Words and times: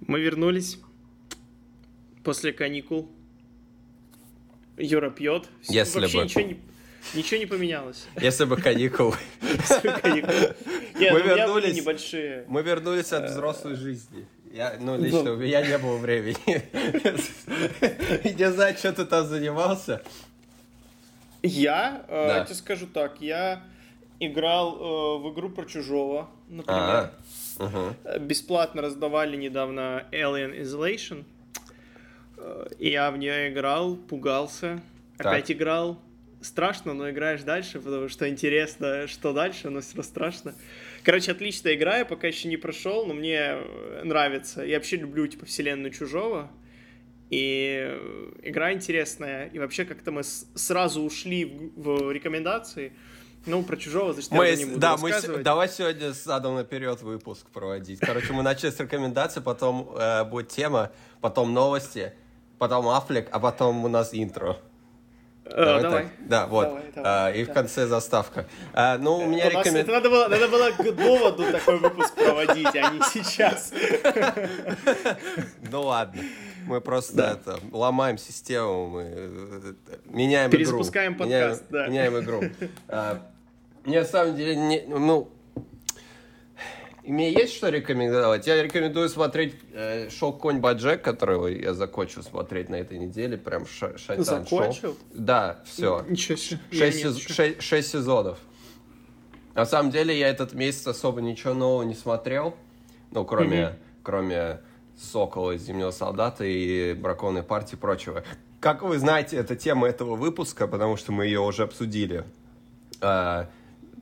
Мы 0.00 0.20
вернулись 0.20 0.78
после 2.24 2.52
каникул. 2.52 3.08
Юра 4.76 5.10
пьет. 5.10 5.48
Если 5.68 6.00
Вообще 6.00 6.18
бы. 6.18 6.24
ничего 6.24 6.40
не, 6.42 6.60
ничего 7.14 7.40
не 7.40 7.46
поменялось. 7.46 8.06
Если 8.20 8.44
бы. 8.44 8.56
Нет, 11.00 11.12
Мы 11.12 11.20
ну, 11.20 11.36
вернулись. 11.36 11.76
небольшие. 11.76 12.44
Мы 12.48 12.62
вернулись 12.62 13.12
от 13.12 13.30
взрослой 13.30 13.74
жизни. 13.74 14.26
Я, 14.52 14.76
ну, 14.80 14.98
лично 14.98 15.32
у 15.32 15.36
меня 15.36 15.64
не 15.64 15.78
было 15.78 15.96
времени. 15.96 16.36
Не 18.36 18.50
знаю, 18.50 18.76
что 18.76 18.92
ты 18.92 19.04
там 19.04 19.28
занимался. 19.28 20.02
Я, 21.42 22.04
э, 22.08 22.26
я 22.28 22.44
тебе 22.44 22.54
скажу 22.56 22.86
так, 22.86 23.20
я 23.20 23.62
играл 24.20 24.76
э, 24.76 25.22
в 25.22 25.32
игру 25.32 25.48
про 25.50 25.64
чужого, 25.64 26.28
например. 26.48 26.80
А, 26.80 27.12
мгм. 27.58 27.94
Э, 28.04 28.18
Бесплатно 28.18 28.82
раздавали 28.82 29.36
недавно 29.36 30.06
Alien 30.12 30.60
Isolation. 30.62 31.24
Э, 32.36 32.66
Я 32.78 33.10
в 33.10 33.18
нее 33.18 33.50
играл, 33.50 33.96
пугался, 33.96 34.80
Так. 35.16 35.26
опять 35.26 35.50
играл. 35.50 35.98
Страшно, 36.42 36.94
но 36.94 37.10
играешь 37.10 37.42
дальше, 37.42 37.80
потому 37.80 38.08
что 38.08 38.26
интересно, 38.26 39.06
что 39.06 39.34
дальше, 39.34 39.68
но 39.68 39.80
все 39.82 40.02
страшно. 40.02 40.54
Короче, 41.02 41.32
отличная 41.32 41.74
игра, 41.74 41.98
я 41.98 42.04
пока 42.06 42.28
еще 42.28 42.48
не 42.48 42.56
прошел, 42.56 43.04
но 43.04 43.12
мне 43.12 43.56
нравится. 44.04 44.62
Я 44.62 44.76
вообще 44.76 44.96
люблю, 44.96 45.26
типа, 45.26 45.44
вселенную 45.44 45.90
Чужого. 45.92 46.50
И 47.28 47.86
э, 47.90 48.32
игра 48.42 48.72
интересная. 48.72 49.48
И 49.48 49.58
вообще 49.58 49.84
как-то 49.84 50.12
мы 50.12 50.22
сразу 50.24 51.02
ушли 51.02 51.44
в, 51.44 52.06
в 52.06 52.10
рекомендации. 52.12 52.92
Ну, 53.46 53.62
про 53.62 53.76
Чужого, 53.76 54.12
значит, 54.12 54.30
я 54.32 54.36
Мы, 54.38 54.44
уже 54.48 54.56
не 54.58 54.64
буду 54.66 54.78
да, 54.80 54.96
мы 54.98 55.12
с- 55.12 55.42
давай 55.42 55.68
сегодня 55.68 56.12
задом 56.12 56.56
наперед 56.56 57.00
выпуск 57.02 57.46
проводить. 57.50 57.98
Короче, 58.00 58.32
мы 58.32 58.42
начали 58.42 58.70
с 58.70 58.78
рекомендаций, 58.78 59.40
потом 59.40 59.90
э, 59.96 60.24
будет 60.24 60.48
тема, 60.48 60.90
потом 61.20 61.54
новости, 61.54 62.12
потом 62.58 62.88
Аффлек, 62.88 63.28
а 63.32 63.40
потом 63.40 63.84
у 63.84 63.88
нас 63.88 64.10
интро. 64.12 64.58
Э, 65.46 65.80
давай. 65.80 66.02
так? 66.04 66.12
Да, 66.28 66.46
вот. 66.46 66.64
Давай, 66.68 66.82
давай, 66.94 67.12
А, 67.12 67.30
и 67.32 67.44
в 67.44 67.52
конце 67.52 67.86
заставка. 67.86 68.46
А, 68.74 68.98
ну, 68.98 69.16
у 69.16 69.26
меня 69.26 69.48
У 69.48 69.50
нас- 69.52 69.66
рекомен- 69.66 69.80
Это 69.80 69.92
надо 69.92 70.10
было, 70.10 70.28
надо 70.28 70.46
было 70.48 70.70
к 70.70 70.92
доводу 70.94 71.50
такой 71.50 71.78
выпуск 71.78 72.14
проводить, 72.14 72.76
а 72.76 72.90
не 72.90 73.00
сейчас. 73.12 73.72
Ну 75.70 75.82
ладно. 75.82 76.22
Мы 76.66 76.80
просто 76.82 77.16
Да. 77.16 77.30
это, 77.32 77.58
ломаем 77.72 78.18
систему, 78.18 78.86
мы 78.88 79.02
э, 79.02 79.72
меняем 80.04 80.50
Перезапускаем 80.50 81.14
игру. 81.14 81.24
подкаст, 81.24 81.64
меняем, 81.70 81.70
да. 81.70 81.86
Меняем 81.88 82.18
игру. 82.20 82.42
А, 82.86 83.29
Мне 83.84 84.00
на 84.00 84.06
самом 84.06 84.36
деле, 84.36 84.56
не- 84.56 84.84
ну, 84.86 85.30
мне 87.04 87.32
есть 87.32 87.54
что 87.54 87.70
рекомендовать. 87.70 88.46
Я 88.46 88.62
рекомендую 88.62 89.08
смотреть 89.08 89.54
э, 89.72 90.10
шоу 90.10 90.32
«Конь 90.34 90.58
Баджек», 90.58 91.02
которого 91.02 91.46
я 91.48 91.72
закончил 91.74 92.22
смотреть 92.22 92.68
на 92.68 92.76
этой 92.76 92.98
неделе. 92.98 93.36
Прям 93.38 93.66
ша- 93.66 93.96
шайтан 93.98 94.46
шоу. 94.46 94.58
Закончил? 94.58 94.96
Да, 95.12 95.60
все. 95.64 96.04
Ничего 96.08 96.36
себе. 96.36 96.60
Я 96.70 96.78
Шесть, 96.78 97.04
сез- 97.04 97.18
шесть- 97.32 97.62
шесть 97.62 97.88
сезонов. 97.90 98.38
На 99.54 99.64
самом 99.66 99.90
деле 99.90 100.16
я 100.16 100.28
этот 100.28 100.52
месяц 100.52 100.86
особо 100.86 101.20
ничего 101.20 101.54
нового 101.54 101.82
не 101.82 101.94
смотрел. 101.94 102.54
Ну, 103.10 103.24
кроме, 103.24 103.76
кроме 104.04 104.60
Сокола 104.96 105.56
Зимнего 105.56 105.90
Солдата 105.90 106.44
и 106.44 106.92
Браконной 106.92 107.42
партии 107.42 107.74
и 107.74 107.78
прочего. 107.78 108.22
Как 108.60 108.82
вы 108.82 108.98
знаете, 108.98 109.36
это 109.38 109.56
тема 109.56 109.88
этого 109.88 110.14
выпуска, 110.16 110.68
потому 110.68 110.96
что 110.98 111.10
мы 111.12 111.24
ее 111.24 111.40
уже 111.40 111.62
обсудили. 111.64 112.24
А, 113.00 113.48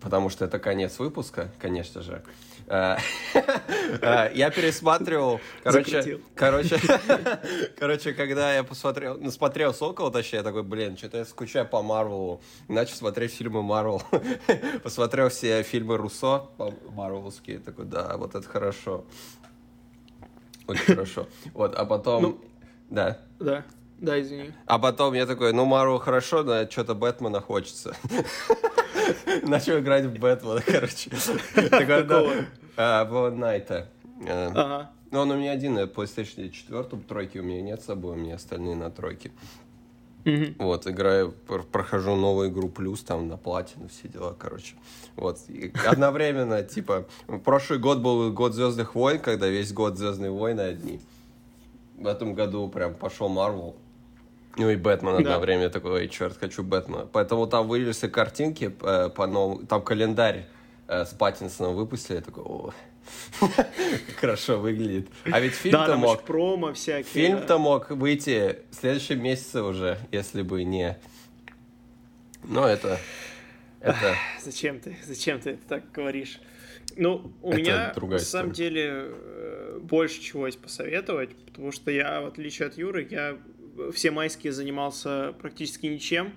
потому 0.00 0.28
что 0.30 0.44
это 0.44 0.58
конец 0.58 0.98
выпуска, 0.98 1.50
конечно 1.58 2.02
же. 2.02 2.22
А, 2.70 2.98
а, 4.02 4.30
Я 4.34 4.50
пересматривал, 4.50 5.40
короче, 5.62 6.20
короче, 6.34 6.76
короче, 7.78 8.12
когда 8.12 8.54
я 8.54 8.62
посмотрел, 8.62 9.16
ну, 9.18 9.30
смотрел 9.30 9.72
Сокола, 9.72 10.10
точнее, 10.10 10.38
я 10.38 10.42
такой, 10.42 10.62
блин, 10.62 10.96
что-то 10.98 11.18
я 11.18 11.24
скучаю 11.24 11.66
по 11.66 11.82
Марвелу. 11.82 12.42
Начал 12.68 12.96
смотреть 12.96 13.32
фильмы 13.32 13.62
Марвел. 13.62 14.02
Посмотрел 14.82 15.30
все 15.30 15.62
фильмы 15.62 15.96
Руссо 15.96 16.46
марвеловские, 16.90 17.58
такой, 17.58 17.86
да, 17.86 18.16
вот 18.16 18.34
это 18.34 18.46
хорошо. 18.46 19.04
Очень 20.66 20.84
хорошо. 20.84 21.26
Вот, 21.54 21.74
а 21.74 21.86
потом, 21.86 22.22
Ну. 22.22 22.40
да. 22.90 23.18
Да, 23.38 23.64
да, 23.98 24.20
извини. 24.20 24.52
А 24.66 24.78
потом 24.78 25.14
я 25.14 25.26
такой, 25.26 25.52
ну, 25.52 25.64
Марвел 25.64 25.98
хорошо, 25.98 26.42
но 26.42 26.68
что-то 26.70 26.94
Бэтмена 26.94 27.40
хочется. 27.40 27.94
Начал 29.42 29.78
играть 29.78 30.04
в 30.04 30.18
Бэтмена, 30.18 30.62
короче. 30.64 31.10
А, 32.76 33.04
Вова 33.04 33.30
Найта. 33.30 33.88
Э, 34.24 34.50
Ага. 34.54 34.90
Ну, 35.10 35.20
он 35.20 35.30
у 35.30 35.36
меня 35.36 35.52
один 35.52 35.74
на 35.74 35.84
PlayStation 35.84 36.48
4, 36.50 36.82
тройки 37.08 37.38
у 37.38 37.42
меня 37.42 37.62
нет 37.62 37.80
с 37.82 37.86
собой, 37.86 38.12
у 38.12 38.16
меня 38.20 38.36
остальные 38.36 38.76
на 38.76 38.90
тройке. 38.90 39.30
Вот, 40.58 40.86
играю, 40.86 41.32
пр- 41.46 41.62
прохожу 41.62 42.14
новую 42.14 42.50
игру 42.50 42.68
плюс, 42.68 43.00
там, 43.02 43.28
на 43.28 43.38
платину, 43.38 43.88
все 43.88 44.08
дела, 44.08 44.36
короче. 44.38 44.74
Вот, 45.16 45.38
и 45.48 45.72
одновременно, 45.86 46.62
типа, 46.74 47.06
прошлый 47.44 47.78
год 47.78 47.98
был 48.00 48.30
год 48.32 48.52
Звездных 48.54 48.94
войн, 48.94 49.20
когда 49.20 49.48
весь 49.48 49.72
год 49.72 49.96
Звездные 49.96 50.30
войны 50.30 50.60
одни. 50.60 51.00
В 51.96 52.06
этом 52.06 52.34
году 52.34 52.68
прям 52.68 52.94
пошел 52.94 53.28
Марвел. 53.28 53.74
Ну 54.58 54.70
и 54.70 54.76
Бэтмен 54.76 55.12
Да. 55.12 55.18
одновременно 55.18 55.64
я 55.64 55.70
такой, 55.70 55.92
ой, 55.92 56.08
черт, 56.08 56.36
хочу 56.36 56.62
Бэтмена. 56.62 57.06
Поэтому 57.12 57.46
там 57.46 57.68
вылезли 57.68 58.08
картинки 58.08 58.74
э, 58.82 59.08
по 59.08 59.26
новому, 59.26 59.64
там 59.66 59.82
календарь 59.82 60.46
э, 60.88 61.04
с 61.04 61.10
Паттинсоном 61.10 61.76
выпустили, 61.76 62.16
я 62.16 62.22
такой, 62.22 62.42
о, 62.44 62.72
хорошо 64.20 64.58
выглядит. 64.58 65.08
А 65.30 65.40
ведь 65.40 65.54
фильм-то 65.54 65.96
мог 65.96 66.24
промо 66.24 66.72
всякие. 66.72 67.04
Фильм-то 67.04 67.58
мог 67.58 67.90
выйти 67.90 68.58
в 68.70 68.74
следующем 68.74 69.22
месяце 69.22 69.62
уже, 69.62 69.98
если 70.10 70.42
бы 70.42 70.64
не... 70.64 70.98
Ну, 72.44 72.64
это... 72.64 72.98
Это... 73.80 74.16
Зачем 74.42 74.80
ты, 74.80 74.96
зачем 75.06 75.38
ты 75.40 75.50
это 75.50 75.62
так 75.68 75.92
говоришь? 75.92 76.40
Ну, 76.96 77.32
у 77.42 77.52
Это 77.52 77.60
меня, 77.60 77.94
на 77.96 78.18
самом 78.18 78.52
деле, 78.52 78.90
э, 78.90 79.78
больше 79.80 80.20
чего 80.20 80.46
есть 80.46 80.58
посоветовать, 80.58 81.36
потому 81.46 81.70
что 81.70 81.92
я, 81.92 82.20
в 82.20 82.26
отличие 82.26 82.66
от 82.66 82.76
Юры, 82.76 83.06
я 83.08 83.38
все 83.92 84.10
майские 84.10 84.52
занимался 84.52 85.34
практически 85.40 85.86
ничем. 85.86 86.32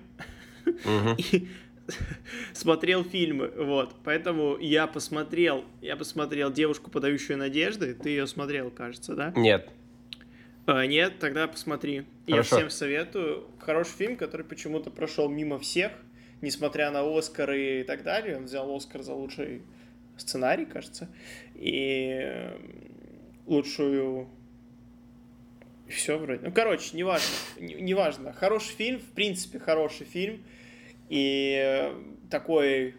И 1.18 1.48
смотрел 2.52 3.04
фильмы, 3.04 3.48
вот. 3.56 3.94
Поэтому 4.04 4.56
я 4.58 4.86
посмотрел, 4.86 5.64
я 5.80 5.96
посмотрел 5.96 6.52
«Девушку, 6.52 6.90
подающую 6.90 7.36
надежды». 7.36 7.94
Ты 7.94 8.10
ее 8.10 8.26
смотрел, 8.26 8.70
кажется, 8.70 9.14
да? 9.14 9.32
Нет. 9.36 9.68
А, 10.66 10.86
нет, 10.86 11.18
тогда 11.18 11.48
посмотри. 11.48 12.04
Я 12.26 12.42
всем 12.42 12.70
советую. 12.70 13.46
Хороший 13.58 13.94
фильм, 13.96 14.16
который 14.16 14.46
почему-то 14.46 14.90
прошел 14.90 15.28
мимо 15.28 15.58
всех, 15.58 15.92
несмотря 16.40 16.90
на 16.90 17.02
Оскары 17.02 17.80
и 17.80 17.82
так 17.82 18.04
далее. 18.04 18.36
Он 18.36 18.44
взял 18.44 18.74
Оскар 18.74 19.02
за 19.02 19.12
лучший 19.12 19.62
сценарий, 20.16 20.66
кажется, 20.66 21.08
и 21.54 22.20
э, 22.22 22.58
Все 25.94 26.16
вроде. 26.18 26.46
Ну, 26.46 26.52
короче, 26.52 26.96
неважно. 26.96 27.28
Не- 27.60 27.74
Неважно. 27.74 28.32
Хороший 28.32 28.74
фильм, 28.74 28.98
в 29.00 29.12
принципе, 29.14 29.58
хороший 29.58 30.06
фильм. 30.06 30.42
И 31.08 31.54
э, 31.62 31.92
такой 32.30 32.94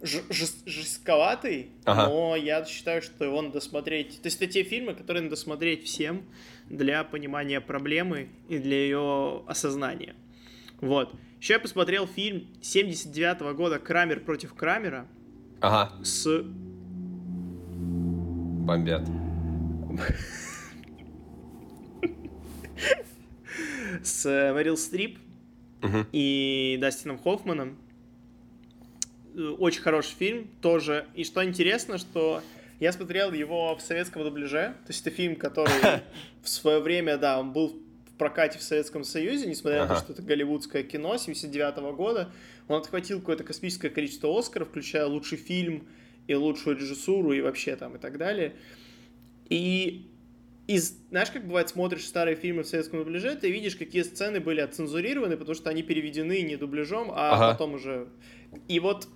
жестковатый, 0.00 1.70
Ага. 1.84 2.06
но 2.08 2.36
я 2.36 2.64
считаю, 2.64 3.02
что 3.02 3.24
его 3.24 3.42
надо 3.42 3.60
смотреть. 3.60 4.20
То 4.22 4.28
есть 4.28 4.40
это 4.40 4.46
те 4.52 4.62
фильмы, 4.62 4.94
которые 4.94 5.24
надо 5.24 5.34
смотреть 5.36 5.84
всем 5.84 6.22
для 6.70 7.02
понимания 7.02 7.60
проблемы 7.60 8.28
и 8.48 8.58
для 8.58 8.76
ее 8.76 9.42
осознания. 9.48 10.14
Вот. 10.80 11.12
Еще 11.40 11.54
я 11.54 11.58
посмотрел 11.58 12.06
фильм 12.06 12.46
79 12.62 13.40
года 13.56 13.78
«Крамер 13.80 14.20
против 14.20 14.54
Крамера» 14.54 15.06
Ага, 15.60 15.92
с... 16.04 16.26
бомбят. 18.64 19.02
С 24.02 24.26
э, 24.26 24.52
Мэрил 24.52 24.76
Стрип 24.76 25.18
и 26.12 26.78
Дастином 26.80 27.18
Хоффманом. 27.18 27.78
Очень 29.58 29.82
хороший 29.82 30.14
фильм 30.16 30.48
тоже. 30.60 31.06
И 31.14 31.24
что 31.24 31.44
интересно, 31.44 31.98
что 31.98 32.42
я 32.80 32.92
смотрел 32.92 33.32
его 33.32 33.76
в 33.76 33.80
советском 33.80 34.22
дубляже. 34.22 34.74
То 34.86 34.92
есть 34.92 35.00
это 35.00 35.10
фильм, 35.10 35.36
который 35.36 35.72
в 36.42 36.48
свое 36.48 36.80
время, 36.80 37.18
да, 37.18 37.38
он 37.38 37.52
был 37.52 37.80
в 38.06 38.18
прокате 38.18 38.58
в 38.58 38.62
Советском 38.62 39.04
Союзе, 39.04 39.46
несмотря 39.46 39.86
на 39.86 39.94
то, 39.94 40.00
что 40.00 40.12
это 40.12 40.22
голливудское 40.22 40.82
кино 40.82 41.16
79 41.16 41.94
года. 41.94 42.30
Он 42.66 42.80
отхватил 42.80 43.20
какое-то 43.20 43.44
космическое 43.44 43.90
количество 43.90 44.36
Оскаров, 44.36 44.68
включая 44.68 45.06
лучший 45.06 45.38
фильм 45.38 45.86
и 46.26 46.34
лучшую 46.34 46.76
режиссуру 46.76 47.32
и 47.32 47.40
вообще 47.40 47.76
там 47.76 47.96
и 47.96 47.98
так 47.98 48.18
далее. 48.18 48.54
И 49.48 50.10
из, 50.68 50.98
знаешь, 51.08 51.30
как 51.30 51.46
бывает, 51.46 51.70
смотришь 51.70 52.04
старые 52.04 52.36
фильмы 52.36 52.62
в 52.62 52.66
советском 52.66 52.98
дубляже, 52.98 53.34
ты 53.36 53.50
видишь, 53.50 53.74
какие 53.74 54.02
сцены 54.02 54.38
были 54.38 54.60
отцензурированы, 54.60 55.38
потому 55.38 55.54
что 55.54 55.70
они 55.70 55.82
переведены 55.82 56.42
не 56.42 56.56
дубляжом, 56.56 57.10
а 57.10 57.32
Ага. 57.32 57.52
потом 57.52 57.74
уже... 57.74 58.08
И 58.68 58.78
вот 58.78 59.08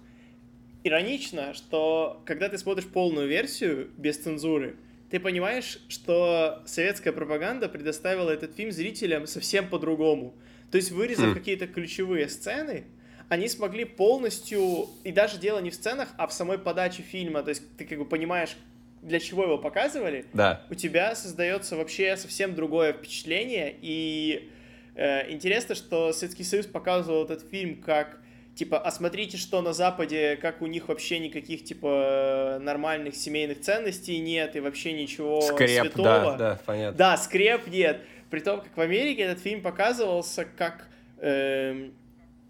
иронично, 0.83 1.53
что 1.53 2.23
когда 2.25 2.49
ты 2.49 2.57
смотришь 2.57 2.87
полную 2.87 3.29
версию 3.29 3.91
без 3.99 4.17
цензуры, 4.17 4.77
ты 5.11 5.21
понимаешь, 5.21 5.79
что 5.89 6.63
советская 6.65 7.13
пропаганда 7.13 7.69
предоставила 7.69 8.31
этот 8.31 8.57
фильм 8.57 8.73
зрителям 8.73 9.27
совсем 9.27 9.69
по-другому. 9.69 10.35
То 10.71 10.77
есть, 10.77 10.91
вырезав 10.91 11.33
mm. 11.33 11.35
какие-то 11.35 11.67
ключевые 11.67 12.31
сцены, 12.31 12.85
они 13.29 13.47
смогли 13.49 13.85
полностью, 13.85 14.89
и 15.05 15.13
даже 15.13 15.39
дело 15.39 15.59
не 15.59 15.69
в 15.69 15.75
сценах, 15.75 16.09
а 16.17 16.27
в 16.27 16.33
самой 16.33 16.59
подаче 16.59 17.03
фильма, 17.03 17.43
то 17.43 17.51
есть 17.51 17.63
ты 17.77 17.85
как 17.85 17.99
бы 17.99 18.07
понимаешь, 18.07 18.57
для 19.03 19.21
чего 19.21 19.45
его 19.45 19.59
показывали, 19.59 20.25
да. 20.33 20.65
у 20.71 20.75
тебя 20.75 21.15
создается 21.15 21.77
вообще 21.77 22.17
совсем 22.17 22.55
другое 22.55 22.93
впечатление, 22.93 23.75
и 23.83 24.51
э, 24.95 25.31
интересно, 25.31 25.75
что 25.75 26.13
Советский 26.13 26.45
Союз 26.45 26.67
показывал 26.67 27.25
этот 27.25 27.49
фильм 27.51 27.83
как 27.83 28.19
типа, 28.55 28.79
а 28.79 28.91
смотрите, 28.91 29.37
что 29.37 29.63
на 29.63 29.73
Западе, 29.73 30.37
как 30.37 30.63
у 30.63 30.67
них 30.67 30.89
вообще 30.89 31.19
никаких, 31.19 31.65
типа, 31.65 32.59
нормальных 32.61 33.17
семейных 33.17 33.61
ценностей 33.61 34.19
нет, 34.19 34.57
и 34.57 34.61
вообще 34.61 34.93
ничего 34.93 35.41
скреп, 35.41 35.87
святого. 35.87 36.05
Да, 36.05 36.37
да, 36.37 36.59
понятно. 36.65 36.99
Да, 36.99 37.17
скреп 37.17 37.67
нет. 37.69 38.03
При 38.31 38.41
том, 38.41 38.61
как 38.61 38.77
в 38.77 38.81
Америке 38.81 39.23
этот 39.23 39.43
фильм 39.43 39.63
показывался 39.63 40.45
как 40.45 40.87
э, 41.19 41.91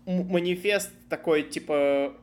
манифест 0.07 0.91
такой, 1.09 1.43
типа, 1.45 2.15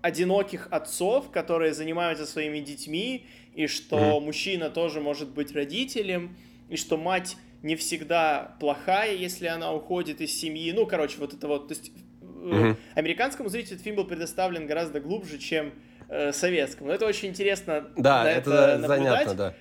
одиноких 0.00 0.68
отцов, 0.70 1.30
которые 1.30 1.74
занимаются 1.74 2.26
своими 2.26 2.58
детьми, 2.58 3.26
и 3.54 3.66
что 3.66 3.96
mm-hmm. 3.96 4.20
мужчина 4.20 4.70
тоже 4.70 5.00
может 5.00 5.28
быть 5.30 5.52
родителем, 5.54 6.36
и 6.68 6.76
что 6.76 6.96
мать 6.96 7.36
не 7.62 7.76
всегда 7.76 8.56
плохая, 8.60 9.14
если 9.14 9.46
она 9.46 9.72
уходит 9.72 10.20
из 10.20 10.32
семьи. 10.32 10.72
Ну, 10.72 10.86
короче, 10.86 11.18
вот 11.18 11.32
это 11.32 11.46
вот. 11.46 11.68
То 11.68 11.74
есть 11.74 11.92
mm-hmm. 12.20 12.76
американскому 12.94 13.48
зрителю 13.48 13.74
этот 13.74 13.84
фильм 13.84 13.96
был 13.96 14.04
предоставлен 14.04 14.66
гораздо 14.66 15.00
глубже, 15.00 15.38
чем 15.38 15.72
э, 16.08 16.32
советскому. 16.32 16.88
Но 16.88 16.94
это 16.94 17.06
очень 17.06 17.28
интересно. 17.28 17.90
Да, 17.96 18.30
это, 18.30 18.50
это 18.50 18.78
наблюдать. 18.78 18.88
занятно, 18.88 19.34
да. 19.34 19.54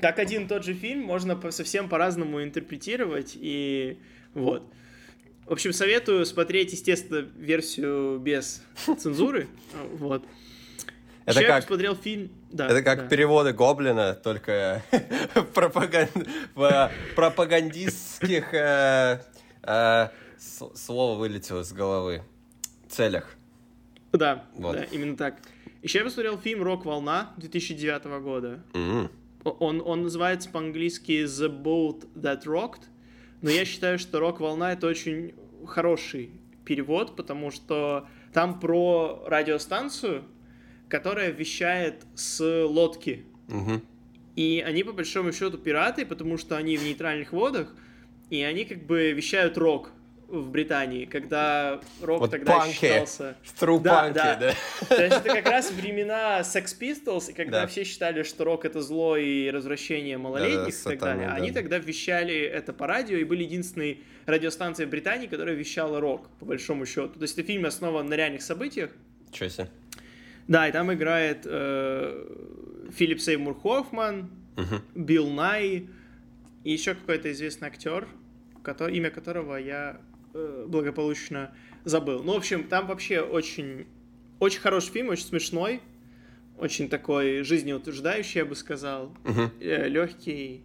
Как 0.00 0.18
один 0.18 0.44
и 0.44 0.48
тот 0.48 0.64
же 0.64 0.74
фильм 0.74 1.00
можно 1.02 1.38
совсем 1.50 1.88
по-разному 1.88 2.42
интерпретировать, 2.42 3.36
и 3.38 3.98
вот. 4.34 4.62
В 5.46 5.52
общем, 5.52 5.72
советую 5.72 6.24
смотреть, 6.26 6.72
естественно, 6.72 7.28
версию 7.36 8.20
без 8.20 8.62
цензуры, 8.98 9.48
вот. 9.94 10.24
Это 11.26 11.44
как, 11.44 11.62
посмотрел 11.62 11.94
фильм... 11.94 12.30
Да, 12.50 12.66
это 12.66 12.82
как 12.82 12.98
да. 13.00 13.08
переводы 13.08 13.52
Гоблина, 13.52 14.14
только 14.14 14.82
пропаганд... 15.54 16.10
в 16.54 16.90
пропагандистских 17.14 18.54
э, 18.54 19.20
э, 19.62 20.08
слово 20.38 21.18
вылетело 21.18 21.60
из 21.60 21.72
головы. 21.72 22.22
Целях. 22.88 23.36
Да, 24.12 24.44
да, 24.56 24.84
именно 24.84 25.16
так. 25.16 25.36
Еще 25.82 25.98
я 25.98 26.04
посмотрел 26.04 26.38
фильм 26.38 26.62
«Рок-волна» 26.62 27.32
2009 27.36 28.04
года. 28.22 28.60
Он, 29.44 29.82
он 29.84 30.02
называется 30.02 30.50
по-английски 30.50 31.24
«The 31.24 31.48
Boat 31.48 32.06
That 32.14 32.44
Rocked», 32.44 32.82
но 33.40 33.48
я 33.50 33.64
считаю, 33.64 33.98
что 33.98 34.18
«Рок-волна»— 34.18 34.72
это 34.74 34.86
очень 34.86 35.34
хороший 35.66 36.30
перевод, 36.64 37.16
потому 37.16 37.50
что 37.50 38.06
там 38.32 38.60
про 38.60 39.24
радиостанцию, 39.26 40.24
которая 40.90 41.30
вещает 41.30 42.04
с 42.14 42.44
лодки. 42.66 43.24
Угу. 43.48 43.80
И 44.36 44.62
они, 44.66 44.82
по 44.84 44.92
большому 44.92 45.32
счету, 45.32 45.56
пираты, 45.56 46.04
потому 46.04 46.36
что 46.36 46.56
они 46.56 46.76
в 46.76 46.84
нейтральных 46.84 47.32
водах, 47.32 47.74
и 48.28 48.42
они 48.42 48.64
как 48.64 48.84
бы 48.84 49.12
вещают 49.12 49.56
рок 49.56 49.92
в 50.28 50.50
Британии, 50.50 51.06
когда 51.06 51.80
рок 52.00 52.20
вот 52.20 52.30
тогда 52.30 52.58
панки, 52.58 52.74
считался... 52.74 53.36
True 53.60 53.80
да, 53.80 54.02
панки, 54.02 54.14
да. 54.14 54.36
да. 54.36 54.54
То 54.86 55.04
есть 55.04 55.16
это 55.16 55.34
как 55.34 55.46
раз 55.46 55.72
времена 55.72 56.40
Sex 56.40 56.78
Pistols, 56.78 57.30
и 57.30 57.32
когда 57.32 57.62
да. 57.62 57.66
все 57.66 57.82
считали, 57.84 58.22
что 58.22 58.44
рок 58.44 58.64
это 58.64 58.80
зло 58.80 59.16
и 59.16 59.50
развращение 59.50 60.18
малолетних 60.18 60.74
да, 60.84 60.84
да, 60.84 60.94
и 60.94 60.96
так 60.96 61.00
далее. 61.00 61.26
Да. 61.28 61.34
Они 61.34 61.50
тогда 61.50 61.78
вещали 61.78 62.38
это 62.38 62.72
по 62.72 62.86
радио 62.86 63.16
и 63.16 63.24
были 63.24 63.42
единственной 63.42 64.04
радиостанцией 64.26 64.86
в 64.86 64.90
Британии, 64.90 65.26
которая 65.26 65.56
вещала 65.56 66.00
рок, 66.00 66.28
по 66.38 66.46
большому 66.46 66.86
счету. 66.86 67.14
То 67.14 67.22
есть 67.22 67.36
это 67.36 67.46
фильм 67.46 67.66
основан 67.66 68.06
на 68.06 68.14
реальных 68.14 68.42
событиях. 68.42 68.90
Чё 69.32 69.48
себе. 69.48 69.68
Да, 70.48 70.68
и 70.68 70.72
там 70.72 70.92
играет 70.92 71.42
э, 71.44 72.90
Филипп 72.92 73.20
Сеймур 73.20 73.58
Хоффман, 73.60 74.30
угу. 74.56 74.82
Билл 74.94 75.30
Най 75.30 75.88
и 76.64 76.72
еще 76.72 76.94
какой-то 76.94 77.30
известный 77.32 77.68
актер, 77.68 78.08
который, 78.62 78.96
имя 78.96 79.10
которого 79.10 79.56
я 79.56 80.00
э, 80.34 80.64
благополучно 80.68 81.54
забыл. 81.84 82.22
Ну, 82.22 82.34
в 82.34 82.36
общем, 82.36 82.68
там 82.68 82.86
вообще 82.86 83.20
очень, 83.20 83.86
очень 84.38 84.60
хороший 84.60 84.92
фильм, 84.92 85.08
очень 85.08 85.24
смешной, 85.24 85.80
очень 86.58 86.88
такой 86.88 87.42
жизнеутверждающий, 87.42 88.40
я 88.40 88.44
бы 88.44 88.54
сказал, 88.54 89.16
угу. 89.24 89.50
э, 89.60 89.88
легкий, 89.88 90.62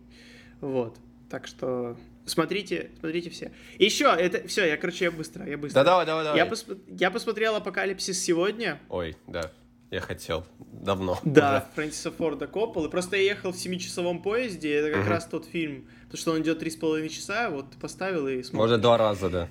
вот. 0.62 0.98
Так 1.30 1.48
что 1.48 1.98
смотрите, 2.26 2.92
смотрите 3.00 3.30
все. 3.30 3.52
Еще 3.80 4.06
это 4.06 4.48
все, 4.48 4.66
я 4.66 4.78
короче 4.78 5.06
я 5.06 5.12
быстро, 5.12 5.48
я 5.48 5.58
быстро. 5.58 5.80
Да, 5.80 5.84
давай, 5.84 6.06
давай, 6.06 6.24
давай. 6.24 6.40
Я, 6.40 6.46
пос, 6.46 6.66
я 6.88 7.12
посмотрел 7.12 7.56
Апокалипсис 7.56 8.22
сегодня. 8.22 8.80
Ой, 8.90 9.16
да. 9.28 9.52
Я 9.96 10.02
хотел. 10.02 10.46
Давно. 10.60 11.18
Да, 11.24 11.58
уже. 11.58 11.76
Фрэнсиса 11.76 12.12
Форда 12.12 12.48
Коппола. 12.48 12.90
Просто 12.90 13.16
я 13.16 13.24
ехал 13.24 13.54
в 13.54 13.56
семичасовом 13.56 14.22
поезде, 14.22 14.74
это 14.74 14.92
как 14.92 15.04
угу. 15.04 15.10
раз 15.10 15.26
тот 15.26 15.46
фильм, 15.46 15.88
потому 16.04 16.18
что 16.18 16.32
он 16.34 16.42
идет 16.42 16.60
три 16.60 16.70
с 16.70 16.76
половиной 16.76 17.08
часа, 17.08 17.50
вот 17.50 17.72
ты 17.72 17.78
поставил 17.78 18.28
и 18.28 18.44
смотришь. 18.44 18.54
Может, 18.54 18.82
два 18.82 18.98
раза, 18.98 19.30
да. 19.30 19.50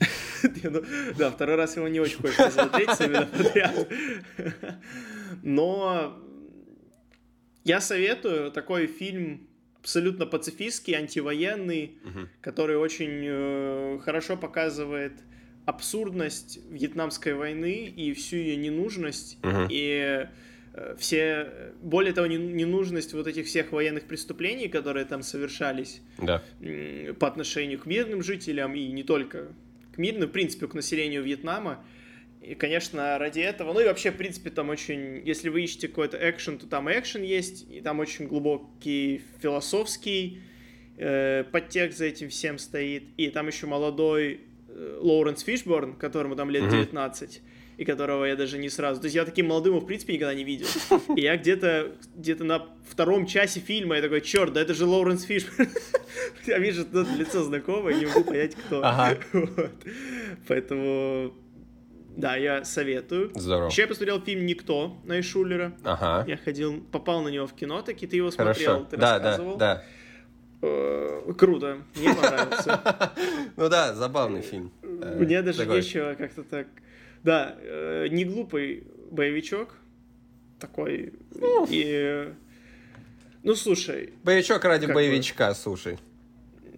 Ну, 0.62 0.82
да, 1.16 1.30
второй 1.30 1.56
раз 1.56 1.76
его 1.76 1.88
не 1.88 2.00
очень 2.00 2.18
хочется 2.18 2.50
смотреть 2.50 3.00
именно 3.00 3.26
подряд. 3.26 3.88
Но 5.42 6.18
я 7.64 7.80
советую 7.80 8.50
такой 8.50 8.88
фильм 8.88 9.48
абсолютно 9.80 10.26
пацифистский, 10.26 10.94
антивоенный, 10.94 11.98
который 12.42 12.76
очень 12.76 13.22
э, 13.24 13.98
хорошо 14.04 14.36
показывает 14.36 15.14
абсурдность 15.64 16.58
Вьетнамской 16.70 17.34
войны 17.34 17.84
и 17.84 18.12
всю 18.14 18.36
ее 18.36 18.56
ненужность, 18.56 19.38
uh-huh. 19.42 19.68
и 19.70 20.26
э, 20.74 20.96
все, 20.98 21.72
более 21.80 22.12
того, 22.12 22.26
ненужность 22.26 23.12
вот 23.12 23.26
этих 23.26 23.46
всех 23.46 23.72
военных 23.72 24.04
преступлений, 24.04 24.68
которые 24.68 25.04
там 25.04 25.22
совершались 25.22 26.00
да. 26.18 26.42
по 27.18 27.28
отношению 27.28 27.78
к 27.78 27.86
мирным 27.86 28.22
жителям 28.22 28.74
и 28.74 28.90
не 28.90 29.04
только 29.04 29.48
к 29.94 29.98
мирным, 29.98 30.28
в 30.28 30.32
принципе, 30.32 30.66
к 30.66 30.74
населению 30.74 31.22
Вьетнама. 31.22 31.84
И, 32.40 32.54
конечно, 32.56 33.18
ради 33.18 33.38
этого, 33.38 33.72
ну 33.72 33.80
и 33.80 33.84
вообще, 33.84 34.10
в 34.10 34.16
принципе, 34.16 34.50
там 34.50 34.68
очень, 34.68 35.22
если 35.24 35.48
вы 35.48 35.62
ищете 35.62 35.86
какой-то 35.86 36.18
экшен, 36.18 36.58
то 36.58 36.66
там 36.66 36.90
экшен 36.90 37.22
есть, 37.22 37.70
и 37.70 37.80
там 37.80 38.00
очень 38.00 38.26
глубокий 38.26 39.22
философский 39.40 40.40
э, 40.96 41.44
подтекст 41.52 41.98
за 41.98 42.06
этим 42.06 42.30
всем 42.30 42.58
стоит, 42.58 43.04
и 43.16 43.28
там 43.28 43.46
еще 43.46 43.68
молодой 43.68 44.40
Лоуренс 45.00 45.42
Фишборн, 45.42 45.94
которому 45.94 46.36
там 46.36 46.50
лет 46.50 46.68
19, 46.68 47.42
и 47.78 47.84
которого 47.84 48.24
я 48.24 48.36
даже 48.36 48.58
не 48.58 48.68
сразу... 48.68 49.00
То 49.00 49.06
есть 49.06 49.16
я 49.16 49.24
таким 49.24 49.48
молодым 49.48 49.78
в 49.78 49.86
принципе 49.86 50.14
никогда 50.14 50.34
не 50.34 50.44
видел. 50.44 50.66
И 51.16 51.22
я 51.22 51.36
где-то 51.36 51.92
где 52.14 52.34
на 52.36 52.66
втором 52.88 53.26
часе 53.26 53.60
фильма 53.60 53.96
я 53.96 54.02
такой, 54.02 54.20
черт, 54.20 54.52
да 54.52 54.60
это 54.60 54.74
же 54.74 54.84
Лоуренс 54.84 55.24
Фишборн. 55.24 55.68
Я 56.46 56.58
вижу 56.58 56.84
тут 56.84 57.08
лицо 57.16 57.42
знакомое, 57.44 57.94
не 57.94 58.06
могу 58.06 58.24
понять, 58.24 58.54
кто. 58.54 58.82
Ага. 58.84 59.18
Вот. 59.32 59.72
Поэтому... 60.48 61.34
Да, 62.14 62.36
я 62.36 62.62
советую. 62.64 63.30
Здорово. 63.34 63.70
Еще 63.70 63.82
я 63.82 63.88
посмотрел 63.88 64.20
фильм 64.20 64.44
«Никто» 64.44 64.98
на 65.04 65.18
Ишулера. 65.18 65.72
Ага. 65.82 66.28
Я 66.28 66.36
ходил, 66.36 66.82
попал 66.92 67.22
на 67.22 67.28
него 67.28 67.46
в 67.46 67.54
кино, 67.54 67.80
таки 67.80 68.06
ты 68.06 68.16
его 68.16 68.30
смотрел, 68.30 68.72
Хорошо. 68.72 68.86
ты 68.90 68.96
да, 68.98 69.14
рассказывал. 69.14 69.56
Да, 69.56 69.74
да. 69.76 69.82
Э, 69.82 70.01
круто, 70.62 71.78
мне 71.96 72.14
понравился. 72.14 72.80
Ну 73.56 73.68
да, 73.68 73.94
забавный 73.94 74.42
фильм. 74.42 74.72
Мне 74.82 75.36
э, 75.36 75.42
даже 75.42 75.66
нечего 75.66 76.14
как-то 76.14 76.42
так... 76.44 76.66
Да, 77.22 77.56
э, 77.60 78.08
не 78.10 78.24
глупый 78.24 78.84
боевичок 79.10 79.74
такой. 80.58 81.12
Ну. 81.34 81.66
И... 81.68 82.32
Ну, 83.42 83.54
слушай. 83.54 84.12
Боевичок 84.22 84.64
ради 84.64 84.86
боевичка, 84.86 85.52
слушай. 85.54 85.98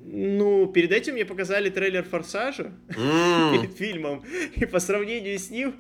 Ну, 0.07 0.67
перед 0.67 0.93
этим 0.93 1.14
мне 1.14 1.25
показали 1.25 1.71
трейлер 1.71 2.05
«Форсажа» 2.05 2.73
mm. 2.88 3.53
перед 3.59 3.75
фильмом. 3.75 4.23
И 4.55 4.67
по 4.67 4.79
сравнению 4.79 5.38
с 5.38 5.50
ним, 5.50 5.75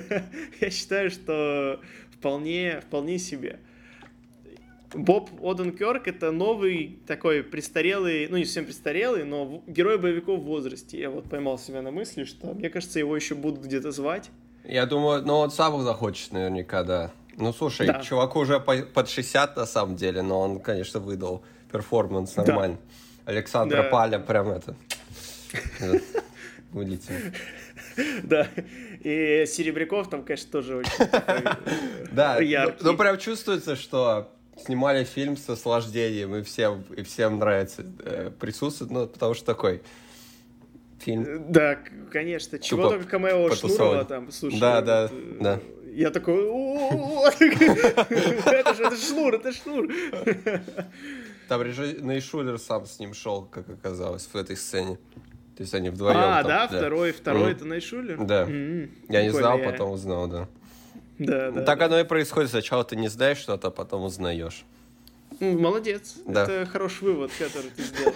я 0.60 0.70
считаю, 0.70 1.10
что 1.10 1.80
вполне, 2.12 2.80
вполне 2.80 3.18
себе. 3.18 3.60
Боб 4.92 5.30
Оденкерк 5.42 6.08
это 6.08 6.32
новый 6.32 6.98
такой 7.06 7.42
престарелый, 7.42 8.26
ну 8.28 8.36
не 8.36 8.44
совсем 8.44 8.64
престарелый, 8.64 9.24
но 9.24 9.62
герой 9.66 9.98
боевиков 9.98 10.40
в 10.40 10.44
возрасте. 10.44 10.98
Я 10.98 11.10
вот 11.10 11.28
поймал 11.28 11.58
себя 11.58 11.80
на 11.82 11.90
мысли, 11.90 12.24
что 12.24 12.48
мне 12.54 12.70
кажется, 12.70 12.98
его 12.98 13.14
еще 13.14 13.34
будут 13.34 13.64
где-то 13.64 13.92
звать. 13.92 14.30
Я 14.64 14.86
думаю, 14.86 15.22
ну 15.24 15.36
он 15.38 15.50
сам 15.50 15.80
захочет 15.82 16.32
наверняка, 16.32 16.82
да. 16.82 17.12
Ну 17.36 17.52
слушай, 17.52 17.86
да. 17.86 18.00
чуваку 18.00 18.40
уже 18.40 18.58
под 18.60 19.08
60 19.08 19.56
на 19.56 19.66
самом 19.66 19.96
деле, 19.96 20.22
но 20.22 20.40
он, 20.40 20.60
конечно, 20.60 20.98
выдал 20.98 21.44
перформанс 21.70 22.36
нормально. 22.36 22.76
Да. 23.24 23.32
Александра 23.32 23.82
да. 23.84 23.88
Паля 23.88 24.18
прям 24.18 24.48
это... 24.50 24.74
Удивительно. 26.72 27.32
Да. 28.22 28.48
И 29.00 29.44
Серебряков 29.46 30.08
там, 30.08 30.22
конечно, 30.24 30.50
тоже 30.50 30.76
очень 30.76 31.08
Да, 32.12 32.38
ну 32.80 32.96
прям 32.96 33.18
чувствуется, 33.18 33.76
что 33.76 34.32
снимали 34.64 35.04
фильм 35.04 35.36
с 35.36 35.48
наслаждением, 35.48 36.34
и 36.34 36.42
всем, 36.42 36.84
и 36.96 37.02
всем 37.02 37.38
нравится 37.38 37.84
э, 38.04 38.30
присутствовать, 38.38 38.92
ну, 38.92 39.06
потому 39.06 39.34
что 39.34 39.46
такой 39.46 39.82
фильм. 40.98 41.50
Да, 41.50 41.78
конечно. 42.10 42.58
Чего 42.58 42.90
только 42.90 43.06
камео 43.06 43.54
Шнурова 43.54 44.04
там, 44.04 44.30
слушай. 44.30 44.60
Да, 44.60 44.80
да, 44.80 45.10
да. 45.40 45.60
Я 45.92 46.10
такой, 46.10 46.36
это 47.40 48.74
же 48.74 48.84
это 48.84 48.96
Шнур, 48.96 49.34
это 49.34 49.52
Шнур. 49.52 49.88
Там 51.48 51.62
Нейшулер 51.62 52.58
сам 52.58 52.86
с 52.86 53.00
ним 53.00 53.12
шел, 53.12 53.42
как 53.42 53.68
оказалось, 53.68 54.28
в 54.32 54.36
этой 54.36 54.56
сцене. 54.56 54.98
То 55.56 55.62
есть 55.62 55.74
они 55.74 55.90
вдвоем. 55.90 56.16
А, 56.16 56.44
да, 56.44 56.68
второй, 56.68 57.10
второй 57.12 57.52
это 57.52 57.64
Нейшулер? 57.64 58.24
Да. 58.24 58.46
Я 59.08 59.22
не 59.22 59.30
знал, 59.30 59.58
потом 59.58 59.90
узнал, 59.90 60.28
да. 60.28 60.48
Да, 61.20 61.50
да. 61.54 61.62
Так 61.62 61.80
оно 61.82 62.00
и 62.00 62.04
происходит. 62.04 62.50
Сначала 62.50 62.82
ты 62.82 62.96
не 62.96 63.08
знаешь 63.08 63.38
что-то, 63.38 63.68
а 63.68 63.70
потом 63.70 64.02
узнаешь. 64.04 64.64
Молодец. 65.38 66.16
Да. 66.26 66.42
Это 66.44 66.66
хороший 66.66 67.04
вывод, 67.04 67.30
который 67.38 67.70
ты 67.70 67.82
сделал 67.82 68.14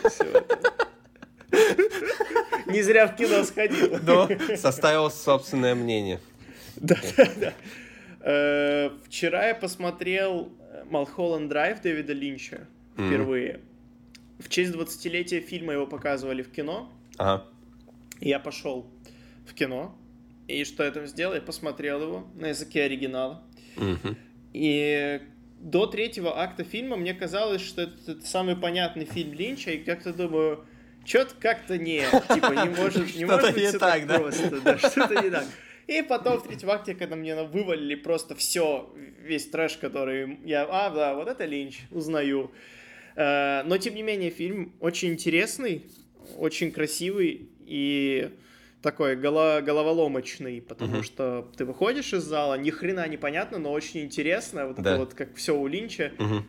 Не 2.67 2.83
зря 2.83 3.07
в 3.07 3.15
кино 3.15 3.45
сходил. 3.45 3.99
Да, 4.01 4.29
составил 4.57 5.11
собственное 5.11 5.75
мнение. 5.75 6.19
Да, 6.77 6.97
да, 7.17 7.29
да. 7.37 7.53
Э, 8.21 8.91
вчера 9.07 9.49
я 9.49 9.55
посмотрел 9.55 10.51
Малхолланд 10.91 11.49
Драйв 11.49 11.81
Дэвида 11.83 12.13
Линча 12.15 12.67
впервые. 12.95 13.61
В 14.39 14.49
честь 14.49 14.75
20-летия 14.75 15.41
фильма 15.41 15.75
его 15.75 15.87
показывали 15.87 16.43
в 16.43 16.51
кино. 16.51 16.91
Ага. 17.17 17.45
Я 18.21 18.41
пошел 18.41 18.87
в 19.47 19.55
кино. 19.55 19.95
И 20.49 20.65
что 20.65 20.85
я 20.85 20.91
там 20.91 21.07
сделал? 21.07 21.35
Я 21.35 21.41
посмотрел 21.41 22.03
его 22.03 22.27
на 22.35 22.49
языке 22.49 22.83
оригинала. 22.83 23.43
И 24.53 25.21
до 25.59 25.87
третьего 25.87 26.39
акта 26.41 26.63
фильма 26.63 26.97
мне 26.97 27.15
казалось, 27.15 27.63
что 27.63 27.83
это 27.83 28.21
самый 28.25 28.55
понятный 28.55 29.07
фильм 29.07 29.33
Линча, 29.33 29.71
и 29.71 29.79
как-то 29.79 30.13
думаю, 30.13 30.65
что-то 31.05 31.35
как-то 31.41 31.79
не, 31.79 32.03
типа, 32.35 32.53
не 32.53 32.71
может, 32.71 33.17
не 33.17 33.25
может 33.25 33.55
быть 33.55 33.65
все 33.65 33.79
так, 33.79 34.07
просто, 34.07 34.61
да, 34.61 34.79
что-то 34.79 35.23
не 35.23 35.31
так. 35.31 35.47
И 35.87 36.03
потом 36.03 36.39
в 36.39 36.47
третьем 36.47 36.71
акте, 36.71 36.95
когда 36.95 37.17
мне 37.17 37.35
вывалили 37.43 37.95
просто 37.95 38.35
все, 38.35 38.91
весь 39.21 39.49
трэш, 39.49 39.77
который 39.77 40.39
я, 40.45 40.67
а, 40.71 40.91
да, 40.91 41.15
вот 41.15 41.29
это 41.29 41.45
Линч, 41.45 41.81
узнаю. 41.91 42.53
Э, 43.17 43.63
но, 43.65 43.77
тем 43.77 43.95
не 43.95 44.03
менее, 44.03 44.31
фильм 44.31 44.73
очень 44.81 45.13
интересный, 45.13 45.85
очень 46.39 46.73
красивый 46.73 47.49
и 47.67 48.31
такой 48.85 49.17
голо 49.17 49.63
головоломочный, 49.63 50.61
потому 50.61 50.99
угу. 50.99 51.03
что 51.03 51.49
ты 51.57 51.65
выходишь 51.65 52.13
из 52.13 52.23
зала, 52.23 52.55
ни 52.59 52.71
хрена 52.71 53.09
непонятно, 53.09 53.59
но 53.59 53.73
очень 53.73 54.03
интересно, 54.03 54.67
вот 54.67 54.77
да. 54.77 54.91
это 54.91 55.01
вот 55.01 55.15
как 55.15 55.35
все 55.35 55.57
у 55.59 55.67
Линча. 55.67 56.13
Угу. 56.19 56.45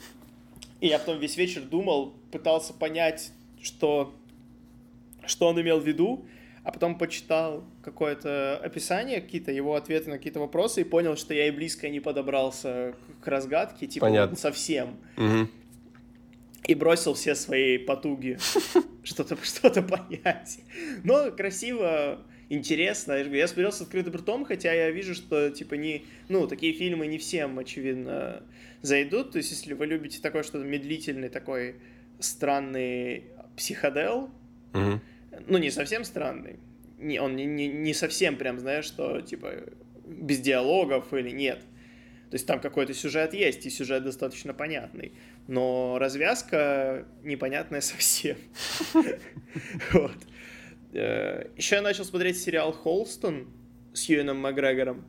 И 0.80 0.88
я 0.88 0.98
потом 0.98 1.18
весь 1.18 1.36
вечер 1.36 1.62
думал, 1.62 2.14
пытался 2.32 2.72
понять, 2.72 3.30
что, 3.62 4.14
что 5.26 5.48
он 5.48 5.60
имел 5.60 5.78
в 5.78 5.86
виду, 5.86 6.26
а 6.64 6.72
потом 6.72 6.96
почитал 6.96 7.62
какое-то 7.82 8.56
описание, 8.56 9.20
какие-то 9.20 9.52
его 9.52 9.74
ответы 9.74 10.08
на 10.08 10.16
какие-то 10.16 10.40
вопросы 10.40 10.80
и 10.80 10.84
понял, 10.84 11.16
что 11.16 11.34
я 11.34 11.46
и 11.46 11.50
близко 11.50 11.90
не 11.90 12.00
подобрался 12.00 12.94
к 13.22 13.26
разгадке, 13.28 13.86
типа 13.86 14.06
Понятно. 14.06 14.36
совсем. 14.36 14.96
Угу. 15.18 15.48
И 16.66 16.74
бросил 16.74 17.14
все 17.14 17.34
свои 17.34 17.78
потуги 17.78 18.38
что-то 19.04 19.36
что 19.42 19.70
понять. 19.82 20.58
Но 21.04 21.30
красиво, 21.30 22.22
интересно. 22.48 23.12
Я 23.12 23.46
смотрел 23.46 23.72
с 23.72 23.80
открытым 23.80 24.16
ртом, 24.16 24.44
хотя 24.44 24.72
я 24.72 24.90
вижу, 24.90 25.14
что 25.14 25.50
типа 25.50 25.74
не, 25.74 26.04
ну, 26.28 26.46
такие 26.48 26.72
фильмы 26.72 27.06
не 27.06 27.18
всем, 27.18 27.58
очевидно, 27.58 28.42
зайдут. 28.82 29.32
То 29.32 29.38
есть, 29.38 29.50
если 29.52 29.74
вы 29.74 29.86
любите 29.86 30.20
такой 30.20 30.42
что-то 30.42 30.64
медлительный, 30.64 31.28
такой 31.28 31.76
странный 32.18 33.24
психодел, 33.56 34.30
угу 34.72 35.00
ну, 35.46 35.58
не 35.58 35.70
совсем 35.70 36.04
странный. 36.04 36.56
Не, 36.98 37.20
он 37.20 37.36
не, 37.36 37.44
не, 37.44 37.68
не 37.68 37.94
совсем 37.94 38.36
прям, 38.36 38.58
знаешь, 38.58 38.84
что, 38.84 39.20
типа, 39.20 39.52
без 40.06 40.40
диалогов 40.40 41.12
или 41.12 41.30
нет. 41.30 41.60
То 42.30 42.34
есть 42.34 42.46
там 42.46 42.60
какой-то 42.60 42.94
сюжет 42.94 43.34
есть, 43.34 43.66
и 43.66 43.70
сюжет 43.70 44.02
достаточно 44.02 44.54
понятный. 44.54 45.12
Но 45.48 45.98
развязка 45.98 47.06
непонятная 47.22 47.80
совсем. 47.80 48.36
Вот. 49.92 50.16
Э, 50.92 51.48
Еще 51.56 51.76
я 51.76 51.82
начал 51.82 52.04
смотреть 52.04 52.38
сериал 52.40 52.72
«Холстон» 52.72 53.48
с 53.92 54.08
Юэном 54.08 54.38
Макгрегором. 54.38 55.04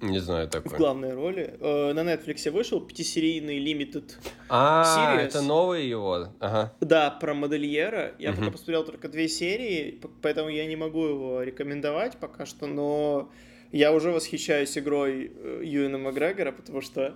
Не 0.00 0.18
знаю 0.18 0.48
такой. 0.48 0.72
В 0.72 0.78
главной 0.78 1.12
роли. 1.12 1.56
Э, 1.60 1.92
на 1.92 2.00
Netflix 2.00 2.50
вышел 2.50 2.80
пятисерийный 2.80 3.58
Limited 3.58 4.12
А, 4.48 5.18
series. 5.18 5.26
это 5.26 5.42
новый 5.42 5.86
его? 5.86 6.28
Ага. 6.40 6.74
Да, 6.80 7.10
про 7.10 7.34
модельера. 7.34 8.14
Я 8.18 8.30
угу. 8.30 8.38
пока 8.38 8.50
посмотрел 8.52 8.84
только 8.84 9.08
две 9.08 9.28
серии, 9.28 10.00
поэтому 10.22 10.48
я 10.48 10.66
не 10.66 10.76
могу 10.76 11.04
его 11.04 11.42
рекомендовать 11.42 12.16
пока 12.16 12.46
что, 12.46 12.66
но 12.66 13.30
я 13.72 13.92
уже 13.92 14.10
восхищаюсь 14.10 14.76
игрой 14.78 15.32
э, 15.34 15.60
Юэна 15.64 15.98
Макгрегора, 15.98 16.52
потому 16.52 16.80
что 16.80 17.14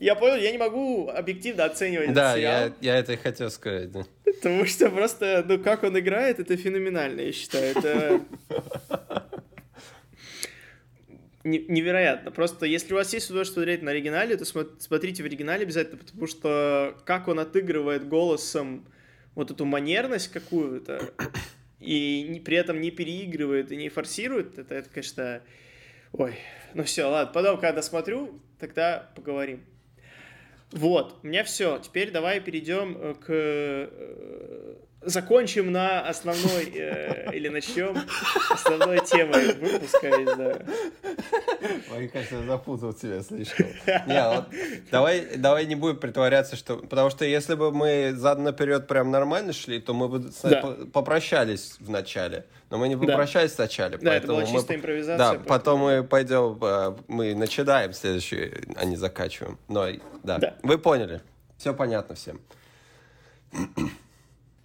я 0.00 0.14
понял, 0.14 0.36
я 0.36 0.52
не 0.52 0.58
могу 0.58 1.08
объективно 1.08 1.64
оценивать 1.64 2.12
да, 2.12 2.30
этот 2.30 2.38
сериал. 2.38 2.68
Да, 2.68 2.74
я, 2.80 2.94
я 2.94 2.98
это 2.98 3.12
и 3.12 3.16
хотел 3.16 3.50
сказать, 3.50 3.90
да. 3.90 4.04
Потому 4.24 4.64
что 4.66 4.90
просто, 4.90 5.44
ну, 5.46 5.58
как 5.58 5.82
он 5.82 5.98
играет, 5.98 6.38
это 6.38 6.56
феноменально, 6.56 7.20
я 7.22 7.32
считаю. 7.32 7.76
Это 7.76 8.20
невероятно. 11.44 12.30
Просто 12.30 12.66
если 12.66 12.92
у 12.92 12.96
вас 12.96 13.12
есть 13.12 13.28
удовольствие 13.30 13.64
смотреть 13.64 13.82
на 13.82 13.90
оригинале, 13.90 14.36
то 14.36 14.44
смотрите 14.44 15.22
в 15.22 15.26
оригинале 15.26 15.62
обязательно, 15.64 15.98
потому 15.98 16.26
что 16.26 16.96
как 17.04 17.28
он 17.28 17.40
отыгрывает 17.40 18.06
голосом 18.06 18.86
вот 19.34 19.50
эту 19.50 19.64
манерность 19.64 20.28
какую-то, 20.28 21.12
и 21.80 22.40
при 22.44 22.56
этом 22.56 22.80
не 22.80 22.90
переигрывает 22.90 23.72
и 23.72 23.76
не 23.76 23.88
форсирует, 23.88 24.58
это, 24.58 24.74
это 24.74 24.88
конечно... 24.90 25.42
Ой, 26.12 26.34
ну 26.74 26.84
все, 26.84 27.04
ладно, 27.04 27.32
потом, 27.32 27.60
когда 27.60 27.82
смотрю, 27.82 28.40
тогда 28.58 29.10
поговорим. 29.14 29.64
Вот, 30.72 31.16
у 31.22 31.26
меня 31.26 31.44
все. 31.44 31.78
Теперь 31.78 32.10
давай 32.10 32.40
перейдем 32.40 32.96
э, 32.98 33.14
к 33.14 33.26
э, 33.28 34.74
закончим 35.02 35.70
на 35.72 36.00
основной, 36.00 36.72
э, 36.74 37.32
или 37.32 37.48
начнем 37.48 37.96
основной 38.50 39.00
темой 39.04 39.54
выпуска, 39.54 40.10
не 40.10 40.24
знаю. 40.34 40.66
Ой, 41.94 42.08
конечно, 42.08 42.44
запутал 42.44 42.92
тебя 42.92 43.22
слишком. 43.22 43.66
Не, 44.06 44.28
вот, 44.28 44.44
давай, 44.90 45.36
давай 45.36 45.66
не 45.66 45.76
будем 45.76 45.98
притворяться, 45.98 46.56
что... 46.56 46.76
Потому 46.76 47.10
что 47.10 47.24
если 47.24 47.54
бы 47.54 47.70
мы 47.72 48.12
задом 48.16 48.44
наперед 48.44 48.86
прям 48.86 49.10
нормально 49.10 49.52
шли, 49.52 49.80
то 49.80 49.94
мы 49.94 50.08
бы 50.08 50.30
да. 50.42 50.76
попрощались 50.92 51.76
в 51.78 51.90
начале. 51.90 52.46
Но 52.70 52.78
мы 52.78 52.88
не 52.88 52.96
попрощались 52.96 53.52
да. 53.52 53.64
вначале. 53.64 53.98
Да, 53.98 54.14
это 54.14 54.26
была 54.26 54.44
чистая 54.44 54.76
мы... 54.76 54.80
импровизация. 54.80 55.16
Да, 55.18 55.28
поэтому... 55.30 55.48
потом 55.48 55.80
мы 55.80 56.04
пойдем, 56.04 56.58
э, 56.60 56.96
мы 57.08 57.34
начинаем 57.34 57.92
следующий, 57.92 58.52
а 58.76 58.84
не 58.84 58.96
заканчиваем. 58.96 59.58
Но, 59.68 59.86
да, 60.22 60.38
да. 60.38 60.54
вы 60.62 60.76
поняли. 60.78 61.22
Все 61.56 61.72
понятно 61.72 62.14
всем. 62.14 62.40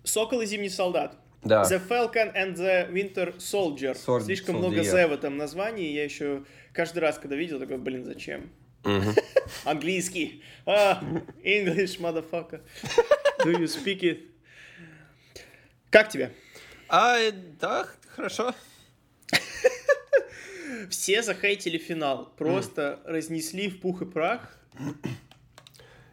Сокол 0.03 0.41
и 0.41 0.45
Зимний 0.45 0.69
солдат. 0.69 1.17
Да. 1.43 1.63
The 1.63 1.81
Falcon 1.87 2.33
and 2.35 2.55
the 2.55 2.91
Winter 2.91 3.37
Soldier. 3.37 3.93
Sword, 3.93 4.23
Слишком 4.23 4.55
Soldier. 4.55 4.59
много 4.59 4.83
Z 4.83 5.07
в 5.07 5.11
этом 5.11 5.37
названии. 5.37 5.91
Я 5.91 6.03
еще 6.03 6.45
каждый 6.71 6.99
раз, 6.99 7.17
когда 7.17 7.35
видел, 7.35 7.59
такой, 7.59 7.77
блин, 7.77 8.05
зачем? 8.05 8.49
Английский. 9.65 10.43
А, 10.65 11.03
English, 11.43 11.99
motherfucker. 11.99 12.61
Do 13.39 13.51
you 13.51 13.65
speak 13.65 14.01
it? 14.01 14.21
Как 15.89 16.09
тебе? 16.09 16.31
А, 16.89 17.17
да, 17.59 17.87
хорошо. 18.07 18.53
Все 20.89 21.21
захейтили 21.21 21.77
финал. 21.77 22.33
Просто 22.37 22.99
mm. 23.03 23.11
разнесли 23.11 23.69
в 23.69 23.79
пух 23.79 24.01
и 24.01 24.05
прах. 24.05 24.57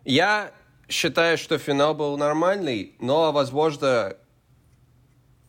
Я 0.04 0.52
считаю, 0.90 1.38
что 1.38 1.58
финал 1.58 1.94
был 1.94 2.16
нормальный, 2.18 2.94
но, 3.00 3.32
возможно, 3.32 4.16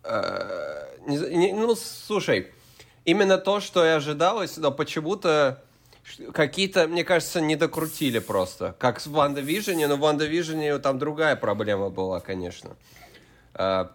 э, 0.03 0.87
не, 1.07 1.17
не, 1.17 1.53
ну, 1.53 1.75
слушай, 1.75 2.51
именно 3.05 3.37
то, 3.37 3.59
что 3.59 3.85
и 3.85 3.89
ожидалось, 3.89 4.57
но 4.57 4.71
почему-то 4.71 5.63
какие-то, 6.33 6.87
мне 6.87 7.03
кажется, 7.03 7.41
не 7.41 7.55
докрутили 7.55 8.19
просто. 8.19 8.75
Как 8.79 9.01
в 9.01 9.07
Ванда 9.07 9.41
Вижне, 9.41 9.87
но 9.87 9.95
в 9.95 9.99
Ванда 9.99 10.25
Вижне 10.25 10.77
там 10.79 10.99
другая 10.99 11.35
проблема 11.35 11.89
была, 11.89 12.19
конечно. 12.19 12.75
Э, 13.53 13.87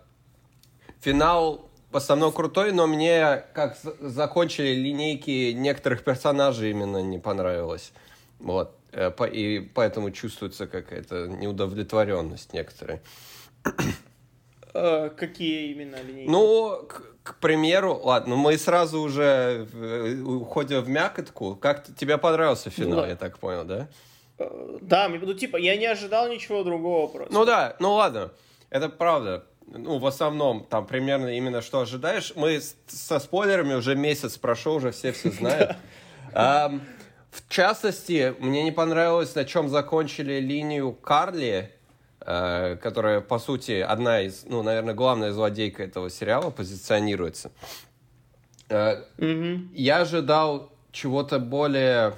финал 1.01 1.69
в 1.91 1.97
основном 1.97 2.33
крутой, 2.33 2.73
но 2.73 2.87
мне 2.87 3.45
как 3.55 3.79
закончили 4.01 4.75
линейки 4.75 5.53
некоторых 5.53 6.05
персонажей 6.05 6.71
именно 6.71 7.03
не 7.03 7.19
понравилось. 7.19 7.93
Вот. 8.39 8.77
Э, 8.97 9.13
и 9.31 9.61
поэтому 9.75 10.11
чувствуется 10.11 10.67
какая-то 10.67 11.27
неудовлетворенность 11.27 12.55
некоторая. 12.55 13.03
Э, 14.73 15.11
какие 15.11 15.73
именно 15.73 15.97
линейки? 16.03 16.31
Ну, 16.31 16.83
к, 16.89 17.03
к 17.23 17.35
примеру, 17.37 18.01
ладно, 18.03 18.37
мы 18.37 18.57
сразу 18.57 19.01
уже 19.01 19.69
э, 19.73 20.21
уходим 20.23 20.81
в 20.81 20.89
мякотку. 20.89 21.57
Как 21.57 21.85
тебе 21.95 22.17
понравился 22.17 22.71
финал, 22.71 23.01
ну, 23.03 23.07
я 23.07 23.17
так 23.17 23.39
понял, 23.39 23.65
да? 23.65 23.89
Э, 24.39 24.79
да, 24.81 25.09
ну 25.09 25.35
типа, 25.35 25.59
я 25.59 25.77
не 25.77 25.87
ожидал 25.87 26.31
ничего 26.31 26.65
другого 26.65 27.07
просто. 27.09 27.35
Ну 27.35 27.45
да, 27.45 27.77
ну 27.79 27.93
ладно, 27.93 28.33
это 28.71 28.89
правда. 28.89 29.45
Ну, 29.67 29.99
в 29.99 30.07
основном, 30.07 30.65
там 30.65 30.87
примерно 30.87 31.37
именно 31.37 31.61
что 31.61 31.81
ожидаешь. 31.81 32.33
Мы 32.37 32.61
со 32.87 33.19
спойлерами 33.19 33.75
уже 33.75 33.95
месяц 33.95 34.39
прошел, 34.39 34.77
уже 34.77 34.93
все 34.93 35.13
все 35.13 35.31
знают. 35.33 35.77
В 37.37 37.53
частности, 37.53 38.35
мне 38.39 38.63
не 38.65 38.73
понравилось, 38.73 39.35
на 39.35 39.45
чем 39.45 39.69
закончили 39.69 40.41
линию 40.41 40.93
Карли, 40.93 41.71
э, 42.21 42.77
которая, 42.83 43.21
по 43.21 43.39
сути, 43.39 43.81
одна 43.81 44.23
из, 44.23 44.45
ну, 44.47 44.63
наверное, 44.63 44.95
главная 44.95 45.33
злодейка 45.33 45.83
этого 45.85 46.09
сериала 46.09 46.51
позиционируется. 46.51 47.51
Mm-hmm. 48.69 49.69
Я 49.75 49.99
ожидал 49.99 50.73
чего-то 50.93 51.39
более, 51.39 52.15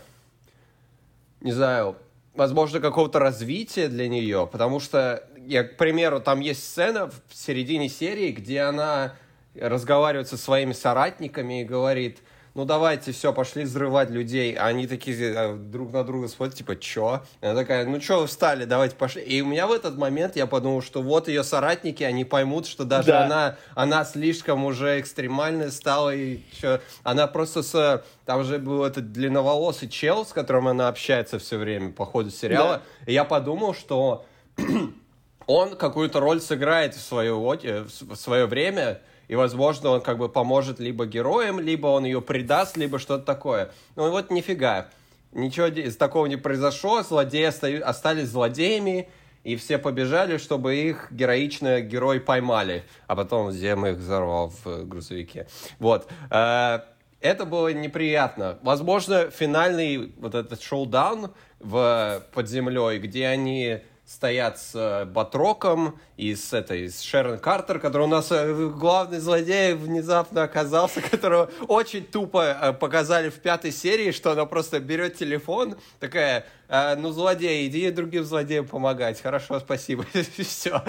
не 1.40 1.52
знаю, 1.52 1.96
возможно, 2.34 2.78
какого-то 2.78 3.18
развития 3.18 3.88
для 3.88 4.08
нее, 4.08 4.48
потому 4.50 4.78
что, 4.78 5.28
я, 5.36 5.64
к 5.64 5.76
примеру, 5.76 6.20
там 6.20 6.38
есть 6.38 6.62
сцена 6.62 7.10
в 7.10 7.34
середине 7.34 7.88
серии, 7.88 8.30
где 8.30 8.60
она 8.60 9.14
разговаривает 9.56 10.28
со 10.28 10.36
своими 10.36 10.72
соратниками 10.72 11.62
и 11.62 11.64
говорит, 11.64 12.18
ну 12.58 12.64
давайте, 12.64 13.12
все, 13.12 13.32
пошли 13.32 13.62
взрывать 13.62 14.10
людей. 14.10 14.52
А 14.54 14.66
они 14.66 14.88
такие 14.88 15.16
э, 15.32 15.54
друг 15.54 15.92
на 15.92 16.02
друга 16.02 16.26
смотрят, 16.26 16.56
типа, 16.56 16.74
чё? 16.74 17.22
И 17.40 17.46
она 17.46 17.54
такая, 17.54 17.86
ну 17.86 18.00
чё 18.00 18.22
вы 18.22 18.26
встали, 18.26 18.64
давайте 18.64 18.96
пошли. 18.96 19.22
И 19.22 19.40
у 19.42 19.46
меня 19.46 19.68
в 19.68 19.72
этот 19.72 19.96
момент 19.96 20.34
я 20.34 20.48
подумал, 20.48 20.82
что 20.82 21.00
вот 21.00 21.28
ее 21.28 21.44
соратники, 21.44 22.02
они 22.02 22.24
поймут, 22.24 22.66
что 22.66 22.82
даже 22.82 23.12
да. 23.12 23.24
она, 23.24 23.56
она 23.76 24.04
слишком 24.04 24.64
уже 24.64 24.98
экстремальная 24.98 25.70
стала, 25.70 26.12
и 26.12 26.40
чё, 26.60 26.80
она 27.04 27.28
просто 27.28 27.62
с... 27.62 28.02
Там 28.26 28.42
же 28.42 28.58
был 28.58 28.82
этот 28.82 29.12
длинноволосый 29.12 29.88
чел, 29.88 30.26
с 30.26 30.32
которым 30.32 30.66
она 30.66 30.88
общается 30.88 31.38
все 31.38 31.58
время 31.58 31.92
по 31.92 32.04
ходу 32.04 32.30
сериала. 32.30 32.82
Да. 33.06 33.12
И 33.12 33.14
я 33.14 33.22
подумал, 33.22 33.72
что 33.72 34.26
он 35.46 35.76
какую-то 35.76 36.18
роль 36.18 36.40
сыграет 36.40 36.96
в 36.96 37.00
свое, 37.00 37.36
в 37.36 38.16
свое 38.16 38.46
время, 38.46 39.00
и, 39.28 39.34
возможно, 39.34 39.90
он 39.90 40.00
как 40.00 40.18
бы 40.18 40.28
поможет 40.28 40.80
либо 40.80 41.06
героям, 41.06 41.60
либо 41.60 41.86
он 41.86 42.04
ее 42.04 42.20
предаст, 42.20 42.76
либо 42.76 42.98
что-то 42.98 43.24
такое. 43.24 43.70
Ну 43.94 44.10
вот 44.10 44.30
нифига. 44.30 44.88
Ничего 45.32 45.66
из 45.66 45.96
такого 45.96 46.26
не 46.26 46.36
произошло, 46.36 47.02
злодеи 47.02 47.44
остались 47.80 48.28
злодеями, 48.28 49.08
и 49.44 49.56
все 49.56 49.78
побежали, 49.78 50.38
чтобы 50.38 50.76
их 50.76 51.12
героично 51.12 51.80
герой 51.80 52.20
поймали, 52.20 52.84
а 53.06 53.14
потом 53.14 53.52
Зем 53.52 53.86
их 53.86 53.98
взорвал 53.98 54.52
в 54.64 54.84
грузовике. 54.84 55.46
Вот. 55.78 56.08
Э, 56.30 56.80
это 57.20 57.44
было 57.44 57.72
неприятно. 57.72 58.58
Возможно, 58.62 59.30
финальный 59.30 60.12
вот 60.18 60.34
этот 60.34 60.62
шоу-даун 60.62 61.32
в, 61.60 62.22
под 62.32 62.48
землей, 62.48 62.98
где 62.98 63.26
они 63.26 63.80
стоят 64.08 64.58
с 64.58 64.74
э, 64.74 65.04
Батроком 65.04 66.00
и 66.16 66.34
с 66.34 66.54
этой 66.54 66.88
с 66.88 67.02
Шерон 67.02 67.38
Картер, 67.38 67.78
который 67.78 68.04
у 68.04 68.06
нас 68.06 68.32
э, 68.32 68.70
главный 68.74 69.18
злодей 69.18 69.74
внезапно 69.74 70.44
оказался, 70.44 71.02
которого 71.10 71.50
очень 71.68 72.06
тупо 72.06 72.56
э, 72.58 72.72
показали 72.72 73.28
в 73.28 73.34
пятой 73.34 73.70
серии, 73.70 74.10
что 74.12 74.32
она 74.32 74.46
просто 74.46 74.80
берет 74.80 75.18
телефон, 75.18 75.76
такая, 76.00 76.46
ну, 76.68 77.12
злодей, 77.12 77.66
иди 77.66 77.90
другим 77.90 78.24
злодеям 78.24 78.66
помогать. 78.66 79.20
Хорошо, 79.20 79.60
спасибо. 79.60 80.06
Все. 80.38 80.82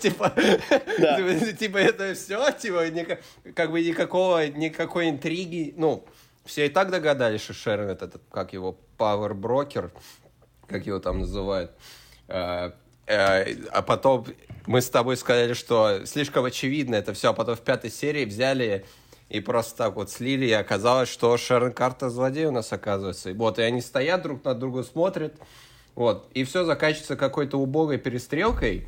Типа, 0.00 0.30
типа, 1.58 1.78
это 1.78 2.14
все, 2.14 2.50
типа, 2.50 2.84
как 3.54 3.70
бы 3.70 3.80
никакого, 3.80 4.46
никакой 4.48 5.10
интриги, 5.10 5.72
ну, 5.76 6.04
все 6.44 6.66
и 6.66 6.68
так 6.68 6.90
догадались, 6.90 7.42
что 7.42 7.52
Шерон 7.52 7.90
это, 7.90 8.20
как 8.30 8.52
его, 8.52 8.76
Broker, 8.98 9.92
как 10.66 10.86
его 10.86 10.98
там 10.98 11.20
называют. 11.20 11.70
Э, 12.28 12.72
э, 13.06 13.54
а 13.70 13.82
потом 13.82 14.26
мы 14.66 14.80
с 14.80 14.90
тобой 14.90 15.16
сказали, 15.16 15.52
что 15.52 16.04
слишком 16.06 16.44
очевидно 16.44 16.96
это 16.96 17.14
все, 17.14 17.30
а 17.30 17.32
потом 17.32 17.56
в 17.56 17.60
пятой 17.60 17.90
серии 17.90 18.24
взяли 18.24 18.84
и 19.28 19.40
просто 19.40 19.76
так 19.76 19.96
вот 19.96 20.10
слили, 20.10 20.46
и 20.46 20.52
оказалось, 20.52 21.08
что 21.08 21.36
Шерон 21.36 21.72
Карта 21.72 22.10
злодей 22.10 22.46
у 22.46 22.52
нас 22.52 22.72
оказывается. 22.72 23.30
И 23.30 23.32
вот, 23.32 23.58
и 23.58 23.62
они 23.62 23.80
стоят 23.80 24.22
друг 24.22 24.44
на 24.44 24.54
друга, 24.54 24.82
смотрят, 24.82 25.34
вот, 25.94 26.28
и 26.34 26.44
все 26.44 26.64
заканчивается 26.64 27.16
какой-то 27.16 27.58
убогой 27.58 27.98
перестрелкой. 27.98 28.86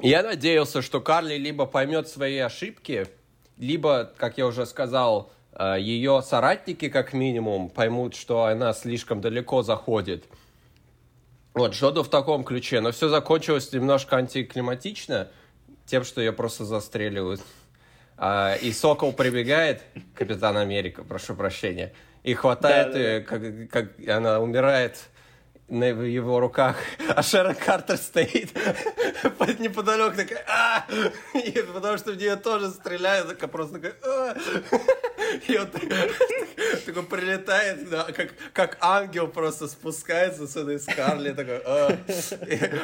Я 0.00 0.22
надеялся, 0.22 0.82
что 0.82 1.00
Карли 1.00 1.36
либо 1.36 1.66
поймет 1.66 2.08
свои 2.08 2.38
ошибки, 2.38 3.06
либо, 3.58 4.10
как 4.16 4.38
я 4.38 4.46
уже 4.46 4.66
сказал, 4.66 5.30
э, 5.52 5.76
ее 5.78 6.22
соратники, 6.22 6.88
как 6.88 7.12
минимум, 7.12 7.68
поймут, 7.68 8.14
что 8.14 8.44
она 8.44 8.72
слишком 8.72 9.20
далеко 9.20 9.62
заходит– 9.62 10.24
вот, 11.54 11.74
что-то 11.74 12.02
в 12.02 12.08
таком 12.08 12.44
ключе. 12.44 12.80
Но 12.80 12.90
все 12.90 13.08
закончилось 13.08 13.72
немножко 13.72 14.16
антиклиматично, 14.16 15.28
тем, 15.86 16.04
что 16.04 16.20
ее 16.20 16.32
просто 16.32 16.64
застреливают. 16.64 17.40
А, 18.16 18.54
и 18.54 18.72
Сокол 18.72 19.12
прибегает, 19.12 19.82
Капитан 20.14 20.56
Америка, 20.56 21.02
прошу 21.02 21.34
прощения, 21.34 21.92
и 22.22 22.34
хватает 22.34 22.92
да, 22.92 22.98
ее, 22.98 23.20
да. 23.20 23.26
Как, 23.26 23.70
как 23.70 24.08
она 24.08 24.40
умирает 24.40 24.98
на 25.68 25.84
его 25.84 26.40
руках, 26.40 26.76
а 27.08 27.22
Шерон 27.22 27.54
Картер 27.54 27.96
стоит 27.96 28.52
неподалеку, 29.58 30.16
такая, 30.16 30.44
а 30.46 30.86
и 31.38 31.50
потому 31.72 31.96
что 31.96 32.12
в 32.12 32.16
нее 32.16 32.36
тоже 32.36 32.70
стреляют, 32.70 33.28
такая 33.28 33.48
просто 33.48 33.80
такая, 33.80 33.94
а 34.02 34.36
и 35.48 35.56
он 35.56 35.68
такой 36.84 37.02
прилетает, 37.02 37.88
да, 37.88 38.04
как, 38.04 38.34
как 38.52 38.78
ангел 38.80 39.28
просто 39.28 39.68
спускается 39.68 40.46
с 40.46 40.56
этой 40.56 40.78
Скарли, 40.78 41.32
такой, 41.32 41.60
а. 41.64 41.98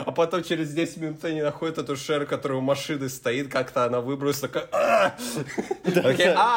а 0.06 0.12
потом 0.12 0.42
через 0.42 0.72
10 0.72 0.96
минут 0.98 1.24
они 1.24 1.42
находят 1.42 1.78
эту 1.78 1.96
Шер, 1.96 2.26
которая 2.26 2.58
у 2.58 2.62
машины 2.62 3.08
стоит, 3.08 3.48
как-то 3.48 3.84
она 3.84 4.00
выбросила, 4.00 4.48
такая, 4.48 4.68
а, 4.72 5.16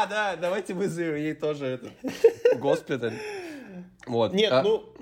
а 0.04 0.06
да, 0.08 0.36
давайте 0.36 0.74
вызовем 0.74 1.16
ей 1.16 1.34
тоже 1.34 1.66
этот 1.66 1.92
госпиталь. 2.60 3.14
Вот. 4.06 4.34
Нет, 4.34 4.52
а... 4.52 4.64
ну, 4.64 4.94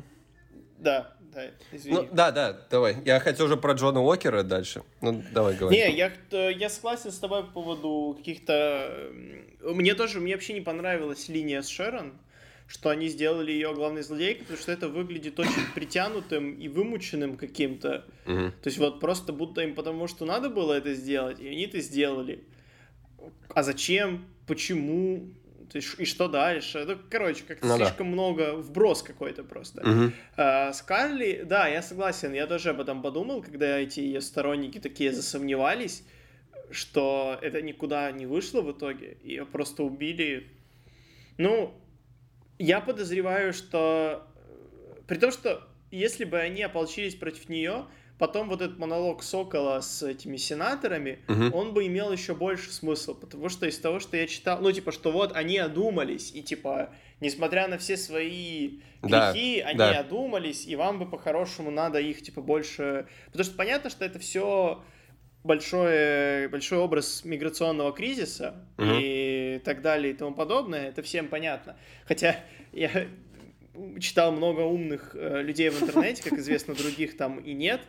да, 0.77 1.13
да, 1.33 1.45
извини. 1.71 1.95
Ну, 1.95 2.07
да, 2.11 2.31
да, 2.31 2.57
давай. 2.69 2.97
Я 3.05 3.19
хотел 3.19 3.45
уже 3.45 3.57
про 3.57 3.73
Джона 3.73 4.01
Уокера 4.01 4.43
дальше. 4.43 4.83
Ну, 5.01 5.23
давай, 5.31 5.55
говори. 5.55 5.77
Не, 5.77 5.95
я, 5.95 6.11
я 6.49 6.69
согласен 6.69 7.11
с 7.11 7.19
тобой 7.19 7.43
по 7.45 7.51
поводу 7.51 8.15
каких-то... 8.17 9.11
Мне 9.61 9.93
тоже, 9.95 10.19
мне 10.19 10.33
вообще 10.33 10.53
не 10.53 10.61
понравилась 10.61 11.29
линия 11.29 11.61
с 11.61 11.67
Шерон, 11.67 12.13
что 12.71 12.89
они 12.89 13.09
сделали 13.09 13.51
ее 13.51 13.73
главной 13.73 14.01
злодейкой, 14.01 14.43
потому 14.43 14.59
что 14.59 14.71
это 14.71 14.87
выглядит 14.87 15.37
очень 15.37 15.65
притянутым 15.75 16.53
и 16.53 16.69
вымученным 16.69 17.35
каким-то. 17.35 18.05
Угу. 18.25 18.33
То 18.33 18.67
есть 18.67 18.77
вот 18.77 19.01
просто 19.01 19.33
будто 19.33 19.61
им 19.61 19.75
потому 19.75 20.07
что 20.07 20.23
надо 20.23 20.49
было 20.49 20.71
это 20.71 20.93
сделать, 20.93 21.41
и 21.41 21.49
они 21.49 21.65
это 21.65 21.81
сделали. 21.81 22.45
А 23.49 23.63
зачем? 23.63 24.25
Почему? 24.47 25.27
То 25.69 25.79
есть, 25.79 25.99
и 25.99 26.05
что 26.05 26.29
дальше? 26.29 26.85
Ну, 26.87 26.97
короче, 27.09 27.43
как-то 27.45 27.67
ну, 27.67 27.75
слишком 27.75 28.07
да. 28.07 28.13
много, 28.13 28.55
вброс 28.55 29.03
какой-то 29.03 29.43
просто. 29.43 29.81
Угу. 29.81 30.13
А, 30.37 30.71
Скарли, 30.71 31.43
да, 31.45 31.67
я 31.67 31.81
согласен, 31.81 32.31
я 32.31 32.47
тоже 32.47 32.69
об 32.69 32.79
этом 32.79 33.01
подумал, 33.01 33.41
когда 33.41 33.79
эти 33.79 33.99
ее 33.99 34.21
сторонники 34.21 34.79
такие 34.79 35.11
засомневались, 35.11 36.05
что 36.71 37.37
это 37.41 37.61
никуда 37.61 38.09
не 38.13 38.25
вышло 38.25 38.61
в 38.61 38.71
итоге, 38.71 39.17
ее 39.23 39.45
просто 39.45 39.83
убили. 39.83 40.47
Ну, 41.37 41.73
я 42.61 42.81
подозреваю, 42.81 43.53
что... 43.53 44.27
При 45.07 45.17
том, 45.17 45.31
что 45.31 45.67
если 45.89 46.23
бы 46.23 46.39
они 46.39 46.61
ополчились 46.63 47.15
против 47.15 47.49
нее, 47.49 47.85
потом 48.17 48.49
вот 48.49 48.61
этот 48.61 48.77
монолог 48.77 49.23
Сокола 49.23 49.81
с 49.81 50.03
этими 50.03 50.37
сенаторами, 50.37 51.19
угу. 51.27 51.57
он 51.57 51.73
бы 51.73 51.87
имел 51.87 52.11
еще 52.11 52.35
больше 52.35 52.71
смысла, 52.71 53.13
потому 53.13 53.49
что 53.49 53.65
из 53.65 53.79
того, 53.79 53.99
что 53.99 54.15
я 54.15 54.27
читал, 54.27 54.59
ну, 54.61 54.71
типа, 54.71 54.91
что 54.91 55.11
вот 55.11 55.35
они 55.35 55.57
одумались, 55.57 56.31
и, 56.33 56.43
типа, 56.43 56.91
несмотря 57.19 57.67
на 57.67 57.77
все 57.77 57.97
свои 57.97 58.79
грехи, 59.01 59.61
да, 59.61 59.69
они 59.69 59.77
да. 59.77 59.99
одумались, 59.99 60.67
и 60.67 60.75
вам 60.75 60.99
бы 60.99 61.09
по-хорошему 61.09 61.71
надо 61.71 61.99
их, 61.99 62.21
типа, 62.21 62.41
больше... 62.41 63.07
Потому 63.27 63.43
что 63.43 63.55
понятно, 63.55 63.89
что 63.89 64.05
это 64.05 64.19
все 64.19 64.83
большой, 65.43 66.47
большой 66.49 66.77
образ 66.77 67.25
миграционного 67.25 67.91
кризиса 67.91 68.67
угу. 68.77 68.85
и 68.99 69.40
так 69.59 69.81
далее 69.81 70.13
и 70.13 70.15
тому 70.15 70.33
подобное, 70.33 70.89
это 70.89 71.01
всем 71.01 71.27
понятно. 71.27 71.75
Хотя 72.05 72.37
я 72.71 73.07
читал 73.99 74.31
много 74.31 74.61
умных 74.61 75.11
э, 75.13 75.41
людей 75.41 75.69
в 75.69 75.81
интернете, 75.81 76.23
как 76.23 76.39
известно, 76.39 76.73
других 76.75 77.17
там 77.17 77.39
и 77.39 77.53
нет, 77.53 77.81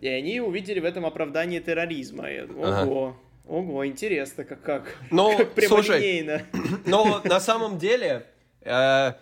и 0.00 0.08
они 0.08 0.40
увидели 0.40 0.80
в 0.80 0.84
этом 0.84 1.06
оправдание 1.06 1.60
терроризма. 1.60 2.24
Думаю, 2.46 2.82
ого, 2.86 3.06
ага. 3.06 3.16
ого, 3.46 3.86
интересно, 3.86 4.44
как, 4.44 4.62
как, 4.62 4.96
но, 5.10 5.36
как 5.36 5.52
прямолинейно. 5.52 6.42
Слушай, 6.52 6.78
но 6.86 7.20
на 7.24 7.40
самом 7.40 7.78
деле... 7.78 8.26
Э, 8.62 9.12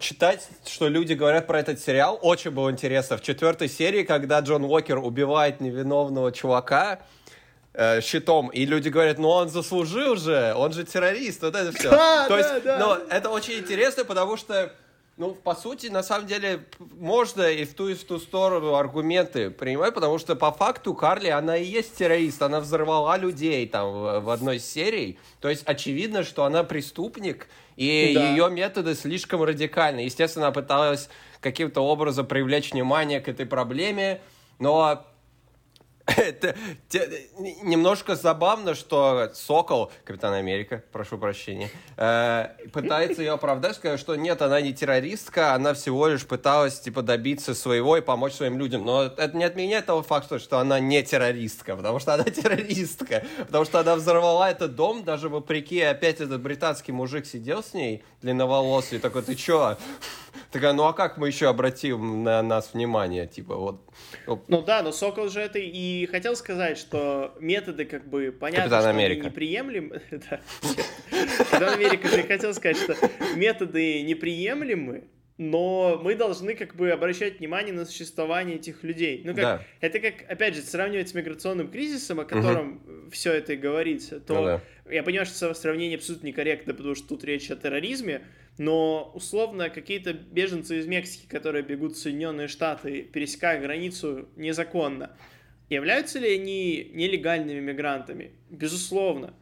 читать, 0.00 0.48
что 0.66 0.88
люди 0.88 1.12
говорят 1.12 1.46
про 1.46 1.60
этот 1.60 1.78
сериал, 1.78 2.18
очень 2.20 2.50
было 2.50 2.70
интересно. 2.70 3.16
В 3.16 3.22
четвертой 3.22 3.68
серии, 3.68 4.02
когда 4.02 4.40
Джон 4.40 4.64
Уокер 4.64 4.98
убивает 4.98 5.60
невиновного 5.60 6.32
чувака, 6.32 7.00
э, 7.74 8.00
щитом, 8.00 8.48
и 8.48 8.64
люди 8.66 8.88
говорят, 8.88 9.18
ну 9.18 9.28
он 9.28 9.48
заслужил 9.48 10.16
же, 10.16 10.52
он 10.56 10.72
же 10.72 10.84
террорист, 10.84 11.42
вот 11.42 11.54
это 11.54 11.72
все. 11.72 11.90
Да, 11.90 12.24
То 12.28 12.36
да, 12.36 12.38
есть, 12.38 12.64
да. 12.64 12.78
но 12.78 12.98
это 13.08 13.30
очень 13.30 13.54
интересно, 13.58 14.04
потому 14.04 14.36
что, 14.36 14.72
ну, 15.16 15.32
по 15.34 15.54
сути, 15.54 15.86
на 15.88 16.02
самом 16.02 16.26
деле, 16.26 16.64
можно 16.78 17.42
и 17.42 17.64
в 17.64 17.74
ту, 17.74 17.88
и 17.88 17.94
в 17.94 18.04
ту 18.04 18.18
сторону 18.18 18.74
аргументы 18.74 19.50
принимать, 19.50 19.94
потому 19.94 20.18
что 20.18 20.34
по 20.36 20.50
факту 20.50 20.94
Карли, 20.94 21.28
она 21.28 21.56
и 21.56 21.64
есть 21.64 21.96
террорист, 21.96 22.42
она 22.42 22.60
взорвала 22.60 23.16
людей 23.16 23.66
там 23.68 23.92
в, 23.92 24.20
в 24.20 24.30
одной 24.30 24.58
серии, 24.58 25.18
то 25.40 25.48
есть 25.48 25.62
очевидно, 25.66 26.24
что 26.24 26.44
она 26.44 26.64
преступник, 26.64 27.46
и 27.76 28.12
Да. 28.14 28.30
ее 28.30 28.50
методы 28.50 28.94
слишком 28.94 29.42
радикальны. 29.42 30.00
Естественно, 30.00 30.46
она 30.46 30.52
пыталась 30.52 31.08
каким-то 31.40 31.80
образом 31.80 32.26
привлечь 32.26 32.72
внимание 32.72 33.20
к 33.20 33.28
этой 33.28 33.46
проблеме, 33.46 34.20
но 34.58 35.06
это 36.16 36.54
те- 36.88 37.28
немножко 37.62 38.16
забавно, 38.16 38.74
что 38.74 39.30
Сокол, 39.34 39.90
Капитан 40.04 40.34
Америка, 40.34 40.82
прошу 40.92 41.18
прощения, 41.18 41.70
э, 41.96 42.48
пытается 42.72 43.22
ее 43.22 43.32
оправдать, 43.32 43.76
сказать, 43.76 44.00
что 44.00 44.16
нет, 44.16 44.42
она 44.42 44.60
не 44.60 44.72
террористка, 44.72 45.54
она 45.54 45.74
всего 45.74 46.08
лишь 46.08 46.26
пыталась 46.26 46.80
типа 46.80 47.02
добиться 47.02 47.54
своего 47.54 47.96
и 47.96 48.00
помочь 48.00 48.32
своим 48.34 48.58
людям. 48.58 48.84
Но 48.84 49.04
это 49.04 49.36
не 49.36 49.44
отменяет 49.44 49.86
того 49.86 50.02
факта, 50.02 50.38
что 50.38 50.58
она 50.58 50.80
не 50.80 51.02
террористка, 51.02 51.76
потому 51.76 51.98
что 51.98 52.14
она 52.14 52.24
террористка, 52.24 53.24
потому 53.38 53.64
что 53.64 53.80
она 53.80 53.96
взорвала 53.96 54.50
этот 54.50 54.74
дом, 54.74 55.04
даже 55.04 55.28
вопреки 55.28 55.80
опять 55.80 56.20
этот 56.20 56.40
британский 56.40 56.92
мужик 56.92 57.26
сидел 57.26 57.62
с 57.62 57.74
ней, 57.74 58.02
длинноволосый, 58.22 58.98
такой, 58.98 59.22
ты 59.22 59.34
чё? 59.34 59.76
Такая, 60.50 60.72
ну 60.72 60.82
а 60.84 60.92
как 60.92 61.16
мы 61.16 61.28
еще 61.28 61.48
обратим 61.48 62.24
на 62.24 62.42
нас 62.42 62.74
внимание? 62.74 63.26
Типа, 63.28 63.54
вот, 63.56 63.80
Ну 64.48 64.62
да, 64.62 64.82
но 64.82 64.90
Сокол 64.90 65.28
же 65.28 65.40
это 65.40 65.58
и 65.60 66.06
хотел 66.06 66.34
сказать, 66.34 66.76
что 66.76 67.34
методы 67.38 67.84
как 67.84 68.08
бы 68.08 68.32
понятно, 68.32 68.64
Капитан 68.64 68.80
что 68.82 68.90
Америка. 68.90 69.20
они 69.20 69.30
неприемлемы. 69.30 70.02
Капитан 71.38 71.74
Америка 71.74 72.08
же 72.08 72.22
хотел 72.24 72.52
сказать, 72.54 72.76
что 72.78 72.96
методы 73.36 74.02
неприемлемы, 74.02 75.04
но 75.38 75.98
мы 76.02 76.14
должны 76.16 76.54
как 76.54 76.74
бы 76.74 76.90
обращать 76.90 77.38
внимание 77.38 77.72
на 77.72 77.86
существование 77.86 78.56
этих 78.56 78.82
людей. 78.82 79.22
Ну 79.24 79.34
как, 79.34 79.42
Да. 79.42 79.62
это 79.80 79.98
как, 80.00 80.28
опять 80.28 80.54
же, 80.54 80.62
сравнивать 80.62 81.08
с 81.08 81.14
миграционным 81.14 81.68
кризисом, 81.70 82.20
о 82.20 82.24
котором 82.24 83.08
все 83.10 83.32
это 83.32 83.54
и 83.54 83.56
говорится, 83.56 84.20
то 84.20 84.34
Ну 84.34 84.44
да. 84.44 84.60
я 84.92 85.02
понимаю, 85.02 85.26
что 85.26 85.54
сравнение 85.54 85.96
абсолютно 85.96 86.26
некорректно, 86.26 86.74
потому 86.74 86.94
что 86.94 87.08
тут 87.08 87.24
речь 87.24 87.50
о 87.50 87.56
терроризме, 87.56 88.22
но 88.60 89.10
условно 89.14 89.70
какие-то 89.70 90.12
беженцы 90.12 90.80
из 90.80 90.86
Мексики, 90.86 91.26
которые 91.26 91.62
бегут 91.62 91.94
в 91.94 91.98
Соединенные 91.98 92.46
Штаты, 92.46 93.00
пересекая 93.04 93.58
границу 93.58 94.28
незаконно, 94.36 95.16
являются 95.70 96.18
ли 96.18 96.34
они 96.34 96.90
нелегальными 96.92 97.60
мигрантами? 97.60 98.32
Безусловно. 98.50 99.32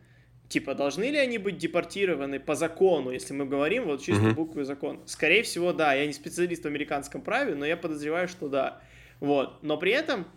Типа, 0.49 0.77
должны 0.77 1.11
ли 1.11 1.19
они 1.19 1.39
быть 1.39 1.59
депортированы 1.59 2.39
по 2.39 2.55
закону, 2.55 3.11
если 3.11 3.35
мы 3.35 3.45
говорим 3.45 3.87
вот 3.87 4.03
чисто 4.03 4.23
Мгм. 4.23 4.35
буквы 4.37 4.65
закона? 4.65 5.01
Скорее 5.07 5.43
всего, 5.43 5.73
да. 5.73 5.95
Я 5.95 6.07
не 6.07 6.13
специалист 6.13 6.63
в 6.63 6.67
американском 6.69 7.21
праве, 7.21 7.57
но 7.57 7.67
я 7.67 7.77
подозреваю, 7.77 8.29
что 8.29 8.49
да. 8.49 8.81
Вот. 9.19 9.65
Но 9.65 9.79
при 9.79 9.91
этом 9.91 10.29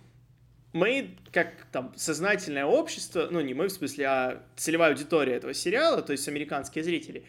мы, 0.74 1.17
как 1.32 1.67
там 1.72 1.94
сознательное 1.96 2.65
общество, 2.65 3.28
ну 3.30 3.41
не 3.41 3.54
мы 3.54 3.67
в 3.67 3.72
смысле, 3.72 4.06
а 4.08 4.44
целевая 4.56 4.89
аудитория 4.94 5.34
этого 5.34 5.54
сериала, 5.54 6.02
то 6.02 6.13
есть 6.13 6.28
американские 6.28 6.84
зрители, 6.84 7.26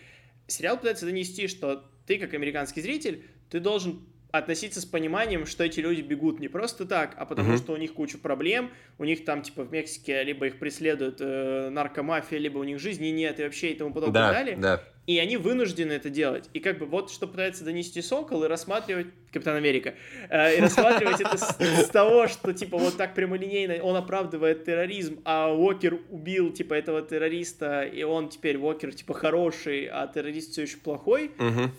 сериал 0.53 0.77
пытается 0.77 1.07
донести, 1.07 1.49
что 1.49 1.85
ты, 2.07 2.19
как 2.19 2.35
американский 2.35 2.81
зритель, 2.81 3.25
ты 3.51 3.61
должен 3.61 4.01
относиться 4.31 4.81
с 4.81 4.87
пониманием, 4.87 5.45
что 5.45 5.62
эти 5.62 5.81
люди 5.81 6.01
бегут 6.01 6.41
не 6.41 6.49
просто 6.49 6.87
так, 6.87 7.15
а 7.19 7.27
потому 7.27 7.51
Мгм. 7.51 7.59
что 7.59 7.73
у 7.75 7.77
них 7.77 7.93
куча 7.93 8.17
проблем, 8.17 8.71
у 8.99 9.05
них 9.05 9.27
там, 9.27 9.43
типа, 9.43 9.62
в 9.62 9.71
Мексике 9.73 10.23
либо 10.25 10.47
их 10.47 10.59
преследует 10.59 11.17
э, 11.21 11.69
наркомафия, 11.71 12.38
либо 12.38 12.57
у 12.59 12.65
них 12.65 12.79
жизни 12.79 13.09
нет 13.09 13.38
и 13.41 13.43
вообще 13.43 13.73
и 13.73 13.75
тому 13.75 13.93
подобное 13.93 14.23
Да, 14.23 14.33
далее. 14.33 14.57
да. 14.57 14.83
И 15.07 15.19
они 15.19 15.37
вынуждены 15.37 15.93
это 15.93 16.11
делать. 16.11 16.49
И 16.53 16.61
как 16.61 16.79
бы 16.79 16.87
вот 16.87 17.11
что 17.11 17.27
пытается 17.27 17.65
донести 17.65 18.01
Сокол 18.03 18.45
и 18.45 18.49
рассматривать 18.49 19.09
Капитан 19.33 19.57
Америка. 19.57 19.95
э, 20.29 20.59
и 20.59 20.61
рассматривать 20.61 21.21
это 21.21 21.37
с, 21.38 21.57
с 21.59 21.88
того, 21.88 22.29
что 22.29 22.53
типа 22.53 22.79
вот 22.79 22.97
так 22.97 23.15
прямолинейно 23.15 23.83
он 23.83 23.97
оправдывает 23.97 24.65
терроризм, 24.65 25.21
а 25.25 25.53
Уокер 25.53 25.99
убил 26.11 26.53
типа 26.53 26.75
этого 26.75 27.03
террориста, 27.03 27.83
и 27.83 28.05
он 28.05 28.29
теперь 28.29 28.57
Уокер 28.59 28.93
типа 28.95 29.15
хороший, 29.15 29.87
а 29.87 30.07
террорист 30.07 30.53
все 30.53 30.62
еще 30.62 30.77
плохой. 30.77 31.33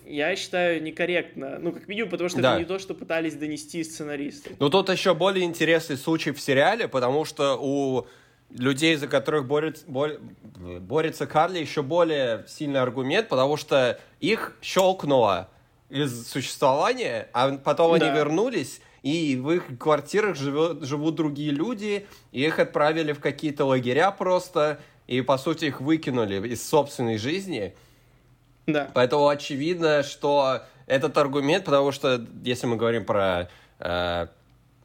Я 0.05 0.35
считаю 0.35 0.83
некорректно. 0.83 1.59
Ну, 1.59 1.71
как 1.71 1.87
минимум, 1.87 2.09
потому 2.09 2.29
что 2.29 2.41
Да. 2.41 2.51
это 2.53 2.59
не 2.59 2.65
то, 2.65 2.77
что 2.79 2.93
пытались 2.93 3.35
донести 3.35 3.83
сценаристы. 3.85 4.51
Ну, 4.59 4.69
тут 4.69 4.89
еще 4.89 5.13
более 5.13 5.45
интересный 5.45 5.95
случай 5.97 6.31
в 6.31 6.41
сериале, 6.41 6.87
потому 6.89 7.23
что 7.23 7.57
у 7.61 8.05
людей, 8.57 8.95
за 8.95 9.07
которых 9.07 9.45
борется, 9.45 9.83
бор- 9.87 10.19
борется 10.79 11.27
Карли, 11.27 11.59
еще 11.59 11.81
более 11.81 12.45
сильный 12.47 12.81
аргумент, 12.81 13.27
потому 13.29 13.57
что 13.57 13.99
их 14.19 14.55
щелкнуло 14.61 15.49
из 15.89 16.27
существования, 16.27 17.29
а 17.33 17.57
потом 17.57 17.97
Да. 17.97 18.05
они 18.05 18.15
вернулись, 18.15 18.81
и 19.01 19.35
в 19.35 19.51
их 19.51 19.77
квартирах 19.77 20.35
живет, 20.35 20.83
живут 20.83 21.15
другие 21.15 21.51
люди, 21.51 22.07
и 22.31 22.45
их 22.45 22.59
отправили 22.59 23.11
в 23.11 23.19
какие-то 23.19 23.65
лагеря 23.65 24.11
просто, 24.11 24.79
и, 25.07 25.21
по 25.21 25.37
сути, 25.37 25.65
их 25.65 25.81
выкинули 25.81 26.47
из 26.47 26.67
собственной 26.67 27.17
жизни. 27.17 27.75
Да. 28.65 28.89
Поэтому 28.93 29.27
очевидно, 29.27 30.03
что 30.03 30.61
этот 30.87 31.17
аргумент, 31.17 31.65
потому 31.65 31.91
что 31.91 32.25
если 32.43 32.65
мы 32.67 32.77
говорим 32.77 33.03
про 33.05 33.49
э, 33.79 34.27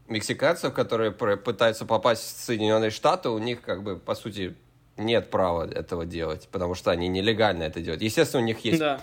мексиканцев, 0.08 0.72
которые 0.72 1.10
пытаются 1.12 1.84
попасть 1.84 2.22
в 2.22 2.44
Соединенные 2.44 2.90
Штаты, 2.90 3.28
у 3.28 3.38
них 3.38 3.60
как 3.62 3.82
бы 3.82 3.96
по 3.96 4.14
сути 4.14 4.54
нет 4.96 5.30
права 5.30 5.68
этого 5.70 6.04
делать, 6.06 6.48
потому 6.50 6.74
что 6.74 6.90
они 6.90 7.08
нелегально 7.08 7.62
это 7.64 7.80
делают. 7.80 8.02
Естественно, 8.02 8.42
у 8.42 8.46
них 8.46 8.58
есть 8.64 8.80
Да. 8.80 9.00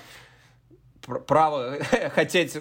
пр- 1.05 1.21
право 1.21 1.77
хотеть 2.15 2.57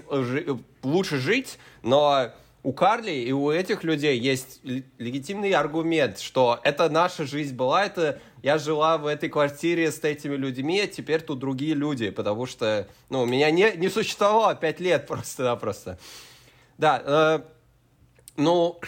лучше 0.83 1.18
жить, 1.18 1.59
но 1.83 2.30
у 2.62 2.72
Карли 2.72 3.11
и 3.11 3.33
у 3.33 3.50
этих 3.50 3.83
людей 3.85 4.18
есть 4.18 4.61
легитимный 4.62 5.50
аргумент, 5.52 6.18
что 6.18 6.61
это 6.62 6.88
наша 6.88 7.24
жизнь 7.26 7.54
была, 7.54 7.85
это 7.85 8.20
я 8.42 8.57
жила 8.59 8.98
в 8.98 9.07
этой 9.07 9.28
квартире 9.28 9.90
с 9.90 10.02
этими 10.04 10.37
людьми, 10.37 10.80
а 10.80 10.87
теперь 10.87 11.20
тут 11.22 11.40
другие 11.40 11.74
люди, 11.74 12.11
потому 12.11 12.46
что, 12.46 12.87
ну, 13.11 13.26
меня 13.26 13.50
не, 13.50 13.72
не 13.76 13.88
существовало 13.88 14.54
пять 14.54 14.80
лет 14.80 15.07
просто-напросто. 15.07 15.98
Да, 16.78 17.02
э, 17.04 17.40
ну, 18.37 18.79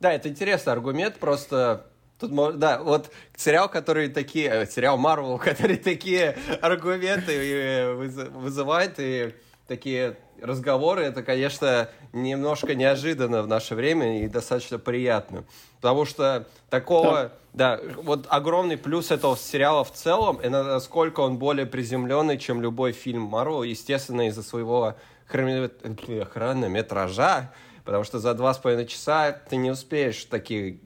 да, 0.00 0.12
это 0.12 0.28
интересный 0.28 0.72
аргумент, 0.72 1.16
просто 1.18 1.86
Тут, 2.18 2.58
да, 2.58 2.82
вот 2.82 3.10
сериал, 3.36 3.68
который 3.68 4.08
такие, 4.08 4.48
э, 4.48 4.66
сериал 4.66 4.96
Марвел, 4.96 5.38
который 5.44 5.76
такие 5.76 6.36
аргументы 6.62 7.32
э, 7.32 7.92
выз- 7.92 8.30
вызывает 8.30 8.94
и 8.98 9.34
такие 9.68 10.16
разговоры, 10.40 11.02
это, 11.02 11.22
конечно, 11.22 11.90
немножко 12.12 12.74
неожиданно 12.74 13.42
в 13.42 13.48
наше 13.48 13.74
время 13.74 14.22
и 14.22 14.28
достаточно 14.28 14.78
приятно. 14.78 15.44
Потому 15.80 16.06
что 16.06 16.46
такого, 16.70 17.32
да, 17.52 17.80
вот 17.96 18.26
огромный 18.30 18.78
плюс 18.78 19.10
этого 19.10 19.36
сериала 19.36 19.84
в 19.84 19.92
целом, 19.92 20.38
это 20.38 20.62
насколько 20.62 21.20
он 21.20 21.36
более 21.36 21.66
приземленный, 21.66 22.38
чем 22.38 22.62
любой 22.62 22.92
фильм 22.92 23.22
Марвел, 23.22 23.62
естественно, 23.62 24.28
из-за 24.28 24.42
своего 24.42 24.94
э, 25.30 26.24
хронометража, 26.32 27.52
потому 27.86 28.04
что 28.04 28.18
за 28.18 28.34
два 28.34 28.52
с 28.52 28.58
половиной 28.58 28.86
часа 28.86 29.32
ты 29.32 29.56
не 29.56 29.70
успеешь 29.70 30.24
такие 30.24 30.80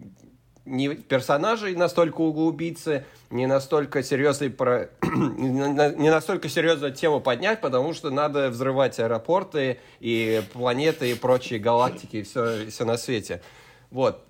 не 0.66 0.94
персонажей 0.94 1.74
настолько 1.74 2.20
углубиться, 2.20 3.04
не 3.30 3.46
настолько 3.46 4.02
серьезный 4.02 4.50
про... 4.50 4.90
не 5.02 6.10
настолько 6.10 6.48
серьезную 6.48 6.92
тему 6.92 7.20
поднять, 7.20 7.60
потому 7.60 7.92
что 7.92 8.10
надо 8.10 8.50
взрывать 8.50 9.00
аэропорты 9.00 9.80
и 9.98 10.42
планеты 10.52 11.10
и 11.10 11.14
прочие 11.14 11.58
галактики 11.58 12.18
и 12.18 12.22
все, 12.22 12.70
все 12.70 12.84
на 12.84 12.96
свете. 12.98 13.42
Вот. 13.90 14.22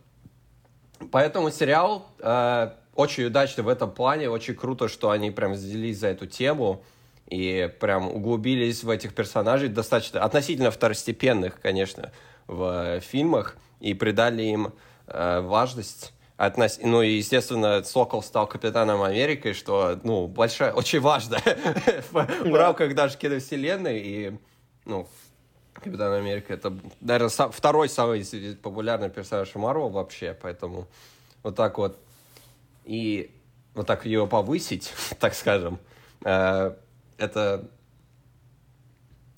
Поэтому 1.11 1.51
сериал 1.51 2.07
э, 2.21 2.71
очень 2.95 3.25
удачный 3.25 3.65
в 3.65 3.69
этом 3.69 3.91
плане, 3.91 4.31
очень 4.31 4.55
круто, 4.55 4.89
что 4.89 5.11
они 5.11 5.31
прям 5.31 5.53
взялись 5.53 5.99
за 5.99 6.09
эту 6.09 6.27
тему 6.27 6.83
и 7.27 7.71
прям 7.81 8.09
углубились 8.09 8.83
в 8.83 8.91
этих 8.91 9.15
персонажей, 9.15 9.69
достаточно 9.69 10.23
относительно 10.23 10.71
второстепенных, 10.71 11.61
конечно, 11.61 12.13
в 12.51 12.97
э, 12.97 13.01
фильмах, 13.01 13.57
и 13.79 13.95
придали 13.95 14.43
им 14.43 14.73
э, 15.07 15.41
важность. 15.41 16.13
Относ... 16.37 16.81
Ну 16.83 17.03
и, 17.03 17.13
естественно, 17.13 17.83
Сокол 17.85 18.23
стал 18.23 18.47
капитаном 18.47 19.03
Америки, 19.03 19.53
что, 19.53 20.01
ну, 20.03 20.27
большая, 20.27 20.73
очень 20.73 21.01
важно 21.01 21.39
в, 22.11 22.55
рамках 22.55 22.95
даже 22.95 23.17
киновселенной. 23.17 23.99
И, 24.01 24.39
ну, 24.85 25.07
Капитан 25.75 26.13
Америка 26.13 26.53
это, 26.53 26.77
наверное, 27.01 27.31
второй 27.51 27.89
самый 27.89 28.25
популярный 28.57 29.09
персонаж 29.09 29.55
Марвел 29.55 29.89
вообще, 29.89 30.37
поэтому 30.43 30.89
вот 31.43 31.57
так 31.57 31.79
вот 31.79 31.99
и 32.85 33.31
вот 33.75 33.87
так 33.87 34.05
ее 34.05 34.27
повысить, 34.27 34.93
так 35.21 35.35
скажем, 35.35 35.79
э, 36.25 36.75
это 37.17 37.71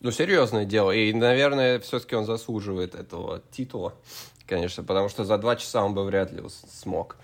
ну, 0.02 0.10
серьезное 0.10 0.64
дело. 0.64 0.90
И, 0.90 1.12
наверное, 1.12 1.78
все-таки 1.78 2.16
он 2.16 2.24
заслуживает 2.24 2.94
этого 2.94 3.40
титула, 3.50 3.94
конечно, 4.46 4.82
потому 4.82 5.08
что 5.08 5.24
за 5.24 5.38
два 5.38 5.56
часа 5.56 5.84
он 5.84 5.94
бы 5.94 6.04
вряд 6.04 6.32
ли 6.32 6.42
смог. 6.48 7.16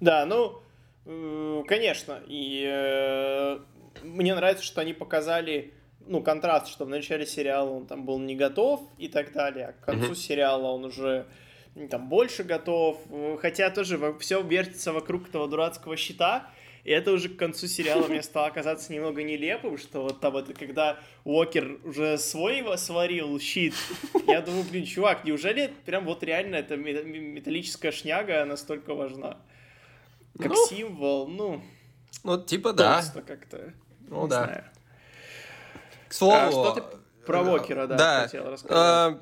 Да, 0.00 0.26
ну, 0.26 0.60
э, 1.06 1.62
конечно. 1.66 2.20
И 2.26 2.64
э, 2.70 3.58
мне 4.02 4.34
нравится, 4.34 4.62
что 4.62 4.82
они 4.82 4.92
показали 4.92 5.72
ну, 6.06 6.22
контраст, 6.22 6.68
что 6.68 6.84
в 6.84 6.88
начале 6.88 7.26
сериала 7.26 7.70
он 7.70 7.86
там 7.86 8.04
был 8.04 8.18
не 8.18 8.36
готов 8.36 8.82
и 8.98 9.08
так 9.08 9.32
далее, 9.32 9.68
а 9.68 9.72
к 9.72 9.80
концу 9.84 10.12
mm-hmm. 10.12 10.16
сериала 10.16 10.66
он 10.68 10.84
уже 10.84 11.26
там 11.90 12.08
больше 12.08 12.42
готов, 12.42 12.98
хотя 13.40 13.70
тоже 13.70 14.16
все 14.20 14.42
вертится 14.42 14.92
вокруг 14.92 15.28
этого 15.28 15.48
дурацкого 15.48 15.96
щита, 15.96 16.50
и 16.88 16.90
это 16.90 17.12
уже 17.12 17.28
к 17.28 17.36
концу 17.36 17.66
сериала 17.66 18.06
мне 18.08 18.22
стало 18.22 18.48
казаться 18.48 18.90
немного 18.94 19.22
нелепым, 19.22 19.76
что 19.76 20.04
вот 20.04 20.20
там 20.20 20.38
это 20.38 20.54
когда 20.54 20.98
Уокер 21.24 21.80
уже 21.84 22.16
свой 22.16 22.64
сварил 22.78 23.38
щит. 23.38 23.74
Я 24.26 24.40
думаю, 24.40 24.64
блин, 24.64 24.86
чувак, 24.86 25.22
неужели 25.24 25.70
прям 25.84 26.06
вот 26.06 26.22
реально 26.22 26.56
эта 26.56 26.78
металлическая 26.78 27.92
шняга 27.92 28.42
настолько 28.46 28.94
важна? 28.94 29.36
Как 30.38 30.48
ну, 30.48 30.66
символ, 30.66 31.28
ну... 31.28 31.62
Ну, 32.24 32.42
типа 32.42 32.72
да. 32.72 33.04
как-то. 33.26 33.74
Ну 34.08 34.26
да. 34.26 34.44
Знаю. 34.44 34.64
К 36.08 36.14
слову... 36.14 36.34
А 36.34 36.50
что 36.50 36.70
ты 36.72 36.82
про 37.26 37.42
Уокера, 37.42 37.86
да, 37.86 37.96
да. 37.98 38.22
хотел 38.22 38.50
рассказать? 38.50 38.78
А, 38.78 39.20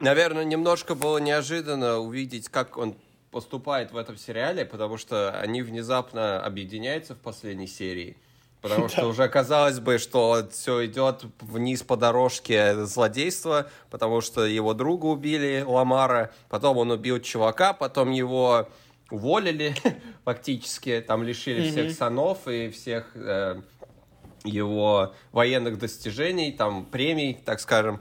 наверное, 0.00 0.42
немножко 0.42 0.96
было 0.96 1.18
неожиданно 1.18 1.98
увидеть, 1.98 2.48
как 2.48 2.76
он 2.76 2.96
поступает 3.32 3.90
в 3.90 3.96
этом 3.96 4.16
сериале, 4.16 4.64
потому 4.64 4.98
что 4.98 5.32
они 5.40 5.62
внезапно 5.62 6.40
объединяются 6.40 7.14
в 7.14 7.18
последней 7.18 7.66
серии. 7.66 8.16
Потому 8.60 8.88
что 8.90 9.08
уже 9.08 9.28
казалось 9.28 9.80
бы, 9.80 9.98
что 9.98 10.46
все 10.52 10.86
идет 10.86 11.24
вниз 11.40 11.82
по 11.82 11.96
дорожке 11.96 12.84
злодейства, 12.84 13.68
потому 13.90 14.20
что 14.20 14.44
его 14.44 14.74
друга 14.74 15.06
убили, 15.06 15.64
Ламара, 15.66 16.30
потом 16.48 16.76
он 16.76 16.92
убил 16.92 17.18
чувака, 17.20 17.72
потом 17.72 18.12
его 18.12 18.68
уволили 19.10 19.74
фактически, 20.24 21.04
там 21.06 21.22
лишили 21.22 21.70
всех 21.70 21.92
санов 21.92 22.46
и 22.46 22.70
всех 22.70 23.10
э, 23.14 23.60
его 24.44 25.14
военных 25.32 25.78
достижений, 25.78 26.52
там 26.52 26.84
премий, 26.84 27.34
так 27.44 27.60
скажем. 27.60 28.00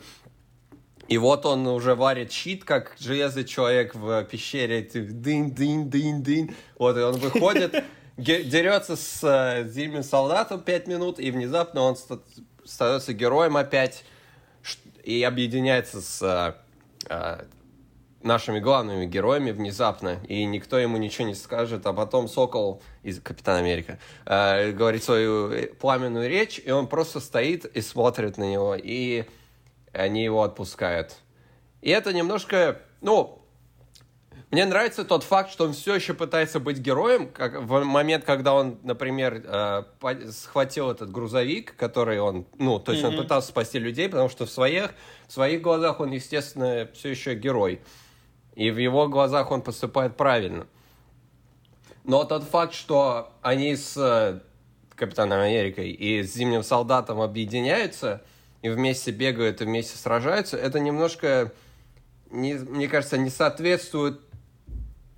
И 1.08 1.18
вот 1.18 1.46
он 1.46 1.68
уже 1.68 1.96
варит 1.96 2.32
щит, 2.32 2.64
как 2.64 2.96
железный 3.00 3.44
человек 3.44 3.96
в 3.96 4.24
пещере. 4.26 4.82
Дын-дын-дын-дын. 4.82 6.56
Вот, 6.78 6.98
и 6.98 7.02
он 7.02 7.16
выходит, 7.16 7.84
дерется 8.18 8.96
с 8.96 9.20
э, 9.24 9.68
зимним 9.68 10.04
солдатом 10.04 10.62
пять 10.62 10.88
минут, 10.88 11.20
и 11.20 11.32
внезапно 11.32 11.82
он 11.82 11.98
становится 12.66 13.14
героем 13.14 13.58
опять 13.58 14.04
и 15.04 15.24
объединяется 15.24 16.02
с 16.02 16.56
э, 17.10 17.46
нашими 18.24 18.60
главными 18.60 19.06
героями 19.06 19.52
внезапно, 19.52 20.20
и 20.28 20.46
никто 20.46 20.78
ему 20.78 20.98
ничего 20.98 21.28
не 21.28 21.36
скажет, 21.36 21.86
а 21.86 21.94
потом 21.94 22.28
Сокол 22.28 22.82
из 23.04 23.20
Капитана 23.20 23.60
Америка 23.60 24.00
э, 24.26 24.72
говорит 24.72 25.04
свою 25.04 25.52
э, 25.52 25.68
пламенную 25.68 26.30
речь, 26.30 26.62
и 26.64 26.72
он 26.72 26.88
просто 26.88 27.20
стоит 27.20 27.66
и 27.66 27.82
смотрит 27.82 28.38
на 28.38 28.50
него, 28.50 28.76
и 28.76 29.26
они 29.93 30.23
его 30.23 30.43
отпускают. 30.43 31.15
И 31.82 31.89
это 31.89 32.13
немножко, 32.13 32.80
ну, 33.01 33.41
мне 34.51 34.65
нравится 34.65 35.06
тот 35.06 35.23
факт, 35.23 35.49
что 35.49 35.63
он 35.63 35.73
все 35.73 35.95
еще 35.95 36.13
пытается 36.13 36.60
быть 36.60 36.77
героем, 36.77 37.30
как 37.30 37.62
в 37.62 37.84
момент, 37.84 38.25
когда 38.25 38.54
он, 38.54 38.80
например, 38.84 39.43
э, 39.45 39.84
схватил 40.30 40.91
этот 40.91 41.10
грузовик, 41.10 41.75
который 41.77 42.19
он, 42.19 42.45
ну, 42.58 42.77
то 42.77 42.91
есть 42.91 43.04
mm-hmm. 43.04 43.08
он 43.08 43.17
пытался 43.17 43.47
спасти 43.47 43.80
людей, 43.80 44.10
потому 44.10 44.27
что 44.27 44.45
в 44.45 44.51
своих, 44.51 44.93
в 45.27 45.32
своих 45.32 45.62
глазах 45.62 46.01
он, 46.01 46.12
естественно, 46.12 46.89
все 46.93 47.10
еще 47.10 47.36
герой. 47.36 47.82
И 48.56 48.69
в 48.71 48.77
его 48.77 49.08
глазах 49.08 49.51
он 49.51 49.62
поступает 49.62 50.17
правильно. 50.17 50.67
Но 52.04 52.25
тот 52.25 52.43
факт, 52.43 52.73
что 52.73 53.32
они 53.41 53.77
с 53.77 53.95
э, 53.95 54.41
Капитаном 54.95 55.39
Америкой 55.39 55.91
и 55.91 56.23
с 56.23 56.34
Зимним 56.34 56.63
Солдатом 56.63 57.21
объединяются 57.21 58.21
и 58.62 58.69
вместе 58.69 59.12
бегают 59.12 59.62
и 59.62 59.65
вместе 59.65 59.97
сражаются, 59.97 60.58
это 60.58 60.80
немножко, 60.80 61.52
не, 62.30 62.54
мне 62.56 62.88
кажется, 62.88 63.17
не 63.17 63.30
соответствует 63.30 64.19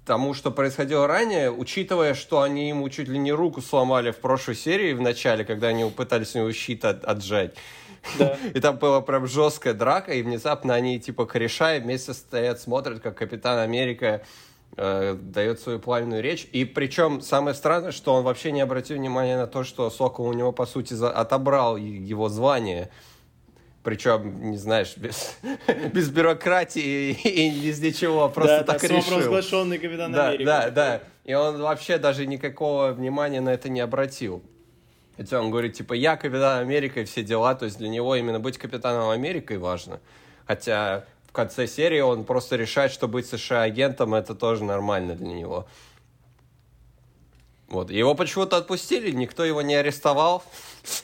тому, 0.06 0.34
что 0.34 0.51
происходило 0.51 1.08
ранее, 1.08 1.51
учитывая, 1.51 2.13
что 2.13 2.41
они 2.41 2.69
ему 2.69 2.89
чуть 2.89 3.08
ли 3.08 3.17
не 3.17 3.32
руку 3.32 3.62
сломали 3.62 4.12
в 4.12 4.17
прошлой 4.17 4.56
серии 4.56 4.93
в 4.93 5.01
начале, 5.01 5.45
когда 5.45 5.67
они 5.67 5.89
пытались 5.89 6.36
у 6.36 6.39
него 6.39 6.51
щит 6.51 6.84
от, 6.86 7.03
отжать. 7.06 7.56
Да. 8.17 8.38
И 8.53 8.60
там 8.60 8.77
была 8.77 9.01
прям 9.01 9.27
жесткая 9.27 9.73
драка, 9.73 10.12
и 10.13 10.21
внезапно 10.21 10.73
они 10.73 10.99
типа 10.99 11.25
кореша 11.25 11.79
вместе 11.79 12.13
стоят, 12.13 12.60
смотрят, 12.60 12.99
как 12.99 13.17
Капитан 13.17 13.60
Америка 13.60 14.23
э, 14.75 15.15
дает 15.19 15.62
свою 15.62 15.79
пламенную 15.79 16.21
речь. 16.21 16.47
И 16.51 16.65
причем 16.65 17.21
самое 17.21 17.56
странное, 17.56 17.91
что 17.91 18.13
он 18.13 18.23
вообще 18.23 18.51
не 18.51 18.60
обратил 18.60 18.97
внимания 18.97 19.38
на 19.38 19.47
то, 19.47 19.63
что 19.63 19.89
Сокол 19.89 20.27
у 20.27 20.34
него, 20.34 20.51
по 20.51 20.65
сути, 20.65 20.93
за... 20.93 21.12
отобрал 21.12 21.77
его 21.77 22.27
звание. 22.27 22.89
Причем, 23.84 24.52
не 24.52 24.58
знаешь, 24.58 24.96
без, 24.96 25.38
без 25.93 26.10
бюрократии 26.10 27.12
и 27.12 27.67
без 27.67 27.82
ничего, 27.82 28.30
просто 28.30 28.60
да, 28.60 28.74
так 28.74 28.82
да, 28.82 28.88
решил. 28.88 29.10
провозглашенный 29.10 29.78
капитан 29.78 30.12
да, 30.13 30.30
Америка. 30.30 30.46
Да, 30.46 30.69
да, 30.69 31.02
и 31.26 31.34
он 31.34 31.62
вообще 31.62 31.98
даже 31.98 32.26
никакого 32.26 32.93
внимания 32.93 33.41
на 33.41 33.50
это 33.50 33.67
не 33.67 33.82
обратил. 33.82 34.41
Хотя 35.17 35.39
он 35.39 35.52
говорит, 35.52 35.74
типа, 35.74 35.93
я 35.93 36.15
капитан 36.15 36.60
Америка 36.60 37.02
и 37.02 37.06
все 37.06 37.24
дела, 37.24 37.56
то 37.56 37.65
есть 37.65 37.78
для 37.78 37.89
него 37.89 38.15
именно 38.15 38.39
быть 38.39 38.58
капитаном 38.58 39.10
Америкой 39.10 39.58
важно. 39.58 40.00
Хотя 40.48 41.06
в 41.28 41.34
конце 41.34 41.67
серии 41.67 42.00
он 42.00 42.24
просто 42.24 42.56
решает, 42.56 42.91
что 42.91 43.08
быть 43.08 43.28
США-агентом 43.28 44.13
это 44.13 44.34
тоже 44.34 44.63
нормально 44.63 45.15
для 45.15 45.34
него. 45.34 45.67
Вот. 47.67 47.89
Его 47.89 48.15
почему-то 48.15 48.58
отпустили, 48.58 49.12
никто 49.12 49.43
его 49.43 49.62
не 49.62 49.76
арестовал. 49.76 50.43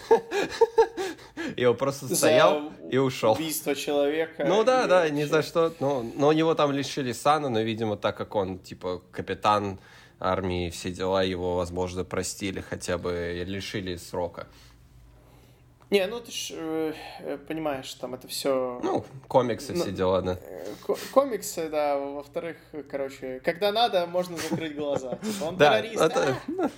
Его 1.58 1.74
просто 1.74 2.14
стоял 2.14 2.72
и 2.92 2.98
ушел. 2.98 3.34
Убийство 3.34 3.76
человека. 3.76 4.46
Ну 4.46 4.64
да, 4.64 4.88
да, 4.88 5.10
ни 5.10 5.24
за 5.24 5.42
что. 5.42 5.74
Но, 5.80 6.04
но 6.16 6.28
у 6.30 6.32
него 6.32 6.56
там 6.56 6.72
лишили 6.72 7.12
сана, 7.12 7.50
но, 7.50 7.62
видимо, 7.62 7.98
так 7.98 8.18
как 8.18 8.36
он, 8.36 8.60
типа, 8.60 9.02
капитан 9.12 9.80
армии, 10.20 10.70
все 10.70 10.92
дела 10.92 11.24
его, 11.24 11.56
возможно, 11.56 12.04
простили, 12.04 12.62
хотя 12.62 12.98
бы 12.98 13.44
лишили 13.46 13.96
срока. 13.96 14.48
Не, 15.90 16.06
ну 16.06 16.20
ты 16.20 16.32
ж 16.32 16.52
э, 16.52 16.94
э 17.22 17.38
понимаешь, 17.38 17.92
там 17.96 18.14
это 18.14 18.28
все. 18.28 18.80
Ну, 18.84 19.04
комиксы, 19.28 19.74
ну, 19.74 19.82
все 19.82 19.92
дела, 19.92 20.22
да. 20.22 20.38
Э, 20.40 20.66
комиксы, 21.12 21.68
да. 21.68 21.98
Во-вторых, 21.98 22.58
короче, 22.92 23.42
когда 23.44 23.72
надо, 23.72 24.06
можно 24.06 24.38
закрыть 24.38 24.76
глаза. 24.76 25.16
Типа, 25.16 25.46
он 25.46 25.58
террорист. 25.58 26.02
А? 26.02 26.40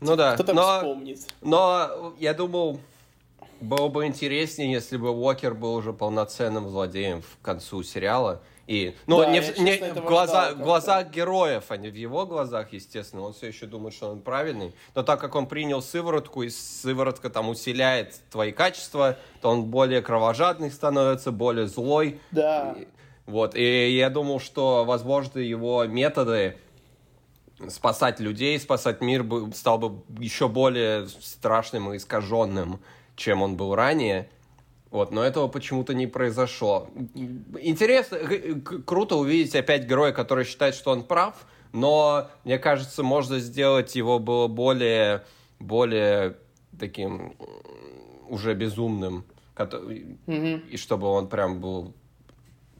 Ну 0.00 0.14
да. 0.14 0.34
Кто 0.34 0.44
там 0.44 0.54
но, 0.54 0.76
вспомнит? 0.76 1.18
Но 1.40 2.14
я 2.18 2.32
думал, 2.32 2.80
было 3.60 3.88
бы 3.88 4.06
интереснее, 4.06 4.70
если 4.70 4.96
бы 4.96 5.10
Уокер 5.10 5.54
был 5.54 5.74
уже 5.74 5.92
полноценным 5.92 6.68
злодеем 6.68 7.22
в 7.22 7.38
концу 7.42 7.82
сериала. 7.82 8.42
И, 8.66 8.94
ну, 9.06 9.20
да, 9.20 9.30
не, 9.30 9.40
в, 9.40 9.58
не 9.58 9.78
в 9.78 10.04
глаза, 10.04 10.52
глазах 10.52 11.08
героев, 11.08 11.64
а 11.70 11.78
не 11.78 11.88
в 11.88 11.94
его 11.94 12.26
глазах, 12.26 12.72
естественно. 12.74 13.22
Он 13.22 13.32
все 13.32 13.46
еще 13.46 13.64
думает, 13.64 13.94
что 13.94 14.10
он 14.10 14.20
правильный. 14.20 14.74
Но 14.94 15.02
так 15.02 15.20
как 15.20 15.34
он 15.36 15.46
принял 15.46 15.80
сыворотку, 15.80 16.42
и 16.42 16.50
сыворотка 16.50 17.30
там 17.30 17.48
усиляет 17.48 18.20
твои 18.30 18.52
качества, 18.52 19.16
то 19.40 19.48
он 19.48 19.64
более 19.64 20.02
кровожадный 20.02 20.70
становится, 20.70 21.32
более 21.32 21.66
злой. 21.66 22.20
Да. 22.30 22.74
И, 22.78 22.86
вот, 23.24 23.54
и 23.54 23.96
я 23.96 24.10
думал, 24.10 24.38
что, 24.38 24.84
возможно, 24.84 25.38
его 25.38 25.86
методы 25.86 26.58
спасать 27.68 28.20
людей, 28.20 28.58
спасать 28.60 29.00
мир 29.00 29.26
стал 29.54 29.78
бы 29.78 30.02
еще 30.22 30.48
более 30.48 31.08
страшным 31.08 31.92
и 31.92 31.96
искаженным, 31.96 32.80
чем 33.18 33.42
он 33.42 33.56
был 33.56 33.74
ранее. 33.74 34.30
Вот, 34.90 35.12
но 35.12 35.22
этого 35.22 35.48
почему-то 35.48 35.92
не 35.92 36.06
произошло. 36.06 36.88
Интересно, 37.60 38.18
круто 38.86 39.16
увидеть 39.16 39.54
опять 39.54 39.84
героя, 39.84 40.12
который 40.12 40.44
считает, 40.44 40.74
что 40.74 40.92
он 40.92 41.04
прав, 41.04 41.34
но, 41.72 42.30
мне 42.44 42.58
кажется, 42.58 43.02
можно 43.02 43.38
сделать 43.38 43.94
его 43.94 44.18
было 44.18 44.46
более, 44.46 45.24
более 45.58 46.36
таким 46.78 47.34
уже 48.30 48.54
безумным, 48.54 49.26
mm-hmm. 49.56 50.68
и 50.68 50.76
чтобы 50.78 51.08
он 51.08 51.28
прям 51.28 51.60
был 51.60 51.92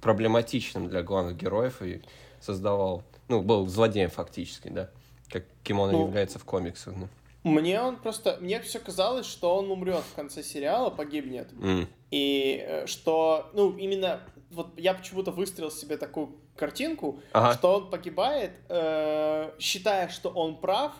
проблематичным 0.00 0.88
для 0.88 1.02
главных 1.02 1.36
героев 1.36 1.82
и 1.82 2.00
создавал, 2.40 3.02
ну, 3.28 3.42
был 3.42 3.66
злодеем 3.66 4.08
фактически, 4.08 4.68
да, 4.68 4.88
каким 5.28 5.80
он 5.80 5.92
ну, 5.92 6.06
является 6.06 6.38
в 6.38 6.44
комиксах. 6.44 6.94
Да. 6.96 7.08
Мне 7.44 7.80
он 7.80 7.96
просто... 7.96 8.38
Мне 8.40 8.60
все 8.60 8.78
казалось, 8.80 9.26
что 9.26 9.56
он 9.56 9.70
умрет 9.70 10.02
в 10.10 10.14
конце 10.14 10.42
сериала, 10.42 10.90
погибнет. 10.90 11.52
Mm. 11.52 11.86
И 12.10 12.64
э, 12.66 12.86
что, 12.86 13.50
ну, 13.54 13.76
именно... 13.76 14.20
Вот 14.50 14.78
я 14.78 14.94
почему-то 14.94 15.30
выстроил 15.30 15.70
себе 15.70 15.96
такую 15.98 16.40
картинку, 16.56 17.20
ага. 17.32 17.52
что 17.54 17.76
он 17.76 17.90
погибает, 17.90 18.52
э, 18.68 19.52
считая, 19.58 20.08
что 20.08 20.30
он 20.30 20.56
прав, 20.56 20.92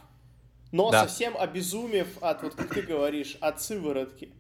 но 0.71 0.91
да. 0.91 1.03
совсем 1.03 1.37
обезумев 1.37 2.09
от, 2.21 2.43
вот 2.43 2.55
как 2.55 2.75
ты 2.75 2.83
говоришь, 2.83 3.37
от 3.41 3.61
сыворотки. 3.61 4.35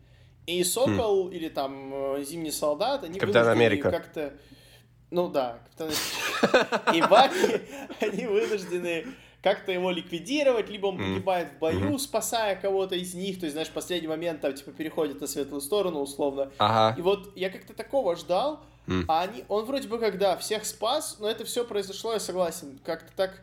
И 0.47 0.63
Сокол 0.65 1.29
mm. 1.29 1.35
или 1.35 1.49
там 1.49 1.93
э, 1.95 2.25
Зимний 2.25 2.51
солдат, 2.51 3.05
они 3.05 3.19
Капитан 3.19 3.49
Америка. 3.49 3.91
как-то... 3.91 4.35
Ну 5.11 5.29
да, 5.29 5.59
Капитан 5.77 5.91
И 6.95 7.01
Баки, 7.03 7.63
они 8.01 8.27
вынуждены 8.27 9.07
как-то 9.43 9.73
его 9.73 9.91
ликвидировать, 9.91 10.69
либо 10.69 10.87
он 10.87 10.99
погибает 10.99 11.49
в 11.53 11.59
бою, 11.59 11.99
спасая 11.99 12.57
кого-то 12.57 12.97
из 12.97 13.15
них, 13.15 13.39
то 13.39 13.47
есть, 13.47 13.53
знаешь, 13.55 13.69
в 13.69 13.73
последний 13.73 14.09
момент 14.09 14.41
там, 14.41 14.53
типа, 14.53 14.73
переходит 14.73 15.21
на 15.21 15.27
светлую 15.27 15.61
сторону, 15.61 16.01
условно. 16.01 16.51
Ага. 16.59 16.99
И 16.99 17.03
вот 17.03 17.33
я 17.37 17.51
как-то 17.51 17.73
такого 17.73 18.17
ждал, 18.17 18.61
а 19.07 19.23
они, 19.23 19.45
он 19.49 19.65
вроде 19.67 19.87
бы 19.87 19.99
когда 19.99 20.37
всех 20.37 20.65
спас, 20.65 21.19
но 21.21 21.29
это 21.29 21.45
все 21.45 21.65
произошло, 21.65 22.15
я 22.15 22.21
согласен, 22.21 22.79
как-то 22.85 23.13
так 23.15 23.43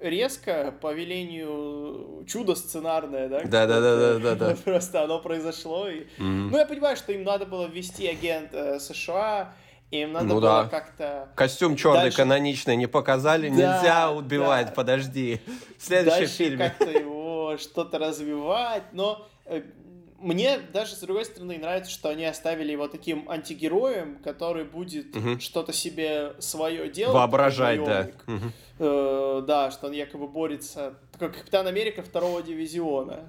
резко 0.00 0.74
по 0.80 0.92
велению 0.92 2.24
чудо 2.26 2.54
сценарное, 2.54 3.28
да? 3.28 3.42
Да, 3.44 3.66
да, 3.66 3.80
да, 3.80 3.96
да, 3.96 4.18
да, 4.18 4.34
да. 4.34 4.56
Просто 4.64 5.04
оно 5.04 5.20
произошло. 5.20 5.88
И... 5.88 6.06
Ну, 6.18 6.56
я 6.56 6.66
понимаю, 6.66 6.96
что 6.96 7.12
им 7.12 7.22
надо 7.22 7.46
было 7.46 7.66
ввести 7.66 8.06
агент 8.06 8.54
э, 8.54 8.80
США, 8.80 9.54
им 9.90 10.12
надо 10.12 10.26
Ну 10.26 10.34
было 10.36 10.40
да. 10.64 10.68
как-то... 10.68 11.28
Костюм 11.34 11.76
черный 11.76 12.02
Дальше- 12.02 12.16
каноничный 12.18 12.76
не 12.76 12.86
показали, 12.86 13.48
Да, 13.48 13.54
нельзя 13.54 14.10
убивать, 14.12 14.66
да. 14.68 14.72
подожди. 14.72 15.40
В 15.78 15.84
следующем 15.84 16.18
дальше 16.20 16.34
фильме. 16.34 16.68
как-то 16.68 16.90
его 16.90 17.56
что-то 17.58 17.98
развивать, 17.98 18.84
но 18.92 19.26
э, 19.46 19.62
мне 20.18 20.58
даже, 20.72 20.94
с 20.94 21.00
другой 21.00 21.24
стороны, 21.24 21.58
нравится, 21.58 21.90
что 21.90 22.08
они 22.10 22.24
оставили 22.24 22.70
его 22.72 22.86
таким 22.86 23.28
антигероем, 23.28 24.18
который 24.22 24.64
будет 24.64 25.14
Мгм. 25.14 25.40
что-то 25.40 25.72
себе 25.72 26.34
свое 26.38 26.88
делать. 26.88 27.14
Воображать, 27.14 27.82
да. 27.82 28.08
Мгм. 28.26 28.52
Э, 28.78 29.42
да, 29.46 29.70
что 29.72 29.86
он 29.88 29.92
якобы 29.92 30.28
борется, 30.28 30.94
такой 31.12 31.32
Капитан 31.32 31.66
Америка 31.66 32.02
второго 32.02 32.42
дивизиона, 32.42 33.28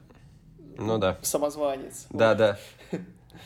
Ну 0.78 0.98
да. 1.00 1.18
самозванец. 1.24 2.06
Да, 2.12 2.36
да. 2.36 2.60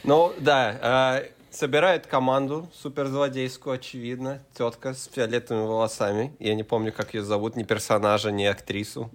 Ну, 0.04 0.34
да, 0.39 1.19
э, 1.21 1.30
собирает 1.60 2.06
команду 2.06 2.70
суперзлодейскую, 2.74 3.76
очевидно. 3.76 4.39
Тетка 4.58 4.94
с 4.94 5.10
фиолетовыми 5.12 5.65
волосами. 5.65 6.36
Я 6.39 6.56
не 6.56 6.63
помню, 6.63 6.91
как 6.91 7.13
ее 7.13 7.24
зовут, 7.24 7.56
ни 7.56 7.63
персонажа, 7.63 8.32
ни 8.32 8.44
актрису. 8.44 9.10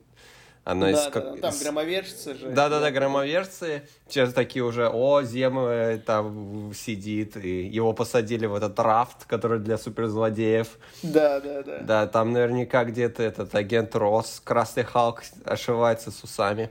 Она 0.62 0.86
Да, 0.86 0.92
из... 0.92 1.04
да, 1.04 1.10
как- 1.10 1.40
да, 1.40 1.50
там 1.50 1.58
громовержцы 1.62 2.34
же. 2.34 2.50
Да-да-да, 2.50 2.90
громоверцы. 2.90 3.82
Сейчас 4.08 4.32
такие 4.34 4.62
уже, 4.62 4.88
о, 4.90 5.22
Зема 5.22 5.96
там 6.04 6.72
сидит, 6.74 7.36
и 7.38 7.64
его 7.64 7.92
посадили 7.94 8.44
в 8.46 8.54
этот 8.54 8.78
рафт, 8.78 9.24
который 9.24 9.58
для 9.58 9.78
суперзлодеев. 9.78 10.68
Да, 11.02 11.40
да, 11.40 11.62
да. 11.62 11.78
Да, 11.80 12.06
там 12.06 12.32
наверняка 12.32 12.84
где-то 12.84 13.22
этот 13.22 13.54
агент 13.54 13.96
Росс, 13.96 14.40
Красный 14.44 14.84
Халк 14.84 15.22
ошивается 15.44 16.10
с 16.10 16.22
усами. 16.22 16.70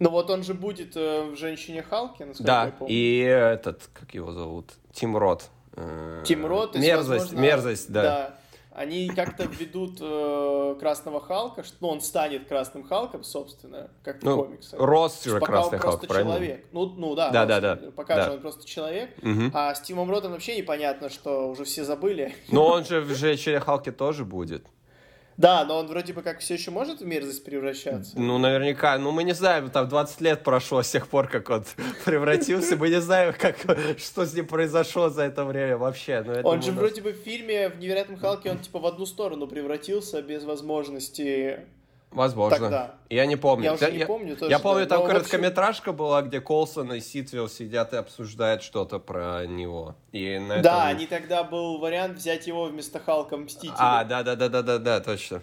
Ну 0.00 0.10
вот 0.10 0.28
он 0.30 0.42
же 0.42 0.54
будет 0.54 0.96
э, 0.96 1.30
в 1.30 1.36
«Женщине 1.36 1.82
Халке», 1.82 2.24
насколько 2.24 2.50
я 2.52 2.64
Да, 2.66 2.72
помню. 2.78 2.92
и 2.94 3.18
этот, 3.18 3.88
как 3.92 4.12
его 4.14 4.32
зовут? 4.32 4.72
Тим 4.92 5.16
Рот. 5.16 5.44
Э, 5.76 6.22
Тим 6.26 6.44
Рот, 6.46 6.74
Мерзость, 6.76 7.08
возможно, 7.30 7.40
мерзость, 7.40 7.92
да. 7.92 8.34
Они 8.72 9.08
как-то 9.08 9.44
введут 9.44 9.98
э, 10.00 10.74
Красного 10.80 11.20
Халка, 11.20 11.62
что 11.62 11.76
ну, 11.80 11.88
он 11.90 12.00
станет 12.00 12.48
Красным 12.48 12.82
Халком, 12.82 13.22
собственно, 13.22 13.88
как 14.02 14.18
в 14.18 14.24
Ну, 14.24 14.42
комиксах. 14.42 14.80
Росс 14.80 15.22
же 15.22 15.38
Пока 15.38 15.46
Красный 15.52 15.78
Халк, 15.78 15.92
просто 16.00 16.06
правильно? 16.08 16.32
человек. 16.34 16.66
Ну, 16.72 16.86
ну 16.96 17.14
да, 17.14 17.30
Да, 17.30 17.46
да, 17.46 17.60
да, 17.60 17.76
Пока 17.94 18.16
да. 18.16 18.24
же 18.24 18.30
он 18.32 18.40
просто 18.40 18.66
человек. 18.66 19.10
Мгм. 19.22 19.52
А 19.54 19.76
с 19.76 19.80
Тимом 19.82 20.10
Ротом 20.10 20.32
вообще 20.32 20.56
непонятно, 20.56 21.08
что 21.08 21.50
уже 21.50 21.62
все 21.62 21.84
забыли. 21.84 22.34
Но 22.48 22.66
он 22.66 22.84
же 22.84 23.00
в 23.00 23.14
Женщине 23.14 23.60
Халке 23.60 23.92
тоже 23.92 24.24
будет. 24.24 24.66
Да, 25.36 25.64
но 25.64 25.78
он 25.78 25.86
вроде 25.88 26.12
бы 26.12 26.22
как 26.22 26.38
все 26.40 26.54
еще 26.54 26.70
может 26.70 27.00
в 27.00 27.06
мерзость 27.06 27.44
превращаться. 27.44 28.18
Ну, 28.18 28.38
наверняка. 28.38 28.96
Ну, 28.98 29.10
мы 29.10 29.24
не 29.24 29.32
знаем, 29.34 29.68
там 29.70 29.88
20 29.88 30.20
лет 30.20 30.44
прошло 30.44 30.82
с 30.82 30.90
тех 30.90 31.08
пор, 31.08 31.28
как 31.28 31.50
он 31.50 31.64
превратился. 32.04 32.76
Мы 32.76 32.88
не 32.90 33.00
знаем, 33.00 33.34
как, 33.38 33.56
что 33.98 34.24
с 34.24 34.34
ним 34.34 34.46
произошло 34.46 35.08
за 35.08 35.22
это 35.24 35.44
время 35.44 35.76
вообще. 35.76 36.22
Но 36.22 36.48
Он 36.48 36.62
же 36.62 36.70
нас- 36.70 36.78
вроде 36.80 37.02
бы 37.02 37.12
в 37.12 37.16
фильме 37.16 37.68
в 37.68 37.78
Невероятном 37.78 38.16
Халке 38.18 38.50
он 38.50 38.58
типа 38.58 38.78
в 38.78 38.86
одну 38.86 39.06
сторону 39.06 39.46
превратился 39.46 40.22
без 40.22 40.44
возможности. 40.44 41.60
Возможно. 42.14 42.58
Тогда. 42.58 42.94
Я 43.10 43.26
не 43.26 43.36
помню. 43.36 43.64
Я 43.64 43.72
уже 43.74 43.90
не 43.92 44.06
помню 44.06 44.36
тоже, 44.36 44.50
Я 44.50 44.58
помню, 44.58 44.84
да, 44.84 44.96
там 44.96 44.98
но, 44.98 45.02
в 45.04 45.06
общем- 45.08 45.18
короткометражка 45.20 45.92
была, 45.92 46.22
где 46.22 46.40
Колсон 46.40 46.92
и 46.94 47.00
Ситвилл 47.00 47.48
сидят 47.48 47.92
и 47.92 47.96
обсуждают 47.96 48.62
что-то 48.62 48.98
про 48.98 49.46
него. 49.46 49.96
И 50.12 50.38
на 50.38 50.62
Да, 50.62 50.88
этом- 50.88 50.96
они 50.96 51.06
тогда 51.06 51.44
был 51.44 51.78
вариант 51.78 52.16
взять 52.18 52.46
его 52.46 52.64
вместо 52.64 52.98
Халка 53.00 53.36
Мстителя. 53.36 53.74
А, 53.78 54.04
да, 54.04 54.22
да, 54.22 54.36
да, 54.36 54.48
да, 54.48 54.62
да, 54.62 54.78
да, 54.78 55.00
точно. 55.00 55.42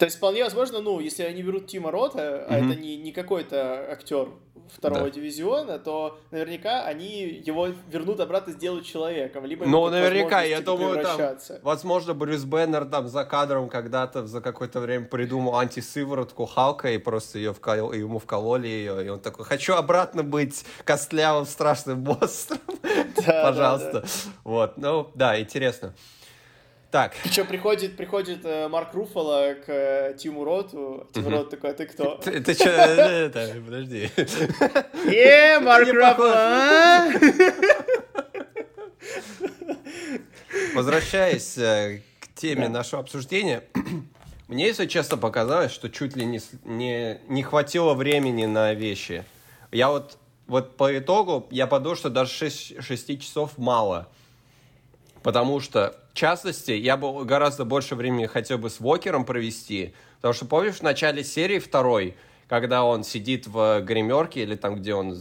То 0.00 0.06
есть 0.06 0.16
вполне 0.16 0.42
возможно, 0.42 0.80
ну, 0.80 0.98
если 0.98 1.24
они 1.24 1.42
берут 1.42 1.66
Тима 1.66 1.90
Рота, 1.90 2.46
а 2.48 2.56
Мгм. 2.56 2.70
это 2.72 2.80
не, 2.80 2.96
не 2.96 3.12
какой-то 3.12 3.86
актер 3.92 4.28
второго 4.74 5.04
Да. 5.04 5.10
дивизиона, 5.10 5.78
то 5.78 6.18
наверняка 6.30 6.84
они 6.84 7.24
его 7.44 7.68
вернут 7.90 8.18
обратно, 8.18 8.54
сделают 8.54 8.86
человеком. 8.86 9.44
Либо 9.44 9.66
Ну, 9.66 9.90
наверняка, 9.90 10.42
я 10.42 10.60
возможность, 10.60 10.64
думаю, 10.64 11.38
там, 11.50 11.60
возможно, 11.62 12.14
Брюс 12.14 12.44
Беннер 12.44 12.86
там 12.86 13.08
за 13.08 13.24
кадром 13.24 13.68
когда-то 13.68 14.26
за 14.26 14.40
какое-то 14.40 14.80
время 14.80 15.04
придумал 15.04 15.56
антисыворотку 15.58 16.46
Халка 16.46 16.92
и 16.92 16.96
просто 16.96 17.36
ее 17.38 17.52
вкол... 17.52 17.92
ему 17.92 18.18
вкололи 18.20 18.68
ее, 18.68 19.04
и 19.04 19.08
он 19.10 19.20
такой, 19.20 19.44
хочу 19.44 19.74
обратно 19.74 20.22
быть 20.22 20.64
костлявым 20.84 21.44
страшным 21.44 21.98
монстром, 22.00 22.60
Да, 23.26 23.50
пожалуйста. 23.50 24.04
Вот, 24.44 24.78
ну, 24.78 25.10
да, 25.14 25.38
интересно. 25.38 25.92
Так, 26.90 27.14
Причем 27.22 27.46
приходит, 27.46 27.96
приходит 27.96 28.44
э, 28.44 28.66
Марк 28.66 28.92
Руффало 28.94 29.54
к 29.54 29.68
э, 29.68 30.14
Тиму 30.18 30.42
Роту. 30.42 31.06
Тим. 31.12 31.28
Рот 31.28 31.48
такой, 31.48 31.70
а 31.70 31.74
ты 31.74 31.86
кто? 31.86 32.16
ты, 32.16 32.40
ты 32.40 32.54
чё, 32.54 32.68
это, 32.68 33.54
подожди. 33.64 34.10
Е, 35.04 35.60
Марк 35.60 35.86
Не 35.86 35.92
Руффало, 35.92 36.34
а? 36.34 37.10
Возвращаясь 40.74 41.56
э, 41.58 42.02
к 42.18 42.34
теме 42.34 42.68
нашего 42.68 43.02
обсуждения, 43.02 43.62
мне, 44.48 44.66
если 44.66 44.86
честно, 44.86 45.16
показалось, 45.16 45.70
что 45.70 45.88
чуть 45.90 46.16
ли 46.16 46.24
не, 46.24 46.40
не, 46.64 47.20
не 47.28 47.44
хватило 47.44 47.94
времени 47.94 48.46
на 48.46 48.74
вещи. 48.74 49.24
Я 49.70 49.90
вот, 49.90 50.18
вот 50.48 50.76
по 50.76 50.98
итогу, 50.98 51.46
я 51.52 51.68
подумал, 51.68 51.96
что 51.96 52.10
даже 52.10 52.32
6, 52.32 52.82
6 52.82 53.20
часов 53.20 53.58
мало. 53.58 54.08
Потому 55.22 55.60
что, 55.60 55.99
в 56.12 56.14
частности, 56.14 56.72
я 56.72 56.96
бы 56.96 57.24
гораздо 57.24 57.64
больше 57.64 57.94
времени 57.94 58.26
хотел 58.26 58.58
бы 58.58 58.70
с 58.70 58.80
Вокером 58.80 59.24
провести. 59.24 59.94
Потому 60.16 60.34
что, 60.34 60.44
помнишь, 60.46 60.76
в 60.76 60.82
начале 60.82 61.24
серии 61.24 61.58
второй, 61.58 62.16
когда 62.48 62.84
он 62.84 63.04
сидит 63.04 63.46
в 63.46 63.80
гримерке, 63.82 64.42
или 64.42 64.56
там, 64.56 64.74
где 64.74 64.92
он 64.92 65.14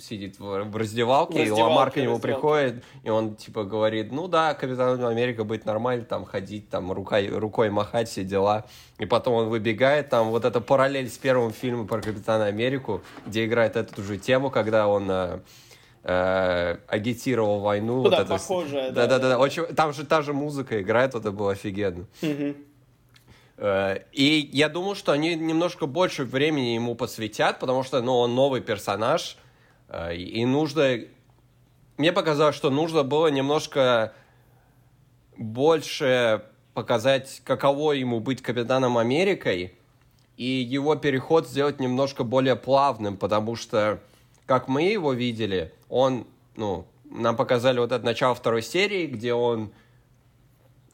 сидит 0.00 0.38
в, 0.38 0.76
раздевалке, 0.76 1.44
В 1.44 1.46
и 1.46 1.50
Ламар 1.50 1.90
к 1.90 1.96
раздевалке, 1.96 2.02
нему 2.02 2.14
раздевалке. 2.16 2.20
приходит, 2.20 2.84
и 3.04 3.10
он, 3.10 3.36
типа, 3.36 3.64
говорит, 3.64 4.12
ну 4.12 4.28
да, 4.28 4.52
Капитан 4.52 5.02
Америка 5.02 5.44
будет 5.44 5.64
нормально, 5.64 6.04
там, 6.04 6.26
ходить, 6.26 6.68
там, 6.68 6.92
рукой, 6.92 7.28
рукой 7.28 7.70
махать, 7.70 8.10
все 8.10 8.22
дела. 8.22 8.66
И 8.98 9.06
потом 9.06 9.34
он 9.34 9.48
выбегает, 9.48 10.10
там, 10.10 10.28
вот 10.28 10.44
эта 10.44 10.60
параллель 10.60 11.08
с 11.08 11.16
первым 11.16 11.52
фильмом 11.52 11.88
про 11.88 12.02
Капитана 12.02 12.44
Америку, 12.44 13.00
где 13.26 13.46
играет 13.46 13.76
эту 13.76 14.02
же 14.02 14.18
тему, 14.18 14.50
когда 14.50 14.88
он... 14.88 15.10
э, 16.02 16.76
агитировал 16.86 17.60
войну. 17.60 17.96
Ну 17.96 18.02
вот 18.02 18.10
да, 18.10 18.22
это 18.22 18.30
похожая, 18.30 18.90
да. 18.90 19.06
Да-да-да, 19.06 19.38
очень, 19.38 19.66
там 19.66 19.92
же 19.92 20.04
та 20.04 20.22
же 20.22 20.32
музыка 20.32 20.80
играет, 20.80 21.14
это 21.14 21.32
было 21.32 21.52
офигенно. 21.52 22.06
Э, 23.56 23.98
И 24.12 24.48
я 24.52 24.68
думал, 24.68 24.94
что 24.94 25.12
они 25.12 25.34
немножко 25.34 25.86
больше 25.86 26.24
времени 26.24 26.74
ему 26.74 26.94
посвятят, 26.94 27.58
потому 27.58 27.82
что, 27.82 28.00
ну, 28.00 28.16
он 28.16 28.34
новый 28.34 28.60
персонаж, 28.60 29.36
э, 29.88 30.14
и 30.16 30.44
нужно... 30.44 31.00
Мне 31.96 32.12
показалось, 32.12 32.54
что 32.54 32.70
нужно 32.70 33.02
было 33.02 33.26
немножко 33.26 34.12
больше 35.36 36.42
показать, 36.74 37.42
каково 37.44 37.92
ему 37.92 38.20
быть 38.20 38.40
Капитаном 38.40 38.98
Америкой, 38.98 39.74
и 40.36 40.44
его 40.44 40.94
переход 40.94 41.48
сделать 41.48 41.80
немножко 41.80 42.22
более 42.22 42.54
плавным, 42.54 43.16
потому 43.16 43.56
что, 43.56 43.98
как 44.46 44.68
мы 44.68 44.82
его 44.82 45.12
видели, 45.12 45.72
он, 45.88 46.26
ну, 46.56 46.86
нам 47.04 47.36
показали 47.36 47.78
вот 47.78 47.92
это 47.92 48.04
начало 48.04 48.34
второй 48.34 48.62
серии, 48.62 49.06
где 49.06 49.32
он 49.34 49.72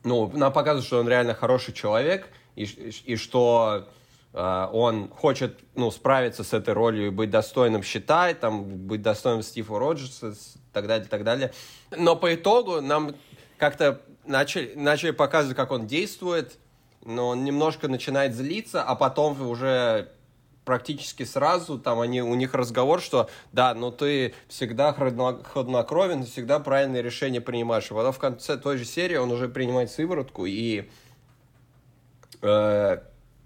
ну, 0.04 0.30
нам 0.34 0.52
показывают, 0.52 0.86
что 0.86 1.00
он 1.00 1.08
реально 1.08 1.34
хороший 1.34 1.72
человек, 1.72 2.28
и, 2.56 2.64
и 2.64 3.16
что 3.16 3.88
э, 4.32 4.68
он 4.72 5.08
хочет, 5.08 5.58
ну, 5.74 5.90
справиться 5.90 6.44
с 6.44 6.52
этой 6.52 6.74
ролью 6.74 7.06
и 7.06 7.10
быть 7.10 7.30
достойным 7.30 7.82
считать, 7.82 8.38
там, 8.38 8.64
быть 8.64 9.02
достойным 9.02 9.42
Стива 9.42 9.78
Роджерса, 9.78 10.28
и 10.28 10.72
так 10.72 10.86
далее, 10.86 11.06
и 11.06 11.08
так 11.08 11.24
далее. 11.24 11.52
Но 11.96 12.16
по 12.16 12.34
итогу 12.34 12.82
нам 12.82 13.14
как-то 13.56 14.02
начали, 14.26 14.74
начали 14.76 15.10
показывать, 15.10 15.56
как 15.56 15.70
он 15.70 15.86
действует, 15.86 16.58
но 17.04 17.28
он 17.28 17.44
немножко 17.44 17.88
начинает 17.88 18.34
злиться, 18.34 18.82
а 18.82 18.94
потом 18.94 19.40
уже 19.48 20.10
практически 20.64 21.24
сразу 21.24 21.78
там 21.78 22.00
они, 22.00 22.22
у 22.22 22.34
них 22.34 22.54
разговор, 22.54 23.00
что 23.00 23.28
да, 23.52 23.74
но 23.74 23.90
ты 23.90 24.34
всегда 24.48 24.92
хладно- 24.92 25.42
хладнокровен, 25.44 26.24
всегда 26.24 26.58
правильные 26.58 27.02
решения 27.02 27.40
принимаешь. 27.40 27.90
И 27.90 27.94
потом 27.94 28.12
в 28.12 28.18
конце 28.18 28.56
той 28.56 28.78
же 28.78 28.84
серии 28.84 29.16
он 29.16 29.30
уже 29.30 29.48
принимает 29.48 29.90
сыворотку 29.90 30.46
и 30.46 30.88
э, 32.42 32.98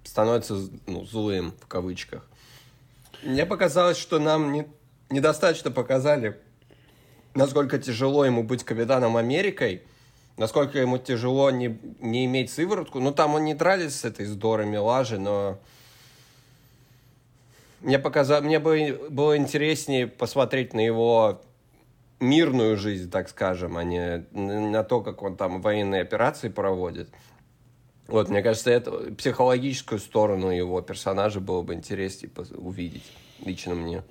становится 0.05 0.57
ну, 0.87 1.05
злым 1.05 1.53
в 1.61 1.67
кавычках. 1.67 2.27
Мне 3.23 3.47
показалось, 3.47 3.99
что 3.99 4.19
нам 4.19 4.53
не, 4.53 4.69
недостаточно 5.11 5.71
показали, 5.71 6.41
насколько 7.35 7.79
тяжело 7.79 8.25
ему 8.25 8.45
быть 8.45 8.65
капитаном 8.65 9.17
Америкой, 9.17 9.83
насколько 10.37 10.79
ему 10.79 10.99
тяжело 10.99 11.51
не, 11.51 11.79
не 12.01 12.27
иметь 12.27 12.53
сыворотку. 12.53 13.01
Ну, 13.01 13.13
там 13.13 13.35
он 13.35 13.45
не 13.45 13.55
дрались 13.55 13.97
с 13.97 14.05
этой 14.05 14.25
здорой 14.27 14.67
Милажи, 14.67 15.19
но 15.19 15.59
мне, 17.81 17.99
показал, 17.99 18.43
мне 18.43 18.59
бы 18.59 19.09
было 19.11 19.37
интереснее 19.37 20.07
посмотреть 20.07 20.75
на 20.75 20.81
его 20.81 21.41
мирную 22.21 22.77
жизнь, 22.77 23.11
так 23.11 23.29
скажем, 23.29 23.77
а 23.77 23.85
не 23.85 24.27
на 24.33 24.83
то, 24.85 25.01
как 25.01 25.23
он 25.23 25.37
там 25.37 25.61
военные 25.61 26.03
операции 26.03 26.49
проводит. 26.49 27.09
Вот, 28.09 28.31
мне 28.31 28.43
кажется, 28.43 28.71
это 28.71 28.91
психологическую 29.15 29.99
сторону 29.99 30.51
его 30.51 30.81
персонажа 30.81 31.41
было 31.41 31.63
бы 31.63 31.75
интереснее 31.75 32.33
увидеть, 32.57 33.05
лично 33.45 33.75
мне. 33.75 34.03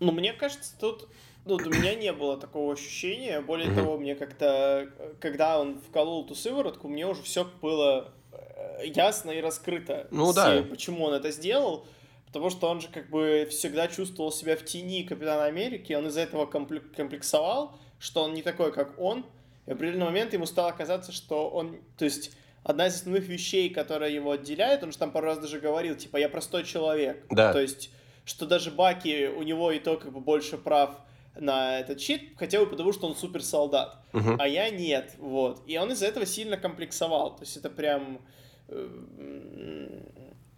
Ну, 0.00 0.12
мне 0.12 0.32
кажется, 0.32 0.72
тут 0.78 1.08
ну, 1.46 1.56
у 1.56 1.68
меня 1.68 1.94
не 1.94 2.12
было 2.12 2.36
такого 2.36 2.72
ощущения. 2.72 3.40
Более 3.40 3.68
mm-hmm. 3.68 3.74
того, 3.76 3.98
мне 3.98 4.14
как-то, 4.16 4.90
когда 5.20 5.60
он 5.60 5.80
вколол 5.80 6.26
ту 6.26 6.34
сыворотку, 6.34 6.88
мне 6.88 7.06
уже 7.06 7.22
все 7.22 7.46
было 7.62 8.12
э, 8.32 8.86
ясно 8.86 9.30
и 9.30 9.40
раскрыто. 9.40 10.08
Ну 10.10 10.32
да. 10.32 10.64
Почему 10.68 11.04
он 11.04 11.14
это 11.14 11.30
сделал. 11.30 11.86
Потому 12.26 12.50
что 12.50 12.68
он 12.68 12.80
же 12.80 12.88
как 12.88 13.08
бы 13.08 13.46
всегда 13.50 13.88
чувствовал 13.88 14.32
себя 14.32 14.56
в 14.56 14.64
тени 14.64 15.04
Капитана 15.04 15.44
Америки, 15.44 15.92
он 15.92 16.08
из-за 16.08 16.20
этого 16.20 16.46
комплексовал, 16.46 17.78
что 17.98 18.24
он 18.24 18.34
не 18.34 18.42
такой, 18.42 18.72
как 18.72 18.98
он. 18.98 19.24
И 19.66 19.70
в 19.70 19.74
определенный 19.74 20.06
момент 20.06 20.32
ему 20.32 20.46
стало 20.46 20.72
казаться, 20.72 21.12
что 21.12 21.48
он... 21.48 21.78
То 21.96 22.04
есть 22.04 22.32
одна 22.62 22.88
из 22.88 22.96
основных 22.96 23.28
вещей, 23.28 23.70
которая 23.70 24.10
его 24.10 24.32
отделяет, 24.32 24.82
он 24.82 24.92
же 24.92 24.98
там 24.98 25.12
пару 25.12 25.26
раз 25.26 25.38
даже 25.38 25.60
говорил, 25.60 25.94
типа, 25.94 26.16
я 26.16 26.28
простой 26.28 26.64
человек. 26.64 27.24
Да. 27.30 27.52
То 27.52 27.60
есть, 27.60 27.90
что 28.24 28.44
даже 28.44 28.70
Баки, 28.70 29.28
у 29.28 29.42
него 29.42 29.70
и 29.70 29.78
то 29.78 29.96
как 29.96 30.12
бы 30.12 30.20
больше 30.20 30.58
прав 30.58 30.98
на 31.38 31.78
этот 31.80 32.00
щит, 32.00 32.32
хотя 32.36 32.58
бы 32.60 32.66
потому, 32.66 32.92
что 32.92 33.06
он 33.06 33.14
суперсолдат, 33.14 33.98
uh-huh. 34.12 34.36
а 34.38 34.48
я 34.48 34.70
нет, 34.70 35.14
вот. 35.18 35.62
И 35.66 35.76
он 35.78 35.92
из-за 35.92 36.06
этого 36.06 36.26
сильно 36.26 36.56
комплексовал, 36.56 37.36
то 37.36 37.42
есть 37.42 37.56
это 37.56 37.70
прям, 37.70 38.20
э, 38.68 38.88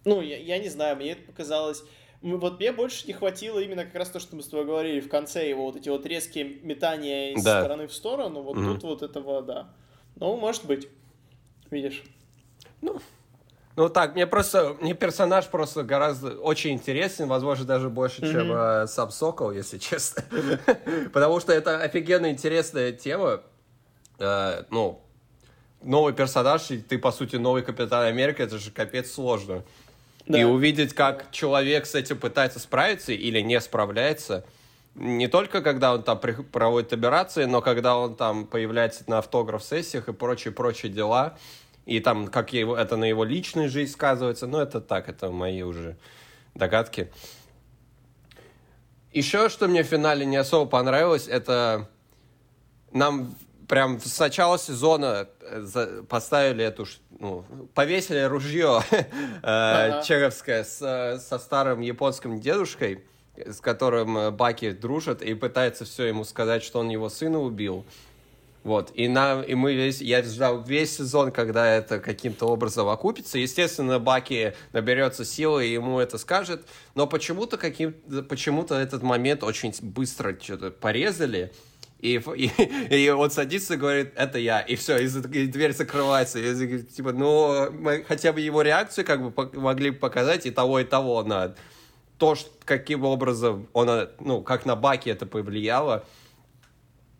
ну, 0.08 0.20
я, 0.20 0.38
я 0.38 0.58
не 0.58 0.68
знаю, 0.68 0.96
мне 0.96 1.12
это 1.12 1.22
показалось... 1.22 1.84
Вот 2.20 2.58
мне 2.58 2.72
больше 2.72 3.06
не 3.06 3.12
хватило 3.12 3.60
именно 3.60 3.84
как 3.84 3.94
раз 3.94 4.10
то, 4.10 4.18
что 4.18 4.34
мы 4.34 4.42
с 4.42 4.48
тобой 4.48 4.66
говорили 4.66 4.98
в 4.98 5.08
конце, 5.08 5.48
его 5.48 5.66
вот 5.66 5.76
эти 5.76 5.88
вот 5.88 6.04
резкие 6.04 6.44
метания 6.62 7.32
из 7.32 7.44
да. 7.44 7.60
стороны 7.60 7.86
в 7.86 7.92
сторону, 7.92 8.42
вот 8.42 8.56
uh-huh. 8.56 8.74
тут 8.74 8.82
вот 8.82 9.02
этого, 9.02 9.40
да. 9.40 9.72
Ну, 10.16 10.36
может 10.36 10.64
быть, 10.64 10.88
видишь. 11.70 12.02
Ну, 12.80 13.00
ну 13.76 13.88
так, 13.88 14.16
мне 14.16 14.26
просто, 14.26 14.76
мне 14.80 14.94
персонаж 14.94 15.46
просто 15.46 15.84
гораздо 15.84 16.40
очень 16.40 16.72
интересен, 16.72 17.28
возможно, 17.28 17.64
даже 17.64 17.88
больше, 17.88 18.22
mm-hmm. 18.22 18.32
чем 18.32 18.52
э, 18.52 18.86
сам 18.88 19.12
Сокол, 19.12 19.52
если 19.52 19.78
честно. 19.78 20.24
Потому 21.12 21.38
что 21.38 21.52
это 21.52 21.80
офигенно 21.80 22.32
интересная 22.32 22.90
тема. 22.90 23.42
Э, 24.18 24.64
ну, 24.70 25.00
новый 25.82 26.12
персонаж, 26.12 26.70
и 26.72 26.78
ты, 26.78 26.98
по 26.98 27.12
сути, 27.12 27.36
новый 27.36 27.62
Капитан 27.62 28.04
Америка, 28.04 28.42
это 28.42 28.58
же 28.58 28.72
капец 28.72 29.12
сложно. 29.12 29.62
Да. 30.28 30.38
И 30.38 30.44
увидеть, 30.44 30.94
как 30.94 31.30
человек 31.30 31.86
с 31.86 31.94
этим 31.94 32.18
пытается 32.18 32.58
справиться 32.58 33.12
или 33.12 33.40
не 33.40 33.60
справляется, 33.60 34.44
не 34.94 35.26
только 35.26 35.62
когда 35.62 35.94
он 35.94 36.02
там 36.02 36.20
проводит 36.20 36.92
операции, 36.92 37.44
но 37.44 37.62
когда 37.62 37.96
он 37.96 38.14
там 38.14 38.46
появляется 38.46 39.04
на 39.06 39.18
автограф-сессиях 39.18 40.08
и 40.08 40.12
прочие-прочие 40.12 40.92
дела, 40.92 41.38
и 41.86 42.00
там, 42.00 42.28
как 42.28 42.52
его, 42.52 42.76
это 42.76 42.96
на 42.96 43.04
его 43.04 43.24
личную 43.24 43.70
жизнь 43.70 43.92
сказывается, 43.92 44.46
ну, 44.46 44.58
это 44.58 44.82
так, 44.82 45.08
это 45.08 45.30
мои 45.30 45.62
уже 45.62 45.96
догадки. 46.54 47.10
Еще, 49.12 49.48
что 49.48 49.66
мне 49.68 49.82
в 49.82 49.86
финале 49.86 50.26
не 50.26 50.36
особо 50.36 50.68
понравилось, 50.68 51.26
это 51.26 51.88
нам 52.92 53.34
прям 53.68 54.00
с 54.00 54.18
начала 54.18 54.58
сезона 54.58 55.28
э, 55.40 56.02
поставили 56.08 56.64
эту, 56.64 56.86
ну, 57.20 57.44
повесили 57.74 58.22
ружье 58.22 58.82
ага. 59.42 60.02
чеговское 60.02 60.64
со 60.64 61.38
старым 61.38 61.80
японским 61.80 62.40
дедушкой, 62.40 63.04
с 63.36 63.60
которым 63.60 64.16
э, 64.16 64.30
Баки 64.30 64.72
дружит 64.72 65.22
и 65.22 65.34
пытается 65.34 65.84
все 65.84 66.06
ему 66.06 66.24
сказать, 66.24 66.62
что 66.64 66.80
он 66.80 66.88
его 66.88 67.08
сына 67.08 67.38
убил. 67.40 67.84
Вот, 68.64 68.90
и, 68.94 69.06
нам, 69.06 69.42
и 69.42 69.54
мы 69.54 69.74
весь, 69.74 70.00
я 70.00 70.22
ждал 70.22 70.62
весь 70.62 70.96
сезон, 70.96 71.30
когда 71.30 71.66
это 71.66 72.00
каким-то 72.00 72.46
образом 72.46 72.88
окупится. 72.88 73.38
Естественно, 73.38 73.98
Баки 73.98 74.54
наберется 74.72 75.24
силы 75.24 75.66
и 75.66 75.72
ему 75.72 76.00
это 76.00 76.18
скажет, 76.18 76.66
но 76.94 77.06
почему-то 77.06 77.56
каким 77.56 77.94
почему-то 78.28 78.74
этот 78.74 79.02
момент 79.02 79.44
очень 79.44 79.72
быстро 79.80 80.36
что-то 80.38 80.70
порезали, 80.70 81.52
и, 82.00 82.20
и, 82.36 82.50
и 83.04 83.10
он 83.10 83.30
садится 83.30 83.74
и 83.74 83.76
говорит, 83.76 84.12
это 84.16 84.38
я, 84.38 84.60
и 84.60 84.76
все, 84.76 84.98
и, 84.98 85.06
и 85.06 85.46
дверь 85.46 85.74
закрывается. 85.74 86.38
И, 86.38 86.82
типа, 86.82 87.12
ну, 87.12 87.70
мы 87.72 88.04
хотя 88.06 88.32
бы 88.32 88.40
его 88.40 88.62
реакцию 88.62 89.04
как 89.04 89.22
бы 89.22 89.50
могли 89.58 89.90
показать 89.90 90.46
и 90.46 90.50
того, 90.50 90.80
и 90.80 90.84
того 90.84 91.22
на 91.22 91.54
то, 92.18 92.34
что, 92.34 92.50
каким 92.64 93.04
образом 93.04 93.68
он, 93.72 94.08
ну, 94.20 94.42
как 94.42 94.66
на 94.66 94.76
Баки 94.76 95.08
это 95.08 95.26
повлияло. 95.26 96.04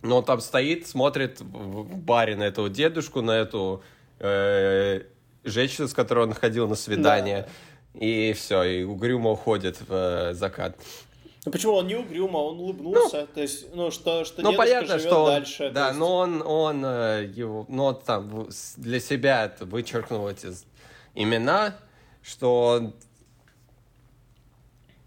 Но 0.02 0.18
он 0.18 0.24
там 0.24 0.40
стоит, 0.40 0.86
смотрит 0.86 1.40
в 1.40 1.96
баре 1.96 2.36
на 2.36 2.44
этого 2.44 2.70
дедушку, 2.70 3.20
на 3.20 3.32
эту 3.32 3.82
э, 4.20 5.02
женщину, 5.42 5.88
с 5.88 5.92
которой 5.92 6.26
он 6.26 6.34
ходил 6.34 6.68
на 6.68 6.76
свидание. 6.76 7.48
Да. 7.94 8.00
И 8.00 8.32
все, 8.34 8.62
и 8.62 8.84
угрюмо 8.84 9.32
уходит 9.32 9.80
в 9.80 9.92
э, 9.92 10.34
закат. 10.34 10.76
Ну 11.44 11.52
почему 11.52 11.74
он 11.74 11.86
не 11.86 11.94
угрюмо, 11.94 12.38
он 12.38 12.58
улыбнулся, 12.60 13.20
ну, 13.20 13.26
то 13.26 13.40
есть, 13.40 13.74
ну 13.74 13.90
что, 13.90 14.24
что 14.24 14.42
ну, 14.42 14.54
понятно, 14.54 14.98
что 14.98 15.24
он, 15.24 15.30
дальше. 15.30 15.70
Да, 15.70 15.88
есть... 15.88 15.98
но 15.98 16.16
он, 16.16 16.42
он 16.42 16.84
э, 16.84 17.30
его, 17.32 17.64
ну 17.68 17.84
он 17.84 18.00
там 18.00 18.48
для 18.76 19.00
себя 19.00 19.54
вычеркнул 19.60 20.28
эти 20.28 20.48
имена, 21.14 21.76
что 22.22 22.92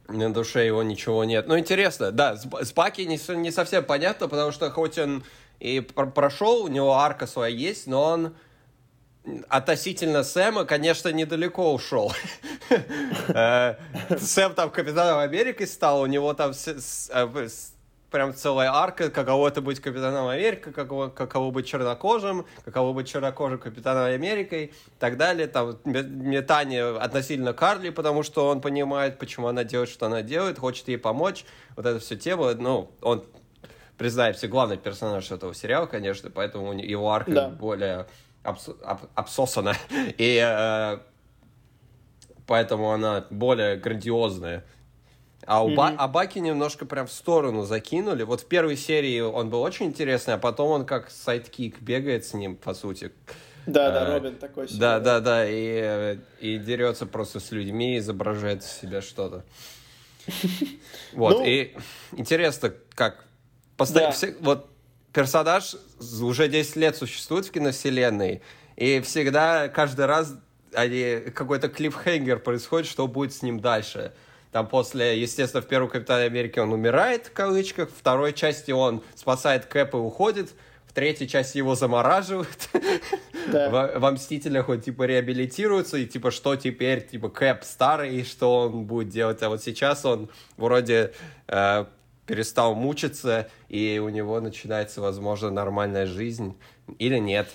на 0.07 0.34
душе 0.34 0.65
его 0.65 0.84
ничего 0.84 1.23
нет. 1.23 1.47
Ну, 1.47 1.57
интересно, 1.57 2.11
да, 2.11 2.36
с, 2.36 2.45
с 2.45 2.73
Баки 2.73 3.01
не, 3.01 3.19
не 3.36 3.51
совсем 3.51 3.84
понятно, 3.84 4.27
потому 4.27 4.51
что 4.51 4.69
хоть 4.71 4.97
он 4.97 5.23
и 5.59 5.79
прошел, 5.79 6.63
у 6.63 6.67
него 6.67 6.93
арка 6.93 7.27
своя 7.27 7.55
есть, 7.55 7.88
но 7.88 8.03
он 8.03 8.36
относительно 9.49 10.24
Сэма, 10.24 10.65
конечно, 10.65 11.09
недалеко 11.09 11.74
ушел. 11.74 12.11
Э, 13.28 13.76
Сэм 14.17 14.53
там 14.53 14.69
капитаном 14.69 15.19
Америки 15.19 15.65
стал, 15.65 16.01
у 16.01 16.05
него 16.05 16.34
там 16.34 16.53
э, 16.53 17.47
прям 18.11 18.34
целая 18.34 18.72
арка, 18.72 19.09
каково 19.09 19.47
это 19.47 19.61
быть 19.61 19.80
капитаном 19.80 20.28
Америки, 20.28 20.72
каково, 20.72 21.09
каково 21.09 21.51
быть 21.51 21.67
чернокожим, 21.67 22.45
каково 22.65 22.93
быть 22.93 23.07
чернокожим 23.07 23.57
капитаном 23.57 24.05
Америкой 24.05 24.65
и 24.65 24.72
так 24.99 25.17
далее. 25.17 25.47
Там 25.47 25.78
метание 25.86 26.97
относительно 26.97 27.53
Карли, 27.53 27.89
потому 27.89 28.24
что 28.24 28.47
он 28.47 28.61
понимает, 28.61 29.19
почему 29.19 29.47
она 29.47 29.63
делает, 29.63 29.89
что 29.89 30.05
она 30.05 30.22
делает, 30.22 30.59
хочет 30.59 30.88
ей 30.88 30.97
помочь. 30.97 31.45
Вот 31.76 31.86
это 31.86 31.99
все 31.99 32.15
тема, 32.17 32.53
ну, 32.53 32.91
он 33.01 33.26
признаемся, 33.97 34.47
главный 34.47 34.78
персонаж 34.78 35.32
этого 35.32 35.53
сериала, 35.53 35.86
конечно, 35.86 36.30
поэтому 36.30 36.74
его 36.74 37.11
арка 37.11 37.32
да. 37.32 37.49
более 37.49 38.07
обс 38.43 38.69
об 38.83 38.99
обсосана. 39.15 39.75
И 40.17 40.41
э, 40.43 40.99
поэтому 42.47 42.91
она 42.91 43.25
более 43.29 43.77
грандиозная 43.77 44.63
а, 45.47 45.63
у 45.63 45.69
mm-hmm. 45.69 45.75
Ба- 45.75 45.95
а 45.97 46.07
Баки 46.07 46.39
немножко 46.39 46.85
прям 46.85 47.07
в 47.07 47.11
сторону 47.11 47.63
закинули. 47.63 48.23
Вот 48.23 48.41
в 48.41 48.45
первой 48.45 48.77
серии 48.77 49.19
он 49.21 49.49
был 49.49 49.61
очень 49.61 49.87
интересный, 49.87 50.35
а 50.35 50.37
потом 50.37 50.69
он 50.69 50.85
как 50.85 51.09
sidekick 51.09 51.82
бегает 51.81 52.25
с 52.25 52.33
ним, 52.33 52.55
по 52.55 52.73
сути. 52.73 53.11
Да, 53.65 53.91
да, 53.91 54.13
Робин 54.13 54.35
такой 54.35 54.67
себе. 54.67 54.79
Да, 54.79 54.99
да, 54.99 55.19
да, 55.19 55.45
и, 55.47 56.19
и 56.39 56.57
дерется 56.57 57.05
просто 57.05 57.39
с 57.39 57.51
людьми, 57.51 57.97
изображает 57.97 58.63
из 58.63 58.71
себя 58.71 59.01
что-то. 59.01 59.43
Вот, 61.13 61.39
ну, 61.39 61.45
и 61.45 61.75
интересно, 62.13 62.73
как... 62.95 63.25
Постоянно, 63.75 64.15
да. 64.21 64.27
Вот 64.39 64.70
персонаж 65.14 65.76
уже 66.22 66.47
10 66.47 66.76
лет 66.78 66.95
существует 66.95 67.45
в 67.45 67.51
киновселенной, 67.51 68.41
и 68.76 69.01
всегда, 69.01 69.68
каждый 69.68 70.05
раз 70.05 70.36
они, 70.74 71.32
какой-то 71.34 71.70
клиффхенгер 71.70 72.39
происходит, 72.39 72.88
что 72.88 73.07
будет 73.07 73.34
с 73.34 73.41
ним 73.41 73.59
дальше. 73.59 74.14
Там 74.51 74.68
после, 74.68 75.22
естественно, 75.22 75.62
в 75.62 75.68
первом 75.68 75.89
Капитане 75.89 76.26
Америки 76.26 76.59
он 76.59 76.74
умирает, 76.74 77.28
в 77.28 77.34
кавычках, 77.34 77.89
в 77.89 77.97
второй 77.97 78.34
части 78.34 78.72
он 78.72 79.01
спасает 79.16 79.66
Кэп 79.66 79.93
и 79.93 79.97
уходит, 79.97 80.53
в 80.88 80.93
третьей 80.93 81.30
части 81.30 81.57
его 81.57 81.76
замораживают. 81.76 82.70
Да. 83.47 83.70
Во, 83.72 83.99
во 83.99 84.12
Мстителях 84.12 84.68
он, 84.68 84.82
типа, 84.82 85.03
реабилитируется, 85.03 85.97
и, 85.97 86.05
типа, 86.05 86.32
что 86.32 86.57
теперь, 86.57 87.07
типа, 87.07 87.30
Кэп 87.30 87.64
старый, 87.64 88.18
и 88.18 88.24
что 88.26 88.64
он 88.64 88.84
будет 88.84 89.07
делать? 89.07 89.41
А 89.41 89.47
вот 89.47 89.64
сейчас 89.64 90.03
он 90.03 90.30
вроде 90.57 91.14
э, 91.47 91.86
перестал 92.32 92.75
мучиться, 92.75 93.49
и 93.67 93.99
у 93.99 94.07
него 94.07 94.39
начинается, 94.39 95.01
возможно, 95.01 95.49
нормальная 95.49 96.05
жизнь. 96.05 96.55
Или 96.97 97.17
нет. 97.17 97.49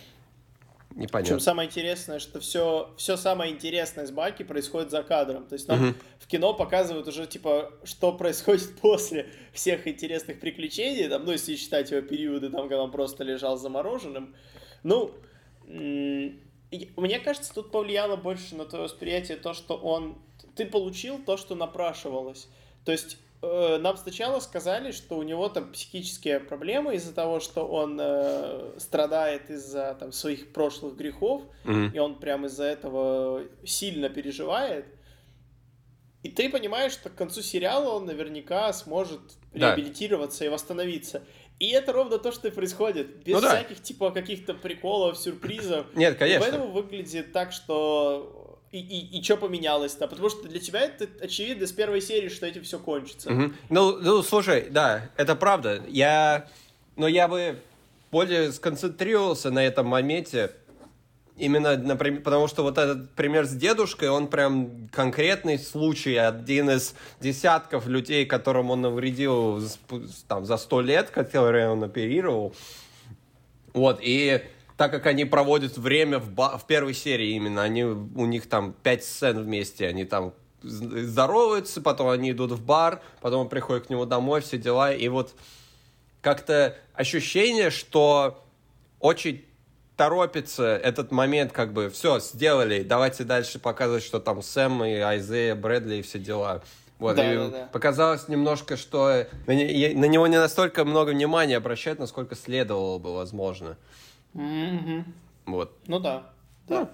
Непонятно. 0.91 1.35
Причем 1.35 1.41
самое 1.41 1.68
интересное, 1.68 2.18
что 2.18 2.41
все, 2.41 2.91
все 2.99 3.16
самое 3.16 3.53
интересное 3.53 4.07
с 4.07 4.11
Баки 4.11 4.43
происходит 4.43 4.91
за 4.91 5.03
кадром. 5.03 5.47
То 5.47 5.55
есть 5.55 5.66
нам 5.66 5.89
угу. 5.89 5.95
в 6.18 6.27
кино 6.27 6.53
показывают 6.53 7.09
уже, 7.09 7.27
типа, 7.27 7.72
что 7.85 8.12
происходит 8.12 8.77
после 8.81 9.31
всех 9.53 9.87
интересных 9.87 10.41
приключений, 10.41 11.09
там, 11.09 11.24
ну, 11.24 11.33
если 11.33 11.57
считать 11.57 11.91
его 11.91 12.03
периоды, 12.03 12.51
там, 12.51 12.62
когда 12.62 12.83
он 12.83 12.91
просто 12.91 13.24
лежал 13.24 13.57
замороженным. 13.57 14.35
Ну, 14.83 15.14
мне 15.66 17.20
кажется, 17.24 17.55
тут 17.55 17.70
повлияло 17.70 18.16
больше 18.16 18.55
на 18.55 18.66
твое 18.66 18.85
восприятие 18.85 19.39
то, 19.39 19.55
что 19.55 19.77
он... 19.77 20.18
Ты 20.55 20.66
получил 20.66 21.18
то, 21.18 21.39
что 21.39 21.55
напрашивалось. 21.55 22.49
То 22.85 22.93
есть 22.93 23.18
э, 23.43 23.78
нам 23.78 23.97
сначала 23.97 24.41
сказали, 24.41 24.93
что 24.93 25.16
у 25.16 25.22
него 25.22 25.49
там 25.49 25.72
психические 25.72 26.41
проблемы 26.41 26.95
из-за 26.97 27.14
того, 27.14 27.41
что 27.41 27.66
он 27.66 27.99
э, 28.01 28.78
страдает 28.78 29.51
из-за 29.51 29.97
там 29.99 30.12
своих 30.12 30.53
прошлых 30.53 30.97
грехов, 30.97 31.43
mm-hmm. 31.64 31.93
и 31.95 31.99
он 31.99 32.18
прям 32.18 32.47
из-за 32.47 32.64
этого 32.64 33.43
сильно 33.64 34.09
переживает. 34.09 34.87
И 36.22 36.28
ты 36.28 36.51
понимаешь, 36.51 36.93
что 36.93 37.09
к 37.09 37.14
концу 37.14 37.41
сериала 37.41 37.91
он 37.91 38.07
наверняка 38.07 38.72
сможет 38.72 39.20
да. 39.53 39.76
реабилитироваться 39.76 40.45
и 40.45 40.49
восстановиться. 40.49 41.22
И 41.59 41.70
это 41.70 41.93
ровно 41.93 42.18
то, 42.18 42.32
что 42.32 42.49
и 42.49 42.51
происходит. 42.51 43.22
Без 43.24 43.34
ну, 43.34 43.41
да. 43.41 43.57
всяких, 43.57 43.82
типа, 43.82 44.11
каких-то 44.11 44.55
приколов, 44.55 45.16
сюрпризов. 45.16 45.87
Нет, 45.95 46.18
конечно. 46.18 46.45
И 46.45 46.51
поэтому 46.51 46.72
выглядит 46.72 47.32
так, 47.32 47.53
что... 47.53 48.45
И, 48.73 48.79
и, 48.79 49.19
и 49.19 49.23
что 49.23 49.37
поменялось-то? 49.37 50.09
Потому 50.09 50.29
что 50.29 50.49
для 50.49 50.61
тебя 50.61 50.81
это 50.81 51.09
очевидно 51.21 51.67
с 51.67 51.73
первой 51.73 52.01
серии, 52.01 52.29
что 52.29 52.47
этим 52.47 52.62
все 52.62 52.79
кончится. 52.79 53.33
Угу. 53.33 53.53
Ну, 53.71 53.97
ну, 53.99 54.23
слушай, 54.23 54.69
да, 54.71 55.11
это 55.17 55.37
правда. 55.37 55.83
Я... 55.89 56.49
Но 56.97 57.07
я 57.07 57.29
бы 57.29 57.59
более 58.11 58.53
сконцентрировался 58.53 59.51
на 59.51 59.64
этом 59.64 59.87
моменте, 59.87 60.51
Именно, 61.39 61.77
например, 61.77 62.23
потому 62.23 62.49
что 62.49 62.62
вот 62.62 62.79
этот 62.79 63.11
пример 63.11 63.45
с 63.45 63.51
дедушкой, 63.51 64.09
он 64.09 64.29
прям 64.29 64.89
конкретный 64.91 65.59
случай, 65.59 66.17
один 66.17 66.71
из 66.71 66.95
десятков 67.21 67.87
людей, 67.87 68.25
которым 68.25 68.71
он 68.71 68.81
навредил 68.81 69.62
там, 70.29 70.47
за 70.47 70.57
сто 70.57 70.81
лет, 70.81 71.11
которые 71.11 71.69
он 71.69 71.85
оперировал. 71.85 72.55
Вот, 73.75 73.99
и 74.01 74.41
так 74.77 74.91
как 74.91 75.07
они 75.07 75.24
проводят 75.24 75.79
время 75.79 76.18
в, 76.18 76.31
ба- 76.31 76.59
в 76.59 76.66
первой 76.66 76.95
серии 76.95 77.31
именно, 77.31 77.62
они, 77.62 77.85
у 77.85 78.27
них 78.27 78.49
там 78.49 78.74
пять 78.83 79.05
сцен 79.05 79.43
вместе, 79.43 79.87
они 79.87 80.05
там 80.05 80.35
здороваются, 80.62 81.81
потом 81.81 82.09
они 82.09 82.33
идут 82.33 82.53
в 82.53 82.64
бар, 82.64 83.03
потом 83.20 83.43
он 83.43 83.49
приходит 83.49 83.87
к 83.87 83.91
нему 83.91 84.05
домой, 84.05 84.41
все 84.41 84.59
дела, 84.59 84.93
и 84.93 85.09
вот 85.09 85.35
как-то 86.20 86.77
ощущение, 86.95 87.70
что 87.70 88.43
очень 89.01 89.45
торопится 89.97 90.77
этот 90.77 91.11
момент, 91.11 91.53
как 91.53 91.72
бы, 91.72 91.89
все, 91.89 92.20
сделали, 92.20 92.83
давайте 92.83 93.24
дальше 93.24 93.59
показывать, 93.59 94.03
что 94.03 94.20
там 94.20 94.43
Сэм 94.43 94.85
и 94.85 94.97
Айзея, 94.97 95.55
Брэдли 95.55 95.97
и 95.97 96.03
все 96.03 96.18
дела. 96.18 96.62
Вот, 96.99 97.16
да, 97.16 97.33
и 97.33 97.37
да, 97.37 97.49
да. 97.49 97.68
показалось 97.72 98.29
немножко, 98.29 98.77
что 98.77 99.27
на, 99.47 99.55
на 99.55 100.07
него 100.07 100.27
не 100.27 100.39
настолько 100.39 100.85
много 100.85 101.11
внимания 101.11 101.57
обращают, 101.57 101.99
насколько 101.99 102.35
следовало 102.35 102.99
бы, 102.99 103.14
возможно. 103.14 103.77
Mm-hmm. 104.37 105.05
Вот. 105.47 105.72
Ну 105.87 105.99
да. 105.99 106.30
Да. 106.68 106.91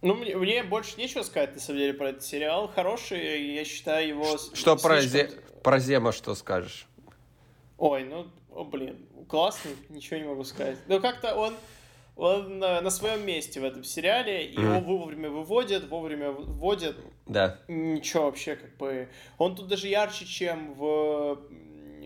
Ну, 0.00 0.14
мне, 0.14 0.36
мне 0.36 0.64
больше 0.64 0.98
нечего 0.98 1.22
сказать, 1.22 1.54
на 1.54 1.60
самом 1.60 1.78
деле, 1.78 1.94
про 1.94 2.08
этот 2.08 2.24
сериал. 2.24 2.66
Хороший, 2.66 3.54
я 3.54 3.64
считаю 3.64 4.08
его... 4.08 4.24
Что 4.36 4.38
слишком... 4.38 4.78
про, 4.80 5.00
Зе... 5.00 5.30
про 5.62 5.78
Зема 5.78 6.10
что 6.10 6.34
скажешь? 6.34 6.88
Ой, 7.78 8.02
ну, 8.02 8.26
о, 8.50 8.64
блин, 8.64 9.06
классный, 9.28 9.76
ничего 9.90 10.18
не 10.18 10.24
могу 10.24 10.42
сказать. 10.42 10.78
Но 10.88 10.98
как-то 10.98 11.36
он, 11.36 11.54
он 12.16 12.58
на, 12.58 12.80
на 12.80 12.90
своем 12.90 13.24
месте 13.24 13.60
в 13.60 13.64
этом 13.64 13.84
сериале, 13.84 14.44
его 14.44 14.74
mm. 14.74 14.84
вовремя 14.84 15.30
выводят, 15.30 15.88
вовремя 15.88 16.32
вводят. 16.32 16.96
Да. 17.26 17.60
Ничего 17.68 18.24
вообще, 18.24 18.56
как 18.56 18.76
бы... 18.78 19.08
Он 19.38 19.54
тут 19.54 19.68
даже 19.68 19.86
ярче, 19.86 20.26
чем 20.26 20.74
в 20.74 21.38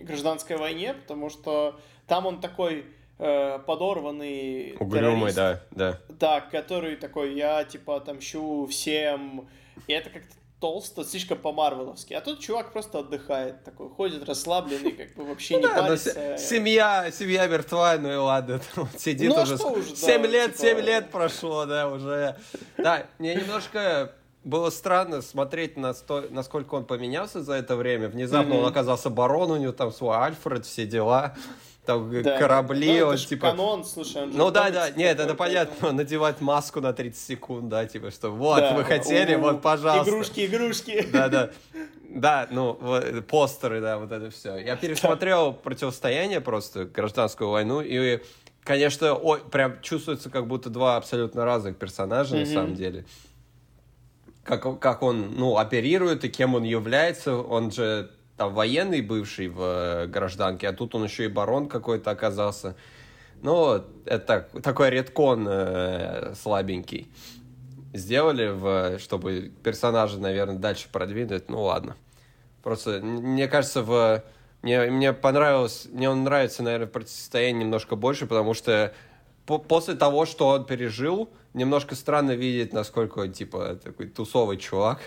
гражданской 0.07 0.57
войне, 0.57 0.95
потому 0.95 1.31
что 1.31 1.79
там 2.07 2.27
он 2.27 2.41
такой 2.41 2.87
э, 3.19 3.59
подорванный 3.67 4.77
Угрюмый, 4.79 5.33
да, 5.33 5.61
да. 5.71 6.01
Да, 6.09 6.41
который 6.41 6.97
такой, 6.97 7.35
я, 7.35 7.65
типа, 7.65 7.97
отомщу 7.97 8.67
всем. 8.67 9.49
И 9.87 9.93
это 9.93 10.11
как-то 10.11 10.35
толсто, 10.61 11.05
слишком 11.05 11.39
по-марвеловски. 11.39 12.15
А 12.15 12.21
тут 12.21 12.41
чувак 12.41 12.73
просто 12.73 13.01
отдыхает, 13.01 13.63
такой, 13.65 13.91
ходит 13.91 14.27
расслабленный, 14.27 14.93
как 14.93 15.15
бы 15.15 15.25
вообще 15.25 15.55
ну, 15.59 15.61
не 15.61 15.67
да, 15.67 15.83
парится. 15.83 16.39
Семья, 16.39 17.11
семья 17.11 17.47
мертва, 17.47 17.97
ну 17.99 18.13
и 18.13 18.17
ладно, 18.17 18.61
сидит 18.99 19.29
ну, 19.29 19.39
а 19.39 19.43
уже. 19.43 19.55
уже 19.57 19.97
7 19.97 20.23
да, 20.23 20.29
лет, 20.29 20.57
типа... 20.57 20.69
7 20.69 20.81
лет 20.81 21.11
прошло, 21.11 21.67
да, 21.67 21.89
уже. 21.89 22.37
Да, 22.79 23.07
мне 23.19 23.35
немножко 23.35 24.13
было 24.47 24.71
странно 24.71 25.23
смотреть, 25.23 25.77
на 25.77 25.93
сто... 25.93 26.25
насколько 26.31 26.77
он 26.77 26.85
поменялся 26.85 27.43
за 27.43 27.55
это 27.55 27.75
время. 27.75 28.09
Внезапно 28.09 28.55
mm-hmm. 28.55 28.63
он 28.63 28.67
оказался 28.67 29.11
барон, 29.11 29.51
у 29.51 29.57
него 29.57 29.73
там 29.73 29.93
свой 29.93 30.17
Альфред, 30.17 30.65
все 30.65 30.87
дела 30.87 31.35
там 31.85 32.23
да. 32.23 32.39
корабли, 32.39 33.01
ну, 33.01 33.09
он 33.09 33.17
типа... 33.17 33.51
канон, 33.51 33.85
слушай, 33.85 34.23
он 34.23 34.31
Ну 34.31 34.51
да, 34.53 34.71
да, 34.71 34.91
нет, 34.91 35.19
это 35.19 35.35
понятно, 35.35 35.93
надевать 35.93 36.41
маску 36.41 36.81
на 36.81 36.93
30 36.93 37.21
секунд, 37.21 37.69
да, 37.69 37.87
типа, 37.87 38.11
что 38.11 38.31
вот, 38.31 38.61
да. 38.61 38.75
вы 38.75 38.85
хотели, 38.85 39.35
У-у-у. 39.35 39.53
вот, 39.53 39.63
пожалуйста. 39.63 40.09
Игрушки, 40.09 40.47
игрушки. 40.47 41.07
Да, 41.13 41.29
да. 41.29 41.51
Да, 42.09 42.47
ну, 42.51 42.79
вот, 42.81 43.27
постеры, 43.27 43.83
да, 43.83 43.99
вот 43.99 44.11
это 44.11 44.31
все. 44.31 44.57
Я 44.57 44.77
пересмотрел 44.77 45.53
«Противостояние» 45.53 46.41
просто, 46.41 46.87
«Гражданскую 46.87 47.51
войну», 47.51 47.83
и, 47.83 48.21
конечно, 48.65 49.13
ой, 49.13 49.41
прям 49.41 49.83
чувствуется, 49.83 50.31
как 50.31 50.47
будто 50.47 50.71
два 50.71 50.97
абсолютно 50.97 51.45
разных 51.45 51.77
персонажа, 51.77 52.37
mm-hmm. 52.37 52.47
на 52.47 52.47
самом 52.47 52.75
деле. 52.75 53.05
Как, 54.47 54.79
как 54.79 55.03
он, 55.03 55.35
ну, 55.37 55.59
оперирует 55.59 56.25
и 56.25 56.29
кем 56.29 56.55
он 56.55 56.63
является, 56.63 57.37
он 57.37 57.73
же 57.73 58.11
там 58.37 58.55
военный 58.55 59.01
бывший 59.01 59.49
в 59.49 59.61
э, 59.61 60.07
гражданке, 60.07 60.69
а 60.69 60.73
тут 60.73 60.95
он 60.95 61.05
еще 61.05 61.25
и 61.25 61.29
барон 61.29 61.69
какой-то 61.69 62.11
оказался. 62.11 62.77
Ну, 63.43 63.83
это 64.05 64.49
такой 64.63 64.91
редкон 64.91 65.47
э, 65.49 66.35
слабенький. 66.41 67.11
Сделали, 67.93 68.49
в, 68.49 68.99
чтобы 68.99 69.53
персонажа, 69.63 70.19
наверное, 70.19 70.59
дальше 70.59 70.89
продвинуть. 70.93 71.49
Ну, 71.49 71.63
ладно. 71.63 71.97
Просто, 72.63 73.01
мне 73.01 73.49
кажется, 73.49 73.83
в... 73.83 74.23
Мне, 74.63 74.91
мне 74.91 75.13
понравилось, 75.13 75.87
мне 75.93 76.11
он 76.11 76.25
нравится, 76.25 76.63
наверное, 76.63 76.89
противостояние 76.89 77.65
немножко 77.65 77.95
больше, 77.95 78.27
потому 78.27 78.53
что 78.55 78.93
после 79.47 79.95
того, 79.95 80.27
что 80.27 80.49
он 80.49 80.67
пережил, 80.67 81.31
немножко 81.55 81.95
странно 81.95 82.33
видеть, 82.33 82.73
насколько 82.73 83.21
он, 83.21 83.33
типа, 83.33 83.77
такой 83.83 84.09
тусовый 84.09 84.57
чувак, 84.59 85.01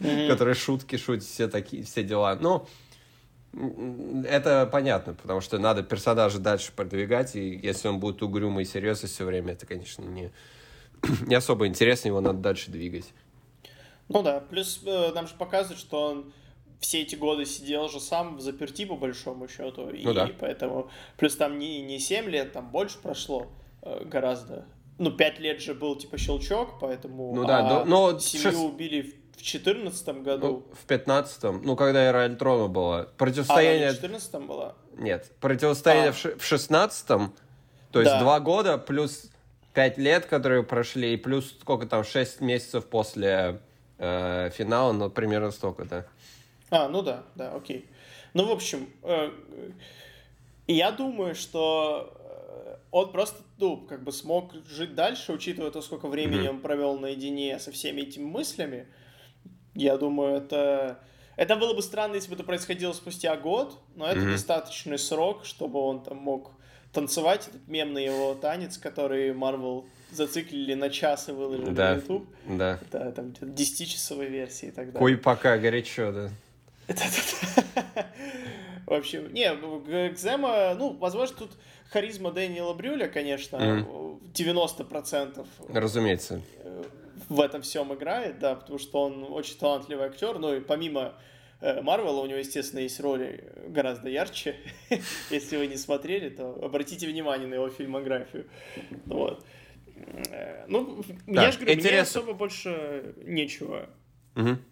mm-hmm. 0.00 0.28
который 0.28 0.54
шутки 0.54 0.96
шутит, 0.96 1.24
все 1.24 1.48
такие, 1.48 1.84
все 1.84 2.02
дела. 2.02 2.36
Ну, 2.40 2.66
это 4.24 4.68
понятно, 4.70 5.14
потому 5.14 5.40
что 5.40 5.58
надо 5.58 5.82
персонажа 5.82 6.38
дальше 6.38 6.72
продвигать, 6.74 7.36
и 7.36 7.60
если 7.62 7.88
он 7.88 8.00
будет 8.00 8.22
угрюмый 8.22 8.64
и 8.64 8.66
серьезный 8.66 9.08
все 9.08 9.24
время, 9.24 9.52
это, 9.52 9.66
конечно, 9.66 10.02
не, 10.04 10.30
не 11.26 11.34
особо 11.34 11.66
интересно, 11.66 12.08
его 12.08 12.20
надо 12.20 12.38
дальше 12.38 12.70
двигать. 12.70 13.12
Ну 14.08 14.22
да, 14.22 14.40
плюс 14.40 14.80
э, 14.84 15.12
нам 15.14 15.28
же 15.28 15.34
показывают, 15.34 15.78
что 15.78 16.02
он 16.02 16.32
все 16.80 17.02
эти 17.02 17.14
годы 17.14 17.44
сидел 17.44 17.88
же 17.88 18.00
сам 18.00 18.36
в 18.36 18.40
заперти, 18.40 18.84
по 18.84 18.96
большому 18.96 19.48
счету, 19.48 19.86
ну, 19.86 19.90
и 19.90 20.14
да. 20.14 20.30
поэтому, 20.38 20.90
плюс 21.16 21.36
там 21.36 21.58
не, 21.58 21.80
не 21.82 21.98
7 21.98 22.28
лет, 22.28 22.52
там 22.52 22.70
больше 22.70 22.98
прошло 22.98 23.46
э, 23.82 24.04
гораздо 24.04 24.66
ну, 25.00 25.10
пять 25.10 25.38
лет 25.40 25.62
же 25.62 25.72
был, 25.72 25.96
типа, 25.96 26.18
щелчок, 26.18 26.78
поэтому... 26.78 27.34
Ну 27.34 27.46
да, 27.46 27.80
а 27.80 27.84
но... 27.86 28.18
Семью 28.18 28.50
6... 28.50 28.58
убили 28.58 29.14
в 29.34 29.42
четырнадцатом 29.42 30.22
году. 30.22 30.46
Ну, 30.46 30.74
в 30.74 30.84
пятнадцатом, 30.86 31.62
ну, 31.64 31.74
когда 31.74 32.02
эра 32.02 32.24
Альтрона 32.24 32.68
была. 32.68 33.04
Противостояние... 33.16 33.88
А, 33.88 33.92
в 33.92 33.94
четырнадцатом 33.94 34.46
была? 34.46 34.74
Нет, 34.98 35.32
противостояние 35.40 36.10
а. 36.10 36.38
в 36.38 36.44
шестнадцатом, 36.44 37.32
то 37.92 38.00
есть 38.00 38.12
да. 38.12 38.20
два 38.20 38.40
года 38.40 38.76
плюс 38.76 39.30
пять 39.72 39.96
лет, 39.96 40.26
которые 40.26 40.64
прошли, 40.64 41.14
и 41.14 41.16
плюс 41.16 41.56
сколько 41.58 41.86
там, 41.86 42.04
шесть 42.04 42.42
месяцев 42.42 42.84
после 42.84 43.62
э, 43.96 44.50
финала, 44.52 44.92
ну, 44.92 45.08
примерно 45.08 45.50
столько, 45.50 45.86
да. 45.86 46.06
А, 46.70 46.88
ну 46.88 47.02
да, 47.02 47.24
да, 47.34 47.54
окей. 47.54 47.88
Ну, 48.34 48.46
в 48.46 48.50
общем, 48.50 48.88
э, 49.02 49.30
я 50.66 50.92
думаю, 50.92 51.34
что 51.34 52.16
он 52.90 53.12
просто, 53.12 53.42
ну, 53.58 53.76
как 53.76 54.02
бы 54.02 54.12
смог 54.12 54.52
жить 54.66 54.94
дальше, 54.94 55.32
учитывая 55.32 55.70
то, 55.70 55.80
сколько 55.80 56.08
времени 56.08 56.46
mm-hmm. 56.46 56.50
он 56.50 56.60
провел 56.60 56.98
наедине 56.98 57.58
со 57.58 57.70
всеми 57.70 58.02
этими 58.02 58.24
мыслями. 58.24 58.86
Я 59.74 59.96
думаю, 59.96 60.36
это... 60.36 60.98
Это 61.36 61.56
было 61.56 61.72
бы 61.72 61.80
странно, 61.80 62.16
если 62.16 62.28
бы 62.28 62.34
это 62.34 62.44
происходило 62.44 62.92
спустя 62.92 63.34
год, 63.36 63.78
но 63.94 64.06
это 64.06 64.20
mm-hmm. 64.20 64.32
достаточный 64.32 64.98
срок, 64.98 65.46
чтобы 65.46 65.78
он 65.78 66.02
там 66.02 66.18
мог 66.18 66.50
танцевать 66.92 67.48
этот 67.48 67.66
мемный 67.66 68.04
его 68.04 68.34
танец, 68.34 68.76
который 68.76 69.30
Marvel 69.30 69.86
зациклили 70.10 70.74
на 70.74 70.90
час 70.90 71.28
и 71.28 71.32
выложили 71.32 71.70
да, 71.70 71.92
на 71.92 71.96
YouTube. 71.96 72.28
Да. 72.46 72.78
Да, 72.90 73.12
там 73.12 73.26
10-часовой 73.40 74.26
версии 74.26 74.68
и 74.68 74.70
так 74.70 74.92
далее. 74.92 74.98
Куй 74.98 75.16
пока 75.16 75.56
горячо, 75.56 76.12
да. 76.12 76.30
В 78.86 78.92
общем, 78.92 79.32
не, 79.32 80.10
Гзема, 80.10 80.74
ну, 80.74 80.92
возможно, 80.94 81.36
тут 81.36 81.52
харизма 81.90 82.32
Дэниела 82.32 82.74
Брюля, 82.74 83.08
конечно, 83.08 83.56
mm. 83.56 84.32
90%. 84.32 85.46
Разумеется. 85.68 86.42
В 87.28 87.40
этом 87.40 87.62
всем 87.62 87.94
играет, 87.94 88.40
да, 88.40 88.56
потому 88.56 88.78
что 88.78 89.02
он 89.02 89.24
очень 89.30 89.56
талантливый 89.56 90.06
актер, 90.06 90.38
ну 90.40 90.56
и 90.56 90.60
помимо 90.60 91.14
э, 91.60 91.80
Марвела, 91.80 92.20
у 92.20 92.26
него, 92.26 92.38
естественно, 92.38 92.80
есть 92.80 92.98
роли 92.98 93.52
гораздо 93.68 94.08
ярче. 94.08 94.56
Если 95.30 95.56
вы 95.56 95.68
не 95.68 95.76
смотрели, 95.76 96.28
то 96.28 96.58
обратите 96.60 97.06
внимание 97.06 97.46
на 97.46 97.54
его 97.54 97.68
фильмографию. 97.68 98.46
Вот. 99.06 99.44
Э, 100.30 100.64
ну, 100.66 101.04
я 101.28 101.52
же 101.52 101.60
говорю, 101.60 101.80
мне 101.80 102.00
особо 102.00 102.32
больше 102.32 103.14
нечего 103.24 103.88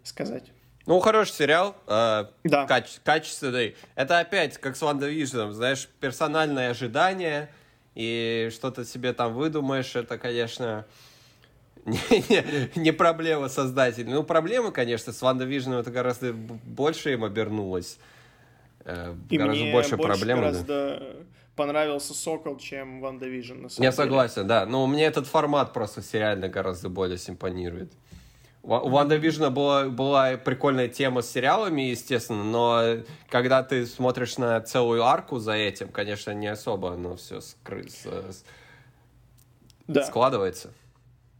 сказать. 0.02 0.50
Ну, 0.88 1.00
хороший 1.00 1.32
сериал, 1.32 1.76
э, 1.86 2.24
да. 2.44 2.64
каче- 2.64 2.98
качественный. 3.04 3.76
Это 3.94 4.20
опять, 4.20 4.56
как 4.56 4.74
с 4.74 4.80
Ванда 4.80 5.06
Вижном, 5.06 5.52
знаешь, 5.52 5.86
персональное 6.00 6.70
ожидание, 6.70 7.50
и 7.94 8.48
что-то 8.54 8.86
себе 8.86 9.12
там 9.12 9.34
выдумаешь, 9.34 9.94
это, 9.96 10.16
конечно, 10.16 10.86
не, 11.84 11.98
не, 12.10 12.70
не 12.74 12.92
проблема 12.92 13.50
создателя. 13.50 14.08
Ну, 14.08 14.22
проблема, 14.22 14.70
конечно, 14.70 15.12
с 15.12 15.20
Ванда 15.20 15.44
Вижном 15.44 15.78
это 15.78 15.90
гораздо 15.90 16.32
больше 16.32 17.12
им 17.12 17.22
обернулось. 17.22 17.98
Э, 18.86 19.14
и 19.28 19.36
гораздо 19.36 19.62
мне 19.62 19.72
больше 19.72 19.98
проблем. 19.98 20.38
Гораздо... 20.38 21.02
Понравился 21.54 22.14
Сокол, 22.14 22.56
чем 22.56 23.02
WandaVision. 23.02 23.66
Я 23.76 23.92
согласен, 23.92 24.46
да. 24.46 24.64
Но 24.64 24.86
мне 24.86 25.04
этот 25.04 25.26
формат 25.26 25.74
просто 25.74 26.00
сериально 26.00 26.48
гораздо 26.48 26.88
более 26.88 27.18
симпонирует. 27.18 27.92
У 28.68 28.90
WandaVision 28.90 29.16
а 29.16 29.48
была, 29.48 29.88
была 29.88 30.36
прикольная 30.36 30.88
тема 30.88 31.22
с 31.22 31.30
сериалами, 31.30 31.82
естественно, 31.82 32.44
но 32.44 33.02
когда 33.30 33.62
ты 33.62 33.86
смотришь 33.86 34.36
на 34.36 34.60
целую 34.60 35.04
арку 35.04 35.38
за 35.38 35.54
этим, 35.54 35.88
конечно, 35.88 36.32
не 36.32 36.48
особо 36.48 36.92
оно 36.92 37.16
все 37.16 37.40
скры... 37.40 37.88
с... 37.88 38.44
да. 39.86 40.04
складывается. 40.04 40.74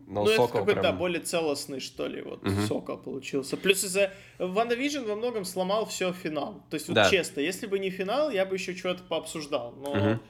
Но 0.06 0.24
ну, 0.24 0.30
это 0.30 0.46
какой-то, 0.46 0.80
прям... 0.80 0.96
более 0.96 1.20
целостный, 1.20 1.80
что 1.80 2.06
ли, 2.06 2.22
вот 2.22 2.42
угу. 2.42 2.62
Сокол 2.66 2.96
получился. 2.96 3.58
Плюс 3.58 3.84
из-за 3.84 4.10
WandaVision 4.38 5.04
во 5.04 5.14
многом 5.14 5.44
сломал 5.44 5.84
все 5.84 6.14
финал. 6.14 6.62
То 6.70 6.76
есть, 6.76 6.88
вот 6.88 6.94
да. 6.94 7.10
честно, 7.10 7.40
если 7.40 7.66
бы 7.66 7.78
не 7.78 7.90
финал, 7.90 8.30
я 8.30 8.46
бы 8.46 8.56
еще 8.56 8.74
что-то 8.74 9.02
пообсуждал. 9.02 9.74
Но 9.76 9.90
угу. 9.90 10.20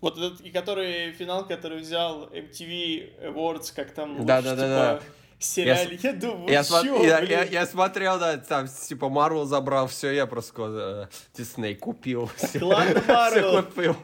Вот 0.00 0.16
этот, 0.16 0.40
и 0.40 0.50
который 0.50 1.12
финал, 1.12 1.46
который 1.46 1.78
взял 1.78 2.28
MTV 2.28 3.32
Awards, 3.34 3.72
как 3.74 3.92
там, 3.92 4.24
да, 4.24 4.40
да, 4.40 4.50
типа, 4.50 4.56
да, 4.56 4.94
да. 4.94 5.00
сериале, 5.38 5.98
я, 6.02 6.10
я 6.10 6.16
думаю, 6.16 6.48
я, 6.48 6.60
смо- 6.62 7.06
я, 7.06 7.20
я, 7.20 7.44
я 7.44 7.66
смотрел, 7.66 8.18
да, 8.18 8.38
там, 8.38 8.66
типа, 8.66 9.10
Марвел 9.10 9.44
забрал 9.44 9.88
все, 9.88 10.10
я 10.12 10.26
просто 10.26 11.08
э, 11.10 11.36
Дисней 11.36 11.74
купил. 11.74 12.30
Ладно, 12.62 13.02
Марвел. 13.06 13.62
купил. 13.62 13.96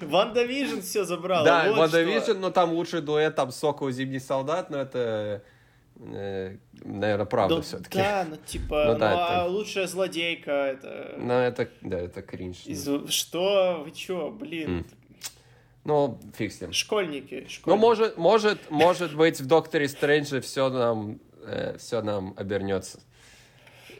WandaVision 0.00 0.80
все 0.80 1.04
забрал. 1.04 1.44
Да, 1.44 1.66
вот 1.68 1.76
WandaVision, 1.76 2.40
но 2.40 2.50
там 2.50 2.72
лучший 2.72 3.02
дуэт, 3.02 3.34
там 3.34 3.52
Сокол, 3.52 3.90
Зимний 3.90 4.20
солдат, 4.20 4.70
но 4.70 4.78
это... 4.78 5.42
Э, 5.96 6.56
наверное, 6.82 7.26
правда 7.26 7.56
да, 7.56 7.62
все-таки. 7.62 7.98
Да, 7.98 8.26
ну 8.28 8.36
типа, 8.36 8.84
ну, 8.88 8.98
да, 8.98 9.10
ну, 9.10 9.16
это... 9.16 9.42
а 9.42 9.46
лучшая 9.46 9.86
злодейка, 9.86 10.50
это... 10.50 11.14
Ну, 11.18 11.34
это, 11.34 11.68
да, 11.82 11.98
это 11.98 12.22
кринж. 12.22 12.64
Из... 12.64 12.88
Что? 13.10 13.82
Вы 13.84 13.92
чё, 13.92 14.30
блин? 14.30 14.80
Mm. 14.80 15.03
Ну, 15.84 16.18
фиг 16.36 16.52
с 16.52 16.60
ним. 16.60 16.72
Школьники. 16.72 17.46
школьники. 17.48 17.62
Ну, 17.66 17.76
может, 17.76 18.16
может, 18.16 18.70
может 18.70 19.14
быть, 19.14 19.40
в 19.40 19.46
Докторе 19.46 19.88
Стрэнджа 19.88 20.40
все 20.40 20.70
нам, 20.70 21.20
э, 21.42 21.76
все 21.78 22.00
нам 22.00 22.34
обернется. 22.36 23.00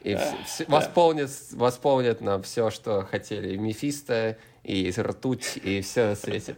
И 0.03 0.15
да, 0.15 0.35
в, 0.45 0.57
да. 0.59 0.65
восполнит, 0.67 1.29
восполнит 1.51 2.21
нам 2.21 2.43
все, 2.43 2.69
что 2.69 3.03
хотели. 3.03 3.53
И 3.53 3.57
Мефисто, 3.57 4.37
и 4.63 4.91
ртуть, 4.97 5.57
и 5.57 5.81
все 5.81 6.09
на 6.09 6.15
свете. 6.15 6.55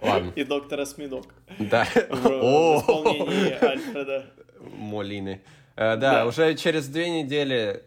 Ладно. 0.00 0.32
И 0.34 0.44
доктора 0.44 0.84
Сминок. 0.84 1.26
Да. 1.58 1.84
В 1.84 1.98
исполнении 2.80 3.64
Альфреда. 3.64 4.26
Молины. 4.60 5.42
Э, 5.76 5.96
да, 5.96 6.26
уже 6.26 6.54
через 6.56 6.88
две 6.88 7.22
недели 7.22 7.84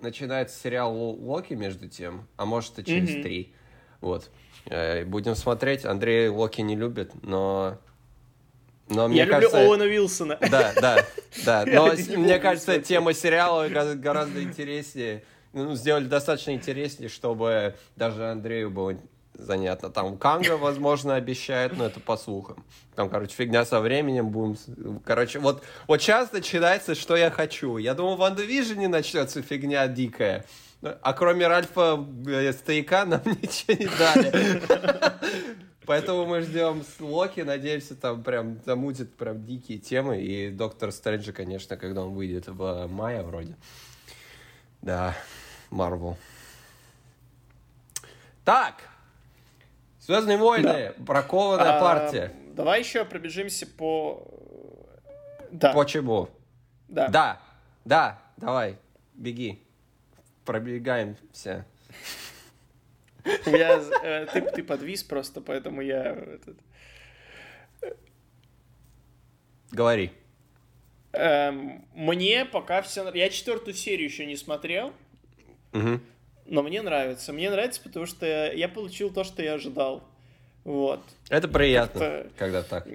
начинается 0.00 0.58
сериал 0.58 0.94
Локи, 0.94 1.54
между 1.54 1.88
тем, 1.88 2.28
а 2.36 2.44
может 2.44 2.78
и 2.78 2.84
через 2.84 3.22
три. 3.22 3.54
Вот. 4.00 4.30
Э, 4.70 5.04
будем 5.04 5.34
смотреть. 5.34 5.84
Андрей 5.84 6.28
Локи 6.28 6.60
не 6.60 6.76
любит, 6.76 7.12
но... 7.22 7.78
Но 8.88 9.06
мне 9.06 9.18
Я 9.18 9.26
кажется, 9.26 9.58
люблю 9.58 9.72
Оуэна 9.72 9.86
Вилсона. 9.86 10.38
Да, 10.50 10.72
да, 10.80 11.04
да. 11.44 11.64
Но 11.66 11.92
мне 12.16 12.38
кажется, 12.38 12.80
тема 12.80 13.12
сериала 13.12 13.68
гораздо 13.68 14.42
интереснее. 14.42 15.24
Ну, 15.52 15.74
сделали 15.74 16.06
достаточно 16.06 16.52
интереснее, 16.52 17.10
чтобы 17.10 17.74
даже 17.96 18.30
Андрею 18.30 18.70
было 18.70 18.96
занятно. 19.34 19.90
Там 19.90 20.16
Канга, 20.16 20.56
возможно, 20.56 21.14
обещает, 21.14 21.76
но 21.76 21.86
это 21.86 22.00
по 22.00 22.16
слухам. 22.16 22.64
Там, 22.94 23.08
короче, 23.08 23.34
фигня 23.34 23.64
со 23.64 23.80
временем 23.80 24.28
будем... 24.28 25.00
Короче, 25.04 25.38
вот, 25.38 25.62
вот 25.86 26.02
сейчас 26.02 26.32
начинается, 26.32 26.94
что 26.94 27.16
я 27.16 27.30
хочу. 27.30 27.76
Я 27.76 27.94
думал, 27.94 28.16
в 28.16 28.18
Ванда 28.18 28.44
не 28.44 28.86
начнется 28.86 29.42
фигня 29.42 29.86
дикая. 29.86 30.44
А 30.80 31.12
кроме 31.12 31.48
Ральфа 31.48 32.06
э, 32.26 32.52
стояка 32.52 33.04
нам 33.04 33.22
ничего 33.24 33.76
не 33.76 33.86
дали. 33.98 34.62
Поэтому 35.86 36.26
мы 36.26 36.42
ждем 36.42 36.84
с 36.84 37.00
Локи, 37.00 37.40
надеемся, 37.40 37.96
там 37.96 38.22
прям 38.22 38.60
замутит 38.64 39.16
прям 39.16 39.44
дикие 39.44 39.78
темы. 39.78 40.20
И 40.20 40.50
Доктор 40.50 40.92
Стрэнджа, 40.92 41.32
конечно, 41.32 41.76
когда 41.76 42.02
он 42.02 42.14
выйдет 42.14 42.46
в 42.46 42.86
мае 42.86 43.22
вроде. 43.22 43.56
Да, 44.82 45.16
Марвел. 45.70 46.16
Так, 48.44 48.74
Звездные 50.00 50.38
войны, 50.38 50.94
да. 50.96 51.02
бракованная 51.02 51.78
а, 51.78 51.80
партия. 51.80 52.32
Давай 52.54 52.80
еще 52.80 53.04
пробежимся 53.04 53.66
по... 53.66 54.26
Да. 55.50 55.72
По 55.72 55.84
чему? 55.84 56.28
Да. 56.88 57.08
Да, 57.08 57.40
да, 57.84 58.18
давай, 58.36 58.78
беги 59.14 59.67
пробегаемся. 60.48 61.66
Я, 63.44 63.82
э, 64.02 64.26
ты, 64.32 64.40
ты 64.40 64.62
подвис 64.62 65.04
просто, 65.04 65.42
поэтому 65.42 65.82
я... 65.82 66.12
Этот... 66.12 66.56
Говори. 69.70 70.10
Эм, 71.12 71.86
мне 71.92 72.46
пока 72.46 72.80
все... 72.80 73.12
Я 73.12 73.28
четвертую 73.28 73.74
серию 73.74 74.08
еще 74.08 74.24
не 74.24 74.36
смотрел, 74.36 74.94
угу. 75.74 76.00
но 76.46 76.62
мне 76.62 76.80
нравится. 76.80 77.34
Мне 77.34 77.50
нравится, 77.50 77.82
потому 77.82 78.06
что 78.06 78.50
я 78.50 78.68
получил 78.70 79.12
то, 79.12 79.24
что 79.24 79.42
я 79.42 79.52
ожидал. 79.52 80.08
Вот. 80.64 81.02
Это 81.28 81.48
приятно, 81.48 82.26
когда 82.38 82.62
так. 82.62 82.86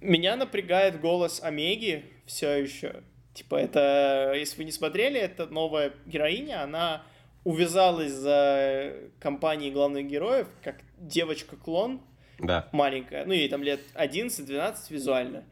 Меня 0.00 0.36
напрягает 0.36 1.00
голос 1.00 1.42
Омеги 1.42 2.04
все 2.24 2.52
еще. 2.54 3.02
Типа, 3.34 3.56
это, 3.56 4.32
если 4.36 4.58
вы 4.58 4.64
не 4.64 4.72
смотрели, 4.72 5.18
это 5.18 5.46
новая 5.46 5.92
героиня, 6.06 6.62
она 6.62 7.02
увязалась 7.42 8.12
за 8.12 8.94
компанией 9.18 9.72
главных 9.72 10.06
героев, 10.06 10.46
как 10.62 10.76
девочка-клон, 10.98 12.00
да. 12.38 12.68
маленькая, 12.72 13.24
ну, 13.26 13.32
ей 13.32 13.48
там 13.48 13.62
лет 13.62 13.80
11-12 13.94 14.76
визуально. 14.90 15.44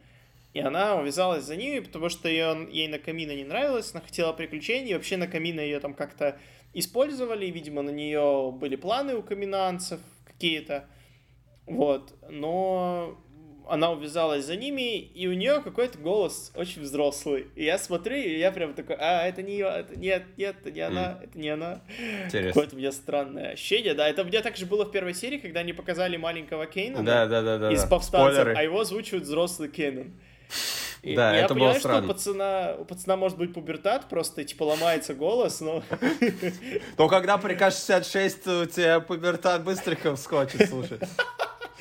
И 0.54 0.60
она 0.60 0.96
увязалась 0.96 1.44
за 1.44 1.56
ними, 1.56 1.80
потому 1.80 2.08
что 2.08 2.28
ее, 2.28 2.68
ей 2.70 2.86
на 2.86 2.98
Камина 2.98 3.34
не 3.34 3.44
нравилось, 3.44 3.90
она 3.92 4.02
хотела 4.02 4.32
приключений, 4.32 4.90
и 4.90 4.94
вообще 4.94 5.16
на 5.16 5.26
Камина 5.26 5.60
ее 5.60 5.80
там 5.80 5.94
как-то 5.94 6.38
использовали, 6.74 7.46
и, 7.46 7.50
видимо, 7.50 7.82
на 7.82 7.90
нее 7.90 8.52
были 8.52 8.76
планы 8.76 9.16
у 9.16 9.22
каминанцев 9.22 10.00
какие-то, 10.24 10.86
вот, 11.66 12.14
но 12.28 13.18
она 13.68 13.90
увязалась 13.90 14.44
за 14.44 14.56
ними, 14.56 14.98
и 14.98 15.26
у 15.26 15.32
нее 15.32 15.60
какой-то 15.62 15.98
голос 15.98 16.52
очень 16.54 16.82
взрослый. 16.82 17.46
И 17.54 17.64
я 17.64 17.78
смотрю, 17.78 18.16
и 18.16 18.38
я 18.38 18.52
прям 18.52 18.74
такой, 18.74 18.96
а, 18.98 19.26
это 19.26 19.42
не 19.42 19.52
ее, 19.52 19.66
это 19.66 19.96
нет, 19.96 20.24
нет, 20.36 20.56
это 20.60 20.70
не 20.70 20.80
она, 20.80 21.02
mm. 21.02 21.24
это 21.24 21.38
не 21.38 21.48
она. 21.48 21.80
Интересно. 22.24 22.48
Какое-то 22.48 22.76
у 22.76 22.78
меня 22.78 22.92
странное 22.92 23.52
ощущение, 23.52 23.94
да. 23.94 24.08
Это 24.08 24.22
у 24.22 24.24
меня 24.24 24.42
также 24.42 24.66
было 24.66 24.84
в 24.84 24.90
первой 24.90 25.14
серии, 25.14 25.38
когда 25.38 25.60
они 25.60 25.72
показали 25.72 26.16
маленького 26.16 26.66
Кейна 26.66 27.02
да, 27.02 27.26
да, 27.26 27.42
да, 27.42 27.58
да, 27.58 27.72
из 27.72 27.84
повстанцев, 27.84 28.34
Спойлеры. 28.34 28.54
а 28.58 28.62
его 28.62 28.80
озвучивает 28.80 29.24
взрослый 29.24 29.68
Кейнон. 29.68 30.12
И 31.02 31.16
да, 31.16 31.34
я 31.34 31.44
это 31.44 31.54
понимаю, 31.54 31.72
было 31.72 31.80
странно. 31.80 32.02
что 32.02 32.06
у 32.06 32.14
пацана, 32.14 32.74
у 32.78 32.84
пацана 32.84 33.16
может 33.16 33.36
быть 33.36 33.52
пубертат, 33.52 34.08
просто 34.08 34.44
типа 34.44 34.62
ломается 34.62 35.14
голос, 35.14 35.60
но... 35.60 35.82
Но 36.96 37.08
когда 37.08 37.38
приказ 37.38 37.78
66, 37.78 38.46
у 38.46 38.66
тебя 38.66 39.00
пубертат 39.00 39.64
быстренько 39.64 40.14
вскочит, 40.14 40.68
слушай. 40.68 41.00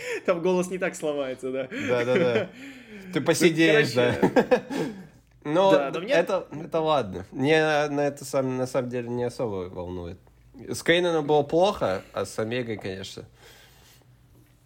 Там 0.26 0.41
голос 0.41 0.70
не 0.70 0.78
так 0.78 0.95
сломается, 0.95 1.52
да. 1.52 1.68
Да-да-да. 1.70 2.49
Ты 3.14 3.22
посидеешь, 3.22 3.93
да. 3.93 4.16
Но 5.43 5.72
да, 5.72 5.99
мне... 5.99 6.14
это, 6.14 6.47
это 6.52 6.80
ладно. 6.80 7.26
Мне 7.32 7.88
на 7.89 8.02
это 8.02 8.24
сам, 8.26 8.58
на 8.58 8.68
самом 8.68 8.89
деле 8.89 9.10
не 9.10 9.24
особо 9.24 9.70
волнует. 9.70 10.20
С 10.54 10.84
Кейноном 10.84 11.26
было 11.26 11.41
плохо, 11.41 12.04
а 12.14 12.26
с 12.26 12.38
Омегой, 12.38 12.78
конечно. 12.78 13.26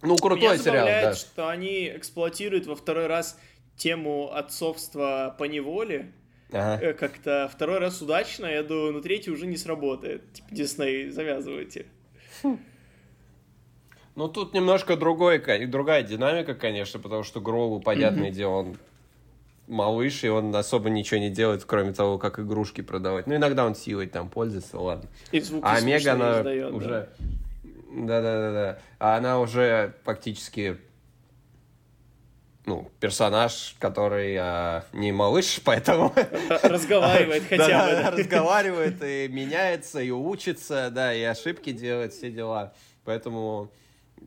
Ну, 0.01 0.17
крутой 0.17 0.55
Меня 0.55 0.57
сериал, 0.57 0.85
да. 0.85 1.13
что 1.13 1.49
они 1.49 1.87
эксплуатируют 1.87 2.67
во 2.67 2.75
второй 2.75 3.07
раз 3.07 3.39
тему 3.77 4.31
отцовства 4.33 5.35
по 5.37 5.45
неволе. 5.45 6.11
Ага. 6.51 6.83
Э, 6.83 6.93
как-то 6.93 7.49
второй 7.51 7.79
раз 7.79 8.01
удачно, 8.01 8.45
я 8.45 8.61
думаю, 8.61 8.93
но 8.93 9.01
третий 9.01 9.31
уже 9.31 9.47
не 9.47 9.57
сработает. 9.57 10.33
Типа, 10.33 10.47
Дисней, 10.51 11.09
завязывайте. 11.09 11.85
Хм. 12.43 12.59
Ну, 14.15 14.29
тут 14.29 14.53
немножко 14.53 14.95
другой, 14.95 15.39
другая 15.67 16.03
динамика, 16.03 16.55
конечно, 16.55 16.99
потому 16.99 17.23
что 17.23 17.41
Гроулу, 17.41 17.81
понятное 17.81 18.31
дело, 18.31 18.51
он 18.51 18.77
малыш, 19.67 20.23
и 20.23 20.29
он 20.29 20.55
особо 20.55 20.89
ничего 20.89 21.19
не 21.19 21.29
делает, 21.29 21.65
кроме 21.65 21.91
того, 21.93 22.17
как 22.17 22.39
игрушки 22.39 22.81
продавать. 22.81 23.27
Ну, 23.27 23.35
иногда 23.35 23.65
он 23.65 23.75
силой 23.75 24.07
там 24.07 24.29
пользуется, 24.29 24.79
ладно. 24.79 25.09
И 25.31 25.43
А 25.61 25.75
Омега, 25.75 25.99
смешные 25.99 26.11
она 26.13 26.39
издает, 26.39 26.69
да. 26.69 26.75
уже... 26.75 27.09
Да-да-да-да. 27.91 28.79
А 28.99 29.17
она 29.17 29.39
уже 29.39 29.93
фактически 30.03 30.77
ну, 32.65 32.89
персонаж, 32.99 33.75
который 33.79 34.35
а, 34.37 34.85
не 34.93 35.11
малыш, 35.11 35.61
поэтому... 35.65 36.13
Разговаривает 36.63 37.43
хотя 37.49 37.85
бы. 37.85 37.91
Да, 37.91 38.01
да. 38.03 38.11
разговаривает 38.11 39.03
и 39.03 39.27
меняется, 39.27 40.01
и 40.01 40.11
учится, 40.11 40.89
да, 40.91 41.13
и 41.13 41.21
ошибки 41.21 41.71
делает, 41.71 42.13
все 42.13 42.31
дела. 42.31 42.73
Поэтому 43.03 43.71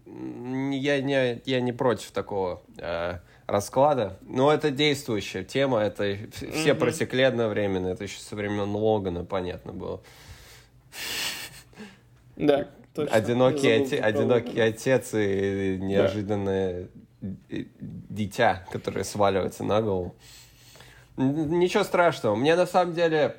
я 0.06 1.00
не, 1.00 1.40
я 1.44 1.60
не 1.60 1.72
против 1.72 2.10
такого 2.10 2.62
э, 2.78 3.18
расклада. 3.46 4.18
Но 4.22 4.52
это 4.52 4.70
действующая 4.70 5.44
тема, 5.44 5.80
это 5.80 6.16
все 6.32 6.72
Мгм. 6.72 6.78
просекли 6.80 7.22
одновременно, 7.22 7.88
это 7.88 8.04
еще 8.04 8.20
со 8.20 8.36
времен 8.36 8.70
Логана, 8.74 9.24
понятно 9.24 9.72
было. 9.72 10.00
Да, 12.36 12.68
точно. 12.94 13.14
Одинокий, 13.16 13.68
оте- 13.68 14.00
одинокий 14.00 14.60
отец 14.60 15.12
и 15.14 15.78
неожиданное 15.80 16.88
д- 17.20 17.66
дитя, 17.80 18.64
которое 18.70 19.04
сваливается 19.04 19.64
на 19.64 19.82
голову. 19.82 20.14
Ничего 21.16 21.82
страшного. 21.82 22.36
Мне 22.36 22.54
на 22.54 22.66
самом 22.66 22.94
деле 22.94 23.36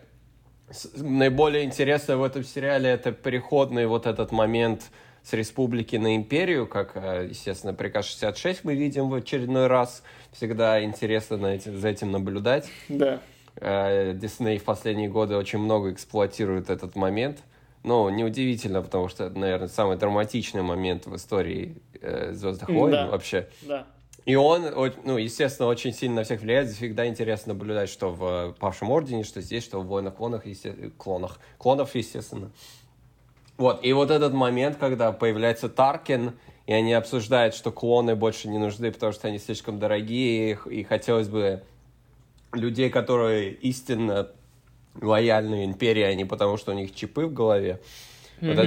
наиболее 0.98 1.64
интересное 1.64 2.18
в 2.18 2.24
этом 2.24 2.44
сериале 2.44 2.90
это 2.90 3.12
переходный 3.12 3.88
вот 3.88 4.06
этот 4.06 4.32
момент 4.32 4.92
с 5.24 5.34
республики 5.34 5.96
на 5.96 6.16
империю, 6.16 6.68
как, 6.68 6.92
э, 6.96 7.28
естественно, 7.30 7.74
приказ 7.74 8.06
66 8.06 8.64
мы 8.64 8.76
видим 8.76 9.10
в 9.10 9.14
очередной 9.14 9.68
раз. 9.68 10.04
Всегда 10.32 10.84
интересно 10.84 11.38
на 11.38 11.56
эти- 11.56 11.70
за 11.70 11.88
этим 11.90 12.12
наблюдать. 12.12 12.68
Да. 12.88 13.20
Э, 13.56 14.14
Дисней 14.14 14.58
в 14.58 14.64
последние 14.64 15.10
годы 15.10 15.36
очень 15.36 15.60
много 15.60 15.92
эксплуатирует 15.92 16.70
этот 16.70 16.96
момент. 16.96 17.40
Ну, 17.84 18.10
неудивительно, 18.10 18.82
потому 18.82 19.08
что 19.10 19.26
это, 19.26 19.38
наверное, 19.40 19.68
самый 19.70 19.98
драматичный 19.98 20.62
момент 20.62 21.06
в 21.06 21.16
истории 21.16 21.78
э, 22.02 22.32
Звездных 22.34 22.70
войн 22.70 22.92
Да. 22.92 23.08
вообще. 23.08 23.48
Да. 23.64 23.86
И 24.26 24.36
он, 24.36 24.64
ну, 25.06 25.18
естественно, 25.18 25.68
очень 25.68 25.92
сильно 25.94 26.18
на 26.18 26.24
всех 26.24 26.42
влияет. 26.42 26.70
Всегда 26.70 27.08
интересно 27.08 27.54
наблюдать, 27.54 27.90
что 27.90 28.12
в 28.12 28.54
Павшем 28.60 28.92
Ордене, 28.92 29.24
что 29.24 29.42
здесь, 29.42 29.64
что 29.64 29.82
в 29.82 29.88
Войнах 29.88 30.16
клонах, 30.16 30.46
есте- 30.46 30.92
клонах. 30.98 31.40
Клонов, 31.58 31.96
естественно. 31.96 32.52
Вот, 33.60 33.84
и 33.84 33.92
вот 33.92 34.10
этот 34.10 34.34
момент, 34.34 34.78
когда 34.78 35.12
появляется 35.12 35.68
Таркин, 35.68 36.32
и 36.66 36.72
они 36.72 36.94
обсуждают, 36.94 37.54
что 37.54 37.74
клоны 37.74 38.16
больше 38.16 38.48
не 38.48 38.58
нужны, 38.58 38.90
потому 38.90 39.12
что 39.12 39.28
они 39.28 39.38
слишком 39.38 39.80
дорогие, 39.80 40.58
и, 40.66 40.80
и 40.80 40.84
хотелось 40.86 41.28
бы 41.28 41.62
людей, 42.54 42.90
которые 42.90 43.52
истинно 43.52 44.30
лояльны 45.02 45.66
империи, 45.66 46.04
а 46.04 46.16
не 46.16 46.24
потому, 46.24 46.56
что 46.56 46.72
у 46.72 46.74
них 46.74 46.96
чипы 46.96 47.26
в 47.26 47.34
голове. 47.34 47.82
Вот 48.40 48.52
это. 48.52 48.62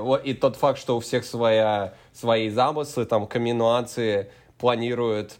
Вот, 0.00 0.24
И 0.24 0.32
тот 0.32 0.56
факт, 0.56 0.78
что 0.78 0.96
у 0.96 1.00
всех 1.00 1.26
своя, 1.26 1.92
свои 2.14 2.48
замыслы, 2.48 3.04
там, 3.04 3.26
комбинации 3.26 4.30
планируют 4.56 5.36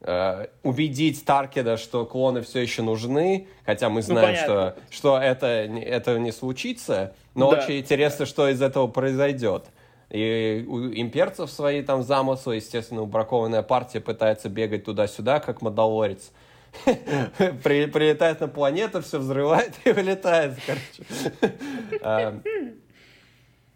убедить 0.00 1.24
Таркина, 1.24 1.76
что 1.76 2.06
клоны 2.06 2.42
все 2.42 2.60
еще 2.60 2.82
нужны, 2.82 3.48
хотя 3.66 3.88
мы 3.88 4.00
знаем, 4.02 4.36
что, 4.36 4.46
понятно. 4.46 4.82
что 4.90 5.18
это, 5.18 5.46
это 5.46 6.18
не 6.18 6.30
случится, 6.32 7.14
но 7.34 7.50
Да. 7.50 7.58
очень 7.58 7.80
интересно, 7.80 8.24
что 8.26 8.48
из 8.48 8.62
этого 8.62 8.86
произойдет. 8.86 9.64
И 10.10 10.64
у 10.68 10.86
имперцев 10.86 11.50
свои 11.50 11.82
там 11.82 12.02
замыслы, 12.02 12.56
естественно, 12.56 13.04
бракованная 13.04 13.62
партия 13.62 14.00
пытается 14.00 14.48
бегать 14.48 14.84
туда-сюда, 14.84 15.40
как 15.40 15.60
Мандалорец. 15.62 16.30
При- 16.84 17.86
Прилетает 17.86 18.40
на 18.40 18.48
планету, 18.48 19.02
все 19.02 19.18
взрывает 19.18 19.72
и 19.84 19.90
вылетает, 19.92 20.54
короче. 20.66 21.54
А, 22.02 22.40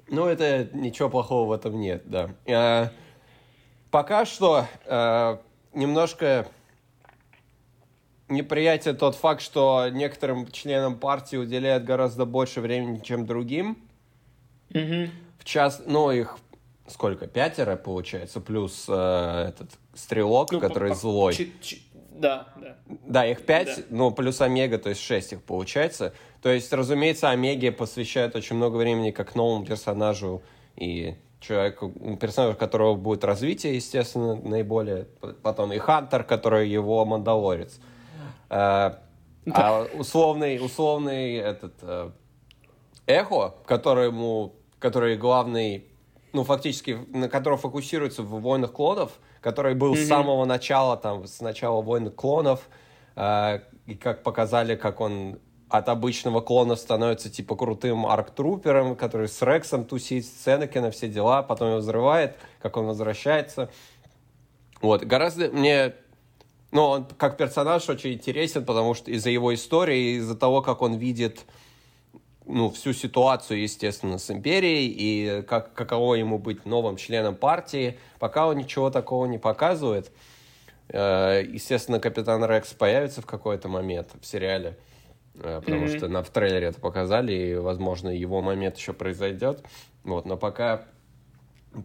Ну, 0.08 0.26
это 0.26 0.68
ничего 0.72 1.08
плохого 1.08 1.48
в 1.48 1.52
этом 1.52 1.80
нет, 1.80 2.02
да. 2.06 2.30
А, 2.48 2.88
Пока 3.90 4.24
что 4.24 4.66
а, 4.86 5.40
немножко 5.74 6.48
неприятие 8.28 8.94
тот 8.94 9.14
факт, 9.14 9.42
что 9.42 9.88
некоторым 9.90 10.50
членам 10.50 10.98
партии 10.98 11.36
уделяют 11.36 11.84
гораздо 11.84 12.24
больше 12.24 12.60
времени, 12.60 13.00
чем 13.04 13.26
другим. 13.26 13.76
Мгм. 14.70 15.10
В 15.38 15.44
час, 15.44 15.82
ну, 15.86 16.10
их 16.10 16.38
сколько, 16.86 17.26
пятеро, 17.26 17.76
получается, 17.76 18.40
плюс 18.40 18.86
э, 18.88 19.46
этот 19.48 19.70
стрелок, 19.94 20.52
Ну, 20.52 20.60
который 20.60 20.90
по- 20.90 20.94
злой. 20.94 21.52
Да, 22.10 22.48
да. 22.56 22.76
Да, 22.86 23.26
их 23.26 23.44
пять, 23.44 23.76
Да. 23.76 23.82
ну, 23.90 24.10
плюс 24.12 24.40
Омега, 24.40 24.78
то 24.78 24.90
есть 24.90 25.00
шесть 25.00 25.32
их 25.32 25.42
получается. 25.42 26.12
То 26.40 26.50
есть, 26.50 26.72
разумеется, 26.72 27.30
Омеге 27.30 27.72
посвящают 27.72 28.36
очень 28.36 28.56
много 28.56 28.76
времени 28.76 29.10
как 29.10 29.34
новому 29.34 29.64
персонажу 29.64 30.42
и 30.76 31.16
человеку, 31.42 31.90
персонажу, 32.20 32.54
у 32.54 32.58
которого 32.58 32.94
будет 32.94 33.24
развитие, 33.24 33.74
естественно, 33.74 34.34
наиболее. 34.34 35.08
Потом 35.42 35.72
и 35.72 35.78
Хантер, 35.78 36.24
который 36.24 36.68
его 36.68 37.04
мандалорец. 37.04 37.78
А, 38.48 39.00
а 39.52 39.86
условный, 39.94 40.64
условный 40.64 41.34
этот 41.34 41.74
э, 41.82 42.10
Эхо, 43.06 43.54
которому, 43.66 44.54
который 44.78 45.16
главный, 45.16 45.86
ну, 46.32 46.44
фактически, 46.44 46.98
на 47.08 47.28
которого 47.28 47.58
фокусируется 47.58 48.22
в 48.22 48.40
«Войнах 48.40 48.72
клонов», 48.72 49.12
который 49.40 49.74
был 49.74 49.96
с 49.96 50.06
самого 50.06 50.44
начала, 50.44 50.96
там, 50.96 51.26
с 51.26 51.40
начала 51.40 51.82
«Войн 51.82 52.10
клонов», 52.10 52.68
э, 53.16 53.60
и 53.86 53.94
как 53.96 54.22
показали, 54.22 54.76
как 54.76 55.00
он 55.00 55.40
от 55.72 55.88
обычного 55.88 56.40
клона 56.40 56.76
становится, 56.76 57.30
типа, 57.30 57.56
крутым 57.56 58.06
арктрупером, 58.06 58.94
который 58.94 59.28
с 59.28 59.40
Рексом 59.42 59.84
тусит, 59.84 60.26
с 60.26 60.46
Энакином, 60.46 60.92
все 60.92 61.08
дела, 61.08 61.42
потом 61.42 61.68
его 61.68 61.78
взрывает, 61.78 62.36
как 62.60 62.76
он 62.76 62.86
возвращается. 62.86 63.70
Вот, 64.80 65.02
гораздо 65.04 65.48
мне 65.48 65.94
ну, 66.72 66.84
он 66.84 67.04
как 67.04 67.36
персонаж 67.36 67.88
очень 67.88 68.14
интересен, 68.14 68.64
потому 68.64 68.94
что 68.94 69.10
из-за 69.10 69.30
его 69.30 69.54
истории, 69.54 70.16
из-за 70.16 70.34
того, 70.34 70.62
как 70.62 70.80
он 70.82 70.94
видит 70.94 71.44
ну, 72.46 72.70
всю 72.70 72.92
ситуацию, 72.92 73.62
естественно, 73.62 74.18
с 74.18 74.30
империей, 74.30 74.88
и 74.88 75.42
как, 75.42 75.74
каково 75.74 76.14
ему 76.14 76.38
быть 76.38 76.64
новым 76.64 76.96
членом 76.96 77.34
партии, 77.36 77.98
пока 78.18 78.46
он 78.46 78.56
ничего 78.56 78.90
такого 78.90 79.26
не 79.26 79.38
показывает. 79.38 80.10
Э, 80.88 81.42
Естественно, 81.46 82.00
Капитан 82.00 82.44
Рекс 82.44 82.72
появится 82.72 83.22
в 83.22 83.26
какой-то 83.26 83.68
момент 83.68 84.08
в 84.20 84.26
сериале, 84.26 84.76
потому 85.34 85.86
Мгм. 85.86 85.88
что 85.88 86.08
на, 86.08 86.22
в 86.22 86.30
трейлере 86.30 86.66
это 86.66 86.80
показали, 86.80 87.32
и, 87.32 87.54
возможно, 87.54 88.08
его 88.08 88.42
момент 88.42 88.76
еще 88.76 88.92
произойдет. 88.92 89.64
Вот, 90.04 90.26
но 90.26 90.36
пока, 90.36 90.84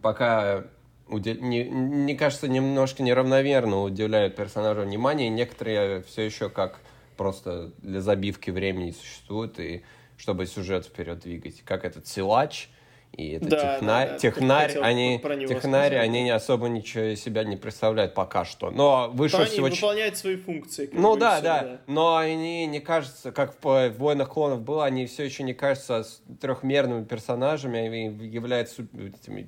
пока 0.02 0.64
уде- 1.08 1.40
не- 1.40 1.64
мне 1.64 2.14
кажется, 2.14 2.48
немножко 2.48 3.02
неравномерно 3.02 3.82
уделяют 3.82 4.36
персонажу 4.36 4.82
внимание, 4.82 5.28
и 5.28 5.30
некоторые 5.30 6.02
все 6.02 6.22
еще 6.22 6.48
как 6.48 6.78
просто 7.16 7.72
для 7.78 8.00
забивки 8.00 8.50
времени 8.50 8.92
существуют, 8.92 9.58
и 9.58 9.82
чтобы 10.16 10.46
сюжет 10.46 10.86
вперед 10.86 11.20
двигать. 11.20 11.62
Как 11.62 11.84
этот 11.84 12.06
силач 12.06 12.68
и 13.12 13.30
это 13.32 13.48
Да, 13.48 13.74
технарь. 13.74 14.06
да, 14.06 14.12
да. 14.12 14.18
технарь, 14.18 14.66
Хотел 14.68 14.84
они, 14.84 15.18
технари, 15.18 15.58
сказать. 15.88 15.92
они 15.94 16.22
не 16.22 16.30
особо 16.30 16.68
ничего 16.68 17.04
из 17.04 17.20
себя 17.22 17.42
не 17.44 17.56
представляют 17.56 18.14
пока 18.14 18.44
что. 18.44 18.70
Но 18.70 19.10
они 19.12 19.28
всего... 19.28 19.68
ч- 19.70 19.74
выполняют 19.76 20.16
свои 20.16 20.36
функции. 20.36 20.88
ну 20.92 21.12
бы, 21.12 21.16
и 21.16 21.20
да, 21.20 21.40
да, 21.40 21.80
но 21.86 22.16
они 22.16 22.66
не 22.66 22.80
кажутся, 22.80 23.32
как 23.32 23.56
в, 23.62 23.90
«Войнах 23.98 24.28
клонов» 24.28 24.60
было, 24.62 24.84
они 24.84 25.06
все 25.06 25.24
еще 25.24 25.42
не 25.42 25.54
кажутся 25.54 26.04
трехмерными 26.40 27.04
персонажами, 27.04 27.80
они 27.80 28.04
являются 28.28 28.86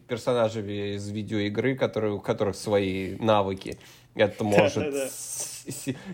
персонажами 0.08 0.94
из 0.96 1.08
видеоигры, 1.08 1.76
которые, 1.76 2.14
у 2.14 2.20
которых 2.20 2.56
свои 2.56 3.16
навыки. 3.16 3.78
Это 4.14 4.42
может 4.42 4.84
Да-да-да. 4.84 5.06
с- 5.08 5.12
с- 5.12 5.49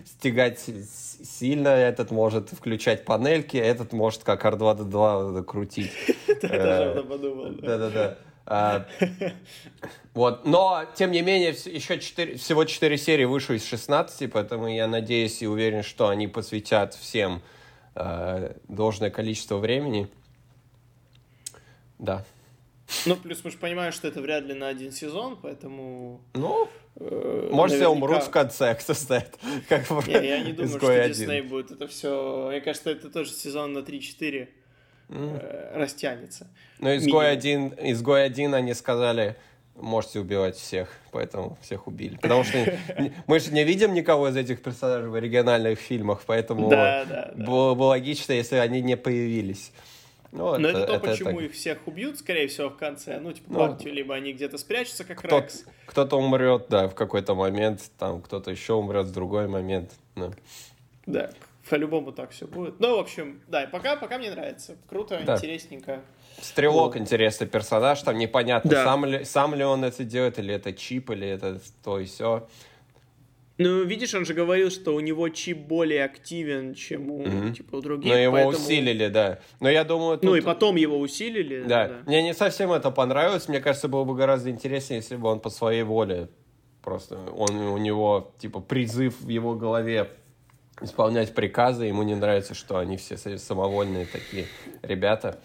стягать 0.05 0.59
сильно, 1.23 1.69
этот 1.69 2.11
может 2.11 2.49
включать 2.49 3.05
панельки, 3.05 3.57
этот 3.57 3.93
может 3.93 4.23
как 4.23 4.45
R2-D2 4.45 5.43
крутить. 5.43 5.91
Я 6.43 6.91
этом 6.91 7.07
подумал. 7.07 7.49
да. 7.53 7.77
Да-да-да. 7.77 8.17
А, 8.49 8.85
Вот, 10.13 10.45
но, 10.45 10.85
тем 10.95 11.11
не 11.11 11.21
менее, 11.21 11.49
еще 11.49 11.99
4, 11.99 12.37
всего 12.37 12.65
4 12.65 12.97
серии 12.97 13.25
вышло 13.25 13.53
из 13.53 13.63
16, 13.65 14.31
поэтому 14.31 14.67
я 14.67 14.87
надеюсь 14.87 15.43
и 15.43 15.47
уверен, 15.47 15.83
что 15.83 16.07
они 16.07 16.27
посвятят 16.27 16.95
всем 16.95 17.43
э, 17.93 18.55
должное 18.67 19.11
количество 19.11 19.57
времени. 19.57 20.07
Да. 21.99 22.25
Ну, 23.05 23.15
плюс 23.15 23.43
мы 23.43 23.51
же 23.51 23.57
понимаем, 23.57 23.91
что 23.91 24.07
это 24.07 24.21
вряд 24.21 24.45
ли 24.45 24.53
на 24.53 24.67
один 24.67 24.91
сезон, 24.91 25.37
поэтому... 25.41 26.21
Ну, 26.33 26.69
э, 26.95 27.49
может, 27.51 27.77
все 27.77 27.87
умрут 27.87 28.23
в 28.23 28.29
конце, 28.29 28.75
кто 28.79 28.93
знает. 28.93 29.37
Как 29.67 29.89
в 29.89 30.07
Не, 30.07 30.13
я 30.13 30.39
не 30.39 30.53
думаю, 30.53 30.77
что. 30.77 31.07
Дисней 31.09 31.41
будет 31.41 31.71
это 31.71 31.87
все... 31.87 32.47
Мне 32.49 32.61
кажется, 32.61 32.89
это 32.89 33.09
тоже 33.09 33.31
сезон 33.31 33.73
на 33.73 33.79
3-4 33.79 34.47
э, 35.09 35.71
растянется. 35.75 36.47
Ну, 36.79 36.95
изгой 36.95 37.29
один, 37.29 37.73
изгой 37.77 38.23
один 38.23 38.53
они 38.53 38.73
сказали, 38.73 39.35
можете 39.75 40.19
убивать 40.19 40.55
всех, 40.55 40.89
поэтому 41.11 41.57
всех 41.61 41.87
убили. 41.87 42.17
Потому 42.17 42.43
что 42.43 42.77
мы 43.27 43.39
же 43.39 43.51
не 43.51 43.63
видим 43.63 43.93
никого 43.93 44.29
из 44.29 44.37
этих 44.37 44.61
персонажей 44.61 45.09
в 45.09 45.15
оригинальных 45.15 45.79
фильмах, 45.79 46.21
поэтому. 46.25 46.69
Было 46.69 47.75
бы 47.75 47.83
логично, 47.83 48.33
если 48.33 48.55
они 48.55 48.81
не 48.81 48.95
появились. 48.95 49.71
Ну, 50.31 50.57
Но 50.57 50.67
это, 50.67 50.79
это 50.79 50.87
то, 50.87 50.93
это, 50.93 51.07
почему 51.07 51.39
это... 51.39 51.43
их 51.43 51.53
всех 51.53 51.87
убьют, 51.87 52.19
скорее 52.19 52.47
всего, 52.47 52.69
в 52.69 52.77
конце. 52.77 53.19
Ну, 53.19 53.31
типа, 53.31 53.51
ну, 53.51 53.59
партию, 53.59 53.93
либо 53.93 54.15
они 54.15 54.33
где-то 54.33 54.57
спрячутся, 54.57 55.03
как 55.03 55.19
кто 55.19 55.39
Рекс. 55.39 55.65
Кто-то 55.85 56.17
умрет, 56.17 56.65
да, 56.69 56.87
в 56.87 56.95
какой-то 56.95 57.35
момент, 57.35 57.89
там 57.97 58.21
кто-то 58.21 58.51
еще 58.51 58.73
умрет 58.73 59.07
в 59.07 59.13
другой 59.13 59.47
момент. 59.47 59.91
Да, 60.15 60.31
да 61.05 61.29
по-любому 61.69 62.11
так 62.11 62.31
все 62.31 62.47
будет. 62.47 62.79
Ну, 62.79 62.97
в 62.97 62.99
общем, 62.99 63.41
да, 63.47 63.67
пока, 63.71 63.95
пока 63.95 64.17
мне 64.17 64.31
нравится. 64.31 64.75
Круто, 64.89 65.19
да. 65.25 65.35
интересненько. 65.35 66.01
Стрелок 66.39 66.93
вот. 66.93 67.01
интересный 67.01 67.47
персонаж, 67.47 68.01
там 68.01 68.17
непонятно, 68.17 68.69
да. 68.69 68.83
сам, 68.83 69.05
ли, 69.05 69.23
сам 69.25 69.55
ли 69.55 69.63
он 69.63 69.83
это 69.83 70.03
делает, 70.03 70.37
или 70.39 70.53
это 70.53 70.71
чип, 70.73 71.09
или 71.09 71.27
это 71.27 71.59
то 71.83 71.99
и 71.99 72.05
все. 72.05 72.47
Ну, 73.57 73.83
видишь, 73.83 74.13
он 74.13 74.25
же 74.25 74.35
говорил, 74.35 74.69
что 74.69 74.93
у 74.93 74.99
него 74.99 75.29
чип 75.29 75.57
более 75.57 76.03
активен, 76.03 76.75
чем 76.75 77.09
у, 77.09 77.23
mm-hmm. 77.23 77.53
типа, 77.53 77.77
у 77.77 77.81
других. 77.81 78.11
Но 78.11 78.17
его 78.17 78.33
поэтому... 78.33 78.55
усилили, 78.55 79.07
да. 79.07 79.39
Но 79.59 79.69
я 79.69 79.83
думаю... 79.83 80.17
Тут... 80.17 80.25
Ну, 80.25 80.35
и 80.35 80.41
потом 80.41 80.75
его 80.75 80.99
усилили. 80.99 81.63
Да. 81.63 81.87
да. 81.87 81.95
Мне 82.05 82.21
не 82.21 82.33
совсем 82.35 82.71
это 82.71 82.91
понравилось. 82.91 83.47
Мне 83.47 83.59
кажется, 83.59 83.87
было 83.87 84.03
бы 84.03 84.15
гораздо 84.15 84.51
интереснее, 84.51 84.97
если 84.97 85.15
бы 85.15 85.27
он 85.29 85.39
по 85.39 85.49
своей 85.49 85.83
воле 85.83 86.29
просто... 86.83 87.17
Он, 87.35 87.55
у 87.55 87.77
него, 87.77 88.33
типа, 88.37 88.59
призыв 88.59 89.19
в 89.21 89.27
его 89.27 89.55
голове 89.55 90.11
исполнять 90.79 91.33
приказы. 91.33 91.85
Ему 91.85 92.03
не 92.03 92.13
нравится, 92.13 92.53
что 92.53 92.77
они 92.77 92.97
все 92.97 93.17
самовольные 93.17 94.05
такие 94.05 94.45
ребята. 94.83 95.39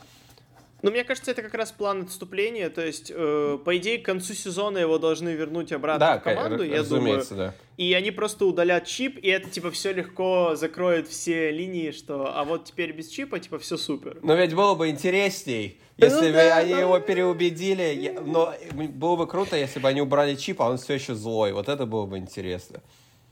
Ну, 0.82 0.90
мне 0.90 1.04
кажется, 1.04 1.30
это 1.30 1.42
как 1.42 1.54
раз 1.54 1.70
план 1.70 2.02
отступления. 2.02 2.68
То 2.68 2.84
есть, 2.84 3.12
э, 3.14 3.58
по 3.64 3.76
идее, 3.76 3.98
к 3.98 4.04
концу 4.04 4.34
сезона 4.34 4.78
его 4.78 4.98
должны 4.98 5.30
вернуть 5.30 5.72
обратно 5.72 6.00
да, 6.00 6.18
в 6.18 6.22
команду, 6.22 6.64
я 6.64 6.82
думаю. 6.82 7.24
Да. 7.30 7.54
И 7.76 7.92
они 7.94 8.10
просто 8.10 8.46
удалят 8.46 8.84
чип, 8.84 9.16
и 9.22 9.28
это, 9.28 9.48
типа, 9.48 9.70
все 9.70 9.92
легко 9.92 10.54
закроет 10.56 11.08
все 11.08 11.52
линии, 11.52 11.92
что 11.92 12.36
а 12.36 12.44
вот 12.44 12.64
теперь 12.64 12.92
без 12.92 13.08
чипа, 13.08 13.38
типа, 13.38 13.58
все 13.60 13.76
супер. 13.76 14.18
Но 14.22 14.34
ведь 14.34 14.54
было 14.54 14.74
бы 14.74 14.88
интересней, 14.88 15.80
если 15.96 16.26
ну, 16.26 16.26
бы 16.26 16.32
да, 16.32 16.56
они 16.56 16.74
да. 16.74 16.80
его 16.80 16.98
переубедили. 16.98 18.18
Но 18.24 18.52
было 18.72 19.16
бы 19.16 19.26
круто, 19.28 19.56
если 19.56 19.78
бы 19.78 19.88
они 19.88 20.00
убрали 20.00 20.34
чип, 20.34 20.60
а 20.62 20.68
он 20.68 20.78
все 20.78 20.94
еще 20.94 21.14
злой. 21.14 21.52
Вот 21.52 21.68
это 21.68 21.86
было 21.86 22.06
бы 22.06 22.18
интересно. 22.18 22.82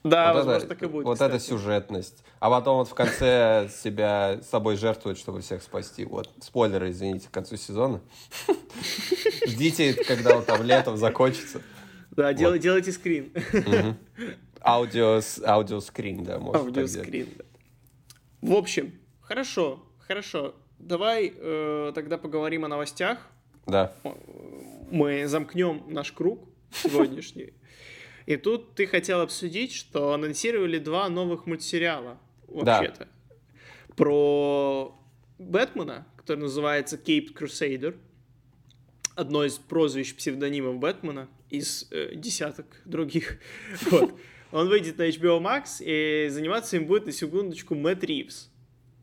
Да, 0.02 0.32
вот 0.32 0.38
возможно, 0.38 0.58
это, 0.58 0.66
так 0.68 0.82
и 0.82 0.86
будет. 0.86 1.04
Вот 1.04 1.14
кстати. 1.14 1.30
это 1.32 1.40
сюжетность. 1.40 2.24
А 2.38 2.48
потом 2.48 2.78
вот 2.78 2.88
в 2.88 2.94
конце 2.94 3.68
себя 3.82 4.40
собой 4.42 4.76
жертвует, 4.76 5.18
чтобы 5.18 5.42
всех 5.42 5.62
спасти. 5.62 6.04
Вот. 6.04 6.30
Спойлеры, 6.40 6.90
извините, 6.90 7.28
к 7.28 7.30
концу 7.30 7.56
сезона. 7.56 8.00
Ждите, 9.46 9.94
когда 10.04 10.36
он 10.36 10.44
там 10.44 10.62
летом 10.62 10.96
закончится. 10.96 11.60
Да, 12.12 12.32
делайте 12.32 12.92
скрин. 12.92 13.32
Аудио, 14.62 15.20
аудиоскрин, 15.46 16.22
да, 16.24 16.38
можно 16.38 16.60
Аудиоскрин, 16.60 17.28
да. 17.36 17.44
В 18.42 18.52
общем, 18.52 18.92
хорошо, 19.22 19.82
хорошо. 19.98 20.54
Давай 20.78 21.32
э, 21.34 21.92
тогда 21.94 22.18
поговорим 22.18 22.64
о 22.64 22.68
новостях. 22.68 23.18
Да. 23.66 23.92
Мы 24.90 25.26
замкнем 25.26 25.84
наш 25.88 26.12
круг 26.12 26.48
сегодняшний. 26.72 27.54
И 28.30 28.36
тут 28.36 28.76
ты 28.76 28.86
хотел 28.86 29.22
обсудить, 29.22 29.72
что 29.72 30.12
анонсировали 30.12 30.78
два 30.78 31.08
новых 31.08 31.46
мультсериала, 31.46 32.16
вообще-то. 32.46 33.08
Да. 33.08 33.94
Про 33.96 34.96
Бэтмена, 35.40 36.06
который 36.16 36.38
называется 36.38 36.94
Cape 36.94 37.34
Crusader. 37.34 37.96
Одно 39.16 39.44
из 39.44 39.58
прозвищ 39.58 40.14
псевдонимов 40.14 40.78
Бэтмена 40.78 41.28
из 41.48 41.88
э, 41.90 42.14
десяток 42.14 42.66
других. 42.84 43.40
Вот. 43.90 44.14
Он 44.52 44.68
выйдет 44.68 44.98
на 44.98 45.08
HBO 45.08 45.40
Max, 45.40 45.80
и 45.80 46.28
заниматься 46.28 46.76
им 46.76 46.86
будет, 46.86 47.06
на 47.06 47.12
секундочку, 47.12 47.74
Мэтт 47.74 48.04
Ривз. 48.04 48.48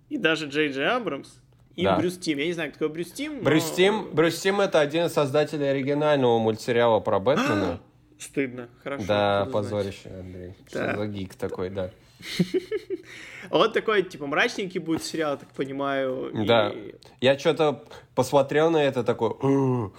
И 0.08 0.18
даже 0.18 0.48
Джей 0.48 0.72
Джей 0.72 0.88
Абрамс, 0.88 1.42
и 1.76 1.84
да. 1.84 1.98
Брюс 1.98 2.18
Тим. 2.18 2.38
Я 2.38 2.46
не 2.46 2.54
знаю, 2.54 2.72
кто 2.72 2.80
такой 2.80 2.94
Брюс 2.94 3.12
Тим. 3.12 3.40
Но... 3.40 3.44
Брюс 3.44 3.72
Тим, 3.72 4.10
Брюс 4.14 4.40
Тим 4.40 4.62
это 4.62 4.80
один 4.80 5.08
из 5.08 5.12
создателей 5.12 5.70
оригинального 5.70 6.40
мультсериала 6.40 7.02
про 7.02 7.20
Бэтмена. 7.20 7.82
Стыдно, 8.20 8.70
хорошо. 8.84 9.05
Да, 9.07 9.47
позорище, 9.51 10.09
Андрей. 10.09 10.55
Да. 10.72 10.91
Что 10.93 10.97
за 10.97 11.07
гик 11.07 11.36
такой, 11.36 11.70
да. 11.70 11.91
Вот 13.49 13.74
такой, 13.74 14.03
типа, 14.03 14.28
мрачненький 14.28 14.80
будет 14.80 15.03
сериал, 15.03 15.38
так 15.38 15.49
понимаю. 15.49 16.32
Да. 16.45 16.74
Я 17.22 17.39
что-то 17.39 17.84
посмотрел 18.13 18.70
на 18.70 18.84
это, 18.84 19.03
такой, 19.03 19.36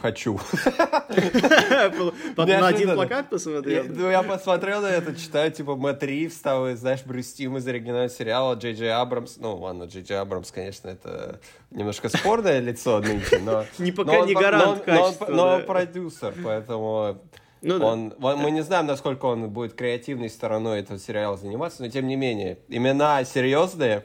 хочу. 0.00 0.38
На 2.36 2.68
один 2.68 2.94
плакат 2.94 3.30
посмотрел? 3.30 3.84
Ну, 3.88 4.10
я 4.10 4.22
посмотрел 4.22 4.82
на 4.82 4.88
это, 4.88 5.14
читаю, 5.16 5.50
типа, 5.50 5.76
Мэтт 5.76 6.02
Ривз, 6.02 6.40
знаешь, 6.40 7.02
Брюс 7.04 7.32
Тим 7.32 7.56
из 7.56 7.66
оригинального 7.66 8.08
сериала, 8.10 8.54
Джей 8.54 8.74
Джей 8.74 8.92
Абрамс. 8.92 9.36
Ну, 9.38 9.56
ладно, 9.56 9.84
Джей 9.84 10.02
Джей 10.02 10.18
Абрамс, 10.18 10.50
конечно, 10.50 10.88
это 10.88 11.40
немножко 11.70 12.08
спорное 12.08 12.60
лицо 12.60 13.00
нынче, 13.00 13.38
но... 13.38 13.64
Не 13.78 13.92
пока 13.92 14.20
не 14.20 14.34
гарант 14.34 14.82
качества. 14.82 15.26
Но 15.28 15.54
он 15.54 15.64
продюсер, 15.64 16.34
поэтому... 16.44 17.18
Ну, 17.60 17.78
да. 17.78 17.86
он, 17.86 18.14
он, 18.20 18.38
мы 18.38 18.50
не 18.50 18.62
знаем, 18.62 18.86
насколько 18.86 19.26
он 19.26 19.48
будет 19.50 19.74
креативной 19.74 20.30
стороной 20.30 20.80
этого 20.80 20.98
сериала 20.98 21.36
заниматься, 21.36 21.82
но 21.82 21.88
тем 21.88 22.06
не 22.06 22.16
менее, 22.16 22.58
имена 22.68 23.24
серьезные, 23.24 24.04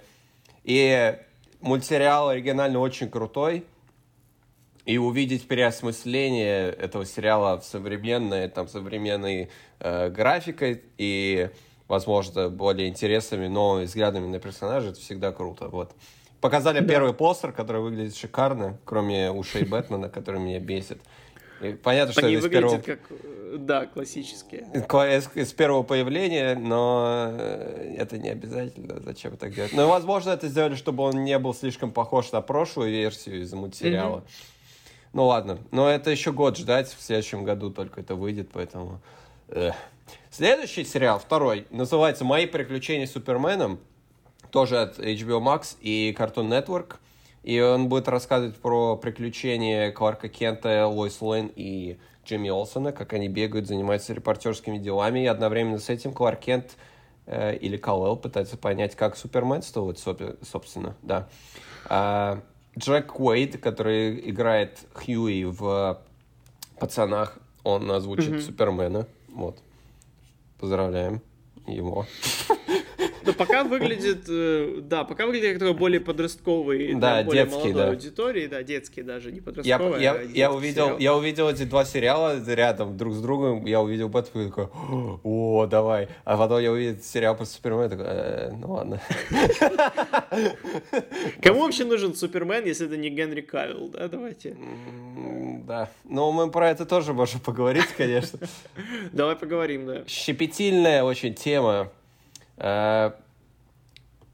и 0.64 1.18
мультсериал 1.62 2.30
оригинально 2.30 2.80
очень 2.80 3.10
крутой, 3.10 3.66
и 4.86 4.98
увидеть 4.98 5.48
переосмысление 5.48 6.70
этого 6.72 7.06
сериала 7.06 7.60
в 7.60 7.64
современной, 7.64 8.50
там, 8.50 8.68
современной 8.68 9.50
э, 9.80 10.10
графикой 10.10 10.84
и, 10.98 11.50
возможно, 11.88 12.50
более 12.50 12.90
интересными 12.90 13.48
новыми 13.48 13.86
взглядами 13.86 14.28
на 14.28 14.40
персонажа, 14.40 14.90
это 14.90 15.00
всегда 15.00 15.32
круто, 15.32 15.70
вот. 15.70 15.94
Показали 16.42 16.82
да. 16.82 16.86
первый 16.86 17.14
постер, 17.14 17.54
который 17.54 17.82
выглядит 17.82 18.18
шикарно, 18.18 18.78
кроме 18.84 19.32
ушей 19.32 19.64
Бэтмена, 19.64 20.10
который 20.10 20.42
меня 20.42 20.60
бесит. 20.60 21.00
Понятно, 21.72 22.14
что 22.14 22.26
Они 22.26 22.36
это 22.36 22.48
из 22.48 22.52
первого... 22.52 22.78
как, 22.80 23.00
э, 23.10 23.56
да, 23.58 23.86
классические. 23.86 24.68
Из 25.36 25.54
первого 25.54 25.84
появления, 25.84 26.56
но 26.56 27.30
э, 27.32 27.96
это 27.98 28.18
не 28.18 28.30
обязательно. 28.30 29.00
Зачем 29.02 29.38
так 29.38 29.54
делать? 29.54 29.74
Но, 29.74 29.88
возможно, 29.88 30.32
это 30.32 30.48
сделали, 30.48 30.76
чтобы 30.76 31.04
он 31.04 31.24
не 31.24 31.38
был 31.40 31.54
слишком 31.54 31.92
похож 31.92 32.32
на 32.32 32.42
прошлую 32.42 32.92
версию 32.92 33.42
из 33.42 33.54
мультсериала. 33.54 34.20
Mm-hmm. 34.20 34.54
Ну 35.14 35.26
ладно, 35.26 35.60
но 35.72 35.90
это 35.90 36.10
еще 36.10 36.32
год 36.32 36.58
ждать, 36.58 36.88
в 36.88 37.02
следующем 37.02 37.44
году 37.44 37.70
только 37.70 38.02
это 38.02 38.16
выйдет, 38.16 38.50
поэтому... 38.52 39.00
Эх. 39.48 39.76
Следующий 40.32 40.84
сериал, 40.84 41.20
второй, 41.20 41.68
называется 41.70 42.26
«Мои 42.26 42.48
приключения 42.48 43.06
с 43.06 43.12
Суперменом», 43.12 43.80
тоже 44.50 44.80
от 44.80 45.00
HBO 45.00 45.40
Max 45.40 45.76
и 45.82 46.16
Cartoon 46.18 46.48
Network. 46.50 46.96
И 47.44 47.60
он 47.60 47.90
будет 47.90 48.08
рассказывать 48.08 48.56
про 48.56 48.96
приключения 48.96 49.92
Кларка 49.92 50.30
Кента, 50.30 50.88
Лойс 50.88 51.22
Лейн 51.22 51.52
и 51.56 51.98
Джимми 52.26 52.50
Олсона, 52.50 52.94
как 52.94 53.14
они 53.14 53.28
бегают, 53.28 53.68
занимаются 53.68 54.14
репортерскими 54.14 54.78
делами, 54.78 55.22
и 55.22 55.26
одновременно 55.26 55.80
с 55.80 55.90
этим 55.90 56.14
Кларк 56.14 56.40
Кент 56.40 56.78
э, 57.26 57.58
или 57.58 57.76
Калел 57.76 58.16
пытается 58.16 58.58
понять, 58.58 58.96
как 58.96 59.18
суперменствовать, 59.18 60.00
собственно, 60.42 60.96
да. 61.02 61.28
А, 61.90 62.42
Джек 62.80 63.20
Уэйд, 63.20 63.60
который 63.60 64.30
играет 64.30 64.80
Хьюи 64.94 65.44
в 65.44 66.02
«Пацанах», 66.80 67.38
он 67.64 67.92
озвучит 67.92 68.32
mm-hmm. 68.32 68.42
Супермена, 68.42 69.08
вот. 69.28 69.60
Поздравляем 70.60 71.22
его. 71.68 72.06
Ну, 73.26 73.34
пока 73.34 73.64
выглядит, 73.64 74.26
э, 74.28 74.80
да, 74.82 75.04
пока 75.04 75.26
выглядит 75.26 75.52
как 75.52 75.60
такой 75.60 75.74
более 75.74 76.00
подростковый, 76.00 76.94
да, 76.96 77.24
более 77.24 77.44
детский, 77.44 77.58
молодой 77.58 77.74
да. 77.84 77.90
аудитории, 77.90 78.48
да, 78.48 78.64
детский 78.64 79.02
даже, 79.02 79.32
не 79.32 79.42
подростковый, 79.42 80.02
я, 80.02 80.14
а 80.14 80.22
я, 80.22 80.30
я 80.34 80.52
увидел, 80.52 80.86
сериал. 80.86 81.00
я 81.00 81.16
увидел 81.16 81.50
эти 81.50 81.64
два 81.64 81.86
сериала 81.86 82.42
рядом 82.46 82.98
друг 82.98 83.14
с 83.14 83.22
другом, 83.22 83.66
я 83.66 83.82
увидел 83.82 84.10
Бэтмена 84.10 84.48
и 84.48 84.50
такой, 84.50 84.68
о, 85.24 85.66
давай, 85.66 86.10
а 86.26 86.38
потом 86.38 86.62
я 86.62 86.72
увидел 86.72 87.02
сериал 87.02 87.36
про 87.36 87.46
Супермена, 87.46 87.90
такой, 87.90 88.06
э, 88.08 88.52
ну 88.52 88.74
ладно. 88.74 89.02
Кому 91.42 91.62
вообще 91.62 91.86
нужен 91.86 92.16
Супермен, 92.16 92.66
если 92.66 92.88
это 92.88 92.98
не 92.98 93.10
Генри 93.10 93.42
Кавилл, 93.42 93.90
да, 93.90 94.08
давайте? 94.08 94.56
Да, 95.66 95.90
ну 96.04 96.32
мы 96.32 96.52
про 96.52 96.70
это 96.70 96.86
тоже 96.86 97.14
можем 97.14 97.40
поговорить, 97.40 97.88
конечно. 97.98 98.40
Давай 99.12 99.36
поговорим, 99.36 99.86
да. 99.86 100.04
Щепетильная 100.08 101.04
очень 101.04 101.34
тема 101.34 101.92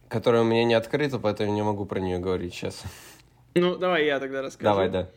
которая 0.08 0.42
у 0.42 0.46
меня 0.46 0.64
не 0.64 0.74
открыта, 0.76 1.20
поэтому 1.20 1.54
не 1.54 1.64
могу 1.64 1.86
про 1.86 2.00
нее 2.00 2.20
говорить 2.20 2.54
сейчас. 2.54 2.84
Ну, 3.56 3.78
давай 3.78 4.06
я 4.06 4.20
тогда 4.20 4.42
расскажу. 4.42 4.70
Давай, 4.70 4.90
да. 4.90 5.08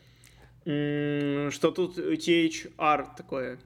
Что 1.51 1.71
тут 1.71 1.97
THR 1.97 3.07
такое? 3.15 3.59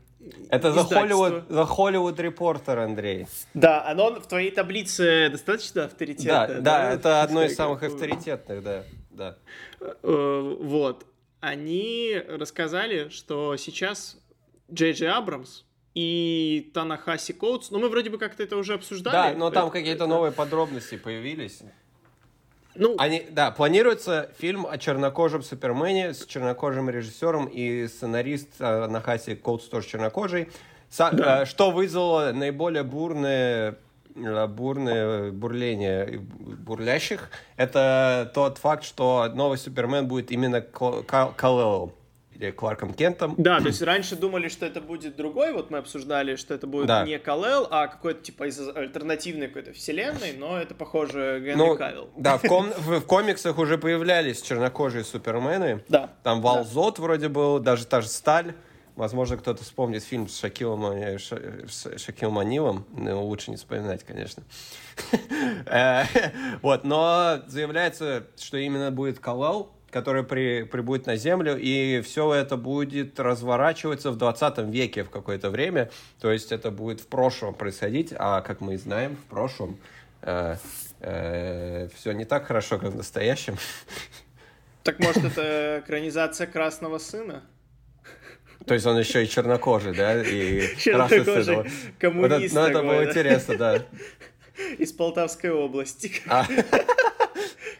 Это 0.49 0.69
The 0.69 0.89
Hollywood, 0.89 1.47
The 1.47 1.67
Hollywood 1.67 2.17
Reporter, 2.17 2.83
Андрей. 2.83 3.27
Да, 3.53 3.85
оно 3.85 4.19
в 4.19 4.27
твоей 4.27 4.51
таблице 4.51 5.29
достаточно 5.29 5.85
авторитетное. 5.85 6.47
Да, 6.47 6.53
да, 6.55 6.61
да 6.61 6.93
это 6.93 7.21
одно 7.21 7.43
из 7.43 7.55
самых 7.55 7.83
авторитетных, 7.83 8.63
да, 8.63 8.83
да. 9.11 9.37
Э, 9.79 10.55
вот. 10.59 11.05
Они 11.39 12.19
рассказали, 12.27 13.09
что 13.09 13.55
сейчас 13.57 14.17
Джей 14.71 14.93
Джей 14.93 15.11
Абрамс 15.11 15.63
и 16.01 16.69
Танахаси 16.75 17.33
Коутс. 17.33 17.71
Ну, 17.71 17.79
мы 17.79 17.89
вроде 17.89 18.11
бы 18.11 18.19
как-то 18.19 18.43
это 18.43 18.55
уже 18.55 18.75
обсуждали. 18.75 19.33
Да, 19.33 19.39
но 19.39 19.49
там 19.49 19.71
какие-то 19.71 20.05
новые 20.05 20.31
подробности 20.31 20.95
появились. 20.95 21.61
Ну, 22.75 22.93
Они, 22.99 23.25
да, 23.31 23.49
планируется 23.49 24.29
фильм 24.37 24.67
о 24.69 24.77
чернокожем 24.77 25.41
Супермене 25.41 26.13
с 26.13 26.23
чернокожим 26.27 26.87
режиссером 26.91 27.47
и 27.47 27.87
сценарист 27.87 28.49
э, 28.59 28.85
Нахаси 28.85 29.33
Коутс 29.33 29.65
тоже 29.69 29.87
чернокожий. 29.87 30.49
Са- 30.91 31.15
Да. 31.15 31.41
э, 31.41 31.45
что 31.45 31.71
вызвало 31.71 32.31
наиболее 32.31 32.83
бурное, 32.83 33.79
э, 34.15 34.45
бурное 34.47 35.31
бурление 35.31 36.19
бурлящих, 36.19 37.31
это 37.55 38.31
тот 38.35 38.59
факт, 38.59 38.83
что 38.83 39.27
новый 39.33 39.57
Супермен 39.57 40.07
будет 40.07 40.29
именно 40.31 40.61
Кал- 40.61 41.01
Кал- 41.01 41.33
Кал-Элом, 41.35 41.91
или 42.39 42.51
Кларком 42.51 42.93
Кентом. 42.93 43.33
Да, 43.37 43.59
то 43.59 43.67
есть 43.67 43.81
раньше 43.81 44.15
думали, 44.15 44.47
что 44.47 44.65
это 44.65 44.79
будет 44.81 45.15
другой, 45.15 45.53
вот 45.53 45.71
мы 45.71 45.79
обсуждали, 45.79 46.35
что 46.35 46.53
это 46.53 46.67
будет 46.67 46.87
Да. 46.87 47.03
не 47.05 47.17
Кал-El, 47.19 47.67
а 47.69 47.87
какой-то 47.87 48.21
типа 48.23 48.47
из 48.47 48.59
альтернативной 48.69 49.47
какой-то 49.47 49.73
вселенной, 49.73 50.33
но 50.37 50.57
это 50.59 50.75
похоже 50.75 51.41
Генри 51.43 51.55
Ну, 51.57 51.75
Кавилл. 51.77 52.09
да, 52.15 52.37
в, 52.37 52.43
ком- 52.43 52.71
в- 52.77 52.99
в 52.99 53.05
комиксах 53.05 53.57
уже 53.57 53.77
появлялись 53.77 54.41
чернокожие 54.41 55.03
Супермены. 55.03 55.83
Да. 55.89 56.11
Там 56.23 56.41
Валзот 56.41 56.99
вроде 56.99 57.27
был, 57.29 57.59
даже 57.59 57.85
та 57.85 58.01
же 58.01 58.07
Сталь. 58.07 58.53
Возможно, 58.95 59.37
кто-то 59.37 59.63
вспомнит 59.63 60.03
фильм 60.03 60.27
с 60.27 60.39
Шакилом, 60.39 60.83
э, 60.87 61.19
Ша- 61.19 61.39
с 61.69 61.99
Шакилом 62.03 62.39
Анилом. 62.39 62.85
Но 62.95 63.23
лучше 63.23 63.51
не 63.51 63.57
вспоминать, 63.57 64.03
конечно. 64.03 64.43
Э, 65.67 66.03
Вот, 66.61 66.83
но 66.83 67.41
заявляется, 67.47 68.27
что 68.37 68.57
именно 68.57 68.91
будет 68.91 69.19
Калал, 69.19 69.71
который 69.91 70.23
при, 70.23 70.63
прибудет 70.63 71.05
на 71.05 71.15
Землю, 71.15 71.57
и 71.57 72.01
все 72.01 72.33
это 72.33 72.57
будет 72.57 73.19
разворачиваться 73.19 74.11
в 74.11 74.17
20 74.17 74.57
веке 74.69 75.03
в 75.03 75.09
какое-то 75.09 75.49
время. 75.49 75.89
То 76.19 76.31
есть 76.31 76.51
это 76.51 76.71
будет 76.71 77.01
в 77.01 77.07
прошлом 77.07 77.53
происходить, 77.53 78.13
а 78.17 78.41
как 78.41 78.61
мы 78.61 78.77
знаем, 78.77 79.15
в 79.15 79.23
прошлом 79.29 79.77
все 80.21 82.11
не 82.11 82.25
так 82.25 82.47
хорошо, 82.47 82.79
как 82.79 82.91
в 82.91 82.95
настоящем. 82.95 83.57
Так 84.83 84.99
может 84.99 85.23
это 85.23 85.81
экранизация 85.83 86.47
Красного 86.47 86.97
Сына? 86.97 87.43
То 88.65 88.73
есть 88.73 88.85
он 88.85 88.97
еще 88.97 89.23
и 89.23 89.29
чернокожий, 89.29 89.93
да? 89.93 90.21
И 90.21 90.75
Чернокожий 90.79 91.43
сын. 91.43 91.55
Вот 91.55 91.65
это- 91.65 91.71
коммунист 91.99 92.55
Ну, 92.55 92.61
это 92.61 92.81
было 92.81 93.05
интересно, 93.05 93.57
да. 93.57 93.85
из 94.77 94.91
Полтавской 94.91 95.51
области, 95.51 96.11
А, 96.27 96.45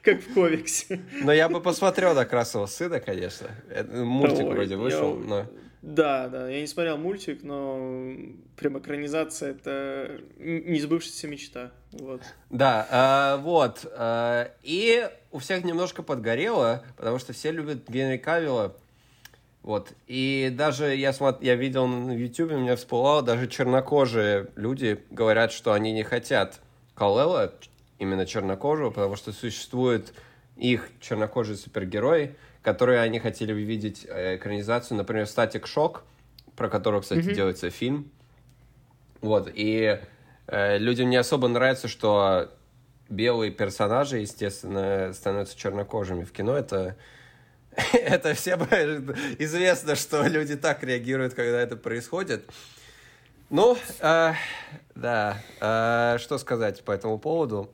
как 0.08 0.22
в 0.22 0.34
комиксе. 0.34 1.02
но 1.22 1.34
я 1.34 1.50
бы 1.50 1.60
посмотрел 1.60 2.16
на 2.16 2.26
красного 2.26 2.66
сына, 2.66 3.02
конечно. 3.02 3.48
Это 3.70 3.92
Мультик 4.06 4.46
Ой, 4.46 4.54
вроде 4.54 4.76
я- 4.76 4.78
вышел, 4.78 5.16
но... 5.16 5.46
Да, 5.82 6.28
да, 6.28 6.50
я 6.50 6.62
не 6.62 6.68
смотрел 6.68 6.98
мультик, 6.98 7.44
но 7.44 8.12
прям 8.58 8.80
экранизация 8.80 9.52
это 9.52 10.20
не 10.38 10.80
сбывшаяся 10.80 11.28
мечта. 11.28 11.72
Вот. 11.92 12.22
Да, 12.50 12.88
а, 12.90 13.38
вот. 13.38 13.86
а, 13.94 14.52
и 14.64 15.10
у 15.32 15.40
всех 15.40 15.64
немножко 15.64 16.04
подгорело, 16.04 16.84
потому 16.98 17.20
что 17.20 17.32
все 17.32 17.52
любят 17.52 17.88
Генри 17.88 18.18
Кавилла. 18.18 18.76
Вот. 19.62 19.94
И 20.08 20.52
даже 20.52 20.96
я, 20.96 21.14
смотр... 21.14 21.44
я 21.44 21.56
видел 21.56 21.86
на 21.88 22.12
YouTube, 22.12 22.54
у 22.54 22.58
меня 22.58 22.76
всплывало, 22.76 23.22
даже 23.22 23.48
чернокожие 23.48 24.48
люди 24.56 25.00
говорят, 25.12 25.52
что 25.52 25.74
они 25.74 25.94
не 25.94 26.04
хотят 26.04 26.60
Калела, 26.96 27.54
именно 28.00 28.26
чернокожего, 28.26 28.90
потому 28.90 29.16
что 29.16 29.32
существует 29.32 30.14
их 30.56 30.90
чернокожий 31.00 31.56
супергерой, 31.56 32.36
которые 32.62 33.00
они 33.02 33.20
хотели 33.20 33.54
увидеть 33.54 34.06
э, 34.08 34.36
экранизацию, 34.38 34.98
например, 34.98 35.26
Static 35.26 35.64
Shock, 35.64 36.02
про 36.56 36.70
которого, 36.70 37.02
кстати, 37.02 37.20
Мгм. 37.26 37.34
делается 37.34 37.70
фильм. 37.70 38.12
Вот, 39.22 39.50
и 39.54 40.00
э, 40.48 40.78
людям 40.78 41.10
не 41.10 41.18
особо 41.18 41.48
нравится, 41.48 41.88
что 41.88 42.52
белые 43.10 43.52
персонажи, 43.52 44.18
естественно, 44.20 45.14
становятся 45.14 45.58
чернокожими 45.58 46.24
в 46.24 46.32
кино. 46.32 46.56
Это, 46.58 46.98
это 47.94 48.34
всем 48.34 48.62
известно, 49.40 49.96
что 49.96 50.26
люди 50.28 50.56
так 50.56 50.84
реагируют, 50.84 51.34
когда 51.34 51.62
это 51.62 51.78
происходит. 51.78 52.50
Ну, 53.50 53.78
э, 54.02 54.34
да, 54.96 55.38
э, 55.62 56.18
что 56.20 56.38
сказать 56.38 56.84
по 56.84 56.92
этому 56.92 57.18
поводу? 57.18 57.72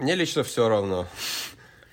Мне 0.00 0.14
лично 0.14 0.42
все 0.42 0.68
равно. 0.68 1.06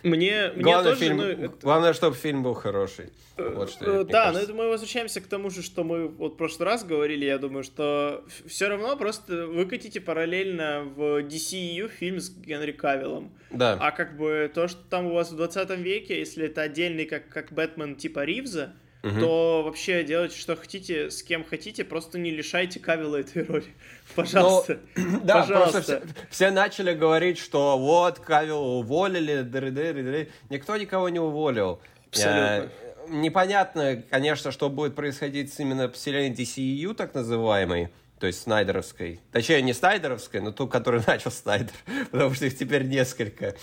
Мне, 0.04 0.52
мне 0.56 0.64
Главное, 0.64 0.92
тоже, 0.94 1.06
фильм, 1.06 1.18
ну, 1.18 1.24
это- 1.24 1.54
главное, 1.62 1.94
чтобы 1.94 2.16
фильм 2.16 2.44
был 2.44 2.54
хороший. 2.54 3.10
Вот 3.38 3.70
что 3.72 3.86
Э, 3.86 3.90
мне 3.96 4.04
Да, 4.06 4.28
но 4.28 4.34
кажется. 4.34 4.44
это 4.44 4.54
мы 4.54 4.70
возвращаемся 4.70 5.22
к 5.22 5.28
тому 5.28 5.50
же, 5.50 5.62
что 5.62 5.84
мы 5.84 6.08
вот 6.08 6.34
в 6.34 6.38
прошлый 6.38 6.66
раз 6.68 6.84
говорили, 6.86 7.26
я 7.26 7.38
думаю, 7.38 7.64
что 7.64 8.24
все 8.48 8.68
равно 8.70 8.96
просто 8.96 9.48
выкатите 9.48 10.00
параллельно 10.00 10.84
в 10.96 11.22
DCEU 11.24 11.90
фильм 11.90 12.20
с 12.20 12.30
Генри 12.30 12.72
Кавиллом. 12.72 13.32
Да. 13.52 13.78
А 13.82 13.92
как 13.92 14.16
бы 14.18 14.50
то, 14.54 14.68
что 14.68 14.80
там 14.90 15.08
у 15.08 15.14
вас 15.14 15.32
в 15.32 15.36
20 15.36 15.76
веке, 15.80 16.18
если 16.20 16.46
это 16.46 16.62
отдельный, 16.62 17.06
как, 17.06 17.28
как 17.30 17.52
Бэтмен 17.52 17.96
типа 17.96 18.24
Ривза, 18.24 18.74
Мгм. 19.08 19.20
то 19.22 19.64
вообще 19.64 20.04
делайте, 20.04 20.38
что 20.38 20.56
хотите, 20.56 21.10
с 21.12 21.24
кем 21.24 21.44
хотите, 21.44 21.84
просто 21.84 22.18
не 22.18 22.32
лишайте 22.32 22.80
Кавилла 22.80 23.18
этой 23.18 23.44
роли. 23.44 23.66
Ну, 24.16 24.24
Пожалуйста. 24.24 24.80
Да, 25.24 25.42
Пожалуйста. 25.42 25.72
просто 25.72 25.82
все, 25.82 26.02
все 26.30 26.52
начали 26.52 26.94
говорить, 26.94 27.38
что 27.38 27.78
вот 27.78 28.20
Кавилла 28.20 28.78
уволили, 28.80 29.42
дыры-дыры, 29.44 30.02
дыры. 30.04 30.30
никто 30.50 30.76
никого 30.78 31.10
не 31.10 31.20
уволил. 31.20 31.82
Абсолютно. 32.10 32.40
Э, 32.40 32.70
непонятно, 33.10 34.02
конечно, 34.10 34.52
что 34.52 34.70
будет 34.70 34.96
происходить 34.96 35.54
с 35.54 35.60
именно 35.60 35.90
вселенной 35.92 36.32
DCEU, 36.34 36.94
так 36.94 37.14
называемой, 37.14 37.90
то 38.20 38.28
есть 38.28 38.42
Снайдеровской. 38.42 39.20
Точнее, 39.32 39.62
не 39.62 39.74
Снайдеровской, 39.74 40.42
но 40.42 40.52
ту, 40.52 40.68
которую 40.68 41.04
начал 41.08 41.32
Снайдер, 41.32 41.76
потому 42.12 42.34
что 42.34 42.46
их 42.46 42.58
теперь 42.58 42.84
несколько. 42.86 43.56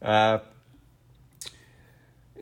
А, 0.00 0.44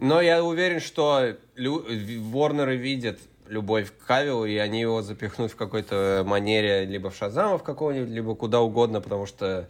но 0.01 0.21
я 0.21 0.43
уверен, 0.45 0.81
что 0.81 1.37
лю- 1.55 1.85
Ворнеры 2.31 2.77
видят 2.77 3.19
любовь 3.49 3.91
к 3.97 4.07
Кавиллу, 4.07 4.45
и 4.45 4.57
они 4.57 4.81
его 4.81 5.03
запихнут 5.03 5.53
в 5.53 5.57
какой-то 5.57 6.23
манере 6.27 6.85
либо 6.85 7.11
в 7.11 7.17
Шазама 7.17 7.59
в 7.59 7.63
какого-нибудь, 7.63 8.11
либо 8.11 8.35
куда 8.35 8.61
угодно, 8.61 9.01
потому 9.01 9.27
что 9.27 9.69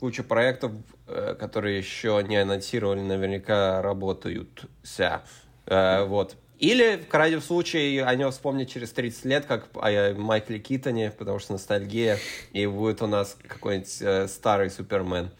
куча 0.00 0.22
проектов, 0.22 0.72
э, 1.06 1.34
которые 1.38 1.78
еще 1.78 2.24
не 2.26 2.36
анонсировали, 2.36 3.00
наверняка 3.00 3.82
работают. 3.82 4.62
ся. 4.82 5.22
Э, 5.66 6.04
Вот. 6.04 6.36
Или, 6.58 6.96
в 6.96 7.06
крайнем 7.08 7.40
случае, 7.40 8.04
о 8.04 8.12
нем 8.16 8.32
вспомнят 8.32 8.68
через 8.68 8.90
30 8.92 9.24
лет, 9.26 9.44
как 9.46 9.68
о 9.74 10.14
Майкле 10.14 10.58
Китоне, 10.58 11.12
потому 11.16 11.38
что 11.38 11.52
ностальгия, 11.52 12.18
и 12.52 12.66
будет 12.66 13.00
у 13.00 13.06
нас 13.06 13.36
какой-нибудь 13.46 13.96
э, 14.00 14.26
старый 14.26 14.68
Супермен. 14.70 15.30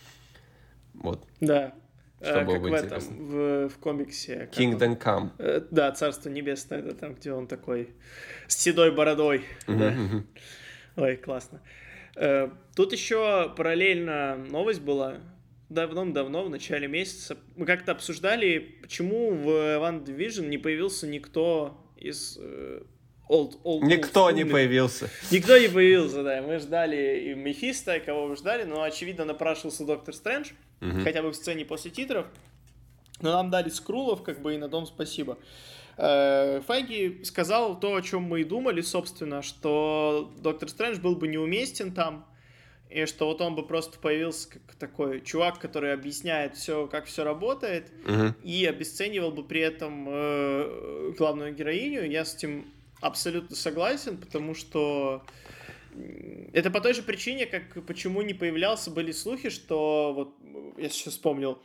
Вот. 0.95 1.25
Да. 1.41 1.73
Что 2.21 2.31
Э, 2.41 2.45
как 2.47 2.49
в 2.63 2.69
интересно. 2.69 2.95
этом, 2.97 3.27
в, 3.29 3.69
в 3.69 3.79
комиксе. 3.79 4.49
как 4.51 4.59
он- 4.59 4.65
Kingdom 4.75 4.99
Come. 4.99 5.31
Э, 5.39 5.61
Да, 5.71 5.93
Царство 5.93 6.29
Небесное, 6.31 6.81
это 6.81 6.95
там, 6.95 7.15
где 7.15 7.33
он 7.33 7.47
такой 7.47 7.91
с 8.49 8.57
седой 8.57 8.91
бородой. 8.93 9.45
Да. 9.67 9.95
Ой, 10.97 11.17
классно. 11.17 11.61
Э, 12.17 12.51
Тут 12.75 12.93
еще 12.93 13.53
параллельно 13.57 14.37
новость 14.51 14.81
была 14.83 15.19
давно-давно, 15.69 16.45
в 16.45 16.51
начале 16.51 16.89
месяца. 16.89 17.37
Мы 17.57 17.67
как-то 17.67 17.93
обсуждали, 17.93 18.59
почему 18.83 19.31
в 19.35 19.49
One 19.49 20.05
Division 20.05 20.49
не 20.49 20.59
появился 20.59 21.07
никто 21.07 21.93
из 21.97 22.39
old, 23.29 23.61
old, 23.65 23.81
Никто 23.83 24.31
не 24.31 24.43
олдскульных- 24.43 24.51
появился. 24.53 25.11
Никто 25.31 25.59
не 25.59 25.69
появился, 25.69 26.23
да. 26.23 26.43
Мы 26.43 26.59
ждали 26.59 27.31
и 27.31 27.35
Мефиста, 27.35 27.97
и 27.97 28.01
кого 28.01 28.27
мы 28.29 28.37
ждали, 28.37 28.65
но, 28.65 28.83
очевидно, 28.83 29.25
напрашивался 29.25 29.85
Доктор 29.85 30.15
Стрэндж, 30.15 30.51
Мгм. 30.81 31.03
хотя 31.05 31.23
бы 31.23 31.31
в 31.31 31.37
сцене 31.37 31.65
после 31.65 31.91
титров. 31.91 32.27
Но 33.21 33.33
нам 33.33 33.51
дали 33.51 33.69
скрулов, 33.69 34.23
как 34.23 34.41
бы, 34.43 34.55
и 34.55 34.59
на 34.59 34.69
том 34.69 34.87
спасибо. 34.87 35.39
Э, 35.97 36.61
Файги 36.67 37.25
сказал 37.25 37.79
то, 37.81 37.97
о 37.97 38.03
чем 38.03 38.23
мы 38.23 38.43
и 38.43 38.45
думали, 38.45 38.81
собственно, 38.81 39.43
что 39.43 40.33
Доктор 40.41 40.69
Стрэндж 40.69 41.01
был 41.01 41.17
бы 41.17 41.27
неуместен 41.27 41.93
там, 41.93 42.25
и 42.89 43.05
что 43.07 43.27
вот 43.27 43.41
он 43.41 43.57
бы 43.57 43.67
просто 43.67 43.99
появился 43.99 44.49
как 44.51 44.77
такой 44.77 45.21
чувак, 45.21 45.59
который 45.59 45.93
объясняет 45.93 46.57
все, 46.57 46.87
как 46.87 47.07
все 47.07 47.25
работает, 47.25 47.91
Мгм. 48.07 48.37
и 48.45 48.65
обесценивал 48.65 49.33
бы 49.33 49.43
при 49.43 49.61
этом 49.61 50.07
э, 50.09 51.13
главную 51.19 51.53
героиню. 51.53 52.09
Я 52.09 52.25
с 52.25 52.37
этим 52.37 52.73
абсолютно 53.01 53.57
согласен, 53.57 54.17
потому 54.19 54.55
что 54.55 55.23
это 56.53 56.71
по 56.71 56.81
той 56.81 56.95
же 56.95 57.03
причине, 57.03 57.47
как 57.47 57.85
почему 57.87 58.23
не 58.23 58.35
появлялся, 58.35 58.91
были 58.91 59.13
слухи, 59.13 59.51
что 59.51 60.13
вот 60.15 60.35
я 60.77 60.89
сейчас 60.89 61.15
вспомнил, 61.15 61.61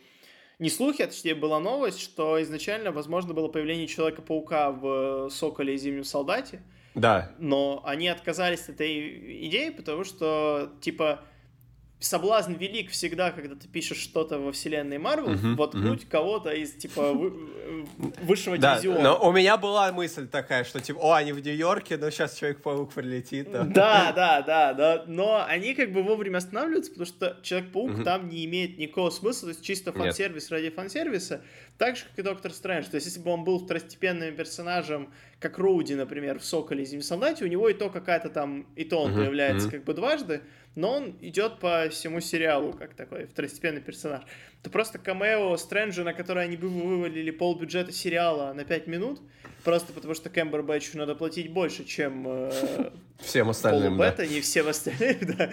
не 0.59 0.69
слухи, 0.69 1.01
а 1.01 1.07
точнее 1.07 1.35
была 1.35 1.59
новость, 1.59 1.99
что 1.99 2.41
изначально 2.41 2.91
возможно 2.91 3.33
было 3.33 3.47
появление 3.47 3.87
Человека-паука 3.87 4.71
в 4.71 5.27
э, 5.27 5.29
Соколе 5.29 5.73
и 5.75 5.77
Зимнем 5.77 6.03
Солдате, 6.03 6.61
Да. 6.95 7.33
но 7.39 7.81
они 7.85 8.07
отказались 8.07 8.61
от 8.63 8.69
этой 8.69 9.47
идеи, 9.47 9.69
потому 9.69 10.03
что, 10.03 10.71
типа, 10.79 11.23
соблазн 12.05 12.53
велик 12.53 12.91
всегда, 12.91 13.31
когда 13.31 13.55
ты 13.55 13.67
пишешь 13.67 13.97
что-то 13.97 14.37
во 14.37 14.51
вселенной 14.51 14.97
Марвел, 14.97 15.33
uh-huh, 15.33 15.55
воткнуть 15.55 16.03
uh-huh. 16.03 16.09
кого-то 16.09 16.51
из, 16.51 16.73
типа, 16.73 17.13
вы, 17.13 17.33
высшего 18.21 18.57
да, 18.57 18.75
дивизиона. 18.75 19.01
но 19.01 19.27
у 19.27 19.31
меня 19.31 19.57
была 19.57 19.91
мысль 19.91 20.27
такая, 20.27 20.63
что, 20.63 20.79
типа, 20.79 20.99
о, 20.99 21.13
они 21.13 21.31
в 21.31 21.39
Нью-Йорке, 21.39 21.97
но 21.97 22.09
сейчас 22.09 22.35
Человек-паук 22.35 22.93
прилетит. 22.93 23.51
Да. 23.51 23.63
да, 23.63 24.11
да, 24.15 24.41
да, 24.41 24.73
да, 24.73 25.03
но 25.07 25.43
они 25.47 25.73
как 25.73 25.91
бы 25.91 26.03
вовремя 26.03 26.37
останавливаются, 26.37 26.91
потому 26.91 27.05
что 27.05 27.37
Человек-паук 27.41 27.91
uh-huh. 27.91 28.03
там 28.03 28.29
не 28.29 28.45
имеет 28.45 28.77
никакого 28.77 29.09
смысла, 29.09 29.47
то 29.47 29.49
есть 29.49 29.63
чисто 29.63 29.91
фан-сервис 29.93 30.43
Нет. 30.43 30.51
ради 30.51 30.69
фан-сервиса, 30.69 31.41
так 31.77 31.95
же, 31.95 32.03
как 32.03 32.19
и 32.19 32.21
Доктор 32.21 32.51
Стрэндж. 32.51 32.85
То 32.85 32.95
есть, 32.95 33.07
если 33.07 33.19
бы 33.19 33.31
он 33.31 33.43
был 33.43 33.59
второстепенным 33.59 34.35
персонажем, 34.35 35.09
как 35.39 35.57
Роуди, 35.57 35.95
например, 35.95 36.39
в 36.39 36.45
Соколе 36.45 36.83
и 36.83 36.85
Зимнем 36.85 37.03
солдате, 37.03 37.43
у 37.43 37.47
него 37.47 37.67
и 37.69 37.73
то 37.73 37.89
какая-то 37.89 38.29
там, 38.29 38.65
и 38.75 38.83
то 38.83 39.01
он 39.01 39.11
uh-huh. 39.11 39.15
появляется 39.15 39.67
uh-huh. 39.67 39.71
как 39.71 39.83
бы 39.83 39.93
дважды, 39.93 40.41
но 40.75 40.91
он 40.91 41.17
идет 41.21 41.59
по 41.59 41.87
всему 41.89 42.19
сериалу 42.19 42.73
как 42.73 42.93
такой 42.95 43.25
второстепенный 43.25 43.81
персонаж. 43.81 44.23
Это 44.61 44.69
просто 44.69 44.97
камео 44.97 45.55
Стрэнджа, 45.57 46.03
на 46.03 46.13
который 46.13 46.43
они 46.43 46.57
бы 46.57 46.69
вывалили 46.69 47.31
полбюджета 47.31 47.91
сериала 47.91 48.53
на 48.53 48.63
5 48.63 48.87
минут, 48.87 49.21
просто 49.63 49.93
потому 49.93 50.13
что 50.13 50.29
Кэмбер 50.29 50.63
Бэтчу 50.63 50.97
надо 50.97 51.15
платить 51.15 51.51
больше, 51.51 51.83
чем 51.83 52.25
э, 52.27 52.91
всем 53.19 53.49
остальным, 53.49 53.97
Полу 53.97 54.13
да. 54.17 54.25
не 54.25 54.41
всем 54.41 54.67
остальным, 54.67 55.17
да. 55.37 55.51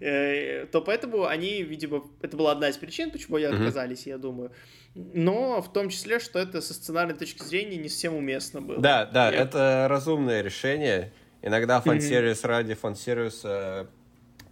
Э, 0.00 0.66
то 0.66 0.80
поэтому 0.80 1.26
они, 1.26 1.62
видимо, 1.62 2.04
это 2.22 2.36
была 2.36 2.52
одна 2.52 2.68
из 2.68 2.76
причин, 2.76 3.12
почему 3.12 3.36
они 3.36 3.46
отказались, 3.46 4.06
я 4.06 4.18
думаю. 4.18 4.50
Но 4.94 5.62
в 5.62 5.72
том 5.72 5.88
числе, 5.88 6.18
что 6.18 6.38
это 6.38 6.60
со 6.60 6.74
сценарной 6.74 7.14
точки 7.14 7.42
зрения 7.42 7.76
не 7.76 7.88
совсем 7.88 8.14
уместно 8.14 8.60
было. 8.60 8.80
Да, 8.80 9.06
да, 9.06 9.30
я... 9.30 9.42
это 9.42 9.86
разумное 9.88 10.42
решение. 10.42 11.12
Иногда 11.40 11.80
фан-сервис 11.80 12.44
ради 12.44 12.74
фан-сервиса 12.74 13.88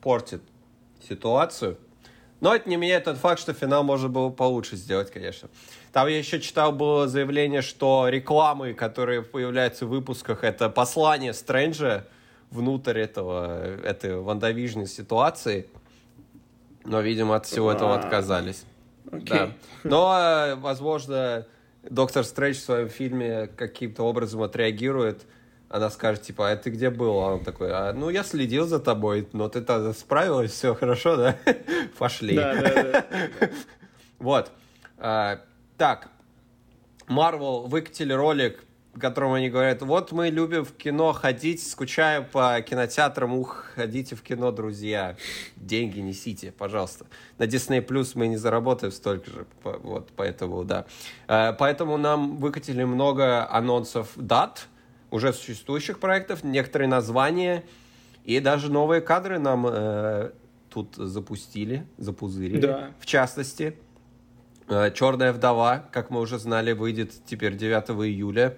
портит 0.01 0.43
ситуацию. 1.09 1.79
Но 2.41 2.55
это 2.55 2.69
не 2.69 2.77
меняет 2.77 3.05
тот 3.05 3.19
факт, 3.19 3.41
что 3.41 3.53
финал 3.53 3.85
можно 3.85 4.09
было 4.09 4.31
получше 4.31 4.77
сделать, 4.77 5.11
конечно. 5.11 5.49
Там 5.93 6.09
я 6.09 6.19
еще 6.19 6.41
читал 6.41 6.73
было 6.73 7.07
заявление, 7.07 7.61
что 7.61 8.09
рекламы, 8.09 8.73
которые 8.73 9.23
появляются 9.23 9.87
в 9.87 9.91
выпусках, 9.91 10.43
это 10.43 10.71
послание 10.71 11.35
Стрэнджа 11.35 12.07
внутрь 12.51 12.99
этого, 12.99 13.77
этой 13.83 14.17
вандавижной 14.17 14.87
ситуации. 14.87 15.67
Но, 16.85 17.01
видимо, 17.01 17.37
от 17.37 17.47
всего 17.47 17.71
этого 17.71 17.95
отказались. 17.95 18.65
Okay. 19.05 19.29
Да. 19.29 19.53
Но, 19.85 20.57
возможно, 20.61 21.47
Доктор 21.89 22.25
Стрэндж 22.25 22.57
в 22.57 22.61
своем 22.61 22.89
фильме 22.89 23.47
каким-то 23.47 24.03
образом 24.03 24.43
отреагирует 24.43 25.23
она 25.71 25.89
скажет, 25.89 26.23
типа, 26.23 26.51
а 26.51 26.57
ты 26.57 26.71
где 26.71 26.91
был? 26.91 27.21
А 27.21 27.35
он 27.35 27.45
такой, 27.45 27.71
а, 27.73 27.93
ну, 27.93 28.11
я 28.11 28.25
следил 28.25 28.67
за 28.67 28.81
тобой, 28.81 29.29
но 29.33 29.49
ты 29.49 29.61
тогда 29.61 29.93
справилась, 29.93 30.51
все 30.51 30.75
хорошо, 30.75 31.17
да? 31.17 31.37
Пошли. 31.99 32.35
Да, 32.35 32.55
да, 32.55 32.83
да. 32.83 33.05
Вот. 34.19 34.51
А, 34.99 35.41
так. 35.79 36.09
Марвел 37.07 37.69
выкатили 37.69 38.13
ролик, 38.13 38.65
в 38.95 38.99
котором 38.99 39.33
они 39.35 39.49
говорят, 39.49 39.81
вот 39.83 40.11
мы 40.11 40.29
любим 40.29 40.65
в 40.65 40.73
кино 40.73 41.13
ходить, 41.13 41.65
скучаем 41.65 42.25
по 42.25 42.61
кинотеатрам, 42.61 43.33
ух, 43.33 43.67
ходите 43.77 44.17
в 44.17 44.23
кино, 44.23 44.51
друзья. 44.51 45.17
Деньги 45.55 46.01
несите, 46.01 46.51
пожалуйста. 46.51 47.07
На 47.39 47.45
Disney 47.45 47.87
Plus 47.87 48.13
мы 48.17 48.27
не 48.27 48.37
заработаем 48.37 48.93
столько 48.93 49.31
же, 49.31 49.47
вот, 49.63 50.11
поэтому, 50.17 50.65
да. 50.65 50.87
А, 51.29 51.53
поэтому 51.53 51.97
нам 51.97 52.39
выкатили 52.39 52.83
много 52.83 53.49
анонсов 53.49 54.11
дат, 54.17 54.67
уже 55.11 55.33
существующих 55.33 55.99
проектов, 55.99 56.45
некоторые 56.45 56.89
названия 56.89 57.65
и 58.25 58.41
даже 58.41 58.71
новые 58.71 59.01
кадры 59.01 59.39
нам 59.39 59.67
э, 59.69 60.31
тут 60.69 60.95
запустили, 60.97 61.87
запузырили. 61.97 62.61
Да. 62.61 62.91
В 63.01 63.07
частности, 63.07 63.77
э, 64.69 64.91
«Черная 64.95 65.33
вдова», 65.33 65.85
как 65.91 66.11
мы 66.11 66.21
уже 66.21 66.39
знали, 66.39 66.73
выйдет 66.73 67.13
теперь 67.27 67.57
9 67.57 67.91
июля. 68.07 68.57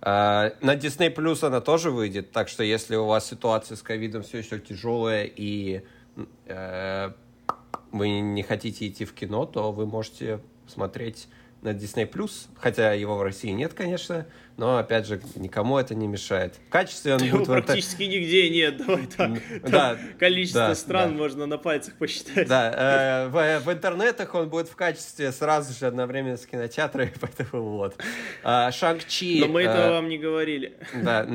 Э, 0.00 0.50
на 0.60 0.74
Disney 0.74 1.14
Plus 1.14 1.46
она 1.46 1.60
тоже 1.60 1.90
выйдет, 1.90 2.32
так 2.32 2.48
что 2.48 2.62
если 2.62 2.96
у 2.96 3.06
вас 3.06 3.26
ситуация 3.26 3.76
с 3.76 3.82
ковидом 3.82 4.22
все 4.22 4.38
еще 4.38 4.58
тяжелая 4.58 5.24
и 5.24 5.82
э, 6.46 7.12
вы 7.92 8.20
не 8.20 8.42
хотите 8.42 8.88
идти 8.88 9.04
в 9.04 9.14
кино, 9.14 9.46
то 9.46 9.72
вы 9.72 9.86
можете 9.86 10.40
смотреть 10.66 11.28
на 11.62 11.70
Disney+, 11.70 12.10
хотя 12.56 12.92
его 12.92 13.16
в 13.16 13.22
России 13.22 13.50
нет, 13.50 13.72
конечно, 13.74 14.26
но, 14.56 14.78
опять 14.78 15.06
же, 15.06 15.20
никому 15.36 15.78
это 15.78 15.94
не 15.94 16.06
мешает. 16.06 16.54
В 16.68 16.70
качестве 16.70 17.14
он 17.14 17.22
Его 17.22 17.38
будет... 17.38 17.48
практически 17.48 18.02
вот... 18.02 18.10
нигде 18.10 18.50
нет, 18.50 18.76
давай 18.78 19.06
так. 19.06 19.30
Да, 19.62 19.98
количество 20.18 20.68
да, 20.68 20.74
стран 20.74 21.12
да. 21.12 21.18
можно 21.18 21.46
на 21.46 21.58
пальцах 21.58 21.94
посчитать. 21.94 22.48
Да, 22.48 23.24
э, 23.24 23.28
в, 23.28 23.64
в 23.64 23.72
интернетах 23.72 24.34
он 24.34 24.48
будет 24.48 24.68
в 24.68 24.76
качестве 24.76 25.32
сразу 25.32 25.72
же 25.72 25.86
одновременно 25.86 26.36
с 26.36 26.46
кинотеатрами, 26.46 27.12
поэтому 27.20 27.62
вот. 27.76 27.96
А, 28.42 28.70
Шанг-Чи... 28.70 29.40
Но 29.40 29.48
мы 29.48 29.62
этого 29.62 29.86
э, 29.86 29.90
вам 29.90 30.08
не 30.08 30.18
говорили. 30.18 30.76
Да, 30.94 31.26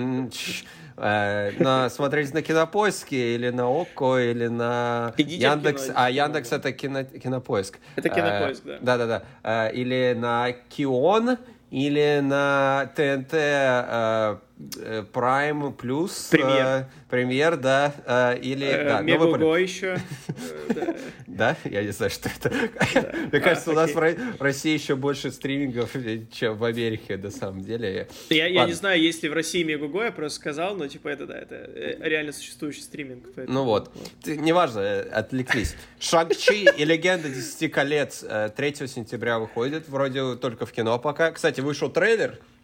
Э, 0.99 1.51
на, 1.59 1.89
смотреть 1.91 2.33
на 2.33 2.41
Кинопоиске 2.41 3.35
или 3.35 3.49
на 3.51 3.69
ОККО 3.69 4.17
или 4.31 4.47
на 4.47 5.13
Идите 5.17 5.43
Яндекс. 5.43 5.85
Кино, 5.85 5.93
а 5.95 6.09
Яндекс 6.09 6.51
это 6.51 6.71
кино, 6.71 7.03
Кинопоиск. 7.03 7.77
Это 7.95 8.09
Кинопоиск, 8.09 8.63
да. 8.63 8.77
Да-да-да. 8.81 9.23
Э, 9.43 9.71
или 9.73 10.15
на 10.17 10.53
Кион, 10.69 11.37
или 11.71 12.19
на 12.21 12.89
ТНТ 12.95 13.33
Э, 13.33 14.37
Prime 14.57 15.71
плюс 15.71 16.29
премьер, 16.31 16.65
э, 16.65 16.85
премьер 17.09 17.57
да, 17.57 17.93
э, 18.07 18.39
или 18.39 18.65
э, 18.65 18.85
да, 18.85 19.01
ну, 19.01 19.55
еще. 19.55 19.99
Да, 21.27 21.55
я 21.65 21.83
не 21.83 21.91
знаю, 21.91 22.09
что 22.09 22.29
это. 22.29 22.51
Мне 23.31 23.39
кажется, 23.39 23.69
у 23.69 23.75
нас 23.75 23.93
в 23.93 24.41
России 24.41 24.73
еще 24.73 24.95
больше 24.95 25.31
стримингов, 25.31 25.91
чем 26.31 26.57
в 26.57 26.63
Америке, 26.63 27.17
на 27.17 27.29
самом 27.29 27.61
деле. 27.61 28.07
Я 28.31 28.65
не 28.65 28.73
знаю, 28.73 28.99
есть 28.99 29.21
ли 29.21 29.29
в 29.29 29.33
России 29.33 29.61
Мегаго, 29.61 30.05
я 30.05 30.11
просто 30.11 30.39
сказал, 30.39 30.75
но 30.75 30.87
типа 30.87 31.09
это 31.09 31.27
да, 31.27 31.37
это 31.37 31.55
э, 31.55 31.97
реально 31.99 32.31
существующий 32.31 32.81
стриминг. 32.81 33.27
Ну 33.35 33.63
вот, 33.63 33.95
неважно, 34.25 35.01
отвлеклись. 35.11 35.75
Шанг-Чи 35.99 36.67
и 36.75 36.83
Легенда 36.83 37.29
10 37.29 37.71
колец 37.71 38.25
3 38.55 38.75
сентября 38.87 39.37
выходит, 39.37 39.87
вроде 39.87 40.35
только 40.35 40.65
в 40.65 40.71
кино 40.71 40.97
пока. 40.97 41.31
Кстати, 41.31 41.61
вышел 41.61 41.91
трейлер, 41.91 42.39
Э, 42.39 42.56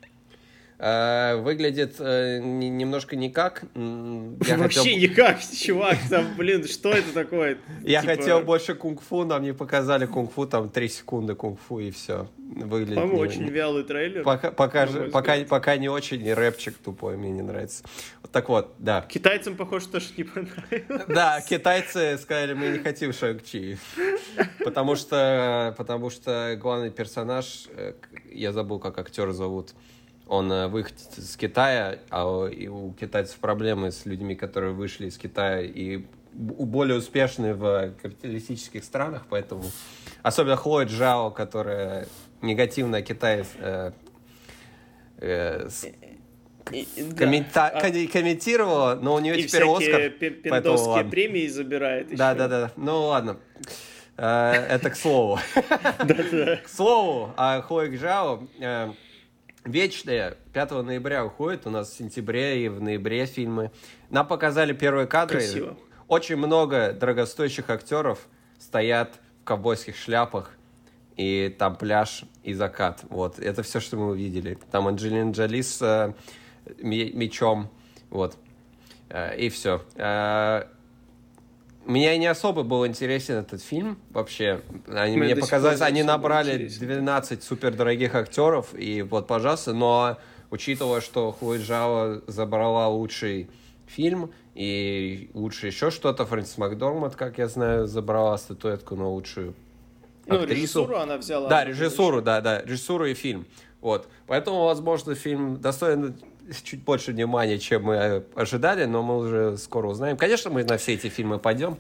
выглядит 0.83 1.95
э, 1.99 2.39
немножко 2.39 3.15
никак. 3.15 3.63
Я 3.73 4.57
Вообще 4.57 4.79
хотел... 4.79 4.97
никак, 4.97 5.39
чувак, 5.41 5.97
там, 6.09 6.35
блин, 6.37 6.65
что 6.67 6.91
это 6.91 7.13
такое? 7.13 7.57
Я 7.83 8.01
типа... 8.01 8.15
хотел 8.15 8.41
больше 8.41 8.75
кунг-фу, 8.75 9.23
нам 9.23 9.43
не 9.43 9.53
показали 9.53 10.05
кунг-фу, 10.05 10.45
там 10.45 10.69
3 10.69 10.89
секунды 10.89 11.35
кунг-фу 11.35 11.79
и 11.79 11.91
все. 11.91 12.27
Выглядит 12.37 12.95
По-моему, 12.95 13.15
не... 13.15 13.21
очень 13.21 13.47
вялый 13.47 13.83
трейлер. 13.83 14.23
Пока, 14.23 14.51
пока, 14.51 14.85
же, 14.87 15.03
пока, 15.09 15.37
пока 15.45 15.77
не 15.77 15.87
очень, 15.87 16.25
и 16.25 16.33
рэпчик 16.33 16.75
тупой, 16.77 17.15
мне 17.15 17.31
не 17.31 17.41
нравится. 17.41 17.83
Вот 18.21 18.31
так 18.31 18.49
вот, 18.49 18.73
да. 18.77 19.05
Китайцам, 19.07 19.55
похоже, 19.55 19.87
тоже 19.87 20.07
не 20.17 20.23
понравилось. 20.25 21.05
Да, 21.07 21.41
китайцы 21.41 22.17
сказали, 22.17 22.53
мы 22.53 22.67
не 22.67 22.79
хотим 22.79 23.13
Шанг-Чи. 23.13 23.77
Потому 24.63 24.95
что, 24.95 25.73
потому 25.77 26.09
что 26.09 26.57
главный 26.59 26.91
персонаж, 26.91 27.67
э, 27.69 27.93
я 28.31 28.51
забыл, 28.51 28.79
как 28.79 28.97
актер 28.97 29.31
зовут, 29.31 29.73
он 30.27 30.51
э, 30.51 30.67
выходит 30.67 31.17
из 31.17 31.35
Китая, 31.35 31.99
а 32.09 32.27
у 32.27 32.93
китайцев 32.93 33.37
проблемы 33.37 33.91
с 33.91 34.05
людьми, 34.05 34.35
которые 34.35 34.73
вышли 34.73 35.07
из 35.07 35.17
Китая 35.17 35.61
и 35.61 36.05
более 36.33 36.97
успешны 36.97 37.53
в 37.53 37.93
капиталистических 38.01 38.83
странах, 38.83 39.25
поэтому 39.29 39.63
особенно 40.23 40.55
Хлоя 40.55 40.87
Джао, 40.87 41.29
которая 41.31 42.07
негативно 42.41 43.01
Китай 43.01 43.45
э, 43.59 43.91
э, 45.17 45.69
коммента... 47.15 47.71
да. 47.73 47.81
комментировала, 47.81 48.95
но 48.95 49.15
у 49.15 49.19
нее 49.19 49.37
и 49.37 49.47
теперь 49.47 49.63
Оскар. 49.63 50.11
Поэтому 50.49 51.09
премии 51.09 51.47
забирает. 51.47 52.15
Да, 52.15 52.33
да, 52.33 52.47
да. 52.47 52.71
Ну 52.75 53.03
ладно. 53.03 53.37
Э, 54.17 54.53
это 54.69 54.89
к 54.89 54.95
слову. 54.95 55.39
К 55.99 56.67
слову, 56.67 57.33
а 57.37 57.61
Хлоя 57.61 57.95
Джао 57.95 58.47
Вечные 59.65 60.35
5 60.51 60.71
ноября 60.83 61.23
уходит, 61.23 61.65
у 61.65 61.69
нас 61.69 61.89
в 61.89 61.97
сентябре 61.97 62.65
и 62.65 62.69
в 62.69 62.81
ноябре 62.81 63.25
фильмы. 63.25 63.71
Нам 64.09 64.27
показали 64.27 64.73
первые 64.73 65.07
кадры. 65.07 65.39
Красиво. 65.39 65.77
Очень 66.09 66.35
много 66.35 66.91
дорогостоящих 66.91 67.69
актеров 67.69 68.27
стоят 68.59 69.19
в 69.41 69.45
ковбойских 69.45 69.95
шляпах, 69.95 70.51
и 71.15 71.55
там 71.57 71.77
пляж 71.77 72.25
и 72.43 72.53
закат. 72.53 73.05
Вот, 73.09 73.39
это 73.39 73.63
все, 73.63 73.79
что 73.79 73.95
мы 73.95 74.09
увидели. 74.09 74.57
Там 74.69 74.87
Анджелина 74.87 75.31
Джоли 75.31 75.61
с 75.61 75.81
э, 75.81 76.13
мечом, 76.81 77.69
вот, 78.09 78.35
э, 79.09 79.37
и 79.37 79.49
все. 79.49 79.81
Э, 79.95 80.65
меня 81.85 82.17
не 82.17 82.27
особо 82.27 82.63
был 82.63 82.85
интересен 82.87 83.35
этот 83.35 83.61
фильм 83.61 83.97
вообще. 84.11 84.61
Они 84.87 85.17
мне 85.17 85.35
показалось, 85.35 85.81
они 85.81 86.03
набрали 86.03 86.67
12 86.67 87.43
супердорогих 87.43 88.15
актеров, 88.15 88.73
и 88.73 89.01
вот, 89.01 89.27
пожалуйста, 89.27 89.73
но 89.73 90.17
учитывая, 90.49 91.01
что 91.01 91.31
Хуи 91.31 91.57
Джао 91.59 92.21
забрала 92.27 92.87
лучший 92.87 93.49
фильм, 93.87 94.31
и 94.55 95.29
лучше 95.33 95.67
еще 95.67 95.89
что-то. 95.91 96.25
Фрэнсис 96.25 96.57
Макдорманд, 96.57 97.15
как 97.15 97.37
я 97.37 97.47
знаю, 97.47 97.87
забрала 97.87 98.37
статуэтку 98.37 98.95
на 98.95 99.07
лучшую 99.09 99.55
Ну, 100.27 100.35
актрису. 100.35 100.53
режиссуру 100.53 100.97
она 100.97 101.17
взяла. 101.17 101.49
Да, 101.49 101.65
режиссуру, 101.65 102.21
да, 102.21 102.39
да, 102.41 102.61
режиссуру 102.61 103.05
и 103.05 103.13
фильм. 103.13 103.45
Вот. 103.81 104.07
Поэтому, 104.27 104.63
возможно, 104.65 105.15
фильм 105.15 105.59
достоин 105.59 106.15
чуть 106.63 106.83
больше 106.83 107.11
внимания, 107.11 107.57
чем 107.57 107.83
мы 107.85 108.23
ожидали, 108.35 108.85
но 108.85 109.01
мы 109.03 109.17
уже 109.17 109.57
скоро 109.57 109.87
узнаем. 109.87 110.17
Конечно, 110.17 110.49
мы 110.51 110.63
на 110.63 110.77
все 110.77 110.93
эти 110.93 111.07
фильмы 111.07 111.39
пойдем. 111.39 111.77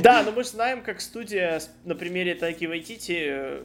Да, 0.00 0.22
но 0.22 0.32
мы 0.32 0.44
же 0.44 0.50
знаем, 0.50 0.82
как 0.82 1.00
студия 1.00 1.60
на 1.84 1.94
примере 1.94 2.34
Тайки 2.34 2.64
Вайтити 2.66 3.24
э, 3.28 3.62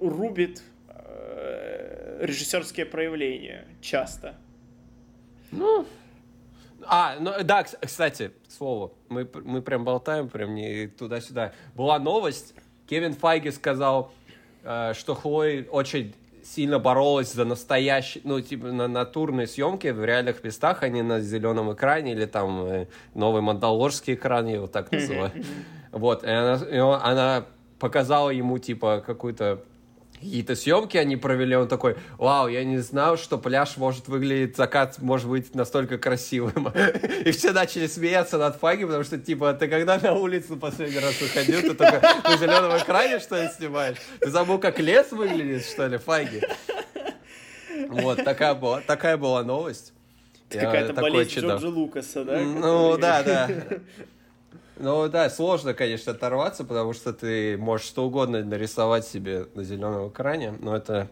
рубит 0.00 0.62
э, 0.88 2.18
режиссерские 2.22 2.86
проявления 2.86 3.66
часто. 3.80 4.36
Ну, 5.50 5.86
а, 6.82 7.16
ну 7.20 7.32
да, 7.42 7.62
кс- 7.62 7.76
кстати, 7.84 8.30
к 8.48 8.52
слову, 8.52 8.94
мы, 9.08 9.28
мы 9.44 9.62
прям 9.62 9.84
болтаем, 9.84 10.28
прям 10.28 10.54
не 10.54 10.86
туда-сюда. 10.86 11.52
Была 11.74 11.98
новость, 11.98 12.54
Кевин 12.88 13.14
Файги 13.14 13.50
сказал, 13.50 14.12
э, 14.62 14.92
что 14.94 15.14
Хлои 15.14 15.66
очень 15.70 16.14
сильно 16.54 16.78
боролась 16.78 17.32
за 17.32 17.44
настоящий, 17.44 18.20
ну, 18.24 18.40
типа, 18.40 18.66
на 18.72 18.88
натурной 18.88 19.46
съемке 19.46 19.92
в 19.92 20.04
реальных 20.04 20.42
местах, 20.44 20.82
а 20.82 20.88
не 20.88 21.02
на 21.02 21.20
зеленом 21.20 21.72
экране 21.72 22.12
или 22.12 22.26
там 22.26 22.64
э, 22.66 22.86
новый 23.14 23.40
мандалорский 23.42 24.14
экран, 24.14 24.46
я 24.46 24.54
его 24.54 24.66
так 24.66 24.90
называю. 24.92 25.30
Вот, 25.92 26.24
и 26.24 26.28
она, 26.30 26.54
и 26.70 26.78
он- 26.78 27.00
она 27.02 27.44
показала 27.78 28.30
ему, 28.30 28.58
типа, 28.58 29.02
какую-то 29.06 29.60
какие-то 30.20 30.54
съемки 30.54 30.98
они 30.98 31.16
провели, 31.16 31.56
он 31.56 31.66
такой, 31.66 31.96
вау, 32.18 32.48
я 32.48 32.62
не 32.62 32.78
знал, 32.78 33.16
что 33.16 33.38
пляж 33.38 33.76
может 33.78 34.08
выглядеть, 34.08 34.56
закат 34.56 34.98
может 34.98 35.28
быть 35.28 35.54
настолько 35.54 35.96
красивым. 35.96 36.68
И 37.24 37.30
все 37.30 37.52
начали 37.52 37.86
смеяться 37.86 38.36
над 38.36 38.56
Фаги, 38.56 38.84
потому 38.84 39.02
что, 39.02 39.18
типа, 39.18 39.54
ты 39.54 39.66
когда 39.68 39.98
на 39.98 40.12
улицу 40.12 40.56
последний 40.56 40.98
раз 40.98 41.18
выходил, 41.20 41.62
ты 41.62 41.74
только 41.74 42.02
на 42.24 42.36
зеленом 42.36 42.76
экране, 42.76 43.18
что 43.18 43.42
ли, 43.42 43.48
снимаешь? 43.48 43.96
Ты 44.20 44.30
забыл, 44.30 44.58
как 44.58 44.78
лес 44.78 45.10
выглядит, 45.10 45.64
что 45.64 45.86
ли, 45.86 45.96
Фаги? 45.96 46.42
Вот, 47.88 48.22
такая 48.22 48.54
была, 48.54 48.82
такая 48.82 49.16
была 49.16 49.42
новость. 49.42 49.94
Какая-то 50.50 50.92
болезнь. 50.94 51.40
Джорджа 51.40 51.68
Лукаса, 51.68 52.24
да? 52.24 52.40
Ну, 52.40 52.98
да, 52.98 53.22
да. 53.24 53.48
Ну 54.80 55.08
да, 55.08 55.28
сложно, 55.28 55.74
конечно, 55.74 56.12
оторваться, 56.12 56.64
потому 56.64 56.94
что 56.94 57.12
ты 57.12 57.58
можешь 57.58 57.86
что 57.86 58.06
угодно 58.06 58.42
нарисовать 58.42 59.06
себе 59.06 59.46
на 59.54 59.62
зеленом 59.62 60.08
экране, 60.08 60.54
но 60.58 60.74
это... 60.74 61.08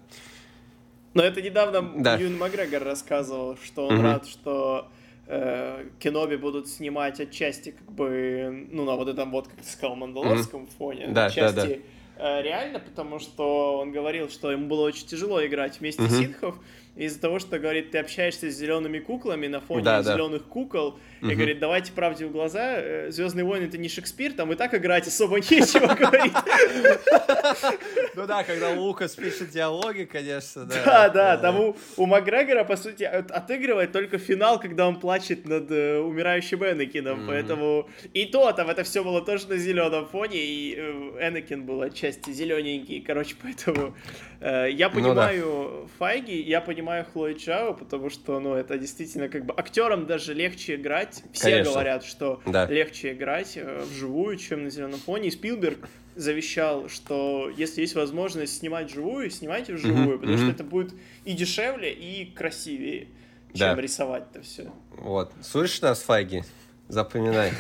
Но 1.13 1.23
это 1.23 1.43
недавно 1.43 2.03
Да. 2.03 2.17
Юн 2.17 2.39
Макгрегор 2.39 2.83
рассказывал, 2.83 3.59
что 3.63 3.89
он 3.89 3.97
Мгм. 3.97 4.05
рад, 4.05 4.27
что 4.27 4.89
э, 5.27 5.85
Кеноби 5.99 6.37
будут 6.37 6.69
снимать 6.69 7.21
отчасти 7.21 7.73
как 7.73 7.93
бы, 7.93 8.67
ну, 8.71 8.85
на 8.87 8.97
вот 8.97 9.09
этом 9.09 9.31
вот, 9.31 9.49
как 9.49 9.59
ты 9.59 9.69
сказал, 9.69 9.97
мандалорском 9.97 10.67
фоне, 10.79 11.09
Да, 11.09 11.27
отчасти 11.27 11.83
э, 12.17 12.43
реально, 12.43 12.79
потому 12.79 13.19
что 13.19 13.79
он 13.79 13.93
говорил, 13.93 14.31
что 14.31 14.51
ему 14.51 14.67
было 14.67 14.83
очень 14.87 15.07
тяжело 15.07 15.45
играть 15.45 15.81
вместе 15.81 16.09
с 16.09 16.19
ситхов, 16.19 16.59
из-за 16.99 17.21
того, 17.21 17.39
что, 17.39 17.59
говорит, 17.59 17.91
ты 17.93 17.99
общаешься 17.99 18.51
с 18.51 18.55
зелеными 18.55 18.99
куклами 18.99 19.47
на 19.47 19.61
фоне 19.61 19.85
Да, 19.85 20.03
да. 20.03 20.13
зеленых 20.15 20.45
кукол, 20.45 20.99
и 21.21 21.27
Мгм. 21.27 21.35
говорит, 21.37 21.59
давайте 21.61 21.93
правде 21.93 22.27
в 22.27 22.33
глаза, 22.33 23.09
Звездные 23.11 23.45
войны 23.45 23.65
это 23.67 23.79
не 23.79 23.89
Шекспир, 23.89 24.33
там 24.33 24.53
и 24.53 24.57
так 24.57 24.75
играть 24.75 25.07
особо 25.07 25.37
нечего, 25.37 25.95
говорит. 25.95 26.33
Ну 28.15 28.27
да, 28.27 28.43
когда 28.43 28.71
Лукас 28.71 29.15
пишет 29.15 29.51
диалоги, 29.51 30.05
конечно, 30.05 30.65
да. 30.65 30.75
Да, 30.85 31.09
да, 31.09 31.37
там 31.37 31.75
у, 31.97 32.07
Макгрегора, 32.07 32.65
по 32.65 32.77
сути, 32.77 33.05
от- 33.05 33.31
отыгрывает 33.31 33.93
только 33.93 34.19
финал, 34.19 34.59
когда 34.59 34.89
он 34.89 34.99
плачет 34.99 35.47
над 35.47 35.71
э, 35.71 35.99
умирающим 35.99 36.65
Энакином, 36.65 37.27
поэтому 37.27 37.89
и 38.15 38.27
то 38.27 38.51
там 38.53 38.71
это 38.71 38.83
все 38.83 39.05
было 39.05 39.23
тоже 39.25 39.49
на 39.49 39.57
зеленом 39.57 40.07
фоне, 40.07 40.39
и 40.39 40.75
э, 40.77 41.29
Энакин 41.29 41.65
был 41.65 41.83
отчасти 41.83 42.31
зелененький, 42.31 43.01
короче, 43.01 43.37
поэтому 43.41 43.95
э, 44.41 44.69
я 44.73 44.89
Ну 44.89 44.95
да. 44.95 45.01
понимаю 45.01 45.89
Файги, 45.99 46.41
я 46.43 46.61
понимаю 46.61 46.88
Хлои 47.13 47.35
Чао, 47.35 47.75
потому 47.75 48.11
что, 48.11 48.41
ну, 48.41 48.55
это 48.55 48.79
действительно 48.79 49.29
как 49.29 49.45
бы 49.45 49.55
актерам 49.57 50.07
даже 50.07 50.35
легче 50.35 50.75
играть, 50.77 51.23
все 51.33 51.51
Конечно. 51.51 51.73
говорят, 51.73 52.05
что 52.05 52.41
Да. 52.47 52.67
легче 52.67 53.13
играть 53.13 53.57
э, 53.57 53.85
вживую, 53.85 54.37
чем 54.37 54.65
на 54.65 54.71
зеленом 54.71 54.99
фоне, 54.99 55.29
и 55.29 55.31
Спилберг 55.31 55.79
завещал, 56.15 56.89
что 56.89 57.51
если 57.57 57.83
есть 57.83 57.95
возможность 57.95 58.57
снимать 58.59 58.91
вживую, 58.91 59.31
снимайте 59.31 59.75
вживую, 59.75 60.03
Мгм, 60.17 60.19
потому 60.21 60.37
что 60.37 60.47
мгм. 60.47 60.55
это 60.55 60.65
будет 60.65 60.95
и 61.25 61.33
дешевле, 61.35 61.93
и 61.93 62.27
красивее, 62.33 63.09
Да. 63.55 63.71
чем 63.71 63.81
рисовать-то 63.81 64.43
все. 64.43 64.73
Вот, 64.91 65.33
слышишь 65.43 65.81
нас, 65.83 66.03
Файги? 66.03 66.43
Запоминай. 66.89 67.53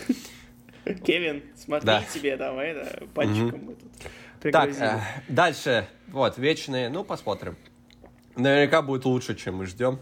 Кевин, 1.06 1.42
смотри 1.56 1.86
Да. 1.86 2.02
тебе 2.12 2.36
там 2.36 2.58
это, 2.58 3.06
пальчиком 3.14 3.64
мы 3.64 3.74
тут 3.74 4.52
Так, 4.52 4.70
э, 4.70 5.00
дальше, 5.28 5.86
вот, 6.08 6.38
вечные, 6.38 6.88
ну, 6.88 7.04
посмотрим. 7.04 7.56
Наверняка 8.38 8.82
будет 8.82 9.04
лучше, 9.04 9.34
чем 9.34 9.56
мы 9.56 9.66
ждем. 9.66 9.98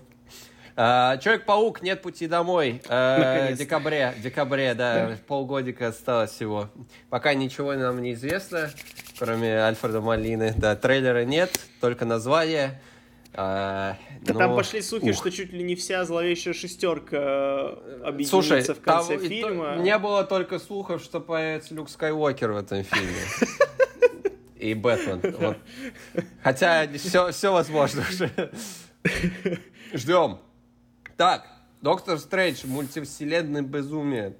Э, 0.76 1.18
Человек-паук, 1.22 1.80
нет 1.82 2.02
пути 2.02 2.26
домой. 2.26 2.82
Э, 2.88 3.16
Наконец-то. 3.18 3.64
декабре, 3.64 4.14
декабре, 4.22 4.74
да, 4.74 5.16
полгодика 5.26 5.88
осталось 5.88 6.32
всего. 6.32 6.68
Пока 7.08 7.32
ничего 7.34 7.72
нам 7.74 8.02
не 8.02 8.12
известно, 8.12 8.70
кроме 9.18 9.56
Альфреда 9.58 10.02
Малины. 10.02 10.52
Да, 10.56 10.76
трейлера 10.76 11.24
нет, 11.24 11.58
только 11.80 12.04
название. 12.04 12.80
Э, 13.32 13.94
Да 14.20 14.34
там 14.34 14.54
пошли 14.54 14.82
слухи, 14.82 15.10
ух. 15.10 15.16
что 15.16 15.30
чуть 15.30 15.52
ли 15.52 15.62
не 15.62 15.74
вся 15.76 16.04
зловещая 16.04 16.52
шестерка 16.52 17.16
э, 17.16 18.00
объединится 18.04 18.30
Слушай, 18.30 18.62
в 18.62 18.80
конце 18.82 19.16
там 19.18 19.26
фильма. 19.28 19.76
не 19.76 19.96
было 19.96 20.24
только 20.24 20.58
слухов, 20.58 21.02
что 21.02 21.20
появится 21.20 21.74
Люк 21.74 21.88
Скайуокер 21.88 22.52
в 22.52 22.56
этом 22.58 22.82
фильме. 22.82 23.22
И 24.58 24.74
Бэтмен. 24.74 25.20
Вот. 25.38 25.58
Хотя 26.42 26.88
все, 26.96 27.30
все 27.30 27.52
возможно 27.52 28.02
уже. 28.02 28.52
Ждем. 29.92 30.38
Так, 31.16 31.46
Доктор 31.82 32.18
Стрэндж, 32.18 32.66
мультивселенной 32.66 33.62
безумие. 33.62 34.36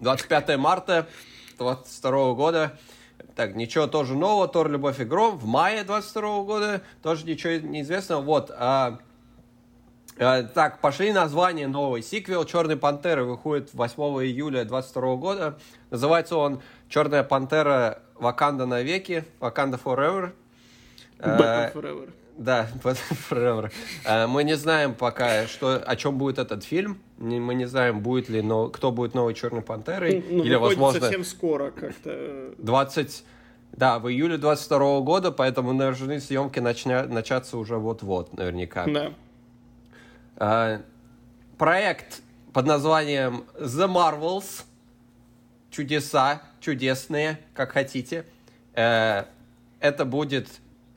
25 0.00 0.56
марта 0.56 1.08
22 1.58 2.34
года. 2.34 2.78
Так, 3.34 3.54
ничего 3.54 3.86
тоже 3.86 4.14
нового. 4.14 4.48
Тор, 4.48 4.70
Любовь 4.70 5.00
и 5.00 5.04
Гром. 5.04 5.38
В 5.38 5.46
мае 5.46 5.84
22 5.84 6.42
года 6.44 6.82
тоже 7.02 7.26
ничего 7.26 7.54
не 7.66 7.82
известно. 7.82 8.20
Вот, 8.20 8.50
а, 8.56 8.98
Э, 10.16 10.42
Так, 10.42 10.80
пошли 10.80 11.12
название 11.12 11.66
новый. 11.66 12.02
Сиквел 12.02 12.44
Черной 12.44 12.76
Пантеры 12.76 13.24
выходит 13.24 13.70
8 13.72 14.02
июля 14.24 14.64
22 14.64 15.16
года. 15.16 15.58
Называется 15.90 16.36
он 16.36 16.62
Черная 16.88 17.22
Пантера 17.22 18.02
Ваканда 18.22 18.66
навеки. 18.66 19.24
Ваканда 19.40 19.78
Forever. 19.84 20.32
Э, 21.18 21.38
Batman 21.38 21.72
Forever. 21.74 22.10
Да, 22.38 22.68
Batman 22.82 23.18
Forever. 23.30 23.72
Э, 24.04 24.26
Мы 24.26 24.44
не 24.44 24.56
знаем 24.56 24.94
пока, 24.94 25.46
что, 25.46 25.76
о 25.76 25.96
чем 25.96 26.18
будет 26.18 26.38
этот 26.38 26.64
фильм. 26.64 26.98
Мы 27.18 27.54
не 27.54 27.66
знаем, 27.66 28.00
будет 28.00 28.28
ли, 28.28 28.40
но, 28.42 28.68
кто 28.68 28.90
будет 28.92 29.14
новой 29.14 29.34
Черной 29.34 29.62
Пантерой. 29.62 30.24
Ну, 30.30 30.42
Или, 30.44 30.54
выходит 30.54 30.78
возможно, 30.78 31.00
совсем 31.00 31.24
скоро 31.24 31.70
как-то. 31.70 32.10
э, 32.10 32.54
20... 32.58 33.24
Да, 33.72 33.98
в 33.98 34.08
июле 34.10 34.36
22 34.36 35.00
года, 35.00 35.32
поэтому 35.32 35.74
должны 35.74 36.20
съемки 36.20 36.60
начня... 36.60 37.04
начаться 37.04 37.56
уже 37.56 37.76
вот-вот, 37.76 38.36
наверняка. 38.36 38.86
Да. 38.86 39.12
Э, 40.36 40.80
проект 41.58 42.22
под 42.52 42.66
названием 42.66 43.44
The 43.58 43.88
Marvels. 43.88 44.64
Чудеса, 45.72 46.42
чудесные, 46.60 47.40
как 47.54 47.72
хотите. 47.72 48.26
Э, 48.74 49.24
это 49.80 50.04
будет 50.04 50.48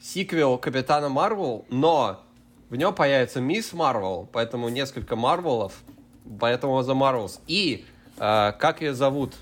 сиквел 0.02 0.58
Капитана 0.58 1.08
Марвел, 1.08 1.66
но 1.70 2.22
в 2.70 2.76
нем 2.76 2.94
появится 2.94 3.40
Мисс 3.40 3.72
Марвел, 3.72 4.28
поэтому 4.34 4.68
несколько 4.68 5.16
Марвелов, 5.16 5.82
поэтому 6.42 6.78
The 6.82 6.94
Marvels. 6.94 7.40
И 7.48 7.86
э, 8.18 8.52
как 8.60 8.82
ее 8.82 8.94
зовут? 8.94 9.36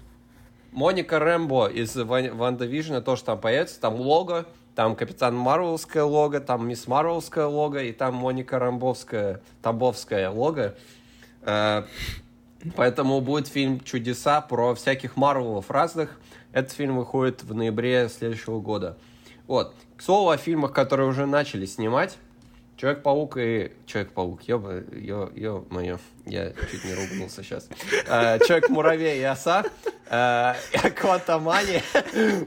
Моника 0.72 1.18
Рэмбо 1.18 1.68
из 1.68 1.96
Wan- 1.96 2.36
WandaVision 2.36 2.66
а 2.66 3.02
тоже 3.02 3.24
там 3.24 3.40
появится, 3.40 3.82
там 3.82 3.96
лого, 3.96 4.46
там 4.76 4.96
Капитан 4.96 5.36
Марвелское 5.36 6.04
лого, 6.04 6.42
там 6.42 6.68
Мисс 6.68 6.88
Марвелское 6.88 7.48
лого, 7.48 7.82
и 7.82 7.92
там 7.92 8.14
Моника 8.14 8.60
Рэмбовская, 8.60 9.42
Тамбовская 9.64 10.30
лого. 10.30 10.76
Э, 11.42 11.86
Поэтому 12.76 13.22
будет 13.22 13.48
фильм 13.48 13.80
«Чудеса» 13.82 14.42
про 14.42 14.76
всяких 14.76 15.16
Марвелов 15.18 15.70
разных. 15.70 16.20
Этот 16.52 16.72
фильм 16.72 16.98
выходит 16.98 17.44
в 17.44 17.54
ноябре 17.54 18.10
следующего 18.10 18.60
года. 18.60 18.98
Вот. 19.48 19.76
К 19.98 20.02
слову 20.02 20.30
о 20.30 20.38
фильмах, 20.38 20.72
которые 20.72 21.08
уже 21.10 21.26
начали 21.26 21.66
снимать. 21.66 22.18
Человек-паук 22.78 23.38
и... 23.38 23.72
Человек-паук, 23.86 24.42
ёба, 24.44 24.84
ё, 24.92 25.32
ё, 25.36 25.66
моё, 25.70 26.00
я 26.26 26.52
чуть 26.72 26.84
не 26.86 26.94
ругнулся 26.94 27.44
сейчас. 27.44 27.70
Э, 28.08 28.40
Человек-муравей 28.40 29.20
и 29.20 29.24
оса. 29.24 29.64
Квантомания 30.96 31.82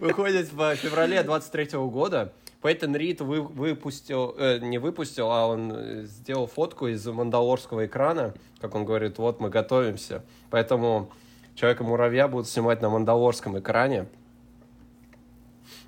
выходит 0.00 0.52
в 0.52 0.76
феврале 0.76 1.22
23 1.22 1.78
года. 1.78 2.32
Пейтон 2.66 2.96
Рид 2.96 3.20
вы, 3.20 3.42
выпустил, 3.42 4.34
э, 4.36 4.58
не 4.58 4.78
выпустил, 4.78 5.30
а 5.30 5.46
он 5.46 5.72
э, 5.72 6.02
сделал 6.06 6.48
фотку 6.48 6.88
из 6.88 7.06
мандалорского 7.06 7.86
экрана, 7.86 8.34
как 8.60 8.74
он 8.74 8.84
говорит, 8.84 9.18
вот 9.18 9.38
мы 9.38 9.50
готовимся. 9.50 10.24
Поэтому 10.50 11.10
Человека-муравья 11.56 12.28
будут 12.28 12.48
снимать 12.48 12.82
на 12.82 12.90
мандалорском 12.90 13.58
экране. 13.58 14.06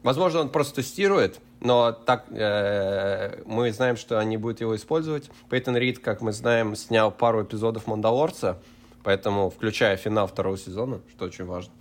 Возможно, 0.02 0.40
он 0.40 0.50
просто 0.50 0.76
тестирует, 0.76 1.40
но 1.60 1.90
так 1.90 2.26
э, 2.30 3.42
мы 3.44 3.72
знаем, 3.72 3.96
что 3.96 4.20
они 4.20 4.36
будут 4.36 4.60
его 4.60 4.76
использовать. 4.76 5.30
Пейтон 5.50 5.76
Рид, 5.76 5.98
как 5.98 6.20
мы 6.20 6.32
знаем, 6.32 6.76
снял 6.76 7.10
пару 7.10 7.42
эпизодов 7.42 7.86
«Мандалорца», 7.86 8.58
поэтому, 9.02 9.50
включая 9.50 9.96
финал 9.96 10.26
второго 10.26 10.56
сезона, 10.56 11.00
что 11.10 11.24
очень 11.24 11.44
важно. 11.44 11.72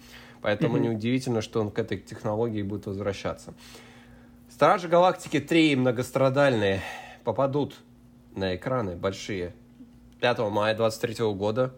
Поэтому 0.41 0.77
mm-hmm. 0.77 0.81
неудивительно, 0.81 1.41
что 1.41 1.61
он 1.61 1.71
к 1.71 1.79
этой 1.79 1.97
технологии 1.97 2.63
будет 2.63 2.87
возвращаться. 2.87 3.53
Стражи 4.57 4.87
Галактики 4.87 5.39
3 5.39 5.75
многострадальные 5.75 6.81
попадут 7.23 7.75
на 8.33 8.55
экраны 8.55 8.95
большие 8.95 9.53
5 10.19 10.39
мая 10.49 10.73
2023 10.73 11.25
года. 11.35 11.75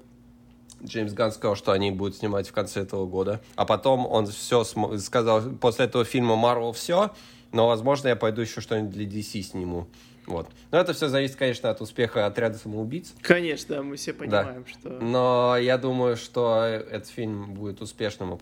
Джеймс 0.82 1.12
Ганн 1.12 1.34
сказал, 1.34 1.58
что 1.58 1.74
они 1.74 1.92
будут 1.92 2.16
снимать 2.16 2.48
в 2.48 2.54
конце 2.54 2.84
этого 2.84 3.06
года. 3.06 3.42
А 3.58 3.66
потом 3.66 4.08
он 4.08 4.28
все 4.28 4.64
сказал, 4.64 5.42
после 5.60 5.88
этого 5.88 6.06
фильма 6.06 6.38
Марвел 6.38 6.72
все, 6.72 7.12
но, 7.52 7.68
возможно, 7.68 8.08
я 8.08 8.16
пойду 8.16 8.40
еще 8.40 8.62
что-нибудь 8.62 8.92
для 8.92 9.06
DC 9.06 9.42
сниму. 9.42 9.90
Вот. 10.26 10.48
Но 10.72 10.78
это 10.78 10.94
все 10.94 11.10
зависит, 11.10 11.36
конечно, 11.36 11.70
от 11.70 11.82
успеха 11.82 12.28
отряда 12.28 12.58
самоубийц. 12.58 13.14
Конечно, 13.22 13.84
мы 13.84 13.98
все 13.98 14.14
понимаем, 14.14 14.64
да. 14.64 14.72
что... 14.72 14.90
Но 14.90 15.58
я 15.58 15.78
думаю, 15.78 16.16
что 16.16 16.62
этот 16.64 17.10
фильм 17.10 17.56
будет 17.56 17.82
успешным, 17.82 18.40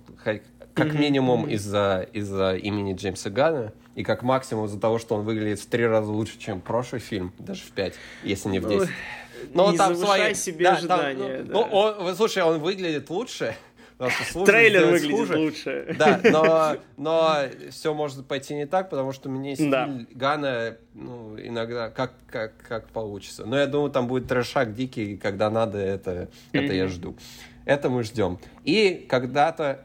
как 0.78 0.88
mm-hmm. 0.88 1.00
минимум 1.00 1.50
из-за 1.50 2.08
из 2.14 2.32
имени 2.32 2.94
Джеймса 2.94 3.30
Гана, 3.32 3.74
и 3.96 4.04
как 4.04 4.22
максимум 4.22 4.66
из-за 4.68 4.80
того, 4.80 5.00
что 5.00 5.16
он 5.16 5.24
выглядит 5.26 5.60
в 5.60 5.66
три 5.66 5.86
раза 5.86 6.12
лучше, 6.12 6.38
чем 6.38 6.62
прошлый 6.62 7.02
фильм, 7.02 7.34
даже 7.40 7.64
в 7.64 7.72
пять, 7.72 7.96
если 8.24 8.50
не 8.50 8.60
в 8.60 8.70
десять. 8.70 8.90
Но 9.54 9.72
не 9.72 9.78
там 9.78 9.96
свои... 9.96 10.34
себе 10.34 10.66
да, 10.66 10.76
ожидания. 10.76 11.38
Там, 11.38 11.48
ну, 11.48 11.64
да. 11.64 11.70
ну, 11.72 11.78
он, 12.06 12.16
слушай, 12.16 12.44
он 12.44 12.60
выглядит 12.60 13.10
лучше, 13.10 13.56
Трейлер 14.46 14.86
выглядит 14.86 15.16
хуже. 15.16 15.38
лучше. 15.38 15.96
Да, 15.98 16.22
но, 16.32 16.78
но 16.98 17.38
все 17.72 17.94
может 17.96 18.28
пойти 18.28 18.54
не 18.54 18.68
так, 18.68 18.92
потому 18.92 19.12
что 19.12 19.30
мне 19.30 19.56
стиль 19.56 19.72
да. 19.72 19.90
Гана 20.12 20.78
ну, 20.94 21.36
иногда 21.40 21.90
как, 21.90 22.14
как, 22.30 22.54
как 22.58 22.90
получится. 22.90 23.46
Но 23.46 23.58
я 23.58 23.66
думаю, 23.66 23.90
там 23.90 24.08
будет 24.08 24.28
трешак 24.28 24.76
дикий, 24.76 25.18
когда 25.18 25.50
надо, 25.50 25.80
это, 25.80 26.12
mm-hmm. 26.12 26.62
это 26.66 26.74
я 26.74 26.88
жду. 26.88 27.18
Это 27.66 27.90
мы 27.90 28.04
ждем. 28.04 28.40
И 28.64 29.06
когда-то 29.10 29.84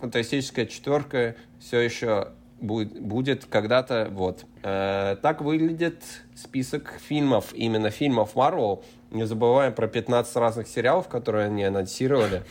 фантастическая 0.00 0.66
четверка 0.66 1.36
все 1.58 1.80
еще 1.80 2.32
будет, 2.60 3.00
будет 3.00 3.44
когда-то 3.46 4.08
вот. 4.10 4.44
Э, 4.62 5.16
так 5.20 5.40
выглядит 5.40 6.02
список 6.34 7.00
фильмов, 7.00 7.52
именно 7.54 7.90
фильмов 7.90 8.34
Marvel. 8.34 8.82
Не 9.10 9.26
забываем 9.26 9.72
про 9.74 9.88
15 9.88 10.36
разных 10.36 10.68
сериалов, 10.68 11.08
которые 11.08 11.46
они 11.46 11.64
анонсировали. 11.64 12.44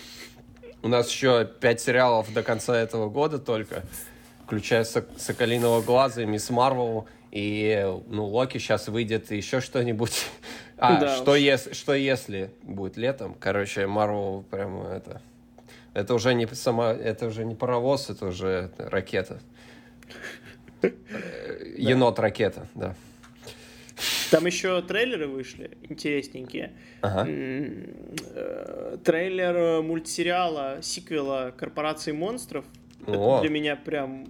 У 0.82 0.88
нас 0.88 1.10
еще 1.10 1.46
5 1.46 1.82
сериалов 1.82 2.34
до 2.34 2.44
конца 2.44 2.78
этого 2.78 3.10
года 3.10 3.38
только, 3.38 3.84
включая 4.46 4.84
«Соколиного 4.84 5.82
глаза» 5.82 6.22
и 6.22 6.26
«Мисс 6.26 6.50
Марвел». 6.50 7.08
И, 7.32 7.86
ну, 8.08 8.26
Локи 8.26 8.58
сейчас 8.58 8.88
выйдет, 8.88 9.30
еще 9.32 9.62
что-нибудь. 9.62 10.26
А, 10.82 10.98
да 10.98 11.18
что, 11.18 11.36
ес, 11.36 11.68
что 11.74 11.94
если 11.94 12.54
будет 12.64 12.96
летом? 12.96 13.36
Короче, 13.38 13.86
Марвел 13.86 14.46
прямо 14.50 14.88
это... 14.88 15.22
Это 15.94 16.14
уже 16.14 16.34
не 16.34 16.48
сама, 16.48 16.91
это 16.91 17.28
уже 17.28 17.45
не 17.45 17.56
паровоз, 17.56 18.10
это 18.10 18.28
уже 18.28 18.72
ракета. 18.78 19.40
Енот-ракета, 21.78 22.68
да. 22.76 22.95
Там 24.32 24.45
еще 24.45 24.82
трейлеры 24.82 25.28
вышли 25.28 25.72
интересненькие. 25.90 26.74
Ага. 27.02 27.26
Э, 27.28 28.98
трейлер 29.03 29.82
мультсериала, 29.82 30.80
сиквела 30.82 31.52
Корпорации 31.57 32.11
монстров. 32.11 32.66
О. 33.07 33.38
Это 33.38 33.41
для 33.41 33.49
меня 33.49 33.76
прям 33.76 34.28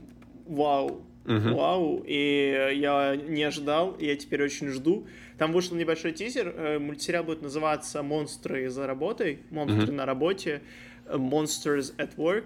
вау. 0.48 1.03
Угу. 1.26 1.56
Вау. 1.56 2.03
И 2.07 2.73
я 2.77 3.15
не 3.15 3.44
ожидал, 3.44 3.95
я 3.99 4.15
теперь 4.15 4.44
очень 4.44 4.69
жду. 4.69 5.06
Там 5.38 5.52
вышел 5.52 5.76
небольшой 5.76 6.14
тизер. 6.14 6.53
Э, 6.56 6.80
мультсериал 6.80 7.23
будет 7.23 7.41
называться 7.41 8.02
«Монстры 8.02 8.69
за 8.69 8.88
работой». 8.88 9.40
«Монстры 9.52 9.84
угу. 9.84 9.94
на 9.94 10.06
работе». 10.06 10.61
«Monsters 11.10 11.95
at 11.98 12.15
Work» 12.15 12.45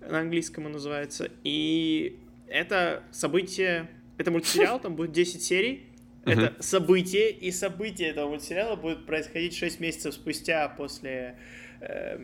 на 0.00 0.20
английском 0.20 0.66
он 0.66 0.72
называется. 0.72 1.30
И 1.44 2.18
это 2.48 3.02
событие... 3.10 3.88
Это 4.18 4.30
мультсериал, 4.30 4.80
там 4.80 4.96
будет 4.96 5.12
10 5.12 5.42
серий. 5.42 5.86
Это 6.24 6.54
событие, 6.60 7.30
и 7.30 7.50
событие 7.50 8.10
этого 8.10 8.28
мультсериала 8.28 8.76
будет 8.76 9.06
происходить 9.06 9.56
6 9.56 9.80
месяцев 9.80 10.14
спустя 10.14 10.68
после 10.68 11.38
э, 11.80 12.18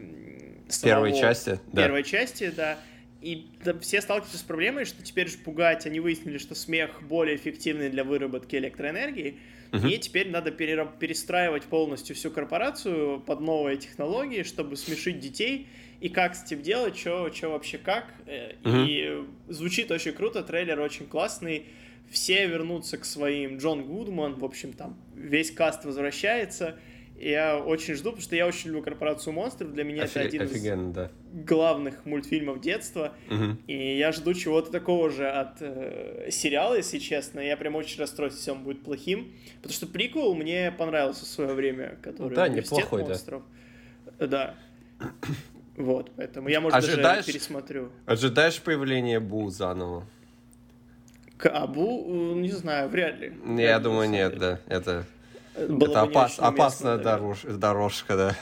первой 0.83 1.13
части. 1.13 1.59
Первой 1.75 2.03
да. 2.03 2.09
части, 2.09 2.53
да. 2.55 2.79
И 3.23 3.47
да, 3.65 3.79
все 3.79 4.03
сталкиваются 4.03 4.39
с 4.39 4.43
проблемой, 4.43 4.85
что 4.85 5.03
теперь 5.03 5.29
же 5.29 5.39
пугать, 5.39 5.87
они 5.87 6.01
выяснили, 6.01 6.37
что 6.37 6.55
смех 6.55 7.03
более 7.03 7.37
эффективный 7.37 7.89
для 7.89 8.05
выработки 8.05 8.57
электроэнергии, 8.57 9.39
uh-huh. 9.73 9.91
и 9.91 9.99
теперь 9.99 10.31
надо 10.31 10.51
перестраивать 10.51 11.65
полностью 11.65 12.17
всю 12.17 12.31
корпорацию 12.31 13.21
под 13.21 13.41
новые 13.41 13.77
технологии, 13.77 14.43
чтобы 14.43 14.77
смешить 14.77 15.21
детей, 15.21 15.69
и 16.01 16.09
как 16.09 16.35
с 16.35 16.45
этим 16.45 16.63
делать, 16.63 16.97
что 16.97 17.31
вообще 17.43 17.79
как. 17.79 18.13
Uh-huh. 18.27 18.87
И 18.89 19.25
звучит 19.49 19.91
очень 19.91 20.13
круто, 20.13 20.43
трейлер 20.43 20.81
очень 20.81 21.07
классный, 21.07 21.67
все 22.11 22.47
вернутся 22.47 22.99
к 22.99 23.05
своим. 23.05 23.59
Джон 23.59 23.85
Гудман, 23.85 24.35
в 24.35 24.45
общем, 24.45 24.73
там 24.73 24.97
весь 25.15 25.51
каст 25.51 25.85
возвращается. 25.85 26.79
Я 27.19 27.59
очень 27.59 27.95
жду, 27.95 28.11
потому 28.11 28.23
что 28.23 28.37
я 28.37 28.47
очень 28.47 28.69
люблю 28.69 28.83
«Корпорацию 28.83 29.33
монстров». 29.33 29.73
Для 29.73 29.85
меня 29.85 30.05
Офиг... 30.05 30.17
это 30.17 30.27
один 30.27 30.43
Офигенно, 30.43 30.91
из 30.91 30.95
да. 30.95 31.11
главных 31.33 32.05
мультфильмов 32.05 32.61
детства. 32.61 33.15
Угу. 33.31 33.57
И 33.67 33.97
я 33.97 34.13
жду 34.13 34.35
чего-то 34.35 34.71
такого 34.71 35.09
же 35.11 35.27
от 35.27 35.57
э, 35.61 36.29
сериала, 36.31 36.75
если 36.75 36.99
честно. 36.99 37.41
Я 37.41 37.57
прям 37.57 37.75
очень 37.75 38.01
расстроюсь, 38.01 38.35
если 38.35 38.51
он 38.51 38.65
будет 38.65 38.83
плохим. 38.83 39.33
Потому 39.57 39.73
что 39.73 39.87
приквел 39.87 40.35
мне 40.35 40.71
понравился 40.77 41.25
в 41.25 41.29
свое 41.29 41.55
время, 41.55 41.97
который 42.03 42.35
да, 42.35 42.49
неплохой, 42.49 43.03
монстров. 43.03 43.43
Да. 44.19 44.27
да. 44.27 44.55
Вот, 45.77 46.11
поэтому 46.17 46.49
я, 46.49 46.61
может, 46.61 46.79
ожидаешь, 46.79 47.25
даже 47.25 47.33
пересмотрю. 47.33 47.93
Ожидаешь 48.07 48.61
появления 48.61 49.21
Бу 49.21 49.49
заново? 49.51 50.07
К 51.37 51.51
Абу, 51.51 52.35
э, 52.35 52.41
не 52.41 52.51
знаю, 52.51 52.89
вряд 52.89 53.19
ли. 53.21 53.35
Я 53.59 53.79
думаю, 53.79 54.09
нет, 54.09 54.39
да. 54.39 54.61
Это, 54.67 55.05
Было 55.69 55.91
это 55.91 56.03
опас, 56.03 56.39
опасная 56.39 56.99
дорож, 56.99 57.43
дорожка, 57.43 58.17
да. 58.17 58.37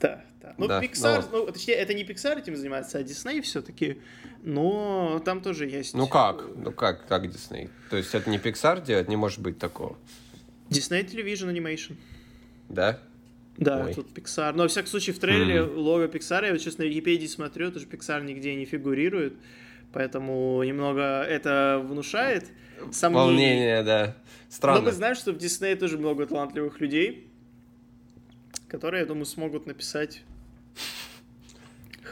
Да, 0.00 0.24
да. 0.42 0.54
Ну, 0.58 0.66
да, 0.66 0.82
Pixar, 0.82 1.24
но... 1.30 1.46
ну, 1.46 1.52
точнее, 1.52 1.74
это 1.74 1.94
не 1.94 2.04
Pixar 2.04 2.38
этим 2.38 2.56
занимается, 2.56 2.98
а 2.98 3.02
Disney 3.02 3.40
все-таки, 3.42 4.00
но 4.42 5.22
там 5.24 5.40
тоже 5.40 5.66
есть... 5.66 5.94
Ну 5.94 6.08
как? 6.08 6.44
Ну 6.56 6.72
как, 6.72 7.06
как 7.06 7.24
Disney? 7.26 7.70
То 7.90 7.96
есть 7.96 8.14
это 8.14 8.28
не 8.28 8.38
Pixar 8.38 8.84
делает? 8.84 9.08
Не 9.08 9.16
может 9.16 9.40
быть 9.40 9.58
такого. 9.58 9.96
Disney 10.70 11.08
Television 11.08 11.52
Animation. 11.52 11.96
Да? 12.68 12.98
Да, 13.56 13.84
Ой. 13.84 13.94
тут 13.94 14.08
Pixar. 14.12 14.52
Но, 14.52 14.64
во 14.64 14.68
всяком 14.68 14.90
случае, 14.90 15.14
в 15.14 15.18
трейлере 15.18 15.60
mm-hmm. 15.60 15.76
лого 15.76 16.06
Pixar, 16.06 16.44
я 16.44 16.52
вот 16.52 16.60
сейчас 16.60 16.78
на 16.78 16.82
Википедии 16.82 17.26
смотрю, 17.26 17.70
тоже 17.70 17.86
Pixar 17.86 18.22
нигде 18.22 18.54
не 18.54 18.64
фигурирует. 18.64 19.34
Поэтому 19.96 20.62
немного 20.62 21.22
это 21.22 21.82
внушает 21.82 22.50
сомнений. 22.92 23.24
Волнение, 23.24 23.82
да. 23.82 24.14
Странно. 24.50 24.80
Но 24.80 24.84
мы 24.84 24.92
знаем, 24.92 25.14
что 25.14 25.32
в 25.32 25.38
Диснее 25.38 25.74
тоже 25.74 25.96
много 25.96 26.26
талантливых 26.26 26.82
людей, 26.82 27.32
которые, 28.68 29.00
я 29.00 29.06
думаю, 29.06 29.24
смогут 29.24 29.64
написать 29.64 30.22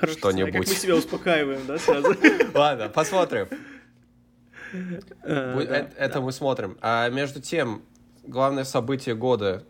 что-нибудь. 0.02 0.52
Как 0.52 0.66
мы 0.66 0.74
себя 0.74 0.96
успокаиваем, 0.96 1.66
да, 1.66 1.76
сразу? 1.76 2.16
Ладно, 2.54 2.88
посмотрим. 2.88 3.48
Э, 5.22 5.86
это 5.98 6.22
мы 6.22 6.32
смотрим. 6.32 6.78
А 6.80 7.10
между 7.10 7.42
тем, 7.42 7.82
главное 8.22 8.64
событие 8.64 9.14
года 9.14 9.62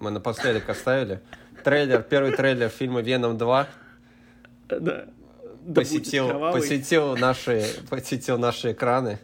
мы 0.00 0.10
напоследок 0.10 0.68
оставили. 0.68 1.22
Трейлер, 1.64 2.02
первый 2.02 2.32
трейлер 2.32 2.68
фильма 2.68 3.00
«Веном 3.00 3.38
2». 3.38 3.66
Да 4.68 5.08
посетил, 5.74 6.52
посетил, 6.52 7.16
наши, 7.16 7.64
посетил 7.88 8.38
наши 8.38 8.72
экраны. 8.72 9.18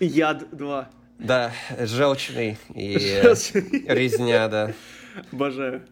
Яд 0.00 0.48
2. 0.50 0.90
Да, 1.18 1.52
желчный 1.78 2.58
и 2.74 2.98
желчный. 3.22 3.84
резня, 3.88 4.48
да. 4.48 4.72
Обожаю. 5.32 5.82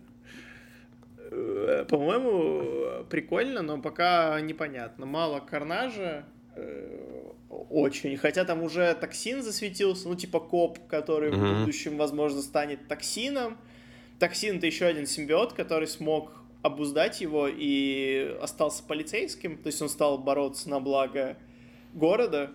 Э, 1.31 1.85
по-моему, 1.89 3.05
прикольно, 3.09 3.63
но 3.63 3.81
пока 3.81 4.41
непонятно. 4.41 5.07
Мало 5.07 5.41
карнажа, 5.41 6.25
э, 6.55 7.31
очень. 7.49 8.17
Хотя 8.17 8.45
там 8.45 8.63
уже 8.63 8.95
токсин 8.95 9.43
засветился, 9.43 10.09
ну 10.09 10.15
типа 10.15 10.41
коп, 10.41 10.79
который 10.89 11.31
mm-hmm. 11.31 11.55
в 11.55 11.61
будущем, 11.61 11.97
возможно, 11.97 12.43
станет 12.43 12.87
токсином. 12.87 13.57
Токсин 14.19 14.59
это 14.59 14.67
еще 14.67 14.87
один 14.87 15.07
симбиот, 15.07 15.55
который 15.55 15.89
смог 15.89 16.33
обуздать 16.65 17.21
его 17.21 17.47
и 17.47 18.37
остался 18.41 18.83
полицейским, 18.83 19.59
то 19.59 19.67
есть 19.67 19.83
он 19.83 19.91
стал 19.91 20.17
бороться 20.17 20.71
на 20.71 20.81
благо 20.81 21.37
города. 21.93 22.51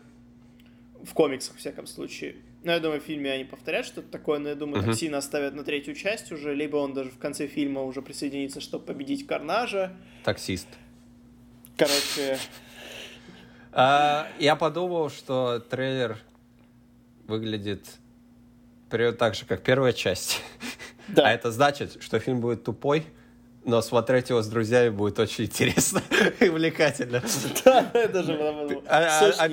В 1.02 1.14
комиксах, 1.14 1.56
в 1.56 1.60
всяком 1.60 1.88
случае. 1.88 2.36
Но 2.64 2.74
я 2.74 2.80
думаю, 2.82 3.00
в 3.00 3.06
фильме 3.06 3.32
они 3.32 3.46
повторят 3.46 3.86
что-то 3.86 4.10
такое, 4.10 4.40
но 4.40 4.50
я 4.50 4.56
думаю, 4.56 4.84
так 4.84 4.96
сильно 4.96 5.20
оставят 5.20 5.54
на 5.54 5.64
третью 5.64 5.96
часть 5.96 6.32
уже, 6.34 6.54
либо 6.54 6.76
он 6.76 6.94
даже 6.94 7.10
в 7.10 7.18
конце 7.18 7.48
фильма 7.48 7.84
уже 7.84 8.02
присоединится, 8.02 8.60
чтобы 8.60 8.84
победить 8.84 9.26
Карнажа. 9.26 9.96
Таксист. 10.26 10.68
Короче... 11.78 12.38
А, 13.72 14.28
я 14.40 14.56
подумал, 14.56 15.10
что 15.10 15.60
трейлер 15.60 16.18
выглядит 17.28 17.86
примерно 18.90 19.16
так 19.16 19.36
же, 19.36 19.46
как 19.46 19.64
первая 19.64 19.94
часть. 19.94 20.42
Да. 21.08 21.28
А 21.28 21.32
это 21.32 21.52
значит, 21.52 22.02
что 22.02 22.20
фильм 22.20 22.42
будет 22.42 22.64
тупой, 22.64 23.06
но 23.70 23.82
смотреть 23.82 24.30
его 24.30 24.42
с 24.42 24.48
друзьями 24.48 24.90
будет 24.90 25.20
очень 25.20 25.46
интересно 25.46 26.02
и 26.40 26.50
увлекательно. 26.50 27.24
Да, 27.64 27.90
это 27.94 28.24
же 28.24 28.34
а, 28.88 29.32
а, 29.38 29.50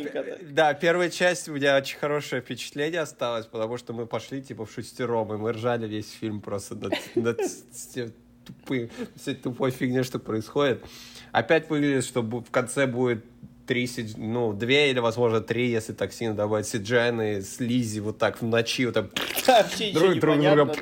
Да, 0.51 0.75
первая 0.75 1.11
часть 1.11 1.49
у 1.49 1.53
меня 1.53 1.77
очень 1.77 1.99
хорошее 1.99 2.43
впечатление 2.43 3.01
осталось, 3.01 3.47
потому 3.47 3.77
что 3.77 3.93
мы 3.93 4.07
пошли 4.07 4.43
типа 4.43 4.67
в 4.67 4.73
шестером, 4.73 5.33
и 5.35 5.37
мы 5.37 5.53
ржали 5.53 5.87
весь 5.87 6.11
фильм 6.11 6.41
просто 6.41 6.77
над, 7.15 7.41
всей 7.41 9.35
тупой 9.35 9.71
фигней, 9.71 10.03
что 10.03 10.19
происходит. 10.19 10.85
Опять 11.33 11.69
выглядит, 11.69 12.05
что 12.05 12.23
в 12.23 12.51
конце 12.51 12.87
будет 12.87 13.25
три, 13.67 13.89
ну, 14.17 14.53
две 14.53 14.91
или, 14.91 15.01
возможно, 15.01 15.41
три, 15.41 15.69
если 15.71 15.93
так 15.93 16.13
сильно 16.13 16.35
добавить 16.35 16.67
Сиджайны, 16.67 17.43
Слизи 17.43 18.01
вот 18.01 18.19
так 18.19 18.41
в 18.41 18.45
ночи, 18.45 18.87
вот 18.87 18.95
так 18.95 19.11
друг 19.93 20.19
друга. 20.19 20.73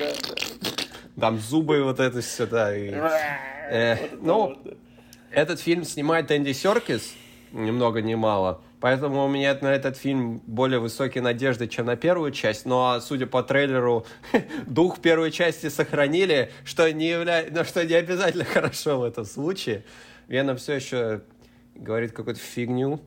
Там 1.19 1.39
зубы 1.39 1.83
вот 1.83 1.99
это 1.99 2.21
все, 2.21 2.45
да. 2.45 2.75
И, 2.75 2.91
э, 3.69 3.97
ну, 4.21 4.57
этот 5.31 5.59
фильм 5.59 5.83
снимает 5.83 6.31
Энди 6.31 6.51
Серкис, 6.51 7.13
ни 7.51 7.71
много 7.71 8.01
ни 8.01 8.15
мало. 8.15 8.61
Поэтому 8.81 9.25
у 9.25 9.27
меня 9.27 9.57
на 9.61 9.73
этот 9.73 9.97
фильм 9.97 10.41
более 10.45 10.79
высокие 10.79 11.23
надежды, 11.23 11.67
чем 11.67 11.87
на 11.87 11.95
первую 11.95 12.31
часть. 12.31 12.65
Но, 12.65 12.93
ну, 12.95 13.01
судя 13.01 13.25
по 13.25 13.41
трейлеру, 13.41 14.05
дух 14.67 14.99
первой 14.99 15.31
части 15.31 15.69
сохранили, 15.69 16.51
что 16.65 16.91
не, 16.91 17.09
явля... 17.09 17.45
ну, 17.49 17.63
что 17.63 17.83
не 17.85 17.95
обязательно 17.95 18.45
хорошо 18.53 18.99
в 18.99 19.03
этом 19.03 19.25
случае. 19.25 19.83
Веном 20.27 20.57
все 20.57 20.73
еще 20.73 21.21
говорит 21.73 22.11
какую-то 22.11 22.39
фигню, 22.39 22.99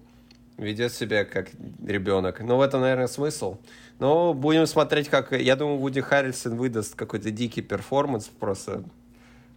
ведет 0.56 0.93
себя 0.93 1.24
как 1.24 1.48
ребенок. 1.86 2.40
Но 2.40 2.59
в 2.59 2.60
этом, 2.60 2.80
наверное, 2.80 3.06
смысл. 3.06 3.59
Но 3.99 4.33
будем 4.33 4.66
смотреть, 4.66 5.09
как... 5.09 5.33
Я 5.33 5.57
думаю, 5.57 5.79
Вуди 5.79 6.01
Харрельсон 6.01 6.57
выдаст 6.57 6.95
какой-то 6.95 7.31
дикий 7.31 7.62
перформанс 7.62 8.27
просто. 8.27 8.85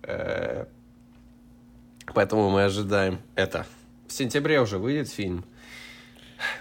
Э, 0.04 0.66
поэтому 2.14 2.50
мы 2.50 2.64
ожидаем 2.64 3.20
это. 3.36 3.66
В 4.08 4.14
сентябре 4.14 4.60
уже 4.60 4.78
выйдет 4.78 5.10
фильм. 5.10 5.46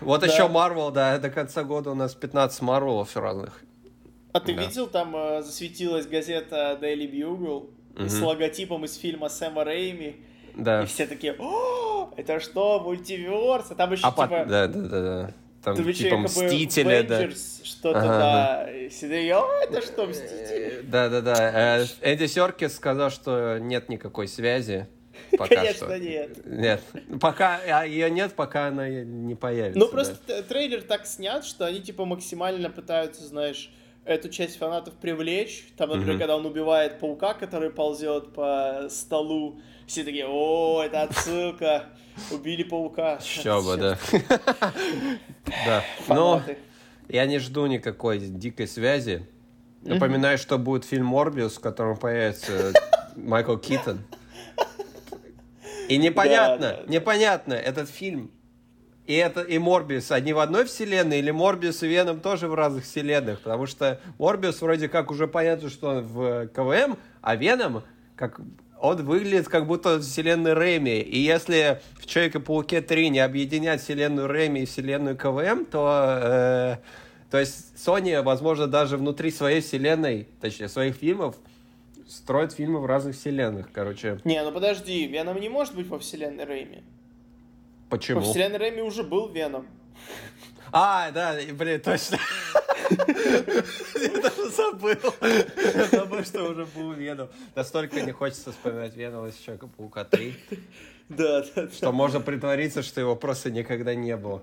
Вот 0.01 0.21
да. 0.21 0.27
еще 0.27 0.47
Марвел, 0.49 0.91
да, 0.91 1.19
до 1.19 1.31
конца 1.31 1.65
года 1.65 1.91
у 1.91 1.95
нас 1.95 2.15
15 2.15 2.61
Марвелов 2.63 3.17
разных. 3.17 3.63
А 4.33 4.41
ты 4.41 4.55
да. 4.55 4.63
видел, 4.63 4.87
там 4.87 5.17
э, 5.17 5.43
засветилась 5.43 6.07
газета 6.07 6.79
Daily 6.81 7.11
Bugle 7.11 7.71
угу. 7.97 8.09
с 8.09 8.21
логотипом 8.21 8.85
из 8.85 8.97
фильма 8.97 9.29
Сэма 9.29 9.65
Рейми. 9.65 10.25
Да. 10.55 10.83
И 10.83 10.87
все 10.87 11.07
такие, 11.07 11.35
о, 11.39 12.13
это 12.17 12.41
что, 12.41 12.81
мультиверс? 12.81 13.71
А 13.71 13.75
там 13.75 13.93
еще 13.93 14.07
а 14.07 14.11
типа... 14.11 14.27
По... 14.27 14.45
Да, 14.45 14.67
да, 14.67 14.81
да, 14.81 14.89
да. 14.89 15.35
Там 15.63 15.77
Тут 15.77 15.95
типа 15.95 16.17
Мстители, 16.17 17.03
да. 17.03 17.29
Что-то, 17.31 17.99
ага, 17.99 18.09
да. 18.09 18.65
да. 18.65 18.71
И 18.73 19.31
о, 19.31 19.47
это 19.63 19.83
что, 19.83 20.07
Мстители? 20.07 20.81
Да, 20.85 21.09
да, 21.09 21.21
да. 21.21 21.85
Энди 22.03 22.27
Серкис 22.27 22.77
сказал, 22.77 23.11
что 23.11 23.59
нет 23.59 23.89
никакой 23.89 24.27
связи. 24.27 24.89
Пока 25.39 25.57
Конечно, 25.57 25.87
что. 25.87 25.99
нет. 25.99 26.47
Нет. 26.47 26.83
Пока 27.21 27.61
а 27.67 27.85
ее 27.85 28.11
нет, 28.11 28.35
пока 28.35 28.69
она 28.69 28.89
не 28.89 29.35
появится. 29.35 29.79
Ну, 29.79 29.89
просто 29.89 30.17
да. 30.27 30.43
трейлер 30.43 30.83
так 30.83 31.07
снят, 31.07 31.45
что 31.45 31.67
они, 31.67 31.81
типа, 31.81 32.05
максимально 32.05 32.71
пытаются, 32.71 33.27
знаешь, 33.27 33.71
эту 34.05 34.29
часть 34.29 34.59
фанатов 34.59 34.95
привлечь. 34.95 35.69
Там, 35.77 35.91
например, 35.91 36.17
mm-hmm. 36.17 36.19
когда 36.19 36.37
он 36.37 36.47
убивает 36.47 36.99
паука, 36.99 37.35
который 37.35 37.71
ползет 37.71 38.33
по 38.33 38.87
столу, 38.89 39.61
все 39.87 40.05
такие, 40.05 40.27
о, 40.27 40.83
это 40.85 41.03
отсылка, 41.03 41.87
убили 42.31 42.63
паука. 42.63 43.19
Еще 43.23 43.63
бы, 43.63 43.77
да. 43.77 43.99
Да, 45.67 45.85
но 46.07 46.43
я 47.09 47.27
не 47.27 47.39
жду 47.39 47.67
никакой 47.67 48.19
дикой 48.19 48.69
связи. 48.69 49.27
Напоминаю, 49.83 50.39
что 50.39 50.59
будет 50.59 50.85
фильм 50.85 51.07
«Морбиус», 51.07 51.57
в 51.57 51.61
котором 51.61 51.97
появится 51.97 52.73
Майкл 53.17 53.57
Китон. 53.57 54.01
И 55.89 55.97
непонятно, 55.97 56.81
непонятно, 56.87 57.55
этот 57.55 57.89
фильм 57.89 58.31
и 59.11 59.15
это 59.15 59.41
и 59.41 59.59
Морбиус, 59.59 60.13
они 60.13 60.33
в 60.33 60.39
одной 60.39 60.67
вселенной, 60.67 61.19
или 61.19 61.33
Морбиус 61.33 61.83
и 61.83 61.89
Веном 61.89 62.21
тоже 62.21 62.47
в 62.47 62.55
разных 62.55 62.85
вселенных, 62.85 63.41
потому 63.41 63.67
что 63.67 64.01
Морбиус 64.19 64.63
вроде 64.63 64.89
как 64.89 65.11
уже 65.11 65.27
понятно, 65.27 65.69
что 65.69 65.89
он 65.89 66.03
в 66.05 66.47
КВМ, 66.47 66.97
а 67.21 67.35
Веном, 67.35 67.83
как 68.15 68.41
он 68.81 69.05
выглядит 69.05 69.49
как 69.49 69.67
будто 69.67 70.01
вселенной 70.01 70.55
Рэми. 70.55 71.01
И 71.01 71.19
если 71.19 71.81
в 71.99 72.07
Человеке-пауке 72.07 72.81
3 72.81 73.11
не 73.11 73.21
объединять 73.21 73.83
вселенную 73.83 74.27
Рэми 74.27 74.61
и 74.61 74.65
вселенную 74.65 75.17
КВМ, 75.17 75.67
то... 75.67 76.19
Э, 76.23 76.77
то 77.31 77.39
есть 77.39 77.75
Sony, 77.77 78.21
возможно, 78.23 78.67
даже 78.67 78.97
внутри 78.97 79.31
своей 79.31 79.61
вселенной, 79.61 80.27
точнее, 80.41 80.69
своих 80.69 80.97
фильмов, 80.97 81.37
строит 82.09 82.53
фильмы 82.53 82.81
в 82.81 82.87
разных 82.87 83.15
вселенных, 83.15 83.71
короче. 83.73 84.19
Не, 84.25 84.43
ну 84.43 84.51
подожди, 84.51 85.07
Веном 85.07 85.39
не 85.39 85.49
может 85.49 85.77
быть 85.77 85.87
во 85.87 85.99
вселенной 86.01 86.45
Рэми. 86.45 86.83
Почему? 87.89 88.21
Во 88.21 88.27
вселенной 88.27 88.59
Рэми 88.59 88.81
уже 88.81 89.05
был 89.05 89.29
Веном. 89.29 89.67
А, 90.73 91.11
да, 91.11 91.37
блин, 91.53 91.81
точно. 91.81 92.19
Я 92.91 94.21
даже 94.23 94.51
забыл. 94.51 95.15
Я 95.21 95.87
забыл, 95.87 96.25
что 96.25 96.45
уже 96.45 96.67
был 96.67 96.93
Веном. 96.93 97.29
Настолько 97.55 98.01
не 98.03 98.13
хочется 98.13 98.53
вспоминать 98.53 98.97
Венома 98.97 99.29
из 99.29 99.37
Человека-паука 99.37 100.05
3. 100.05 100.37
Да, 101.09 101.45
да. 101.55 101.69
Что 101.69 101.93
можно 101.93 102.21
притвориться, 102.21 102.83
что 102.83 103.01
его 103.01 103.17
просто 103.17 103.51
никогда 103.51 103.95
не 103.95 104.17
было. 104.17 104.43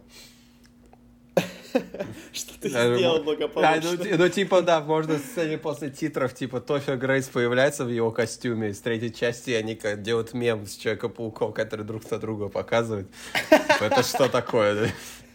Что 2.34 2.60
ты 2.60 2.70
сделал 2.70 3.24
благополучно. 3.24 3.74
А, 3.74 3.82
ну, 3.82 4.18
ну, 4.18 4.30
типа, 4.30 4.62
да, 4.62 4.82
можно 4.82 5.18
сцене 5.18 5.58
после 5.58 5.90
титров, 5.90 6.34
типа, 6.34 6.60
Тофи 6.60 6.96
Грейс 6.96 7.28
появляется 7.28 7.86
в 7.86 7.90
его 7.90 8.12
костюме 8.12 8.70
из 8.70 8.80
третьей 8.80 9.14
части, 9.14 9.52
и 9.52 9.54
они 9.54 9.80
делают 9.98 10.34
мем 10.34 10.66
с 10.66 10.76
Человека-пауком, 10.76 11.54
который 11.54 11.86
друг 11.86 12.10
на 12.10 12.18
друга 12.18 12.50
показывают. 12.50 13.10
Типа, 13.50 13.84
это 13.84 14.04
что 14.04 14.28
такое, 14.28 14.76
да? 14.76 14.88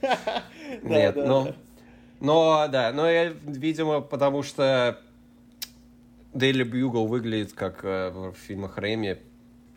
Нет, 0.83 1.17
ну... 1.17 1.55
Но, 2.21 2.69
да, 2.69 2.93
но 2.93 3.11
я, 3.11 3.31
видимо, 3.31 4.01
потому 4.01 4.45
что 4.45 5.01
Daily 6.33 6.63
Bugle 6.63 7.09
выглядит 7.09 7.53
как 7.53 7.81
э, 7.83 8.11
в 8.11 8.35
фильмах 8.35 8.79
Рэми, 8.79 9.19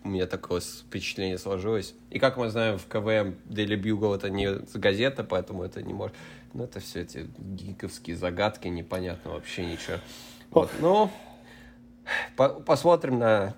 у 0.04 0.10
меня 0.10 0.28
такое 0.28 0.62
впечатление 0.62 1.40
сложилось. 1.40 1.96
И 2.12 2.20
как 2.20 2.38
мы 2.38 2.50
знаем, 2.50 2.78
в 2.78 2.86
КВМ 2.86 3.36
Daily 3.50 3.82
Bugle 3.82 4.16
это 4.16 4.30
не 4.30 4.60
газета, 4.76 5.24
поэтому 5.24 5.64
это 5.64 5.82
не 5.82 5.94
может... 5.94 6.16
Ну, 6.54 6.66
это 6.66 6.80
все 6.80 7.02
эти 7.02 7.28
гиковские 7.40 8.16
загадки, 8.16 8.68
непонятно 8.68 9.32
вообще 9.32 9.66
ничего. 9.66 9.98
Вот, 10.52 10.70
ну, 10.80 11.10
по 12.38 12.50
посмотрим 12.50 13.18
на 13.18 13.56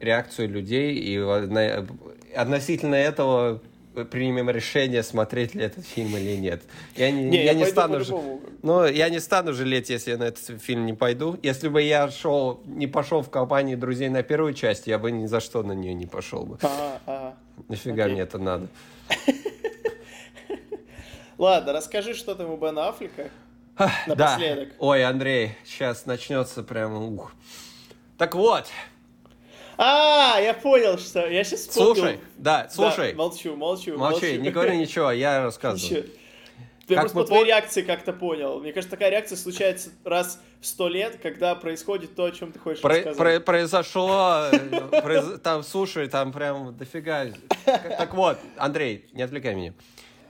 реакцию 0.00 0.48
людей, 0.48 0.96
и 0.96 1.18
на, 1.18 1.86
относительно 2.34 2.94
этого 2.94 3.60
примем 4.10 4.50
решение, 4.50 5.02
смотреть 5.02 5.54
ли 5.54 5.64
этот 5.64 5.86
фильм 5.86 6.16
или 6.16 6.36
нет. 6.36 6.62
Я 6.96 7.10
не, 7.10 7.24
не, 7.24 7.38
я, 7.38 7.52
я 7.52 7.54
не 7.54 7.66
стану 7.66 8.00
ж... 8.00 8.08
ну, 8.62 8.84
я 8.84 9.08
не 9.08 9.20
стану 9.20 9.52
жалеть, 9.52 9.90
если 9.90 10.12
я 10.12 10.16
на 10.16 10.24
этот 10.24 10.62
фильм 10.62 10.86
не 10.86 10.94
пойду. 10.94 11.38
Если 11.42 11.68
бы 11.68 11.82
я 11.82 12.10
шел, 12.10 12.60
не 12.64 12.86
пошел 12.86 13.22
в 13.22 13.30
компании 13.30 13.74
друзей 13.74 14.08
на 14.08 14.22
первую 14.22 14.54
часть, 14.54 14.86
я 14.86 14.98
бы 14.98 15.10
ни 15.10 15.26
за 15.26 15.40
что 15.40 15.62
на 15.62 15.72
нее 15.72 15.94
не 15.94 16.06
пошел 16.06 16.44
бы. 16.44 16.58
А, 16.62 17.00
а, 17.06 17.34
Нафига 17.68 18.04
окей. 18.04 18.14
мне 18.14 18.22
это 18.22 18.38
надо? 18.38 18.68
Ладно, 21.38 21.72
расскажи, 21.72 22.14
что 22.14 22.34
там 22.34 22.50
у 22.50 22.56
Бена 22.56 22.88
Аффлека. 22.88 23.30
Напоследок. 24.06 24.68
Да. 24.68 24.74
Ой, 24.78 25.04
Андрей, 25.04 25.56
сейчас 25.64 26.06
начнется 26.06 26.62
прямо 26.62 27.00
ух. 27.00 27.32
Так 28.18 28.34
вот. 28.34 28.66
А, 29.84 30.38
я 30.38 30.54
понял, 30.54 30.96
что 30.96 31.26
я 31.26 31.42
сейчас 31.42 31.62
вспомнил. 31.62 31.94
Слушай, 31.96 32.20
да, 32.38 32.68
слушай. 32.70 33.10
Да, 33.10 33.18
молчу, 33.18 33.56
молчу, 33.56 33.98
молчу. 33.98 34.12
Молчи, 34.20 34.38
не 34.38 34.50
говори 34.50 34.76
ничего, 34.76 35.10
я 35.10 35.42
рассказываю. 35.42 36.06
Я 36.86 37.00
просто 37.00 37.18
по 37.18 37.24
твоей 37.24 37.46
реакции 37.46 37.82
как-то 37.82 38.12
понял. 38.12 38.60
Мне 38.60 38.72
кажется, 38.72 38.90
такая 38.90 39.10
реакция 39.10 39.36
случается 39.36 39.90
раз 40.04 40.40
в 40.60 40.66
сто 40.66 40.88
лет, 40.88 41.18
когда 41.20 41.56
происходит 41.56 42.14
то, 42.14 42.26
о 42.26 42.30
чем 42.30 42.52
ты 42.52 42.60
хочешь 42.60 42.80
про, 42.80 42.94
рассказать. 42.94 43.16
Про, 43.16 43.40
произошло, 43.40 44.44
произ, 45.02 45.40
там, 45.42 45.64
слушай, 45.64 46.08
там 46.08 46.32
прям 46.32 46.76
дофига. 46.76 47.26
Так 47.64 48.14
вот, 48.14 48.38
Андрей, 48.58 49.06
не 49.12 49.22
отвлекай 49.22 49.56
меня. 49.56 49.74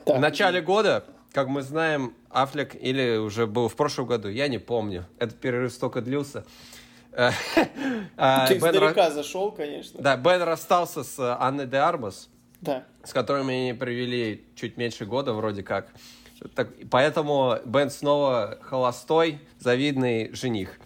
Так. 0.07 0.17
В 0.17 0.21
начале 0.21 0.63
года, 0.63 1.05
как 1.33 1.49
мы 1.49 1.61
знаем, 1.61 2.15
Аффлек 2.31 2.75
или 2.75 3.19
уже 3.19 3.47
был 3.47 3.69
в 3.69 3.77
прошлом 3.77 4.07
году, 4.07 4.29
я 4.29 4.49
не 4.49 4.59
помню, 4.59 5.07
этот 5.19 5.39
перерыв 5.41 5.73
столько 5.73 6.01
длился. 6.01 6.47
Э, 7.13 7.31
а, 8.17 8.47
ты 8.47 8.57
издалека 8.57 9.11
зашел, 9.11 9.53
конечно. 9.53 10.01
Да, 10.01 10.17
Бен 10.17 10.43
расстался 10.43 11.05
с 11.05 11.19
Анной 11.39 11.67
де 11.67 11.77
Арбас, 11.77 12.29
да. 12.61 12.85
с 13.05 13.13
которыми 13.13 13.55
они 13.55 13.73
провели 13.75 14.45
чуть 14.55 14.77
меньше 14.77 15.05
года 15.05 15.33
вроде 15.33 15.63
как. 15.63 15.89
Так, 16.55 16.69
поэтому 16.91 17.59
Бен 17.65 17.91
снова 17.91 18.59
холостой, 18.63 19.41
завидный 19.59 20.33
жених. 20.35 20.79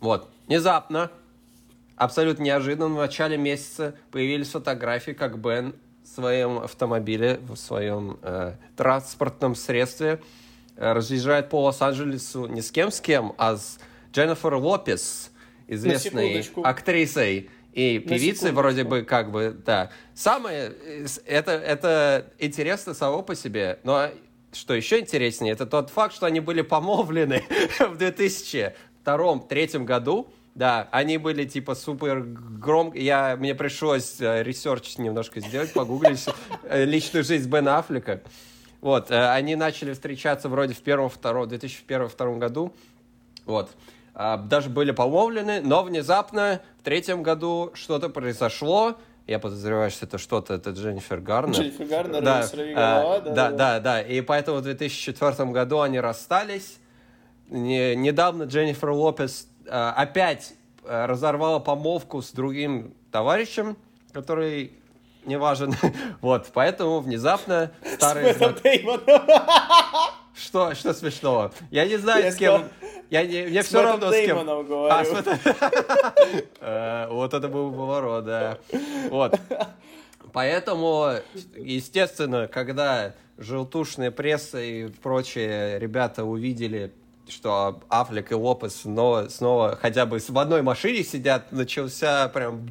Вот. 0.00 0.30
Внезапно, 0.46 1.10
абсолютно 1.96 2.44
неожиданно, 2.44 2.94
в 2.94 2.98
начале 2.98 3.36
месяца 3.36 3.94
появились 4.10 4.50
фотографии, 4.50 5.12
как 5.12 5.38
Бен 5.38 5.74
в 6.02 6.08
своем 6.08 6.58
автомобиле, 6.60 7.38
в 7.42 7.56
своем 7.56 8.18
э, 8.22 8.54
транспортном 8.76 9.54
средстве 9.54 10.22
э, 10.76 10.92
разъезжает 10.92 11.50
по 11.50 11.64
Лос-Анджелесу 11.64 12.46
не 12.46 12.62
с 12.62 12.70
кем 12.70 12.90
с 12.90 13.00
кем, 13.00 13.34
а 13.36 13.56
с 13.56 13.78
Дженнифер 14.12 14.54
Лопес, 14.54 15.30
известной 15.66 16.44
актрисой 16.64 17.50
и 17.72 17.98
певицей 17.98 18.52
вроде 18.52 18.84
бы 18.84 19.02
как 19.02 19.30
бы, 19.30 19.56
да. 19.64 19.90
Самое, 20.14 20.72
это, 21.26 21.52
это 21.52 22.32
интересно 22.38 22.94
само 22.94 23.22
по 23.22 23.34
себе, 23.34 23.78
но 23.84 24.08
что 24.52 24.74
еще 24.74 25.00
интереснее, 25.00 25.52
это 25.52 25.66
тот 25.66 25.90
факт, 25.90 26.14
что 26.14 26.26
они 26.26 26.40
были 26.40 26.62
помолвлены 26.62 27.44
в 27.78 27.96
2002-2003 27.96 29.84
году, 29.84 30.28
да, 30.54 30.88
они 30.90 31.18
были 31.18 31.44
типа 31.44 31.76
супер 31.76 32.20
громко. 32.20 32.98
Я, 32.98 33.36
мне 33.36 33.54
пришлось 33.54 34.20
э, 34.20 34.42
research 34.42 34.98
немножко 34.98 35.38
сделать, 35.38 35.72
погуглить 35.72 36.26
э, 36.64 36.84
личную 36.84 37.22
жизнь 37.22 37.48
Бена 37.48 37.78
Аффлека. 37.78 38.22
Вот, 38.80 39.12
э, 39.12 39.30
они 39.30 39.54
начали 39.54 39.92
встречаться 39.92 40.48
вроде 40.48 40.74
в 40.74 40.78
первом, 40.78 41.10
втором, 41.10 41.48
2001-2002 41.48 42.38
году. 42.38 42.74
Вот. 43.44 43.70
А, 44.20 44.36
даже 44.36 44.68
были 44.68 44.90
помолвлены, 44.90 45.60
но 45.60 45.84
внезапно 45.84 46.60
в 46.80 46.82
третьем 46.82 47.22
году 47.22 47.70
что-то 47.74 48.08
произошло, 48.08 48.96
я 49.28 49.38
подозреваю, 49.38 49.92
что 49.92 50.06
это 50.06 50.18
что-то, 50.18 50.54
это 50.54 50.70
Дженнифер 50.70 51.20
Гарнер. 51.20 51.54
Дженнифер 51.54 51.86
Гарнер, 51.86 52.22
да, 52.22 52.44
голова, 52.52 53.20
да, 53.20 53.30
да, 53.30 53.50
да, 53.52 53.80
да. 53.80 54.02
И 54.02 54.20
поэтому 54.20 54.58
в 54.58 54.62
2004 54.62 55.50
году 55.52 55.82
они 55.82 56.00
расстались. 56.00 56.78
Не, 57.48 57.94
недавно 57.94 58.42
Дженнифер 58.42 58.90
Лопес 58.90 59.46
а, 59.68 59.92
опять 59.92 60.54
а, 60.82 61.06
разорвала 61.06 61.60
помолвку 61.60 62.20
с 62.20 62.32
другим 62.32 62.94
товарищем, 63.12 63.76
который 64.12 64.72
не 65.26 65.38
важен. 65.38 65.76
вот, 66.20 66.50
поэтому 66.52 66.98
внезапно 66.98 67.70
старый... 67.94 68.34
Что, 70.38 70.74
что 70.74 70.94
смешного? 70.94 71.52
Я 71.70 71.84
не 71.86 71.96
знаю, 71.96 72.24
я 72.24 72.32
с 72.32 72.36
кем... 72.36 72.68
Я 73.10 73.26
не, 73.26 73.42
мне 73.46 73.62
все 73.62 73.82
равно 73.82 74.12
с 74.12 74.14
кем. 74.14 74.38
А, 74.90 75.04
с 75.04 75.24
э, 76.60 77.08
Вот 77.10 77.34
это 77.34 77.48
был 77.48 77.72
поворот, 77.72 78.24
да. 78.24 78.58
Вот. 79.10 79.38
Поэтому, 80.32 81.14
естественно, 81.56 82.46
когда 82.46 83.14
желтушная 83.38 84.10
пресса 84.10 84.60
и 84.60 84.88
прочие 84.88 85.78
ребята 85.78 86.24
увидели, 86.24 86.92
что 87.28 87.80
Аффлек 87.88 88.30
и 88.32 88.34
Лопес 88.34 88.82
снова, 88.82 89.28
снова 89.28 89.76
хотя 89.80 90.06
бы 90.06 90.18
в 90.18 90.38
одной 90.38 90.62
машине 90.62 91.02
сидят, 91.02 91.50
начался 91.50 92.28
прям 92.28 92.68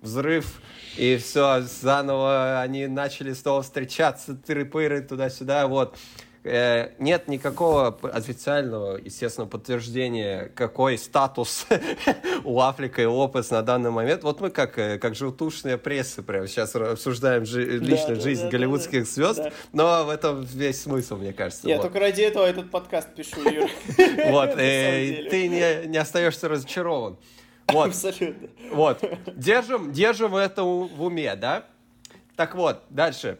взрыв, 0.00 0.60
и 0.96 1.16
все, 1.16 1.62
заново 1.62 2.60
они 2.60 2.86
начали 2.88 3.32
снова 3.32 3.62
встречаться, 3.62 4.32
тыры-пыры 4.32 5.02
туда-сюда, 5.02 5.68
вот. 5.68 5.96
Э, 6.44 6.90
нет 6.98 7.28
никакого 7.28 7.96
официального, 8.02 8.96
естественно, 8.96 9.46
подтверждения, 9.46 10.50
какой 10.56 10.98
статус 10.98 11.66
у 12.44 12.58
Африка 12.58 13.00
и 13.00 13.04
Лопес 13.04 13.50
на 13.50 13.62
данный 13.62 13.90
момент. 13.90 14.24
Вот 14.24 14.40
мы 14.40 14.50
как, 14.50 14.76
э, 14.76 14.98
как 14.98 15.14
желтушная 15.14 15.78
пресса 15.78 16.24
прямо 16.24 16.48
сейчас 16.48 16.74
обсуждаем 16.74 17.46
жи- 17.46 17.78
личную 17.78 18.16
да, 18.16 18.22
жизнь 18.22 18.42
да, 18.42 18.50
голливудских 18.50 19.04
да, 19.04 19.10
звезд, 19.10 19.38
да. 19.38 19.52
но 19.72 20.04
в 20.04 20.10
этом 20.10 20.42
весь 20.42 20.82
смысл, 20.82 21.16
мне 21.16 21.32
кажется. 21.32 21.68
Я 21.68 21.76
вот. 21.76 21.82
только 21.82 22.00
ради 22.00 22.22
этого 22.22 22.44
этот 22.44 22.72
подкаст 22.72 23.14
пишу, 23.14 23.48
Юр. 23.48 23.70
Вот, 24.26 24.50
э, 24.56 25.28
ты 25.30 25.46
не 25.48 25.96
остаешься 25.96 26.48
разочарован. 26.48 27.18
Вот. 27.68 27.88
Абсолютно. 27.88 28.48
Вот. 28.72 28.98
Держим, 29.36 29.92
держим 29.92 30.34
это 30.34 30.64
в 30.64 31.02
уме, 31.04 31.36
да? 31.36 31.66
Так 32.34 32.56
вот, 32.56 32.82
дальше. 32.90 33.38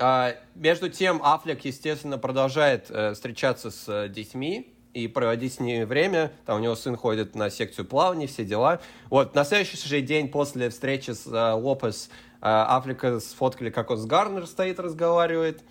А, 0.00 0.34
между 0.54 0.88
тем, 0.88 1.20
Аффлек, 1.22 1.62
естественно, 1.66 2.16
продолжает 2.16 2.86
э, 2.88 3.12
встречаться 3.12 3.70
с 3.70 3.84
э, 3.86 4.08
детьми 4.08 4.72
и 4.94 5.06
проводить 5.08 5.54
с 5.54 5.60
ними 5.60 5.84
время. 5.84 6.32
Там 6.46 6.56
у 6.56 6.62
него 6.62 6.74
сын 6.74 6.96
ходит 6.96 7.34
на 7.34 7.50
секцию 7.50 7.84
плавания, 7.84 8.26
все 8.26 8.46
дела. 8.46 8.80
Вот, 9.10 9.34
на 9.34 9.44
следующий 9.44 9.76
же 9.76 10.00
день 10.00 10.28
после 10.28 10.70
встречи 10.70 11.10
с 11.10 11.26
э, 11.26 11.52
Лопес 11.52 12.08
Африка 12.42 13.20
сфоткали, 13.20 13.68
как 13.68 13.90
он 13.90 13.98
с 13.98 14.06
Гарнер 14.06 14.46
стоит, 14.46 14.80
разговаривает. 14.80 15.62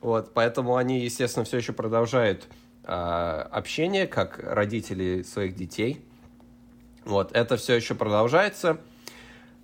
Вот, 0.00 0.34
поэтому 0.34 0.74
они, 0.74 0.98
естественно, 0.98 1.44
все 1.44 1.58
еще 1.58 1.72
продолжают 1.72 2.48
э, 2.82 2.90
общение, 2.90 4.08
как 4.08 4.40
родители 4.42 5.22
своих 5.22 5.54
детей. 5.54 6.04
Вот, 7.04 7.30
это 7.36 7.56
все 7.56 7.74
еще 7.74 7.94
продолжается. 7.94 8.78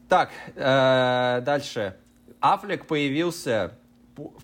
Так, 0.08 0.30
э, 0.54 1.42
дальше. 1.44 1.96
Аффлек 2.40 2.86
появился 2.86 3.72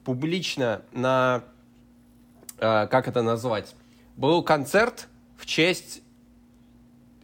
публично 0.05 0.82
на, 0.93 1.44
э, 2.59 2.86
как 2.86 3.09
это 3.09 3.23
назвать, 3.23 3.74
был 4.16 4.43
концерт 4.43 5.09
в 5.36 5.47
честь 5.47 6.03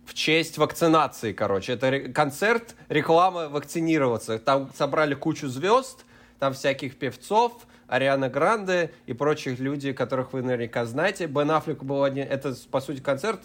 в 0.05 0.15
честь 0.15 0.57
вакцинации, 0.57 1.35
короче. 1.35 1.75
Это 1.75 2.09
концерт, 2.13 2.75
реклама 2.89 3.51
вакцинироваться. 3.51 4.39
Там 4.39 4.71
собрали 4.75 5.15
кучу 5.15 5.49
звезд, 5.49 6.07
там 6.39 6.55
всяких 6.55 6.97
певцов, 6.97 7.53
Ариана 7.89 8.31
Гранде 8.31 8.91
и 9.07 9.13
прочих 9.13 9.59
людей, 9.59 9.93
которых 9.93 10.33
вы 10.33 10.43
наверняка 10.43 10.87
знаете. 10.87 11.27
Бен 11.27 11.51
Аффлек 11.51 11.83
был 11.83 12.05
один... 12.05 12.27
Это, 12.27 12.55
по 12.71 12.81
сути, 12.81 13.01
концерт. 13.01 13.41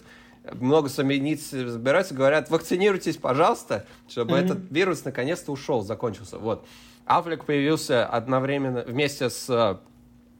Много 0.54 0.90
самоиниц 0.90 1.48
собираются, 1.50 2.14
говорят, 2.14 2.50
вакцинируйтесь, 2.50 3.18
пожалуйста, 3.18 3.86
чтобы 4.10 4.38
mm-hmm. 4.38 4.46
этот 4.46 4.72
вирус 4.72 5.06
наконец-то 5.06 5.52
ушел, 5.52 5.82
закончился. 5.82 6.38
Вот. 6.38 6.66
Аффлек 7.06 7.46
появился 7.46 8.06
одновременно 8.06 8.84
вместе 8.86 9.30
с, 9.30 9.50
э, 9.50 9.78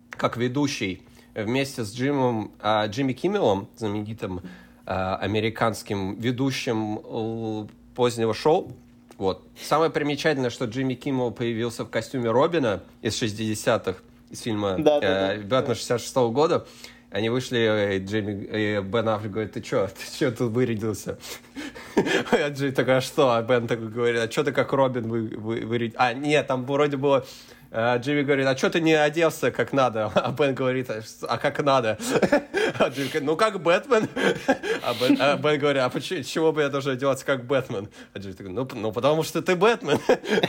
как 0.10 0.38
ведущий, 0.38 1.04
вместе 1.36 1.84
с 1.84 1.94
Джимом, 1.94 2.54
э, 2.62 2.88
Джимми 2.88 3.14
Киммелом, 3.14 3.68
знаменитым 3.76 4.42
э, 4.86 4.92
американским 4.92 6.16
ведущим 6.16 7.70
позднего 7.96 8.34
шоу. 8.34 8.74
Вот. 9.18 9.48
Самое 9.62 9.92
примечательное, 9.92 10.50
что 10.50 10.66
Джимми 10.66 10.96
Киммел 10.96 11.32
появился 11.32 11.86
в 11.86 11.90
костюме 11.90 12.32
Робина 12.32 12.84
из 13.02 13.22
60-х, 13.22 14.00
из 14.30 14.42
фильма 14.42 14.78
да, 14.78 15.00
да, 15.00 15.36
да, 15.36 15.42
Бэтмен 15.42 15.76
66 15.76 16.16
-го 16.16 16.32
года. 16.32 16.66
Они 17.14 17.30
вышли, 17.30 17.98
и, 17.98 18.00
Джейми, 18.04 18.44
и 18.44 18.82
Бен 18.82 19.08
Аффлек 19.08 19.32
говорит, 19.32 19.54
ты 19.54 19.62
чё, 19.62 19.88
ты 19.88 20.18
чё 20.18 20.32
тут 20.32 20.52
вырядился? 20.52 21.20
А 22.32 22.50
Джей 22.50 22.72
такой, 22.72 22.98
а 22.98 23.02
что? 23.02 23.34
А 23.34 23.42
Бен 23.44 23.68
такой 23.68 23.90
говорит, 23.90 24.20
а 24.20 24.28
чё 24.28 24.44
ты 24.44 24.52
как 24.52 24.74
Робин 24.74 25.08
вы, 25.08 25.28
вы, 25.38 25.64
вырядился? 25.64 26.02
А, 26.02 26.14
нет, 26.14 26.48
там 26.48 26.66
вроде 26.66 26.98
было... 26.98 27.24
А 27.76 27.98
Джимми 27.98 28.22
говорит, 28.22 28.48
а 28.48 28.58
что 28.58 28.70
ты 28.72 28.82
не 28.82 28.94
оделся 28.94 29.52
как 29.52 29.74
надо? 29.74 30.12
А 30.16 30.32
Бен 30.32 30.56
говорит, 30.56 30.90
а 31.22 31.38
как 31.38 31.64
надо? 31.64 32.00
А 32.80 32.90
Джимми 32.90 33.08
говорит, 33.10 33.24
ну 33.24 33.36
как 33.36 33.62
Бэтмен. 33.62 34.10
А 34.82 34.94
Бен, 35.00 35.18
а 35.20 35.38
Бен 35.38 35.60
говорит, 35.60 35.84
а 35.84 35.90
почему, 35.90 36.24
чего 36.24 36.52
бы 36.52 36.62
я 36.62 36.70
должен 36.70 36.94
одеваться 36.94 37.26
как 37.26 37.46
Бэтмен? 37.46 37.90
А 38.16 38.20
Джимми 38.20 38.34
такой, 38.34 38.52
ну, 38.52 38.68
ну 38.74 38.92
потому 38.92 39.22
что 39.22 39.44
ты 39.44 39.56
Бэтмен. 39.56 40.00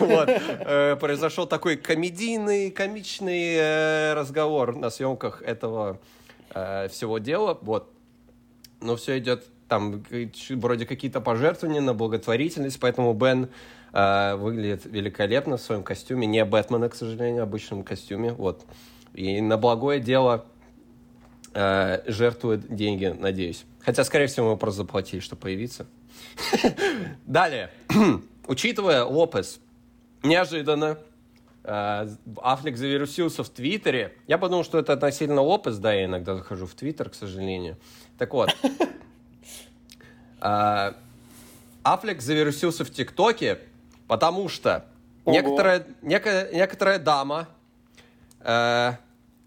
вот. 0.01 0.28
Э, 0.28 0.97
произошел 0.97 1.47
такой 1.47 1.77
комедийный, 1.77 2.70
комичный 2.70 3.55
э, 3.55 4.15
разговор 4.15 4.77
на 4.77 4.89
съемках 4.89 5.43
этого 5.43 6.01
э, 6.55 6.89
всего 6.89 7.18
дела, 7.18 7.59
вот. 7.60 7.93
Но 8.81 8.97
все 8.97 9.18
идет 9.18 9.44
там 9.68 10.05
вроде 10.51 10.86
какие-то 10.86 11.20
пожертвования 11.20 11.81
на 11.81 11.94
благотворительность, 11.94 12.78
поэтому 12.81 13.12
Бен 13.14 13.48
э, 13.93 14.35
выглядит 14.36 14.85
великолепно 14.85 15.56
в 15.56 15.60
своем 15.60 15.82
костюме, 15.82 16.26
не 16.26 16.44
Бэтмена, 16.44 16.89
к 16.89 16.94
сожалению, 16.94 17.43
обычном 17.43 17.82
костюме, 17.82 18.32
вот. 18.32 18.64
И 19.14 19.40
на 19.40 19.56
благое 19.56 20.01
дело 20.01 20.44
э, 21.55 22.02
жертвует 22.06 22.74
деньги, 22.74 23.06
надеюсь. 23.06 23.64
Хотя, 23.81 24.05
скорее 24.05 24.26
всего, 24.26 24.48
ему 24.48 24.56
просто 24.56 24.78
заплатили, 24.78 25.20
чтобы 25.20 25.43
появиться. 25.43 25.86
Далее. 27.26 27.70
Учитывая 28.47 29.05
Лопес, 29.05 29.60
неожиданно 30.22 30.98
Аффлек 31.65 32.77
завирусился 32.77 33.43
в 33.43 33.49
Твиттере. 33.49 34.15
Я 34.27 34.36
подумал, 34.36 34.65
что 34.65 34.78
это 34.78 34.93
относительно 34.93 35.41
Лопес, 35.41 35.78
да, 35.78 35.95
я 35.95 36.05
иногда 36.05 36.36
захожу 36.36 36.66
в 36.66 36.74
Твиттер, 36.74 37.09
к 37.09 37.15
сожалению. 37.15 37.77
Так 38.19 38.32
вот. 38.35 38.55
Э, 40.47 40.93
Аффлек 41.82 42.20
завирусился 42.20 42.85
в 42.85 42.91
ТикТоке, 42.91 43.61
потому 44.07 44.51
что 44.51 44.85
некоторая, 45.24 45.86
некая, 46.03 46.53
некоторая 46.53 46.99
дама 46.99 47.49
э, 48.41 48.93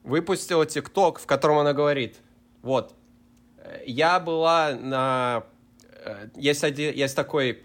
выпустила 0.04 0.66
ТикТок, 0.66 1.20
в 1.20 1.28
котором 1.28 1.60
она 1.60 1.74
говорит, 1.74 2.16
вот, 2.64 2.96
я 3.86 4.20
была 4.20 4.74
на... 4.74 5.44
Есть, 6.36 6.64
один, 6.64 6.94
есть 6.96 7.16
такой 7.16 7.62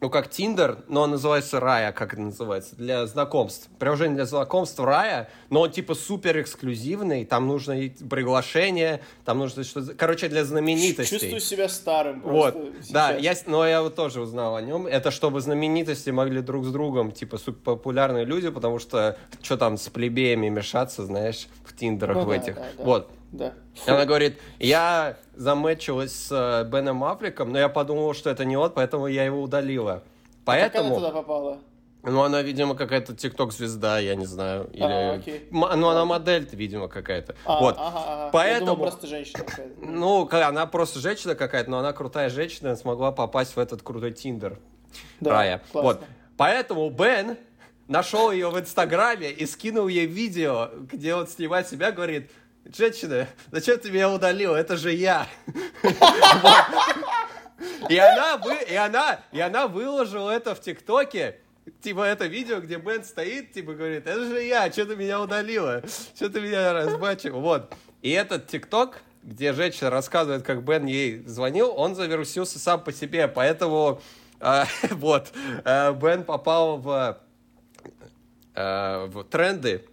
ну, 0.00 0.08
как 0.08 0.30
Тиндер, 0.30 0.78
но 0.88 1.02
он 1.02 1.10
называется 1.10 1.60
Рая, 1.60 1.92
как 1.92 2.14
это 2.14 2.22
называется, 2.22 2.74
для 2.76 3.06
знакомств. 3.06 3.68
Приложение 3.78 4.16
для 4.16 4.24
знакомств 4.24 4.80
Рая, 4.80 5.28
но 5.50 5.60
он 5.60 5.70
типа 5.70 5.94
супер 5.94 6.40
эксклюзивный, 6.40 7.24
там 7.24 7.46
нужно 7.46 7.72
и 7.80 7.90
приглашение, 7.90 9.02
там 9.24 9.38
нужно 9.38 9.62
что-то, 9.62 9.94
короче, 9.94 10.28
для 10.28 10.44
знаменитостей. 10.44 11.18
Чувствую 11.18 11.40
себя 11.40 11.68
старым 11.68 12.22
Вот, 12.22 12.56
да, 12.90 13.12
я, 13.12 13.34
но 13.46 13.66
я 13.66 13.82
вот 13.82 13.94
тоже 13.94 14.20
узнал 14.22 14.56
о 14.56 14.62
нем. 14.62 14.86
Это 14.86 15.10
чтобы 15.10 15.40
знаменитости 15.40 16.10
могли 16.10 16.40
друг 16.40 16.64
с 16.64 16.72
другом, 16.72 17.12
типа, 17.12 17.36
супер 17.36 17.60
популярные 17.62 18.24
люди, 18.24 18.48
потому 18.50 18.78
что 18.78 19.18
что 19.42 19.56
там 19.56 19.76
с 19.76 19.88
плебеями 19.88 20.48
мешаться, 20.48 21.04
знаешь, 21.04 21.48
в 21.64 21.76
Тиндерах 21.76 22.16
Ну 22.16 22.22
в 22.24 22.28
да, 22.28 22.36
этих. 22.36 22.54
да, 22.54 22.62
да. 22.78 22.84
Вот, 22.84 23.10
Да. 23.32 23.54
она 23.86 24.04
говорит, 24.06 24.40
я 24.58 25.16
замечилась 25.36 26.12
с 26.12 26.28
э, 26.32 26.64
Беном 26.68 27.04
Аффлеком, 27.04 27.52
но 27.52 27.58
я 27.58 27.68
подумала, 27.68 28.12
что 28.14 28.28
это 28.30 28.44
не 28.44 28.56
он, 28.56 28.70
поэтому 28.70 29.06
я 29.06 29.24
его 29.24 29.40
удалила. 29.42 30.02
Как 30.44 30.56
она 30.56 30.70
Поэтому, 30.70 30.94
туда 30.96 31.10
попала? 31.10 31.58
ну, 32.02 32.22
она, 32.22 32.42
видимо, 32.42 32.74
какая-то 32.74 33.14
тикток-звезда, 33.14 34.00
я 34.00 34.16
не 34.16 34.26
знаю. 34.26 34.68
Или... 34.72 34.82
А, 34.82 35.12
окей. 35.14 35.46
М- 35.52 35.78
Ну, 35.80 35.88
она 35.90 36.04
модель, 36.04 36.48
видимо, 36.50 36.88
какая-то. 36.88 37.36
А, 37.44 37.60
вот. 37.60 37.76
ага, 37.78 37.98
ага. 38.04 38.24
Я 38.24 38.30
Поэтому- 38.32 38.66
думал, 38.72 38.82
просто 38.88 39.06
женщина 39.06 39.44
какая-то. 39.44 39.74
Ну, 39.86 40.28
она 40.32 40.66
просто 40.66 40.98
женщина 40.98 41.34
какая-то, 41.36 41.70
но 41.70 41.78
она 41.78 41.92
крутая 41.92 42.30
женщина, 42.30 42.74
смогла 42.74 43.12
попасть 43.12 43.54
в 43.54 43.58
этот 43.60 43.82
крутой 43.82 44.12
Тиндер. 44.12 44.58
Да, 45.20 45.30
Рая. 45.30 45.62
классно. 45.70 45.82
Вот. 45.82 46.00
Поэтому 46.36 46.90
Бен 46.90 47.36
нашел 47.86 48.32
ее 48.32 48.50
в 48.50 48.58
Инстаграме 48.58 49.30
и 49.30 49.46
скинул 49.46 49.86
ей 49.88 50.06
видео, 50.06 50.70
где 50.90 51.14
он 51.14 51.28
снимает 51.28 51.68
себя, 51.68 51.92
говорит, 51.92 52.30
женщина, 52.64 53.28
зачем 53.50 53.78
ты 53.78 53.90
меня 53.90 54.10
удалила? 54.10 54.56
Это 54.56 54.76
же 54.76 54.92
я. 54.92 55.26
И 57.88 57.96
она, 57.98 58.36
вы, 58.36 58.56
и 58.68 58.74
она, 58.74 59.20
и 59.32 59.40
она 59.40 59.66
выложила 59.66 60.30
это 60.30 60.54
в 60.54 60.60
ТикТоке, 60.60 61.40
типа 61.82 62.02
это 62.02 62.26
видео, 62.26 62.60
где 62.60 62.76
Бен 62.76 63.04
стоит, 63.04 63.52
типа 63.52 63.72
говорит, 63.72 64.06
это 64.06 64.24
же 64.24 64.42
я, 64.42 64.70
что 64.70 64.86
ты 64.86 64.96
меня 64.96 65.20
удалила, 65.20 65.82
что 66.14 66.30
ты 66.30 66.40
меня 66.40 66.72
разбачил, 66.72 67.40
вот. 67.40 67.74
И 68.02 68.10
этот 68.10 68.46
ТикТок, 68.46 69.02
где 69.22 69.52
женщина 69.52 69.90
рассказывает, 69.90 70.42
как 70.42 70.62
Бен 70.62 70.86
ей 70.86 71.22
звонил, 71.26 71.72
он 71.76 71.94
завирусился 71.94 72.58
сам 72.58 72.82
по 72.82 72.92
себе, 72.92 73.28
поэтому 73.28 74.00
а, 74.40 74.66
вот 74.90 75.32
а, 75.64 75.92
Бен 75.92 76.24
попал 76.24 76.78
в, 76.78 77.20
а, 78.54 79.06
в 79.06 79.24
тренды 79.24 79.84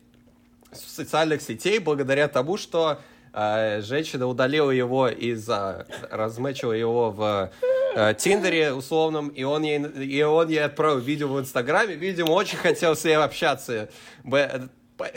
социальных 0.72 1.42
сетей 1.42 1.80
благодаря 1.80 2.28
тому, 2.28 2.58
что 2.58 3.00
э, 3.34 3.82
женщина 3.82 4.28
удалила 4.28 4.72
его 4.72 5.08
из-за 5.08 5.88
размечила 6.10 6.74
его 6.74 7.12
в 7.12 7.52
э, 7.96 8.14
Тиндере 8.18 8.74
условном, 8.74 9.30
и 9.30 9.44
он, 9.44 9.64
ей, 9.64 9.82
и 9.82 10.22
он 10.24 10.50
ей 10.50 10.64
отправил 10.64 11.00
видео 11.00 11.28
в 11.28 11.40
Инстаграме. 11.40 11.96
Видимо, 11.96 12.32
очень 12.32 12.58
хотел 12.58 12.96
с 12.96 13.04
ней 13.04 13.18
общаться. 13.18 13.90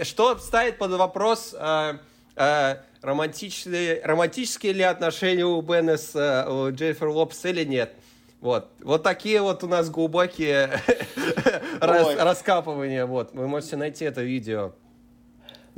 Что 0.03 0.39
ставит 0.39 0.79
под 0.79 0.93
вопрос 0.93 1.55
э, 1.59 1.99
э, 2.37 2.77
романтичные, 3.03 4.01
романтические 4.05 4.73
ли 4.73 4.83
отношения 4.83 5.45
у 5.45 5.61
Бена 5.61 5.97
с 5.97 6.15
э, 6.15 6.49
у 6.49 6.71
Дженнифер 6.71 7.09
Лопес 7.09 7.45
или 7.45 7.65
нет. 7.65 7.93
Вот. 8.41 8.71
вот 8.81 9.03
такие 9.03 9.43
вот 9.43 9.63
у 9.65 9.69
нас 9.69 9.91
глубокие 9.91 10.71
рас- 11.81 12.17
раскапывания. 12.17 13.05
Вот. 13.05 13.35
Вы 13.35 13.47
можете 13.47 13.77
найти 13.77 14.05
это 14.05 14.23
видео. 14.23 14.73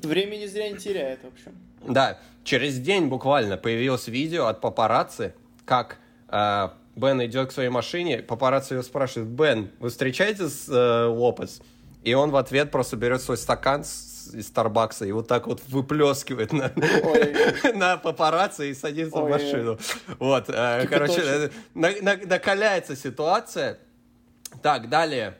Времени 0.04 0.46
зря 0.46 0.68
не 0.70 0.76
теряет, 0.78 1.20
в 1.22 1.26
общем. 1.28 1.52
Да, 1.86 2.18
через 2.44 2.78
день 2.78 3.06
буквально 3.06 3.56
появилось 3.56 4.06
видео 4.08 4.46
от 4.46 4.60
папарацци, 4.60 5.34
как 5.64 5.98
э, 6.28 6.68
Бен 6.96 7.24
идет 7.24 7.48
к 7.48 7.52
своей 7.52 7.68
машине, 7.70 8.18
папарацци 8.18 8.74
его 8.74 8.82
спрашивает, 8.82 9.28
Бен, 9.30 9.70
вы 9.78 9.90
встречаетесь 9.90 10.64
с 10.64 10.68
э, 10.68 11.06
Лопес? 11.06 11.60
И 12.04 12.14
он 12.14 12.30
в 12.30 12.36
ответ 12.36 12.70
просто 12.70 12.96
берет 12.96 13.22
свой 13.22 13.36
стакан 13.36 13.84
с- 13.84 14.34
из 14.34 14.48
Старбакса 14.48 15.04
и 15.04 15.12
вот 15.12 15.28
так 15.28 15.46
вот 15.46 15.62
выплескивает 15.68 16.52
на, 16.52 16.72
Ой. 17.04 17.34
на 17.74 17.96
папарацци 17.96 18.70
и 18.70 18.74
садится 18.74 19.18
в 19.18 19.24
Ой. 19.24 19.30
машину. 19.30 19.78
Вот, 20.18 20.44
э, 20.48 20.86
короче, 20.88 21.20
э, 21.24 21.50
на- 21.74 21.92
на- 22.02 22.16
накаляется 22.26 22.96
ситуация. 22.96 23.78
Так, 24.62 24.88
далее. 24.88 25.34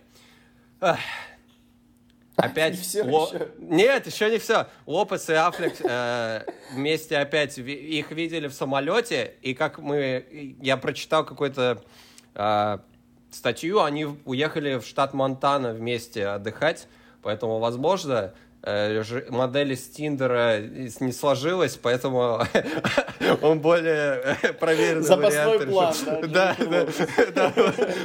Опять... 2.43 2.79
Всё 2.81 3.05
Ло- 3.05 3.29
ещё? 3.33 3.49
Нет, 3.59 4.07
еще 4.07 4.31
не 4.31 4.39
все. 4.39 4.67
Лопес 4.87 5.29
и 5.31 5.35
Аффлек 5.35 5.75
э, 5.81 6.45
вместе 6.73 7.19
опять 7.19 7.57
их 7.59 8.11
видели 8.11 8.49
в 8.49 8.53
самолете, 8.53 9.35
и 9.43 9.55
как 9.55 9.79
мы... 9.79 10.57
Я 10.61 10.77
прочитал 10.77 11.25
какой-то 11.25 11.83
э, 12.35 12.79
статью, 13.31 13.81
они 13.83 14.07
уехали 14.25 14.79
в 14.79 14.85
штат 14.85 15.15
Монтана 15.15 15.73
вместе 15.73 16.27
отдыхать, 16.27 16.87
поэтому, 17.23 17.59
возможно, 17.59 18.35
э, 18.63 19.03
модель 19.31 19.73
из 19.73 19.89
Тиндера 19.89 20.61
не 20.61 21.13
сложилась, 21.13 21.77
поэтому 21.77 22.47
он 23.43 23.61
более 23.61 24.37
э, 24.43 24.53
проверенный 24.53 25.03
Запасной 25.03 25.59
вариант 25.59 25.71
план, 25.71 25.95
да, 26.31 26.57
Да, 26.59 26.87
да, 27.35 27.53
да. 27.53 27.53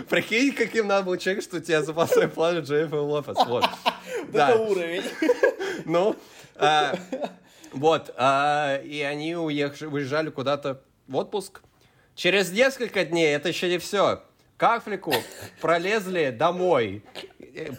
Прикинь, 0.09 0.53
каким 0.53 0.87
надо 0.87 1.05
был 1.05 1.17
человек, 1.17 1.43
что 1.43 1.57
у 1.57 1.59
тебя 1.59 1.83
запасной 1.83 2.27
план 2.27 2.59
Джейфа 2.59 2.95
Лопес. 2.95 3.37
Вот. 3.45 3.65
Это 4.33 4.55
уровень. 4.55 5.03
Ну, 5.85 6.15
а, 6.55 6.97
вот, 7.71 8.13
а, 8.17 8.79
и 8.83 9.01
они 9.01 9.35
уехали, 9.35 9.87
уезжали 9.87 10.29
куда-то 10.29 10.81
в 11.07 11.15
отпуск. 11.15 11.61
Через 12.15 12.51
несколько 12.51 13.05
дней, 13.05 13.35
это 13.35 13.49
еще 13.49 13.69
не 13.69 13.77
все, 13.77 14.23
к 14.57 14.63
Африку 14.63 15.13
пролезли 15.61 16.31
домой. 16.31 17.03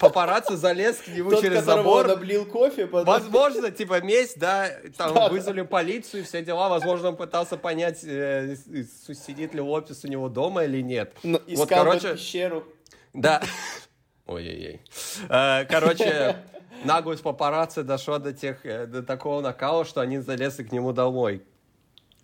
Папарацци 0.00 0.56
залез 0.56 0.96
к 0.96 1.08
нему 1.08 1.30
Тот, 1.30 1.40
через 1.42 1.60
которого 1.60 1.88
он 1.88 2.02
забор. 2.02 2.10
облил 2.18 2.46
кофе, 2.46 2.86
потом... 2.86 3.06
Возможно, 3.06 3.70
типа 3.70 4.00
месть, 4.00 4.38
да, 4.38 4.70
там 4.96 5.30
вызвали 5.30 5.62
полицию, 5.62 6.24
все 6.24 6.42
дела. 6.42 6.68
Возможно, 6.68 7.08
он 7.10 7.16
пытался 7.16 7.56
понять, 7.56 8.02
э, 8.04 8.56
сидит 8.56 9.54
ли 9.54 9.60
Лопес 9.60 10.04
у 10.04 10.08
него 10.08 10.28
дома 10.28 10.64
или 10.64 10.80
нет. 10.80 11.12
Ну, 11.22 11.38
Вот, 11.38 11.48
Искал 11.48 11.84
короче, 11.84 12.14
пещеру. 12.14 12.64
да. 13.12 13.42
Ой-ой-ой. 14.26 14.80
Э, 15.28 15.64
Короче, 15.64 16.36
наглость 16.84 17.22
папарацци 17.22 17.82
дошла 17.82 18.18
до, 18.18 18.32
тех, 18.32 18.64
э, 18.66 18.86
до 18.86 19.02
такого 19.02 19.40
накала, 19.40 19.84
что 19.84 20.00
они 20.00 20.18
залезли 20.18 20.64
к 20.64 20.72
нему 20.72 20.92
домой. 20.92 21.42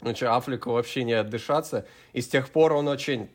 Ну 0.02 0.14
что, 0.14 0.36
Аффлеку 0.36 0.72
вообще 0.72 1.02
не 1.04 1.14
отдышаться. 1.14 1.86
И 2.12 2.20
с 2.20 2.28
тех 2.28 2.50
пор 2.50 2.74
он 2.74 2.88
очень 2.88 3.30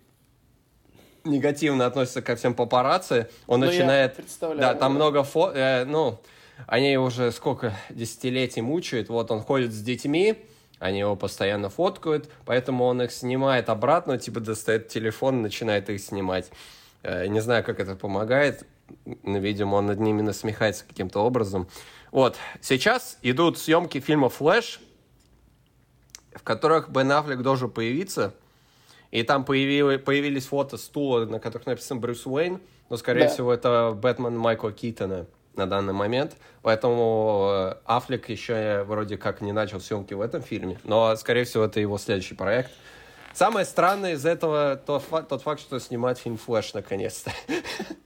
негативно 1.24 1.86
относится 1.86 2.22
ко 2.22 2.36
всем 2.36 2.54
папарацци. 2.54 3.30
Он 3.48 3.60
Ну, 3.60 3.66
я 3.68 3.72
начинает... 3.72 4.20
Да, 4.58 4.74
там 4.74 4.96
много 4.96 5.24
фо... 5.24 5.52
э, 5.54 5.86
ну, 5.86 6.20
они 6.68 6.98
уже 6.98 7.32
сколько 7.32 7.74
десятилетий 7.90 8.62
мучают. 8.62 9.10
Вот 9.10 9.32
он 9.32 9.42
ходит 9.42 9.74
с 9.74 9.82
детьми, 9.82 10.44
они 10.80 11.00
его 11.00 11.16
постоянно 11.16 11.70
фоткают, 11.70 12.30
поэтому 12.46 12.86
он 12.86 13.02
их 13.02 13.12
снимает 13.12 13.70
обратно, 13.70 14.18
типа 14.18 14.40
достает 14.40 14.88
телефон, 14.88 15.42
начинает 15.42 15.90
их 15.90 16.02
снимать. 16.02 16.52
Э, 17.04 17.28
Не 17.28 17.40
знаю, 17.42 17.64
как 17.64 17.80
это 17.80 17.96
помогает. 17.96 18.66
но, 19.24 19.38
Видимо, 19.38 19.76
он 19.76 19.88
над 19.88 20.00
ними 20.00 20.22
насмехается 20.22 20.86
каким-то 20.88 21.20
образом. 21.20 21.68
Вот. 22.12 22.38
Сейчас 22.62 23.18
идут 23.22 23.60
съемки 23.60 24.00
фильма 24.00 24.30
«Флэш», 24.30 24.80
в 26.34 26.44
которых 26.44 26.90
Бен 26.90 27.12
Аффлек 27.12 27.42
должен 27.42 27.70
появиться. 27.70 28.34
И 29.12 29.24
там 29.24 29.44
появили- 29.46 29.98
появились 29.98 30.46
фото 30.46 30.78
стула, 30.78 31.26
на 31.26 31.40
которых 31.40 31.66
написано 31.68 32.00
Брюс 32.00 32.26
Уэйн. 32.28 32.60
Но, 32.90 32.98
скорее 32.98 33.24
Да. 33.26 33.30
всего, 33.30 33.54
это 33.54 33.92
Бэтмен 33.96 34.38
Майкла 34.38 34.72
Китона 34.72 35.26
на 35.56 35.66
данный 35.68 35.94
момент. 35.94 36.36
Поэтому 36.62 37.50
э, 37.52 37.76
Аффлек 37.86 38.30
еще 38.30 38.84
вроде 38.84 39.18
как 39.18 39.42
не 39.42 39.52
начал 39.52 39.80
съемки 39.80 40.14
в 40.14 40.22
этом 40.22 40.42
фильме. 40.42 40.80
Но, 40.84 41.16
скорее 41.16 41.44
всего, 41.44 41.66
это 41.66 41.80
его 41.80 41.98
следующий 41.98 42.36
проект. 42.36 42.72
Самое 43.34 43.66
странное 43.66 44.14
из 44.14 44.26
этого 44.26 44.76
тот, 44.76 45.04
фа- 45.04 45.22
тот 45.22 45.42
факт, 45.44 45.62
что 45.62 45.80
снимает 45.80 46.18
фильм 46.18 46.38
«Флэш» 46.38 46.74
наконец-то. 46.74 47.32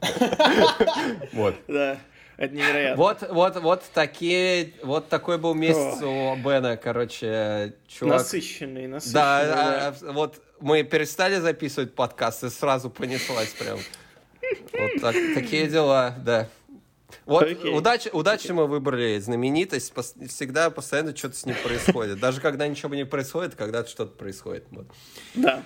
Вот. 1.33 1.55
Да, 1.67 1.97
это 2.37 2.53
невероятно. 2.55 2.97
Вот, 3.03 3.17
вот, 3.29 3.55
вот 3.61 3.83
такие, 3.93 4.73
вот 4.83 5.09
такой 5.09 5.37
был 5.37 5.53
месяц 5.53 6.01
у 6.01 6.35
Бена, 6.35 6.77
короче, 6.77 7.73
чувак. 7.87 8.17
Насыщенный, 8.19 8.87
насыщенный. 8.87 9.13
Да, 9.13 9.87
а, 9.87 9.93
а, 10.01 10.11
вот 10.11 10.41
мы 10.63 10.83
перестали 10.83 11.39
записывать 11.39 11.93
подкаст 11.93 12.45
и 12.45 12.49
сразу 12.49 12.89
понеслась 12.89 13.49
прям. 13.49 13.79
Вот 14.71 15.01
так- 15.01 15.15
такие 15.35 15.67
дела, 15.67 16.15
да. 16.23 16.47
Вот 17.25 17.43
Окей. 17.43 17.71
удачи, 17.73 18.09
удачно 18.11 18.53
мы 18.53 18.67
выбрали 18.67 19.19
знаменитость. 19.19 19.93
Всегда 20.29 20.69
постоянно 20.69 21.15
что-то 21.15 21.35
с 21.35 21.45
ним 21.45 21.55
происходит. 21.61 22.19
Даже 22.19 22.39
когда 22.39 22.65
ничего 22.67 22.95
не 22.95 23.05
происходит, 23.05 23.55
когда 23.55 23.85
что-то 23.85 24.15
происходит. 24.15 24.65
Вот. 24.71 24.87
Да, 25.35 25.63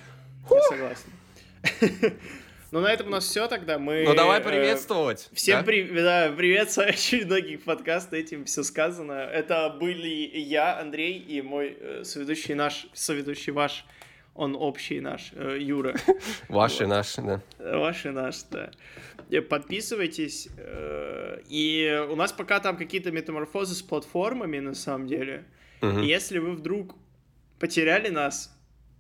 я 0.50 0.62
согласен. 0.64 2.18
Ну, 2.70 2.82
на 2.82 2.92
этом 2.92 3.08
у 3.08 3.12
нас 3.12 3.24
все 3.24 3.48
тогда. 3.48 3.80
Мы, 3.80 4.04
Ну 4.04 4.14
давай 4.14 4.42
э, 4.42 4.44
приветствовать. 4.44 5.30
Всем 5.32 5.60
да? 5.60 5.64
при... 5.64 5.90
да, 5.90 6.34
привет 6.36 6.70
с 6.70 6.78
очередной 6.80 7.58
подкаст, 7.64 8.12
этим 8.12 8.44
все 8.44 8.62
сказано. 8.62 9.14
Это 9.14 9.70
были 9.70 10.10
я, 10.38 10.78
Андрей, 10.78 11.18
и 11.18 11.42
мой 11.42 11.78
э, 11.80 12.04
соведущий 12.04 12.56
наш, 12.56 12.88
соведущий 12.92 13.54
ваш 13.54 13.86
он 14.38 14.56
общий 14.56 15.02
наш, 15.02 15.32
э, 15.34 15.58
Юра. 15.60 15.96
Ваши, 16.50 16.88
наши, 16.88 17.22
да. 17.22 17.42
Ваш 17.60 18.06
и 18.06 18.10
наш, 18.10 18.44
да. 18.52 18.72
Э, 19.32 19.42
Подписывайтесь. 19.42 20.48
э, 20.58 21.42
И 21.50 22.06
у 22.10 22.16
нас 22.16 22.32
пока 22.32 22.60
там 22.60 22.78
какие-то 22.78 23.12
метаморфозы 23.12 23.74
с 23.76 23.82
платформами, 23.82 24.60
на 24.60 24.74
самом 24.76 25.08
деле. 25.08 25.44
И 25.82 26.06
Если 26.06 26.40
вы 26.40 26.54
вдруг 26.54 26.96
потеряли 27.60 28.10
нас, 28.10 28.54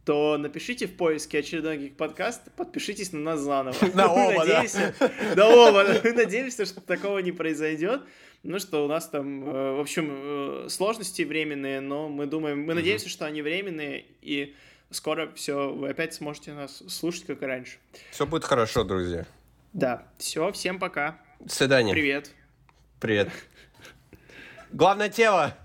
то 0.06 0.38
напишите 0.38 0.88
в 0.88 0.96
поиске 0.96 1.40
очередной 1.40 1.94
подкаст, 1.98 2.52
подпишитесь 2.56 3.12
на 3.14 3.20
нас 3.20 3.40
заново. 3.42 3.76
На 3.94 4.12
оба, 4.12 4.46
да. 4.46 4.62
надеемся- 4.64 4.94
Да, 5.36 5.50
оба. 5.50 5.86
Мы 6.04 6.14
надеемся, 6.14 6.66
что 6.66 6.82
такого 6.82 7.20
не 7.20 7.32
произойдет. 7.32 8.02
Ну 8.44 8.60
что, 8.60 8.86
у 8.86 8.88
нас 8.88 9.10
там, 9.10 9.42
в 9.44 9.80
общем, 9.82 10.70
сложности 10.70 11.24
временные, 11.24 11.82
но 11.82 12.08
мы 12.08 12.26
думаем, 12.28 12.62
мы 12.62 12.74
надеемся, 12.76 13.10
что 13.10 13.26
они 13.26 13.42
временные, 13.42 14.06
и 14.22 14.56
скоро 14.92 15.32
все, 15.34 15.74
вы 15.74 15.90
опять 15.90 16.14
сможете 16.14 16.54
нас 16.54 16.84
слушать, 16.88 17.26
как 17.26 17.42
и 17.42 17.46
раньше. 17.46 17.78
Все 18.12 18.26
будет 18.26 18.44
хорошо, 18.44 18.84
друзья. 18.84 19.26
Да, 19.74 20.08
все, 20.18 20.52
всем 20.52 20.80
пока. 20.80 21.20
До 21.40 21.54
свидания. 21.54 21.94
Привет. 21.94 22.32
Привет. 23.00 23.30
Главное 24.72 25.10
тело. 25.10 25.56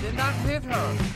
Did 0.00 0.14
not 0.14 0.32
hit 0.46 0.62
her. 0.64 1.07